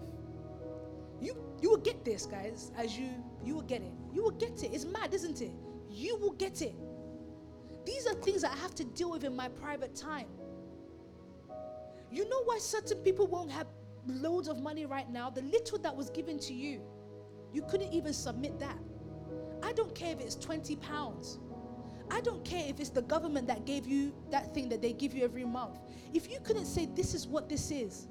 You 1.19 1.35
you 1.61 1.69
will 1.69 1.77
get 1.77 2.05
this, 2.05 2.25
guys. 2.25 2.71
As 2.77 2.97
you 2.97 3.09
you 3.43 3.55
will 3.55 3.61
get 3.63 3.81
it. 3.81 3.91
You 4.13 4.23
will 4.23 4.31
get 4.31 4.63
it. 4.63 4.73
It's 4.73 4.85
mad, 4.85 5.13
isn't 5.13 5.41
it? 5.41 5.51
You 5.89 6.17
will 6.17 6.33
get 6.33 6.61
it. 6.61 6.75
These 7.85 8.05
are 8.07 8.13
things 8.15 8.41
that 8.41 8.51
I 8.51 8.57
have 8.57 8.75
to 8.75 8.83
deal 8.83 9.11
with 9.11 9.23
in 9.23 9.35
my 9.35 9.47
private 9.47 9.95
time. 9.95 10.27
You 12.11 12.27
know 12.29 12.43
why 12.43 12.57
certain 12.59 12.97
people 12.99 13.27
won't 13.27 13.51
have 13.51 13.67
loads 14.05 14.47
of 14.47 14.59
money 14.59 14.85
right 14.85 15.09
now? 15.09 15.29
The 15.29 15.41
little 15.41 15.77
that 15.79 15.95
was 15.95 16.09
given 16.09 16.39
to 16.39 16.53
you, 16.53 16.81
you 17.53 17.63
couldn't 17.69 17.93
even 17.93 18.13
submit 18.13 18.59
that. 18.59 18.77
I 19.63 19.73
don't 19.73 19.93
care 19.95 20.11
if 20.11 20.19
it's 20.19 20.35
20 20.35 20.75
pounds. 20.77 21.39
I 22.09 22.21
don't 22.21 22.43
care 22.45 22.63
if 22.67 22.79
it's 22.79 22.89
the 22.89 23.01
government 23.01 23.47
that 23.47 23.65
gave 23.65 23.85
you 23.85 24.13
that 24.31 24.53
thing 24.53 24.69
that 24.69 24.81
they 24.81 24.93
give 24.93 25.13
you 25.13 25.23
every 25.23 25.43
month. 25.43 25.79
If 26.13 26.29
you 26.31 26.39
couldn't 26.39 26.65
say, 26.65 26.85
This 26.85 27.13
is 27.13 27.27
what 27.27 27.49
this 27.49 27.71
is, 27.71 28.07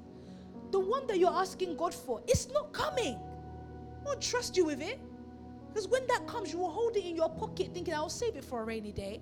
the 0.71 0.79
one 0.79 1.07
that 1.07 1.19
you're 1.19 1.33
asking 1.33 1.77
God 1.77 1.93
for, 1.93 2.21
it's 2.27 2.47
not 2.49 2.73
coming. 2.73 3.15
I 3.15 4.03
won't 4.05 4.21
trust 4.21 4.57
you 4.57 4.65
with 4.65 4.81
it. 4.81 4.99
Because 5.69 5.87
when 5.87 6.07
that 6.07 6.25
comes, 6.27 6.51
you 6.51 6.59
will 6.59 6.71
hold 6.71 6.95
it 6.95 7.05
in 7.05 7.15
your 7.15 7.29
pocket 7.29 7.69
thinking, 7.73 7.93
I'll 7.93 8.09
save 8.09 8.35
it 8.35 8.43
for 8.43 8.61
a 8.61 8.65
rainy 8.65 8.91
day. 8.91 9.21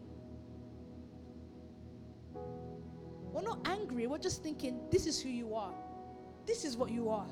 We're 3.33 3.41
not 3.41 3.59
angry, 3.65 4.07
we're 4.07 4.17
just 4.17 4.41
thinking, 4.43 4.79
This 4.89 5.05
is 5.07 5.21
who 5.21 5.29
you 5.29 5.55
are. 5.55 5.73
This 6.45 6.63
is 6.63 6.77
what 6.77 6.91
you 6.91 7.09
are. 7.09 7.27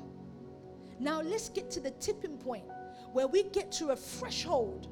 Now 0.98 1.22
let's 1.22 1.48
get 1.48 1.70
to 1.72 1.80
the 1.80 1.92
tipping 1.92 2.36
point 2.36 2.64
where 3.12 3.26
we 3.26 3.44
get 3.44 3.72
to 3.72 3.90
a 3.90 3.96
threshold 3.96 4.88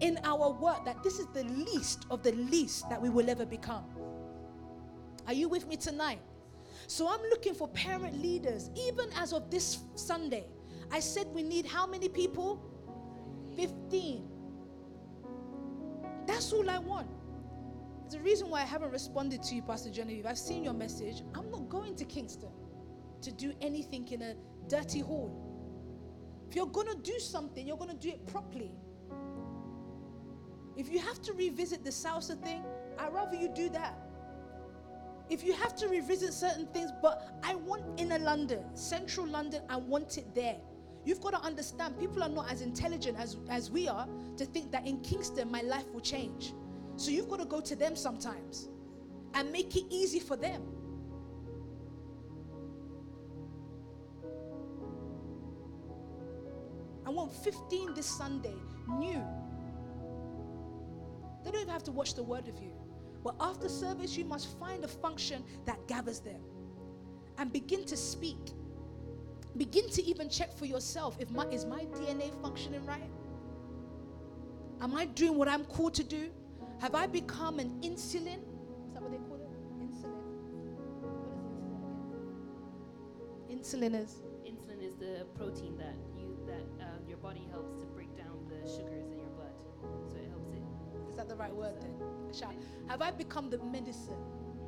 in 0.00 0.18
our 0.24 0.50
work 0.52 0.84
that 0.84 1.02
this 1.02 1.18
is 1.18 1.26
the 1.32 1.44
least 1.44 2.06
of 2.10 2.22
the 2.22 2.32
least 2.32 2.88
that 2.90 3.00
we 3.00 3.08
will 3.08 3.28
ever 3.28 3.46
become. 3.46 3.84
Are 5.26 5.32
you 5.32 5.48
with 5.48 5.66
me 5.66 5.76
tonight? 5.76 6.20
So 6.86 7.08
I'm 7.08 7.22
looking 7.30 7.54
for 7.54 7.68
parent 7.68 8.20
leaders. 8.22 8.70
Even 8.76 9.10
as 9.16 9.32
of 9.32 9.50
this 9.50 9.78
Sunday, 9.94 10.46
I 10.90 11.00
said 11.00 11.26
we 11.28 11.42
need 11.42 11.66
how 11.66 11.86
many 11.86 12.08
people? 12.08 12.62
15. 13.56 14.28
That's 16.26 16.52
all 16.52 16.68
I 16.68 16.78
want. 16.78 17.08
There's 18.02 18.20
a 18.20 18.24
reason 18.24 18.48
why 18.50 18.60
I 18.62 18.64
haven't 18.64 18.92
responded 18.92 19.42
to 19.44 19.54
you, 19.54 19.62
Pastor 19.62 19.90
Genevieve. 19.90 20.26
I've 20.26 20.38
seen 20.38 20.62
your 20.62 20.74
message. 20.74 21.22
I'm 21.34 21.50
not 21.50 21.68
going 21.68 21.96
to 21.96 22.04
Kingston 22.04 22.50
to 23.22 23.32
do 23.32 23.52
anything 23.60 24.06
in 24.08 24.22
a 24.22 24.34
dirty 24.68 25.00
hall. 25.00 25.42
If 26.48 26.54
you're 26.54 26.66
going 26.66 26.86
to 26.88 26.96
do 26.96 27.18
something, 27.18 27.66
you're 27.66 27.76
going 27.76 27.90
to 27.90 27.96
do 27.96 28.10
it 28.10 28.24
properly. 28.26 28.70
If 30.76 30.90
you 30.92 31.00
have 31.00 31.20
to 31.22 31.32
revisit 31.32 31.82
the 31.82 31.90
Salsa 31.90 32.40
thing, 32.40 32.62
I'd 32.98 33.12
rather 33.12 33.34
you 33.34 33.48
do 33.48 33.70
that. 33.70 33.98
If 35.28 35.44
you 35.44 35.54
have 35.54 35.74
to 35.76 35.88
revisit 35.88 36.32
certain 36.32 36.66
things, 36.66 36.90
but 37.02 37.38
I 37.42 37.56
want 37.56 37.82
inner 37.98 38.18
London, 38.18 38.60
central 38.74 39.26
London, 39.26 39.62
I 39.68 39.76
want 39.76 40.18
it 40.18 40.34
there. 40.34 40.56
You've 41.04 41.20
got 41.20 41.30
to 41.30 41.40
understand, 41.40 41.98
people 41.98 42.22
are 42.22 42.28
not 42.28 42.50
as 42.50 42.62
intelligent 42.62 43.18
as, 43.18 43.36
as 43.48 43.70
we 43.70 43.88
are 43.88 44.08
to 44.36 44.44
think 44.44 44.70
that 44.72 44.86
in 44.86 45.00
Kingston 45.00 45.50
my 45.50 45.62
life 45.62 45.88
will 45.92 46.00
change. 46.00 46.52
So 46.96 47.10
you've 47.10 47.28
got 47.28 47.40
to 47.40 47.44
go 47.44 47.60
to 47.60 47.76
them 47.76 47.96
sometimes 47.96 48.68
and 49.34 49.50
make 49.52 49.76
it 49.76 49.84
easy 49.90 50.20
for 50.20 50.36
them. 50.36 50.62
I 57.04 57.10
want 57.10 57.32
15 57.32 57.94
this 57.94 58.06
Sunday, 58.06 58.54
new. 58.88 59.22
They 61.44 61.50
don't 61.52 61.60
even 61.60 61.72
have 61.72 61.84
to 61.84 61.92
watch 61.92 62.14
the 62.14 62.22
word 62.24 62.48
of 62.48 62.58
you. 62.60 62.72
But 63.26 63.34
after 63.40 63.68
service, 63.68 64.16
you 64.16 64.24
must 64.24 64.56
find 64.60 64.84
a 64.84 64.88
function 64.88 65.42
that 65.64 65.84
gathers 65.88 66.20
them 66.20 66.40
and 67.38 67.52
begin 67.52 67.84
to 67.86 67.96
speak. 67.96 68.38
Begin 69.56 69.90
to 69.90 70.04
even 70.04 70.28
check 70.28 70.56
for 70.56 70.64
yourself 70.64 71.16
if 71.18 71.28
my 71.32 71.44
is 71.46 71.64
my 71.64 71.86
DNA 71.86 72.30
functioning 72.40 72.86
right? 72.86 73.10
Am 74.80 74.94
I 74.94 75.06
doing 75.06 75.36
what 75.36 75.48
I'm 75.48 75.64
called 75.64 75.94
to 75.94 76.04
do? 76.04 76.30
Have 76.78 76.94
I 76.94 77.08
become 77.08 77.58
an 77.58 77.70
insulin? 77.82 78.38
Is 78.86 78.94
that 78.94 79.02
what 79.02 79.10
they 79.10 79.18
call 79.18 79.40
it? 79.40 79.50
Insulin. 79.82 80.22
Insulin 83.50 84.04
is 84.04 84.22
Insulin 84.46 84.80
is 84.86 84.94
the 84.94 85.26
protein 85.36 85.76
that 85.78 85.96
you 86.16 86.38
that 86.46 86.84
uh, 86.84 86.86
your 87.08 87.18
body 87.18 87.44
helps 87.50 87.74
to 87.80 87.86
break 87.86 88.16
down 88.16 88.38
the 88.48 88.68
sugars 88.70 88.95
Is 91.16 91.20
that 91.20 91.30
the 91.30 91.36
right 91.36 91.54
word 91.54 91.72
then? 91.80 91.94
Shout. 92.38 92.52
Have 92.88 93.00
I 93.00 93.10
become 93.10 93.48
the 93.48 93.56
medicine, 93.56 94.18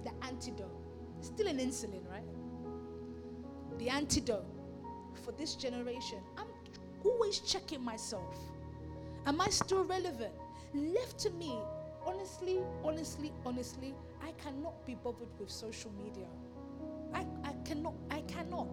the 0.03 0.11
antidote? 0.27 0.73
Still 1.21 1.47
an 1.47 1.59
insulin, 1.59 2.09
right? 2.11 2.25
The 3.79 3.91
antidote 3.91 4.47
for 5.23 5.33
this 5.33 5.57
generation. 5.57 6.21
I'm 6.39 6.47
always 7.05 7.41
checking 7.41 7.85
myself. 7.85 8.35
Am 9.27 9.43
I 9.43 9.51
still 9.51 9.85
relevant? 9.85 10.33
Left 10.73 11.19
to 11.19 11.31
me, 11.33 11.55
honestly, 12.07 12.61
honestly, 12.83 13.31
honestly, 13.45 13.95
I 14.23 14.31
cannot 14.43 14.87
be 14.87 14.95
bothered 14.95 15.29
with 15.39 15.51
social 15.51 15.93
media. 16.03 16.29
I, 17.13 17.27
I 17.45 17.53
cannot, 17.67 17.93
I 18.11 18.23
cannot. 18.23 18.69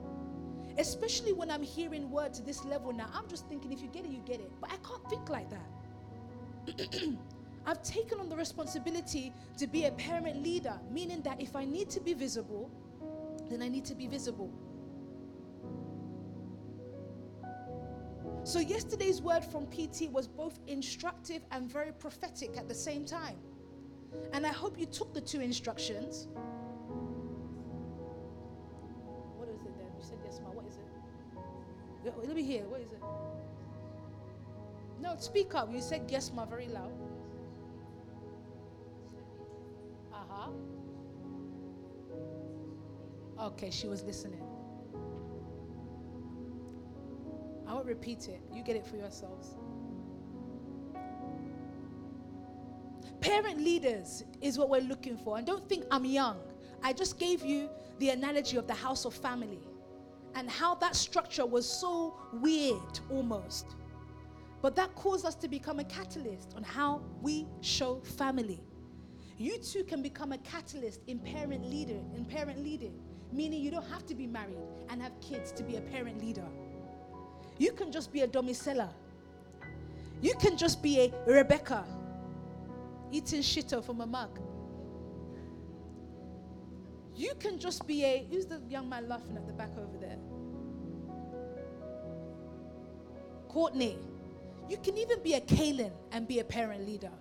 Especially 0.77 1.33
when 1.33 1.51
I'm 1.51 1.63
hearing 1.63 2.09
words 2.09 2.39
to 2.39 2.45
this 2.45 2.63
level 2.63 2.93
now. 2.93 3.09
I'm 3.13 3.27
just 3.27 3.49
thinking 3.49 3.73
if 3.73 3.81
you 3.81 3.89
get 3.89 4.05
it, 4.05 4.11
you 4.11 4.21
get 4.25 4.39
it. 4.39 4.49
But 4.61 4.71
I 4.71 4.77
can't 4.77 5.09
think 5.09 5.27
like 5.27 5.49
that. 5.49 7.09
I've 7.65 7.81
taken 7.81 8.19
on 8.19 8.29
the 8.29 8.35
responsibility 8.35 9.33
to 9.57 9.65
be 9.65 9.85
a 9.85 9.91
parent 9.91 10.43
leader, 10.43 10.79
meaning 10.91 11.21
that 11.23 11.41
if 11.41 11.55
I 11.55 11.65
need 11.65 11.89
to 11.91 11.99
be 11.99 12.13
visible, 12.13 12.69
then 13.49 13.61
I 13.61 13.67
need 13.67 13.85
to 13.85 13.95
be 13.95 14.07
visible. 14.07 14.51
So, 18.43 18.59
yesterday's 18.59 19.23
word 19.23 19.43
from 19.43 19.65
PT 19.67 20.11
was 20.11 20.27
both 20.27 20.59
instructive 20.67 21.43
and 21.49 21.71
very 21.71 21.91
prophetic 21.91 22.57
at 22.57 22.67
the 22.67 22.75
same 22.75 23.03
time. 23.03 23.37
And 24.33 24.45
I 24.45 24.51
hope 24.51 24.77
you 24.79 24.85
took 24.85 25.15
the 25.15 25.21
two 25.21 25.41
instructions. 25.41 26.27
What 29.35 29.49
is 29.49 29.61
it 29.61 29.75
then? 29.79 29.87
You 29.97 30.03
said 30.03 30.19
yes, 30.23 30.39
ma. 30.43 30.51
What 30.51 30.67
is 30.67 30.75
it? 30.77 30.83
Let 32.27 32.35
me 32.35 32.43
hear. 32.43 32.65
What 32.65 32.81
is 32.81 32.91
it? 32.91 33.01
No, 35.01 35.15
speak 35.17 35.55
up. 35.55 35.73
You 35.73 35.81
said 35.81 36.03
yes, 36.09 36.31
ma, 36.31 36.45
very 36.45 36.67
loud. 36.67 36.93
Okay, 43.45 43.69
she 43.69 43.87
was 43.87 44.03
listening. 44.03 44.41
I 47.67 47.73
won't 47.73 47.85
repeat 47.85 48.27
it. 48.27 48.41
You 48.51 48.63
get 48.63 48.75
it 48.75 48.85
for 48.85 48.95
yourselves. 48.95 49.55
Parent 53.21 53.59
leaders 53.59 54.23
is 54.41 54.57
what 54.57 54.69
we're 54.69 54.81
looking 54.81 55.17
for. 55.17 55.37
And 55.37 55.45
don't 55.45 55.67
think 55.67 55.85
I'm 55.91 56.05
young. 56.05 56.37
I 56.83 56.93
just 56.93 57.19
gave 57.19 57.43
you 57.43 57.69
the 57.99 58.09
analogy 58.09 58.57
of 58.57 58.67
the 58.67 58.73
house 58.73 59.05
of 59.05 59.13
family 59.13 59.61
and 60.35 60.49
how 60.49 60.75
that 60.75 60.95
structure 60.95 61.45
was 61.45 61.67
so 61.67 62.19
weird 62.33 62.99
almost. 63.09 63.67
But 64.61 64.75
that 64.75 64.93
caused 64.95 65.25
us 65.25 65.35
to 65.35 65.47
become 65.47 65.79
a 65.79 65.83
catalyst 65.85 66.53
on 66.55 66.63
how 66.63 67.01
we 67.21 67.47
show 67.61 68.01
family. 68.01 68.61
You 69.37 69.57
too 69.57 69.83
can 69.83 70.01
become 70.01 70.31
a 70.31 70.37
catalyst 70.39 71.01
in 71.07 71.19
parent 71.19 71.69
leader, 71.69 71.99
in 72.15 72.25
parent 72.25 72.63
leading, 72.63 72.93
meaning 73.33 73.61
you 73.61 73.69
don't 73.69 73.87
have 73.89 74.05
to 74.07 74.15
be 74.15 74.27
married 74.27 74.57
and 74.89 75.01
have 75.01 75.11
kids 75.19 75.51
to 75.53 75.63
be 75.63 75.75
a 75.75 75.81
parent 75.81 76.21
leader. 76.23 76.45
You 77.57 77.73
can 77.73 77.91
just 77.91 78.13
be 78.13 78.21
a 78.21 78.27
domicella. 78.27 78.89
You 80.21 80.33
can 80.35 80.57
just 80.57 80.81
be 80.81 80.99
a 81.01 81.13
Rebecca 81.27 81.83
eating 83.11 83.41
shito 83.41 83.83
from 83.83 84.01
a 84.01 84.05
mug. 84.05 84.39
You 87.15 87.33
can 87.39 87.59
just 87.59 87.85
be 87.87 88.03
a 88.03 88.25
who's 88.29 88.45
the 88.45 88.61
young 88.69 88.89
man 88.89 89.07
laughing 89.07 89.35
at 89.37 89.47
the 89.47 89.53
back 89.53 89.71
over 89.77 89.97
there? 89.97 90.17
Courtney. 93.49 93.97
You 94.69 94.77
can 94.77 94.97
even 94.97 95.21
be 95.21 95.33
a 95.33 95.41
Kalen 95.41 95.91
and 96.11 96.27
be 96.27 96.39
a 96.39 96.43
parent 96.43 96.85
leader. 96.85 97.11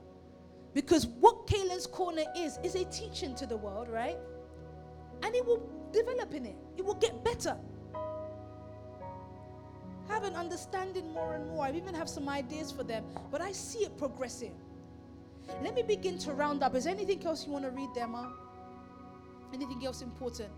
Because 0.74 1.06
what 1.06 1.46
Kalen's 1.46 1.86
corner 1.86 2.24
is, 2.36 2.58
is 2.62 2.74
a 2.74 2.84
teaching 2.86 3.34
to 3.36 3.46
the 3.46 3.56
world, 3.56 3.88
right? 3.88 4.16
And 5.22 5.34
it 5.34 5.46
will 5.46 5.70
develop 5.92 6.34
in 6.34 6.46
it, 6.46 6.56
it 6.76 6.84
will 6.84 6.94
get 6.94 7.24
better 7.24 7.56
have 10.08 10.24
an 10.24 10.34
understanding 10.34 11.12
more 11.12 11.34
and 11.34 11.48
more. 11.48 11.64
I 11.64 11.72
even 11.72 11.94
have 11.94 12.08
some 12.08 12.28
ideas 12.28 12.70
for 12.70 12.84
them, 12.84 13.04
but 13.30 13.40
I 13.40 13.52
see 13.52 13.80
it 13.80 13.96
progressing. 13.96 14.54
Let 15.62 15.74
me 15.74 15.82
begin 15.82 16.18
to 16.18 16.32
round 16.32 16.62
up. 16.62 16.74
Is 16.74 16.84
there 16.84 16.94
anything 16.94 17.24
else 17.26 17.46
you 17.46 17.52
want 17.52 17.64
to 17.64 17.70
read 17.70 17.90
there, 17.94 18.06
Ma? 18.06 18.30
Anything 19.52 19.84
else 19.84 20.02
important? 20.02 20.50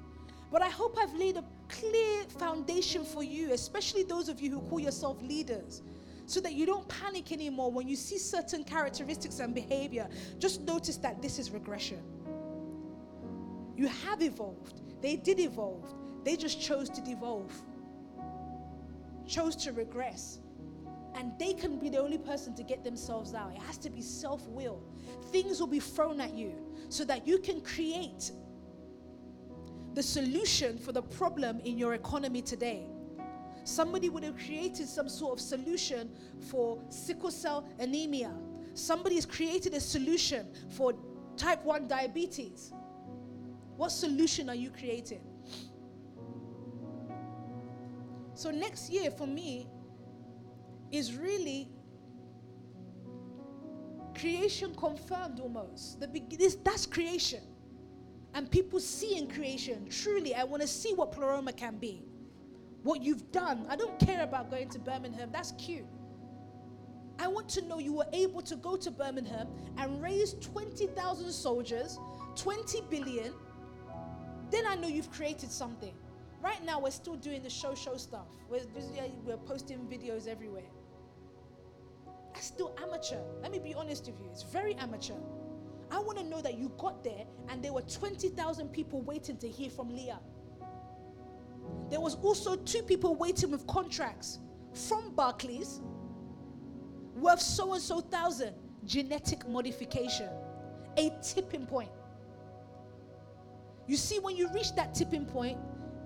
But 0.52 0.62
I 0.62 0.68
hope 0.68 0.96
I've 1.00 1.14
laid 1.14 1.36
a 1.36 1.44
clear 1.68 2.22
foundation 2.38 3.04
for 3.04 3.22
you, 3.22 3.52
especially 3.52 4.04
those 4.04 4.28
of 4.28 4.40
you 4.40 4.50
who 4.50 4.60
call 4.60 4.78
yourself 4.78 5.20
leaders, 5.20 5.82
so 6.26 6.40
that 6.40 6.52
you 6.52 6.66
don't 6.66 6.86
panic 6.88 7.32
anymore 7.32 7.70
when 7.70 7.88
you 7.88 7.96
see 7.96 8.18
certain 8.18 8.64
characteristics 8.64 9.38
and 9.38 9.54
behavior. 9.54 10.08
Just 10.38 10.62
notice 10.62 10.96
that 10.98 11.22
this 11.22 11.38
is 11.38 11.50
regression. 11.50 12.02
You 13.76 13.88
have 13.88 14.22
evolved, 14.22 14.80
they 15.00 15.16
did 15.16 15.40
evolve, 15.40 15.94
they 16.24 16.36
just 16.36 16.60
chose 16.60 16.90
to 16.90 17.00
devolve 17.00 17.52
chose 19.26 19.56
to 19.56 19.72
regress. 19.72 20.38
And 21.14 21.32
they 21.38 21.54
can 21.54 21.78
be 21.78 21.88
the 21.88 21.98
only 21.98 22.18
person 22.18 22.54
to 22.56 22.62
get 22.62 22.84
themselves 22.84 23.34
out. 23.34 23.52
It 23.54 23.62
has 23.62 23.78
to 23.78 23.90
be 23.90 24.02
self 24.02 24.46
will. 24.48 24.82
Things 25.30 25.60
will 25.60 25.66
be 25.66 25.80
thrown 25.80 26.20
at 26.20 26.34
you 26.34 26.52
so 26.88 27.04
that 27.04 27.26
you 27.26 27.38
can 27.38 27.60
create 27.62 28.30
the 29.94 30.02
solution 30.02 30.78
for 30.78 30.92
the 30.92 31.02
problem 31.02 31.58
in 31.60 31.78
your 31.78 31.94
economy 31.94 32.42
today. 32.42 32.86
Somebody 33.66 34.08
would 34.10 34.22
have 34.22 34.36
created 34.36 34.88
some 34.88 35.08
sort 35.08 35.32
of 35.32 35.40
solution 35.40 36.08
for 36.48 36.80
sickle 36.88 37.32
cell 37.32 37.66
anemia. 37.80 38.32
Somebody 38.74 39.16
has 39.16 39.26
created 39.26 39.74
a 39.74 39.80
solution 39.80 40.46
for 40.70 40.94
type 41.36 41.64
1 41.64 41.88
diabetes. 41.88 42.72
What 43.76 43.90
solution 43.90 44.48
are 44.48 44.54
you 44.54 44.70
creating? 44.70 45.20
So 48.34 48.52
next 48.52 48.88
year 48.88 49.10
for 49.10 49.26
me 49.26 49.66
is 50.92 51.16
really 51.16 51.68
creation 54.14 54.76
confirmed 54.76 55.40
almost. 55.40 55.98
The 55.98 56.06
this, 56.38 56.54
that's 56.62 56.86
creation. 56.86 57.42
And 58.32 58.48
people 58.48 58.78
see 58.78 59.16
in 59.16 59.28
creation, 59.28 59.88
truly, 59.90 60.36
I 60.36 60.44
want 60.44 60.62
to 60.62 60.68
see 60.68 60.94
what 60.94 61.10
Pleroma 61.10 61.52
can 61.52 61.78
be. 61.78 62.04
What 62.86 63.02
you've 63.02 63.32
done. 63.32 63.66
I 63.68 63.74
don't 63.74 63.98
care 63.98 64.22
about 64.22 64.48
going 64.48 64.68
to 64.68 64.78
Birmingham, 64.78 65.30
that's 65.32 65.50
cute. 65.58 65.86
I 67.18 67.26
want 67.26 67.48
to 67.48 67.62
know 67.62 67.80
you 67.80 67.92
were 67.92 68.06
able 68.12 68.40
to 68.42 68.54
go 68.54 68.76
to 68.76 68.92
Birmingham 68.92 69.48
and 69.76 70.00
raise 70.00 70.34
20,000 70.34 71.32
soldiers, 71.32 71.98
20 72.36 72.82
billion, 72.88 73.32
then 74.52 74.68
I 74.68 74.76
know 74.76 74.86
you've 74.86 75.10
created 75.10 75.50
something. 75.50 75.94
Right 76.40 76.64
now, 76.64 76.78
we're 76.78 76.92
still 76.92 77.16
doing 77.16 77.42
the 77.42 77.50
show 77.50 77.74
show 77.74 77.96
stuff. 77.96 78.28
We're, 78.48 78.60
we're 79.24 79.36
posting 79.36 79.78
videos 79.88 80.28
everywhere. 80.28 80.70
That's 82.34 82.46
still 82.46 82.78
amateur. 82.80 83.18
Let 83.42 83.50
me 83.50 83.58
be 83.58 83.74
honest 83.74 84.06
with 84.06 84.20
you. 84.20 84.28
It's 84.30 84.44
very 84.44 84.76
amateur. 84.76 85.14
I 85.90 85.98
want 85.98 86.18
to 86.18 86.24
know 86.24 86.40
that 86.40 86.56
you 86.56 86.70
got 86.78 87.02
there 87.02 87.24
and 87.48 87.64
there 87.64 87.72
were 87.72 87.82
20,000 87.82 88.68
people 88.68 89.02
waiting 89.02 89.38
to 89.38 89.48
hear 89.48 89.70
from 89.70 89.88
Leah. 89.88 90.20
There 91.90 92.00
was 92.00 92.16
also 92.16 92.56
two 92.56 92.82
people 92.82 93.14
waiting 93.14 93.50
with 93.50 93.66
contracts 93.66 94.38
from 94.72 95.14
Barclays 95.14 95.80
worth 97.14 97.40
so 97.40 97.72
and 97.74 97.82
so 97.82 98.00
thousand 98.00 98.54
genetic 98.84 99.48
modification, 99.48 100.28
a 100.96 101.10
tipping 101.22 101.66
point. 101.66 101.90
You 103.86 103.96
see, 103.96 104.18
when 104.18 104.36
you 104.36 104.50
reach 104.52 104.74
that 104.74 104.94
tipping 104.94 105.24
point, 105.24 105.58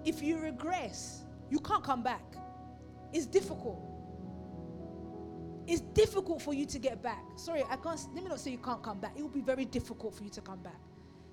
if 0.05 0.23
you 0.23 0.39
regress, 0.39 1.25
you 1.51 1.59
can't 1.59 1.83
come 1.83 2.03
back. 2.03 2.23
It's 3.13 3.27
difficult. 3.27 3.81
It's 5.67 5.81
difficult 5.81 6.43
for 6.43 6.55
you 6.55 6.67
to 6.67 6.79
get 6.79 7.03
back. 7.03 7.23
Sorry, 7.37 7.63
I 7.69 7.77
can't, 7.77 8.01
let 8.15 8.23
me 8.23 8.29
not 8.29 8.41
say 8.41 8.51
you 8.51 8.59
can't 8.59 8.83
come 8.83 8.99
back. 9.01 9.13
It 9.17 9.23
will 9.23 9.29
be 9.29 9.41
very 9.41 9.65
difficult 9.65 10.15
for 10.15 10.25
you 10.25 10.31
to 10.31 10.41
come 10.41 10.61
back 10.63 10.81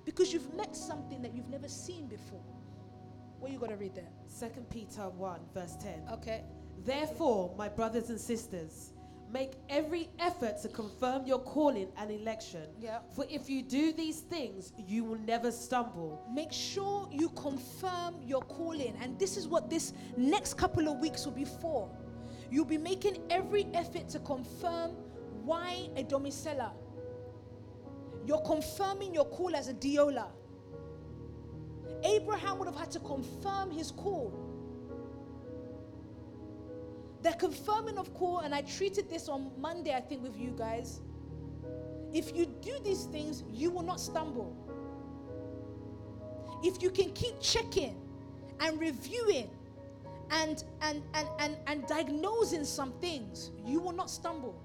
because 0.04 0.32
you've 0.32 0.54
met 0.54 0.74
something 0.74 1.20
that 1.22 1.34
you've 1.34 1.48
never 1.48 1.68
seen 1.68 2.06
before. 2.06 2.42
What 3.38 3.52
you 3.52 3.58
got 3.58 3.70
to 3.70 3.76
read 3.76 3.94
there? 3.94 4.08
Second 4.26 4.68
Peter 4.68 5.08
1, 5.08 5.40
verse 5.54 5.76
10. 5.80 6.02
Okay. 6.12 6.42
Therefore, 6.84 7.54
my 7.56 7.68
brothers 7.68 8.10
and 8.10 8.20
sisters, 8.20 8.92
make 9.32 9.52
every 9.68 10.08
effort 10.18 10.60
to 10.62 10.68
confirm 10.68 11.26
your 11.26 11.38
calling 11.40 11.88
and 11.96 12.10
election. 12.10 12.62
Yeah. 12.80 12.98
For 13.14 13.26
if 13.28 13.48
you 13.48 13.62
do 13.62 13.92
these 13.92 14.20
things, 14.20 14.72
you 14.76 15.04
will 15.04 15.18
never 15.18 15.52
stumble. 15.52 16.24
Make 16.32 16.52
sure 16.52 17.08
you 17.12 17.28
confirm 17.30 18.16
your 18.22 18.42
calling. 18.42 18.96
And 19.02 19.18
this 19.18 19.36
is 19.36 19.46
what 19.46 19.70
this 19.70 19.92
next 20.16 20.54
couple 20.54 20.88
of 20.88 20.98
weeks 20.98 21.24
will 21.24 21.32
be 21.32 21.44
for. 21.44 21.90
You'll 22.50 22.64
be 22.64 22.78
making 22.78 23.18
every 23.30 23.66
effort 23.74 24.08
to 24.10 24.18
confirm 24.20 24.92
why 25.44 25.90
a 25.96 26.02
domicella. 26.02 26.72
You're 28.26 28.42
confirming 28.42 29.14
your 29.14 29.26
call 29.26 29.54
as 29.54 29.68
a 29.68 29.74
diola. 29.74 30.26
Abraham 32.04 32.58
would 32.58 32.66
have 32.68 32.76
had 32.76 32.90
to 32.92 33.00
confirm 33.00 33.70
his 33.70 33.90
call. 33.90 34.32
The 37.22 37.32
confirming 37.32 37.98
of 37.98 38.14
call, 38.14 38.40
and 38.40 38.54
I 38.54 38.62
treated 38.62 39.10
this 39.10 39.28
on 39.28 39.50
Monday, 39.58 39.94
I 39.94 40.00
think, 40.00 40.22
with 40.22 40.36
you 40.38 40.54
guys. 40.56 41.00
If 42.12 42.34
you 42.34 42.46
do 42.46 42.78
these 42.84 43.04
things, 43.04 43.42
you 43.52 43.70
will 43.70 43.82
not 43.82 44.00
stumble. 44.00 44.56
If 46.62 46.82
you 46.82 46.90
can 46.90 47.10
keep 47.12 47.40
checking 47.40 47.96
and 48.60 48.80
reviewing 48.80 49.50
and 50.30 50.64
and 50.82 51.02
and 51.14 51.28
and, 51.38 51.56
and 51.66 51.86
diagnosing 51.86 52.64
some 52.64 52.92
things, 53.00 53.50
you 53.64 53.80
will 53.80 53.92
not 53.92 54.10
stumble. 54.10 54.60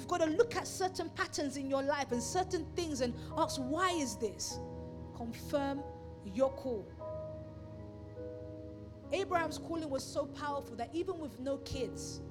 You've 0.00 0.08
got 0.08 0.22
to 0.22 0.30
look 0.30 0.56
at 0.56 0.66
certain 0.66 1.10
patterns 1.10 1.58
in 1.58 1.68
your 1.68 1.82
life 1.82 2.10
and 2.10 2.22
certain 2.22 2.64
things 2.74 3.02
and 3.02 3.12
ask, 3.36 3.60
why 3.60 3.90
is 3.90 4.16
this? 4.16 4.58
Confirm 5.14 5.82
your 6.24 6.50
call. 6.52 6.90
Abraham's 9.12 9.58
calling 9.58 9.90
was 9.90 10.02
so 10.02 10.24
powerful 10.24 10.74
that 10.76 10.88
even 10.94 11.18
with 11.18 11.38
no 11.38 11.58
kids, 11.58 12.22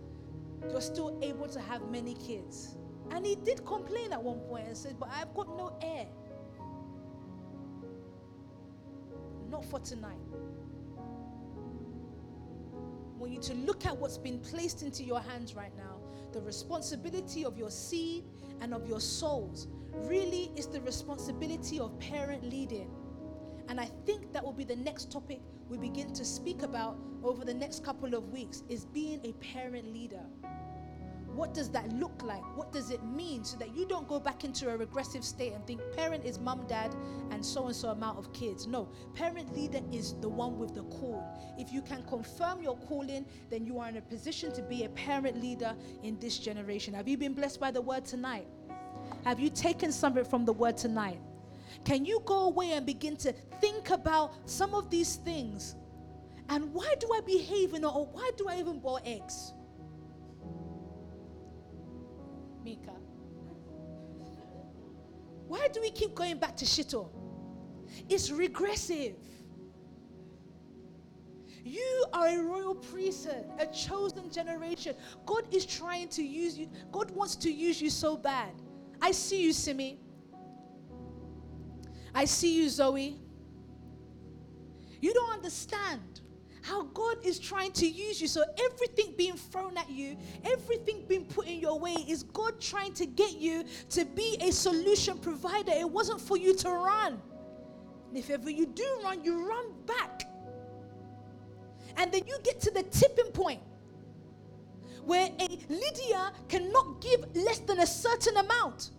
you're 0.72 0.82
still 0.82 1.20
able 1.22 1.48
to 1.48 1.60
have 1.62 1.88
many 1.92 2.16
kids. 2.16 2.76
And 3.12 3.24
he 3.24 3.36
did 3.36 3.64
complain 3.68 4.14
at 4.14 4.24
one 4.24 4.40
point 4.40 4.66
and 4.66 4.76
said, 4.76 4.96
But 5.00 5.10
I've 5.14 5.32
got 5.36 5.56
no 5.56 5.78
heir. 5.80 6.08
Not 9.48 9.64
for 9.64 9.80
tonight. 9.80 10.18
I 13.16 13.20
Want 13.20 13.32
you 13.32 13.40
to 13.42 13.54
look 13.54 13.86
at 13.86 13.96
what's 13.96 14.18
been 14.18 14.40
placed 14.40 14.82
into 14.82 15.04
your 15.04 15.22
hands 15.22 15.54
right 15.54 15.78
now. 15.78 15.89
The 16.32 16.42
responsibility 16.42 17.44
of 17.44 17.58
your 17.58 17.72
seed 17.72 18.26
and 18.62 18.74
of 18.74 18.88
your 18.88 19.00
souls 19.00 19.68
really 19.94 20.52
is 20.56 20.68
the 20.68 20.82
responsibility 20.82 21.80
of 21.80 21.98
parent 22.00 22.44
leading. 22.44 22.92
And 23.68 23.80
I 23.80 23.86
think 24.06 24.32
that 24.34 24.44
will 24.44 24.54
be 24.54 24.64
the 24.64 24.76
next 24.76 25.12
topic 25.12 25.42
we 25.68 25.78
begin 25.78 26.14
to 26.14 26.26
speak 26.26 26.64
about 26.64 26.98
over 27.24 27.46
the 27.46 27.54
next 27.54 27.84
couple 27.84 28.16
of 28.16 28.30
weeks 28.30 28.64
is 28.70 28.86
being 28.86 29.20
a 29.24 29.34
parent 29.34 29.94
leader. 29.94 30.24
What 31.40 31.54
does 31.54 31.70
that 31.70 31.90
look 31.94 32.22
like? 32.22 32.44
What 32.58 32.74
does 32.74 32.92
it 32.92 33.02
mean 33.06 33.46
so 33.46 33.56
that 33.60 33.74
you 33.74 33.88
don't 33.88 34.06
go 34.10 34.20
back 34.20 34.44
into 34.44 34.70
a 34.70 34.76
regressive 34.76 35.24
state 35.24 35.54
and 35.54 35.66
think 35.66 35.80
parent 35.96 36.26
is 36.26 36.38
mum, 36.38 36.66
dad, 36.68 36.94
and 37.32 37.46
so 37.46 37.68
and 37.68 37.76
so 37.76 37.92
amount 37.92 38.20
of 38.20 38.34
kids? 38.34 38.68
No, 38.68 38.90
parent 39.14 39.56
leader 39.56 39.80
is 39.90 40.16
the 40.20 40.28
one 40.28 40.60
with 40.60 40.76
the 40.76 40.84
call. 40.84 41.26
If 41.58 41.72
you 41.72 41.82
can 41.82 42.04
confirm 42.04 42.62
your 42.62 42.76
calling, 42.80 43.26
then 43.50 43.66
you 43.66 43.80
are 43.80 43.88
in 43.88 43.96
a 43.96 44.02
position 44.02 44.52
to 44.52 44.62
be 44.62 44.84
a 44.84 44.90
parent 44.90 45.42
leader 45.42 45.78
in 46.04 46.20
this 46.20 46.40
generation. 46.40 46.94
Have 46.94 47.08
you 47.08 47.16
been 47.16 47.34
blessed 47.34 47.62
by 47.62 47.72
the 47.72 47.82
word 47.82 48.04
tonight? 48.04 48.46
Have 49.24 49.40
you 49.40 49.50
taken 49.50 49.94
something 49.94 50.26
from 50.26 50.44
the 50.44 50.52
word 50.52 50.76
tonight? 50.76 51.22
Can 51.86 52.04
you 52.04 52.22
go 52.26 52.48
away 52.48 52.74
and 52.74 52.86
begin 52.86 53.16
to 53.16 53.32
think 53.62 53.92
about 53.92 54.34
some 54.44 54.74
of 54.74 54.90
these 54.90 55.16
things? 55.16 55.78
And 56.50 56.74
why 56.74 56.96
do 57.00 57.10
I 57.14 57.22
behave 57.22 57.76
in 57.76 57.86
or 57.86 58.08
why 58.08 58.30
do 58.36 58.50
I 58.50 58.60
even 58.60 58.80
boil 58.80 59.00
eggs? 59.06 59.54
Mika. 62.64 62.94
Why 65.48 65.68
do 65.74 65.82
we 65.82 65.92
keep 65.92 66.16
going 66.16 66.38
back 66.38 66.56
to 66.58 66.66
shito? 66.66 67.10
It's 68.08 68.30
regressive. 68.30 69.16
You 71.64 72.06
are 72.14 72.28
a 72.28 72.38
royal 72.38 72.76
priesthood, 72.76 73.46
a 73.60 73.66
chosen 73.68 74.32
generation. 74.32 74.96
God 75.26 75.54
is 75.54 75.66
trying 75.66 76.08
to 76.10 76.24
use 76.24 76.58
you. 76.58 76.70
God 76.92 77.12
wants 77.12 77.36
to 77.38 77.52
use 77.52 77.82
you 77.82 77.90
so 77.90 78.16
bad. 78.16 78.52
I 79.02 79.12
see 79.12 79.44
you, 79.44 79.54
Simi. 79.54 80.00
I 82.14 82.26
see 82.26 82.56
you, 82.56 82.70
Zoe. 82.70 83.20
You 85.02 85.14
don't 85.14 85.32
understand 85.32 86.22
how 86.62 86.84
God 86.84 87.18
is 87.24 87.40
trying 87.40 87.72
to 87.74 87.88
use 87.88 88.22
you. 88.22 88.28
So, 88.28 88.44
everything 88.64 89.14
being 89.18 89.36
thrown 89.36 89.78
at 89.78 89.90
you, 89.90 90.18
everything 90.44 91.06
being 91.08 91.26
put 91.26 91.48
in 91.48 91.60
your 91.60 91.80
way, 91.80 91.94
is 92.08 92.24
God 92.24 92.60
trying 92.60 92.94
to 92.94 93.06
get 93.06 93.38
you 93.38 93.64
to 93.92 94.06
be 94.06 94.38
a 94.42 94.52
solution 94.52 95.18
provider. 95.18 95.72
It 95.72 95.90
wasn't 95.90 96.22
for 96.22 96.38
you 96.38 96.54
to 96.56 96.70
run. 96.70 97.22
And 98.10 98.18
if 98.18 98.30
ever 98.30 98.50
you 98.50 98.66
do 98.66 99.00
run, 99.04 99.24
you 99.24 99.48
run 99.48 99.74
back. 99.86 100.24
And 101.98 102.12
then 102.12 102.22
you 102.28 102.38
get 102.44 102.60
to 102.62 102.72
the 102.72 102.84
tipping 102.84 103.32
point 103.32 103.62
where 105.04 105.30
a 105.40 105.48
Lydia 105.70 106.32
cannot 106.48 107.02
give 107.02 107.24
less 107.36 107.60
than 107.60 107.80
a 107.80 107.88
certain 107.88 108.38
amount. 108.38 108.92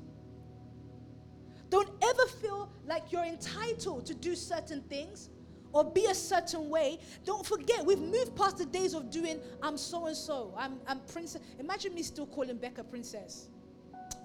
Don't 1.71 1.91
ever 2.03 2.27
feel 2.41 2.73
like 2.85 3.13
you're 3.13 3.25
entitled 3.25 4.07
to 4.07 4.15
do 4.15 4.35
certain 4.35 4.81
things 4.83 5.31
or 5.73 5.85
be 5.85 6.07
a 6.07 6.15
certain 6.15 6.69
way. 6.69 6.99
Don't 7.25 7.45
forget, 7.45 7.85
we've 7.85 7.99
moved 7.99 8.37
past 8.37 8.59
the 8.59 8.67
days 8.67 8.95
of 8.95 9.11
doing, 9.11 9.41
I'm 9.63 9.77
so 9.77 10.07
and 10.07 10.17
so, 10.17 10.55
I'm, 10.57 10.81
I'm 10.87 11.01
princess. 11.01 11.43
Imagine 11.59 11.95
me 11.95 12.03
still 12.03 12.27
calling 12.27 12.57
Becca 12.57 12.85
princess. 12.85 13.49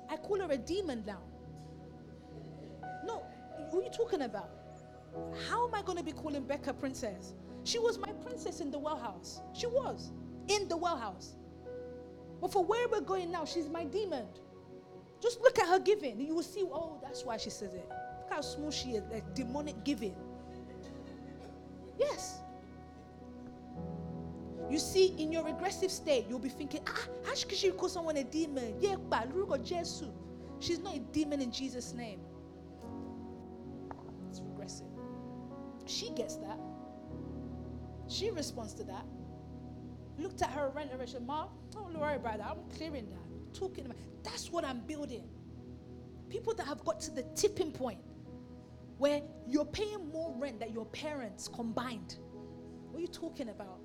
I 0.10 0.18
call 0.18 0.40
her 0.40 0.52
a 0.52 0.58
demon 0.58 1.04
now. 1.06 1.22
No, 3.06 3.26
who 3.72 3.82
are 3.82 3.84
you 3.84 3.92
talking 3.92 4.22
about? 4.22 4.50
How 5.48 5.68
am 5.68 5.74
I 5.74 5.82
going 5.82 5.98
to 5.98 6.04
be 6.04 6.12
calling 6.12 6.44
Becca 6.44 6.74
princess? 6.74 7.34
She 7.64 7.80
was 7.80 7.98
my 7.98 8.12
princess 8.12 8.60
in 8.60 8.70
the 8.70 8.80
well 8.80 8.98
house. 8.98 9.42
She 9.54 9.68
was 9.68 10.12
in 10.48 10.68
the 10.68 10.78
well 10.78 10.98
house. 10.98 11.36
But 12.42 12.52
for 12.52 12.64
where 12.64 12.88
we're 12.88 13.02
going 13.02 13.32
now, 13.32 13.46
she's 13.46 13.70
my 13.70 13.86
demon. 13.86 14.26
Just 15.22 15.42
look 15.42 15.58
at 15.58 15.68
her 15.68 15.80
giving. 15.80 16.20
You 16.20 16.36
will 16.36 16.44
see, 16.44 16.64
oh, 16.64 17.00
that's 17.02 17.24
why 17.24 17.38
she 17.38 17.50
says 17.50 17.74
it. 17.74 17.88
Look 17.90 18.30
how 18.30 18.42
small 18.42 18.72
she 18.72 18.92
is, 18.92 19.04
like 19.12 19.34
demonic 19.34 19.84
giving. 19.84 20.16
Yes. 21.98 22.40
You 24.70 24.80
see, 24.80 25.16
in 25.18 25.32
your 25.32 25.44
regressive 25.44 25.92
state, 25.92 26.26
you'll 26.28 26.40
be 26.40 26.50
thinking, 26.50 26.82
ah, 26.88 27.08
how 27.24 27.36
can 27.36 27.56
she 27.56 27.70
call 27.72 27.90
someone 27.90 28.18
a 28.18 28.24
demon? 28.24 28.76
Yeah, 28.80 28.96
but 29.10 29.36
look 29.36 29.54
at 29.54 29.64
Jesus. 29.64 30.06
She's 30.60 30.80
not 30.80 30.96
a 30.96 31.00
demon 31.00 31.42
in 31.42 31.52
Jesus' 31.52 31.94
name. 31.94 32.20
It's 34.30 34.42
regressive. 34.42 34.88
She 35.86 36.10
gets 36.12 36.38
that. 36.38 36.60
She 38.08 38.32
responds 38.32 38.74
to 38.76 38.84
that. 38.86 39.06
Looked 40.18 40.42
at 40.42 40.50
her 40.52 40.72
rent 40.76 40.92
and 40.92 41.10
said, 41.10 41.26
Ma, 41.26 41.48
don't 41.72 41.98
worry 42.00 42.16
about 42.16 42.38
that. 42.38 42.48
I'm 42.48 42.76
clearing 42.76 43.10
that. 43.10 43.20
I'm 43.32 43.54
talking 43.54 43.86
about 43.86 43.98
that's 44.24 44.52
what 44.52 44.66
I'm 44.66 44.80
building. 44.80 45.24
People 46.30 46.54
that 46.56 46.66
have 46.66 46.84
got 46.84 47.00
to 47.02 47.12
the 47.12 47.24
tipping 47.36 47.72
point 47.72 48.00
where 48.98 49.22
you're 49.48 49.66
paying 49.66 50.10
more 50.12 50.34
rent 50.38 50.60
than 50.60 50.74
your 50.74 50.86
parents 50.88 51.48
combined. 51.48 52.18
What 52.92 53.00
are 53.00 53.02
you 53.02 53.08
talking 53.08 53.50
about? 53.50 53.80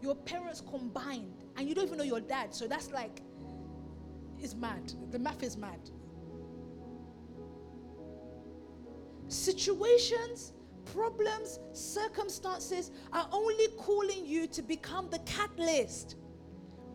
Your 0.00 0.14
parents 0.14 0.62
combined, 0.62 1.44
and 1.56 1.68
you 1.68 1.74
don't 1.74 1.86
even 1.86 1.98
know 1.98 2.04
your 2.04 2.20
dad. 2.20 2.54
So 2.54 2.66
that's 2.66 2.90
like, 2.90 3.22
it's 4.38 4.54
mad. 4.54 4.92
The 5.10 5.18
math 5.18 5.42
is 5.42 5.56
mad. 5.56 5.90
situations, 9.30 10.52
problems, 10.92 11.60
circumstances 11.72 12.90
are 13.12 13.28
only 13.32 13.68
calling 13.78 14.26
you 14.26 14.46
to 14.48 14.62
become 14.62 15.08
the 15.10 15.20
catalyst. 15.20 16.16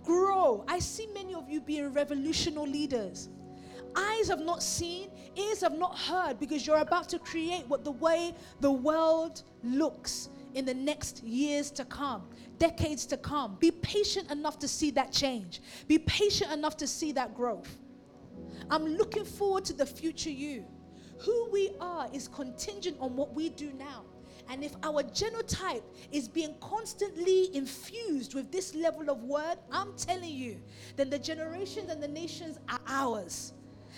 Grow. 0.03 0.63
I 0.67 0.79
see 0.79 1.07
many 1.13 1.33
of 1.33 1.49
you 1.49 1.61
being 1.61 1.91
revolutionary 1.93 2.69
leaders. 2.69 3.29
Eyes 3.95 4.27
have 4.27 4.41
not 4.41 4.61
seen, 4.61 5.09
ears 5.35 5.61
have 5.61 5.77
not 5.77 5.97
heard, 5.97 6.39
because 6.39 6.67
you're 6.67 6.77
about 6.77 7.07
to 7.09 7.19
create 7.19 7.67
what 7.67 7.83
the 7.83 7.91
way 7.91 8.33
the 8.59 8.71
world 8.71 9.43
looks 9.63 10.29
in 10.53 10.65
the 10.65 10.73
next 10.73 11.23
years 11.23 11.71
to 11.71 11.85
come, 11.85 12.23
decades 12.57 13.05
to 13.05 13.17
come. 13.17 13.57
Be 13.59 13.71
patient 13.71 14.31
enough 14.31 14.57
to 14.59 14.67
see 14.67 14.91
that 14.91 15.11
change. 15.11 15.61
Be 15.87 15.99
patient 15.99 16.51
enough 16.51 16.77
to 16.77 16.87
see 16.87 17.11
that 17.13 17.35
growth. 17.35 17.77
I'm 18.69 18.85
looking 18.85 19.25
forward 19.25 19.65
to 19.65 19.73
the 19.73 19.85
future 19.85 20.29
you. 20.29 20.65
Who 21.19 21.49
we 21.51 21.71
are 21.79 22.07
is 22.13 22.27
contingent 22.27 22.97
on 22.99 23.15
what 23.15 23.33
we 23.33 23.49
do 23.49 23.71
now. 23.73 24.03
And 24.49 24.63
if 24.63 24.75
our 24.83 25.01
genotype 25.01 25.81
is 26.11 26.27
being 26.27 26.55
constantly 26.61 27.55
infused 27.55 28.35
with 28.35 28.51
this 28.51 28.75
level 28.75 29.09
of 29.09 29.23
word, 29.23 29.55
I'm 29.71 29.93
telling 29.97 30.29
you, 30.29 30.61
then 30.95 31.09
the 31.09 31.17
generations 31.17 31.89
and 31.89 32.01
the 32.01 32.07
nations 32.07 32.59
are 32.69 32.79
ours. 32.87 33.53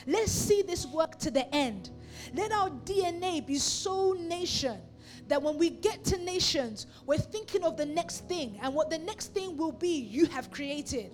Let's 0.06 0.32
see 0.32 0.62
this 0.62 0.86
work 0.86 1.18
to 1.20 1.32
the 1.32 1.54
end. 1.54 1.90
Let 2.34 2.52
our 2.52 2.70
DNA 2.70 3.46
be 3.46 3.56
so 3.56 4.14
nation 4.14 4.80
that 5.28 5.42
when 5.42 5.58
we 5.58 5.70
get 5.70 6.04
to 6.06 6.18
nations, 6.18 6.88
we're 7.06 7.18
thinking 7.18 7.64
of 7.64 7.78
the 7.78 7.86
next 7.86 8.28
thing, 8.28 8.60
and 8.62 8.74
what 8.74 8.90
the 8.90 8.98
next 8.98 9.34
thing 9.34 9.58
will 9.58 9.72
be, 9.72 9.90
you 9.90 10.26
have 10.28 10.52
created. 10.52 11.12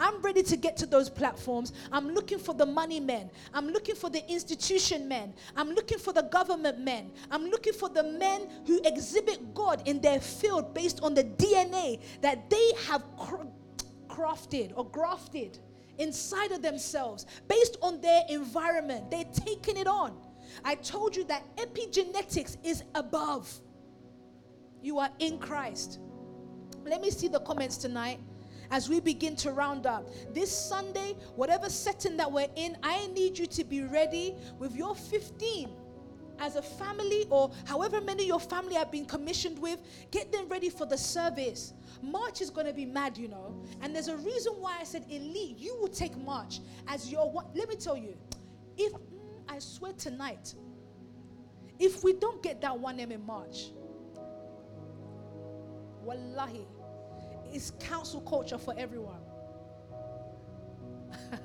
I'm 0.00 0.22
ready 0.22 0.42
to 0.44 0.56
get 0.56 0.76
to 0.78 0.86
those 0.86 1.10
platforms. 1.10 1.72
I'm 1.90 2.10
looking 2.10 2.38
for 2.38 2.54
the 2.54 2.66
money 2.66 3.00
men. 3.00 3.30
I'm 3.52 3.68
looking 3.68 3.96
for 3.96 4.08
the 4.08 4.24
institution 4.30 5.08
men. 5.08 5.34
I'm 5.56 5.70
looking 5.70 5.98
for 5.98 6.12
the 6.12 6.22
government 6.22 6.78
men. 6.78 7.10
I'm 7.30 7.46
looking 7.46 7.72
for 7.72 7.88
the 7.88 8.04
men 8.04 8.48
who 8.66 8.80
exhibit 8.84 9.54
God 9.54 9.82
in 9.86 10.00
their 10.00 10.20
field 10.20 10.72
based 10.72 11.00
on 11.02 11.14
the 11.14 11.24
DNA 11.24 12.00
that 12.20 12.48
they 12.48 12.72
have 12.86 13.02
cr- 13.16 13.46
crafted 14.08 14.72
or 14.76 14.86
grafted 14.88 15.58
inside 15.98 16.52
of 16.52 16.62
themselves 16.62 17.26
based 17.48 17.76
on 17.82 18.00
their 18.00 18.22
environment. 18.28 19.10
They're 19.10 19.24
taking 19.32 19.76
it 19.76 19.86
on. 19.86 20.16
I 20.64 20.74
told 20.76 21.14
you 21.16 21.24
that 21.24 21.44
epigenetics 21.56 22.56
is 22.64 22.82
above. 22.94 23.52
You 24.82 24.98
are 24.98 25.10
in 25.18 25.38
Christ. 25.38 25.98
Let 26.84 27.00
me 27.00 27.10
see 27.10 27.28
the 27.28 27.40
comments 27.40 27.76
tonight 27.76 28.18
as 28.70 28.88
we 28.88 29.00
begin 29.00 29.36
to 29.36 29.52
round 29.52 29.86
up. 29.86 30.08
This 30.34 30.56
Sunday, 30.56 31.16
whatever 31.36 31.68
setting 31.68 32.16
that 32.16 32.30
we're 32.30 32.48
in, 32.56 32.76
I 32.82 33.06
need 33.08 33.38
you 33.38 33.46
to 33.46 33.64
be 33.64 33.82
ready 33.82 34.34
with 34.58 34.74
your 34.74 34.94
15 34.94 35.70
as 36.40 36.56
a 36.56 36.62
family 36.62 37.26
or 37.30 37.50
however 37.64 38.00
many 38.00 38.26
your 38.26 38.40
family 38.40 38.74
have 38.74 38.90
been 38.90 39.04
commissioned 39.04 39.58
with, 39.58 39.80
get 40.10 40.30
them 40.32 40.48
ready 40.48 40.70
for 40.70 40.86
the 40.86 40.96
service. 40.96 41.72
March 42.02 42.40
is 42.40 42.50
going 42.50 42.66
to 42.66 42.72
be 42.72 42.84
mad, 42.84 43.16
you 43.18 43.28
know. 43.28 43.62
And 43.82 43.94
there's 43.94 44.08
a 44.08 44.16
reason 44.16 44.54
why 44.54 44.76
I 44.80 44.84
said 44.84 45.04
elite, 45.08 45.58
you 45.58 45.76
will 45.80 45.88
take 45.88 46.16
March 46.16 46.60
as 46.86 47.10
your 47.10 47.30
one. 47.30 47.46
Let 47.54 47.68
me 47.68 47.76
tell 47.76 47.96
you, 47.96 48.16
if 48.76 48.92
mm, 48.92 48.98
I 49.48 49.58
swear 49.58 49.92
tonight, 49.92 50.54
if 51.78 52.02
we 52.02 52.12
don't 52.14 52.42
get 52.42 52.60
that 52.60 52.72
1M 52.72 53.10
in 53.10 53.24
March, 53.24 53.70
wallahi, 56.02 56.66
it's 57.52 57.72
council 57.80 58.20
culture 58.20 58.58
for 58.58 58.74
everyone. 58.76 59.20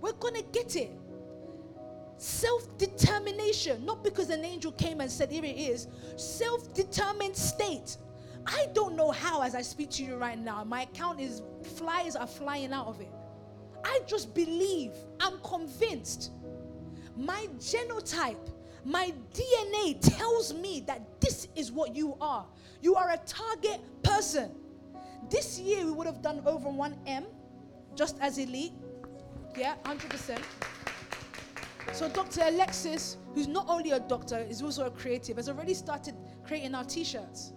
We're 0.00 0.12
going 0.12 0.34
to 0.34 0.44
get 0.52 0.76
it. 0.76 0.92
Self 2.16 2.76
determination, 2.78 3.84
not 3.84 4.02
because 4.02 4.30
an 4.30 4.44
angel 4.44 4.72
came 4.72 5.00
and 5.00 5.10
said, 5.10 5.30
Here 5.30 5.44
it 5.44 5.56
is. 5.56 5.86
Self 6.16 6.74
determined 6.74 7.36
state. 7.36 7.96
I 8.50 8.66
don't 8.72 8.96
know 8.96 9.10
how, 9.10 9.42
as 9.42 9.54
I 9.54 9.60
speak 9.60 9.90
to 9.90 10.02
you 10.02 10.16
right 10.16 10.38
now, 10.38 10.64
my 10.64 10.82
account 10.82 11.20
is 11.20 11.42
flies 11.76 12.16
are 12.16 12.26
flying 12.26 12.72
out 12.72 12.86
of 12.86 12.98
it. 12.98 13.12
I 13.84 14.00
just 14.06 14.34
believe, 14.34 14.92
I'm 15.20 15.38
convinced. 15.40 16.30
My 17.14 17.46
genotype, 17.58 18.50
my 18.86 19.12
DNA 19.34 20.00
tells 20.00 20.54
me 20.54 20.80
that 20.86 21.20
this 21.20 21.48
is 21.54 21.70
what 21.70 21.94
you 21.94 22.16
are. 22.22 22.46
You 22.80 22.94
are 22.96 23.10
a 23.10 23.18
target 23.18 23.80
person. 24.02 24.50
This 25.28 25.58
year 25.58 25.84
we 25.84 25.90
would 25.90 26.06
have 26.06 26.22
done 26.22 26.40
over 26.46 26.70
1M 26.70 27.26
just 27.94 28.16
as 28.20 28.38
elite. 28.38 28.72
Yeah, 29.58 29.74
100%. 29.84 30.38
So 31.92 32.08
Dr. 32.08 32.42
Alexis, 32.44 33.18
who's 33.34 33.46
not 33.46 33.66
only 33.68 33.90
a 33.90 34.00
doctor, 34.00 34.38
is 34.38 34.62
also 34.62 34.86
a 34.86 34.90
creative, 34.90 35.36
has 35.36 35.50
already 35.50 35.74
started 35.74 36.14
creating 36.44 36.74
our 36.74 36.84
t-shirts. 36.84 37.52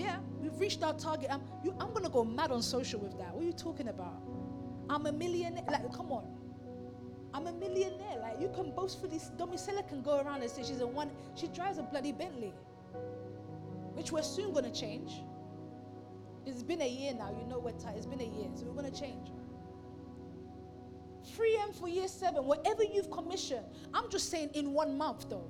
Yeah, 0.00 0.18
we've 0.40 0.58
reached 0.58 0.82
our 0.82 0.94
target. 0.94 1.28
I'm, 1.30 1.42
you, 1.62 1.74
I'm 1.78 1.92
gonna 1.92 2.08
go 2.08 2.24
mad 2.24 2.50
on 2.50 2.62
social 2.62 3.00
with 3.00 3.18
that. 3.18 3.34
What 3.34 3.42
are 3.42 3.46
you 3.46 3.52
talking 3.52 3.88
about? 3.88 4.22
I'm 4.88 5.06
a 5.06 5.12
millionaire. 5.12 5.64
Like, 5.70 5.92
come 5.92 6.10
on. 6.10 6.26
I'm 7.32 7.46
a 7.46 7.52
millionaire. 7.52 8.18
Like, 8.20 8.40
you 8.40 8.48
can 8.48 8.72
boast 8.72 9.00
for 9.00 9.06
boastfully, 9.06 9.20
Domicella 9.38 9.88
can 9.88 10.02
go 10.02 10.20
around 10.20 10.42
and 10.42 10.50
say 10.50 10.62
she's 10.62 10.80
a 10.80 10.86
one, 10.86 11.10
she 11.34 11.46
drives 11.48 11.78
a 11.78 11.82
bloody 11.82 12.12
Bentley, 12.12 12.52
which 13.94 14.10
we're 14.10 14.22
soon 14.22 14.52
gonna 14.52 14.72
change. 14.72 15.22
It's 16.46 16.62
been 16.62 16.80
a 16.80 16.88
year 16.88 17.14
now. 17.14 17.30
You 17.38 17.46
know 17.46 17.58
what 17.58 17.78
time. 17.78 17.94
It's 17.96 18.06
been 18.06 18.20
a 18.20 18.24
year. 18.24 18.48
So 18.54 18.64
we're 18.66 18.80
going 18.80 18.92
to 18.92 19.00
change. 19.00 19.28
3M 21.36 21.74
for 21.78 21.88
year 21.88 22.08
seven, 22.08 22.44
whatever 22.46 22.82
you've 22.82 23.10
commissioned. 23.10 23.66
I'm 23.92 24.10
just 24.10 24.30
saying 24.30 24.50
in 24.54 24.72
one 24.72 24.96
month 24.96 25.28
though. 25.28 25.48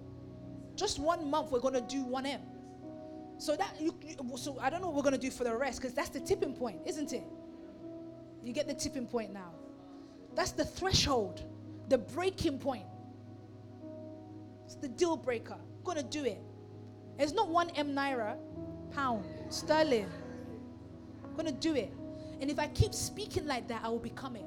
Just 0.74 0.98
one 0.98 1.30
month 1.30 1.52
we're 1.52 1.60
going 1.60 1.74
to 1.74 1.80
do 1.80 2.04
1M. 2.04 2.40
So 3.40 3.56
that 3.56 3.80
you, 3.80 3.94
so 4.36 4.58
I 4.60 4.68
don't 4.68 4.82
know 4.82 4.88
what 4.88 4.96
we're 4.96 5.10
to 5.12 5.18
do 5.18 5.30
for 5.30 5.44
the 5.44 5.56
rest 5.56 5.80
because 5.80 5.94
that's 5.94 6.10
the 6.10 6.20
tipping 6.20 6.52
point, 6.52 6.76
isn't 6.84 7.14
it? 7.14 7.24
You 8.44 8.52
get 8.52 8.68
the 8.68 8.74
tipping 8.74 9.06
point 9.06 9.32
now. 9.32 9.54
That's 10.34 10.52
the 10.52 10.64
threshold, 10.64 11.42
the 11.88 11.96
breaking 11.96 12.58
point. 12.58 12.84
It's 14.66 14.74
the 14.74 14.88
deal 14.88 15.16
breaker. 15.16 15.54
I'm 15.54 15.82
to 15.96 16.02
do 16.02 16.26
it. 16.26 16.38
It's 17.18 17.32
not 17.32 17.48
1M 17.48 17.94
naira, 17.94 18.36
pound, 18.92 19.24
sterling. 19.48 20.06
I'm 21.24 21.34
to 21.46 21.52
do 21.52 21.74
it. 21.74 21.90
And 22.42 22.50
if 22.50 22.58
I 22.58 22.66
keep 22.66 22.92
speaking 22.92 23.46
like 23.46 23.68
that, 23.68 23.80
I 23.82 23.88
will 23.88 23.98
become 23.98 24.36
it. 24.36 24.44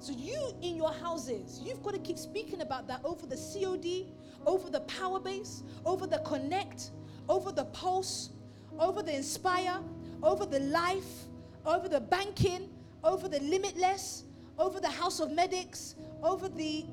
So, 0.00 0.12
you 0.12 0.52
in 0.60 0.76
your 0.76 0.92
houses, 0.92 1.62
you've 1.64 1.82
got 1.82 1.94
to 1.94 2.00
keep 2.00 2.18
speaking 2.18 2.60
about 2.60 2.86
that 2.88 3.00
over 3.04 3.26
the 3.26 3.36
COD, 3.36 4.12
over 4.44 4.68
the 4.68 4.80
power 4.80 5.18
base, 5.18 5.62
over 5.86 6.06
the 6.06 6.18
connect, 6.18 6.90
over 7.28 7.52
the 7.52 7.64
pulse, 7.66 8.30
over 8.78 9.02
the 9.02 9.14
inspire, 9.14 9.78
over 10.22 10.46
the 10.46 10.60
life, 10.60 11.26
over 11.64 11.88
the 11.88 12.00
banking, 12.00 12.68
over 13.02 13.28
the 13.28 13.40
limitless, 13.40 14.24
over 14.58 14.80
the 14.80 14.90
house 14.90 15.20
of 15.20 15.30
medics, 15.30 15.94
over 16.22 16.48
the 16.48 16.84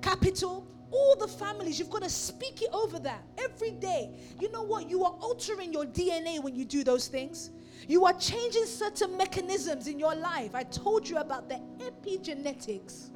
capital, 0.00 0.66
all 0.90 1.16
the 1.16 1.26
families, 1.26 1.78
you've 1.78 1.90
got 1.90 2.02
to 2.02 2.10
speak 2.10 2.60
it 2.62 2.68
over 2.72 2.98
that 2.98 3.22
every 3.38 3.70
day. 3.70 4.10
You 4.38 4.50
know 4.52 4.62
what? 4.62 4.88
You 4.90 5.04
are 5.04 5.12
altering 5.20 5.72
your 5.72 5.86
DNA 5.86 6.42
when 6.42 6.54
you 6.54 6.64
do 6.64 6.84
those 6.84 7.08
things. 7.08 7.50
You 7.88 8.04
are 8.04 8.12
changing 8.12 8.66
certain 8.66 9.16
mechanisms 9.16 9.86
in 9.88 9.98
your 9.98 10.14
life. 10.14 10.54
I 10.54 10.64
told 10.64 11.08
you 11.08 11.16
about 11.16 11.48
the 11.48 11.60
epigenetics. 11.78 13.08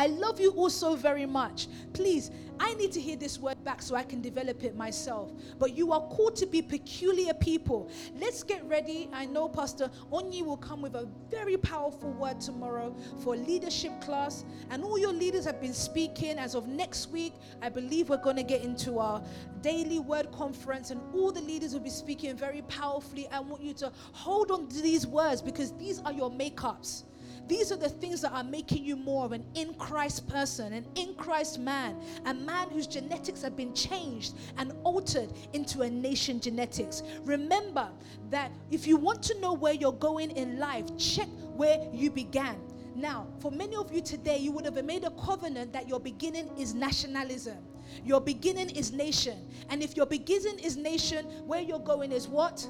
I 0.00 0.06
love 0.06 0.40
you 0.40 0.52
all 0.52 0.70
so 0.70 0.96
very 0.96 1.26
much. 1.26 1.68
Please, 1.92 2.30
I 2.58 2.72
need 2.72 2.90
to 2.92 3.00
hear 3.02 3.16
this 3.16 3.38
word 3.38 3.62
back 3.64 3.82
so 3.82 3.94
I 3.94 4.02
can 4.02 4.22
develop 4.22 4.64
it 4.64 4.74
myself. 4.74 5.30
But 5.58 5.76
you 5.76 5.92
are 5.92 6.00
called 6.00 6.36
to 6.36 6.46
be 6.46 6.62
peculiar 6.62 7.34
people. 7.34 7.90
Let's 8.18 8.42
get 8.42 8.64
ready. 8.64 9.10
I 9.12 9.26
know 9.26 9.46
Pastor 9.46 9.90
Onyi 10.10 10.42
will 10.42 10.56
come 10.56 10.80
with 10.80 10.94
a 10.94 11.06
very 11.30 11.58
powerful 11.58 12.12
word 12.12 12.40
tomorrow 12.40 12.96
for 13.22 13.36
leadership 13.36 14.00
class. 14.00 14.46
And 14.70 14.82
all 14.82 14.98
your 14.98 15.12
leaders 15.12 15.44
have 15.44 15.60
been 15.60 15.74
speaking. 15.74 16.38
As 16.38 16.54
of 16.54 16.66
next 16.66 17.10
week, 17.10 17.34
I 17.60 17.68
believe 17.68 18.08
we're 18.08 18.22
going 18.22 18.36
to 18.36 18.42
get 18.42 18.64
into 18.64 18.98
our 19.00 19.22
daily 19.60 19.98
word 19.98 20.32
conference, 20.32 20.90
and 20.90 20.98
all 21.12 21.30
the 21.30 21.42
leaders 21.42 21.74
will 21.74 21.80
be 21.80 21.90
speaking 21.90 22.34
very 22.34 22.62
powerfully. 22.62 23.28
I 23.30 23.40
want 23.40 23.62
you 23.62 23.74
to 23.74 23.92
hold 24.12 24.50
on 24.50 24.66
to 24.68 24.80
these 24.80 25.06
words 25.06 25.42
because 25.42 25.76
these 25.76 26.00
are 26.06 26.12
your 26.14 26.30
makeups. 26.30 27.04
These 27.48 27.72
are 27.72 27.76
the 27.76 27.88
things 27.88 28.20
that 28.22 28.32
are 28.32 28.44
making 28.44 28.84
you 28.84 28.96
more 28.96 29.24
of 29.24 29.32
an 29.32 29.44
in 29.54 29.74
Christ 29.74 30.28
person, 30.28 30.72
an 30.72 30.86
in 30.94 31.14
Christ 31.14 31.58
man, 31.58 31.96
a 32.26 32.34
man 32.34 32.70
whose 32.70 32.86
genetics 32.86 33.42
have 33.42 33.56
been 33.56 33.74
changed 33.74 34.34
and 34.56 34.72
altered 34.84 35.32
into 35.52 35.82
a 35.82 35.90
nation 35.90 36.40
genetics. 36.40 37.02
Remember 37.24 37.90
that 38.30 38.52
if 38.70 38.86
you 38.86 38.96
want 38.96 39.22
to 39.24 39.40
know 39.40 39.52
where 39.52 39.74
you're 39.74 39.92
going 39.92 40.30
in 40.32 40.58
life, 40.58 40.84
check 40.96 41.28
where 41.56 41.88
you 41.92 42.10
began. 42.10 42.56
Now, 42.94 43.26
for 43.40 43.50
many 43.50 43.76
of 43.76 43.92
you 43.92 44.00
today, 44.00 44.38
you 44.38 44.52
would 44.52 44.64
have 44.64 44.84
made 44.84 45.04
a 45.04 45.10
covenant 45.10 45.72
that 45.72 45.88
your 45.88 46.00
beginning 46.00 46.50
is 46.58 46.74
nationalism. 46.74 47.56
Your 48.04 48.20
beginning 48.20 48.70
is 48.70 48.92
nation. 48.92 49.48
And 49.68 49.82
if 49.82 49.96
your 49.96 50.06
beginning 50.06 50.58
is 50.58 50.76
nation, 50.76 51.24
where 51.46 51.60
you're 51.60 51.78
going 51.78 52.12
is 52.12 52.28
what? 52.28 52.66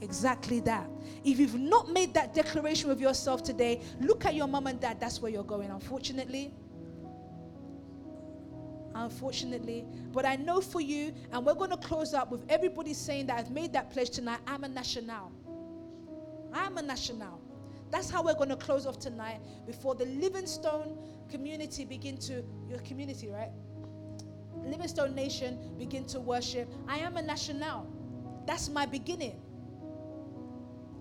Exactly 0.00 0.60
that. 0.60 0.88
If 1.24 1.38
you've 1.38 1.54
not 1.54 1.90
made 1.90 2.14
that 2.14 2.34
declaration 2.34 2.88
with 2.88 3.00
yourself 3.00 3.42
today, 3.42 3.80
look 4.00 4.26
at 4.26 4.34
your 4.34 4.46
mom 4.46 4.66
and 4.66 4.80
dad. 4.80 5.00
That's 5.00 5.20
where 5.22 5.30
you're 5.30 5.44
going, 5.44 5.70
unfortunately. 5.70 6.52
unfortunately. 8.94 9.84
But 10.12 10.24
I 10.24 10.36
know 10.36 10.60
for 10.60 10.80
you, 10.80 11.12
and 11.32 11.44
we're 11.44 11.54
going 11.54 11.70
to 11.70 11.76
close 11.76 12.14
up 12.14 12.30
with 12.30 12.44
everybody 12.48 12.94
saying 12.94 13.26
that 13.26 13.38
I've 13.38 13.50
made 13.50 13.72
that 13.72 13.90
pledge 13.90 14.10
tonight. 14.10 14.40
I'm 14.46 14.64
a 14.64 14.68
national. 14.68 15.32
I'm 16.52 16.78
a 16.78 16.82
national. 16.82 17.40
That's 17.90 18.10
how 18.10 18.22
we're 18.22 18.34
going 18.34 18.48
to 18.48 18.56
close 18.56 18.86
off 18.86 18.98
tonight 18.98 19.40
before 19.66 19.94
the 19.94 20.06
Livingstone 20.06 20.98
community 21.28 21.84
begin 21.84 22.16
to, 22.18 22.44
your 22.68 22.78
community, 22.80 23.28
right? 23.28 23.50
Livingstone 24.64 25.14
Nation 25.14 25.58
begin 25.78 26.04
to 26.06 26.20
worship. 26.20 26.72
I 26.88 26.98
am 26.98 27.16
a 27.16 27.22
national. 27.22 27.86
That's 28.46 28.68
my 28.68 28.86
beginning. 28.86 29.40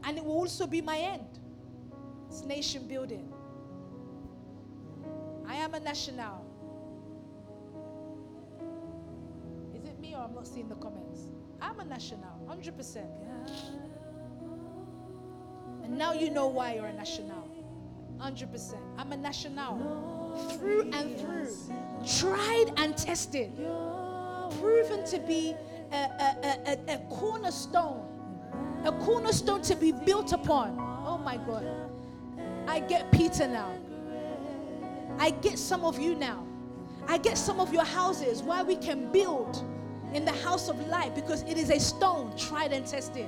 And 0.06 0.18
it 0.18 0.24
will 0.24 0.34
also 0.34 0.68
be 0.68 0.82
my 0.82 0.98
end. 0.98 1.40
It's 2.30 2.44
nation 2.44 2.88
building. 2.88 3.32
I 5.48 5.56
am 5.56 5.74
a 5.74 5.80
national. 5.80 6.46
Is 9.76 9.84
it 9.86 10.00
me 10.00 10.16
or 10.16 10.20
I'm 10.24 10.34
not 10.34 10.48
seeing 10.48 10.68
the 10.68 10.76
comments? 10.76 11.30
I'm 11.62 11.80
a 11.80 11.86
national, 11.86 12.40
100%. 12.50 13.06
And 15.84 15.98
now 15.98 16.14
you 16.14 16.30
know 16.30 16.48
why 16.48 16.76
you're 16.76 16.88
a 16.88 16.94
national. 16.94 17.48
100%. 18.18 18.76
I'm 18.98 19.12
a 19.12 19.18
national. 19.18 20.58
Through 20.58 20.92
and 20.92 21.20
through. 21.20 21.50
Tried 22.20 22.74
and 22.78 22.98
tested. 22.98 23.52
Proven 24.60 25.06
to 25.06 25.20
be 25.20 25.56
a, 25.92 25.96
a, 25.96 26.80
a, 26.90 26.94
a 26.96 26.98
cornerstone. 27.10 28.13
A 28.86 28.92
cornerstone 28.92 29.62
to 29.64 29.76
be 29.76 29.92
built 29.92 30.34
upon. 30.34 30.78
Oh 31.06 31.18
my 31.18 31.38
God. 31.38 31.66
I 32.68 32.80
get 32.80 33.12
Peter 33.12 33.48
now. 33.48 33.72
I 35.20 35.30
get 35.30 35.60
some 35.60 35.86
of 35.86 36.00
you 36.00 36.16
now. 36.16 36.46
I 37.08 37.18
get 37.18 37.38
some 37.38 37.60
of 37.60 37.74
your 37.74 37.86
houses 37.86 38.42
why 38.42 38.64
we 38.64 38.76
can 38.76 39.12
build 39.12 39.64
in 40.14 40.26
the 40.26 40.32
house 40.32 40.70
of 40.70 40.88
life 40.88 41.14
because 41.16 41.44
it 41.44 41.58
is 41.58 41.70
a 41.70 41.80
stone 41.80 42.36
tried 42.38 42.72
and 42.72 42.86
tested. 42.86 43.28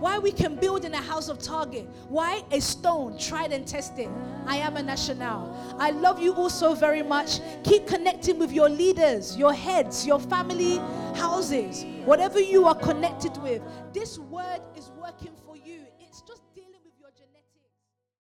Why 0.00 0.18
we 0.18 0.32
can 0.32 0.56
build 0.56 0.84
in 0.84 0.94
a 0.94 1.00
house 1.00 1.28
of 1.28 1.38
target. 1.38 1.88
Why 2.08 2.42
a 2.50 2.60
stone 2.60 3.18
tried 3.18 3.52
and 3.52 3.66
tested. 3.66 4.08
I 4.46 4.56
am 4.56 4.76
a 4.76 4.82
national. 4.82 5.54
I 5.78 5.90
love 5.90 6.20
you 6.20 6.34
all 6.34 6.50
so 6.50 6.74
very 6.74 7.02
much. 7.02 7.40
Keep 7.62 7.86
connecting 7.86 8.38
with 8.38 8.50
your 8.50 8.68
leaders, 8.68 9.36
your 9.36 9.52
heads, 9.52 10.06
your 10.06 10.18
family 10.18 10.78
houses, 11.14 11.84
whatever 12.04 12.40
you 12.40 12.64
are 12.64 12.74
connected 12.74 13.36
with. 13.42 13.62
This 13.92 14.18
word 14.18 14.60
working 15.04 15.43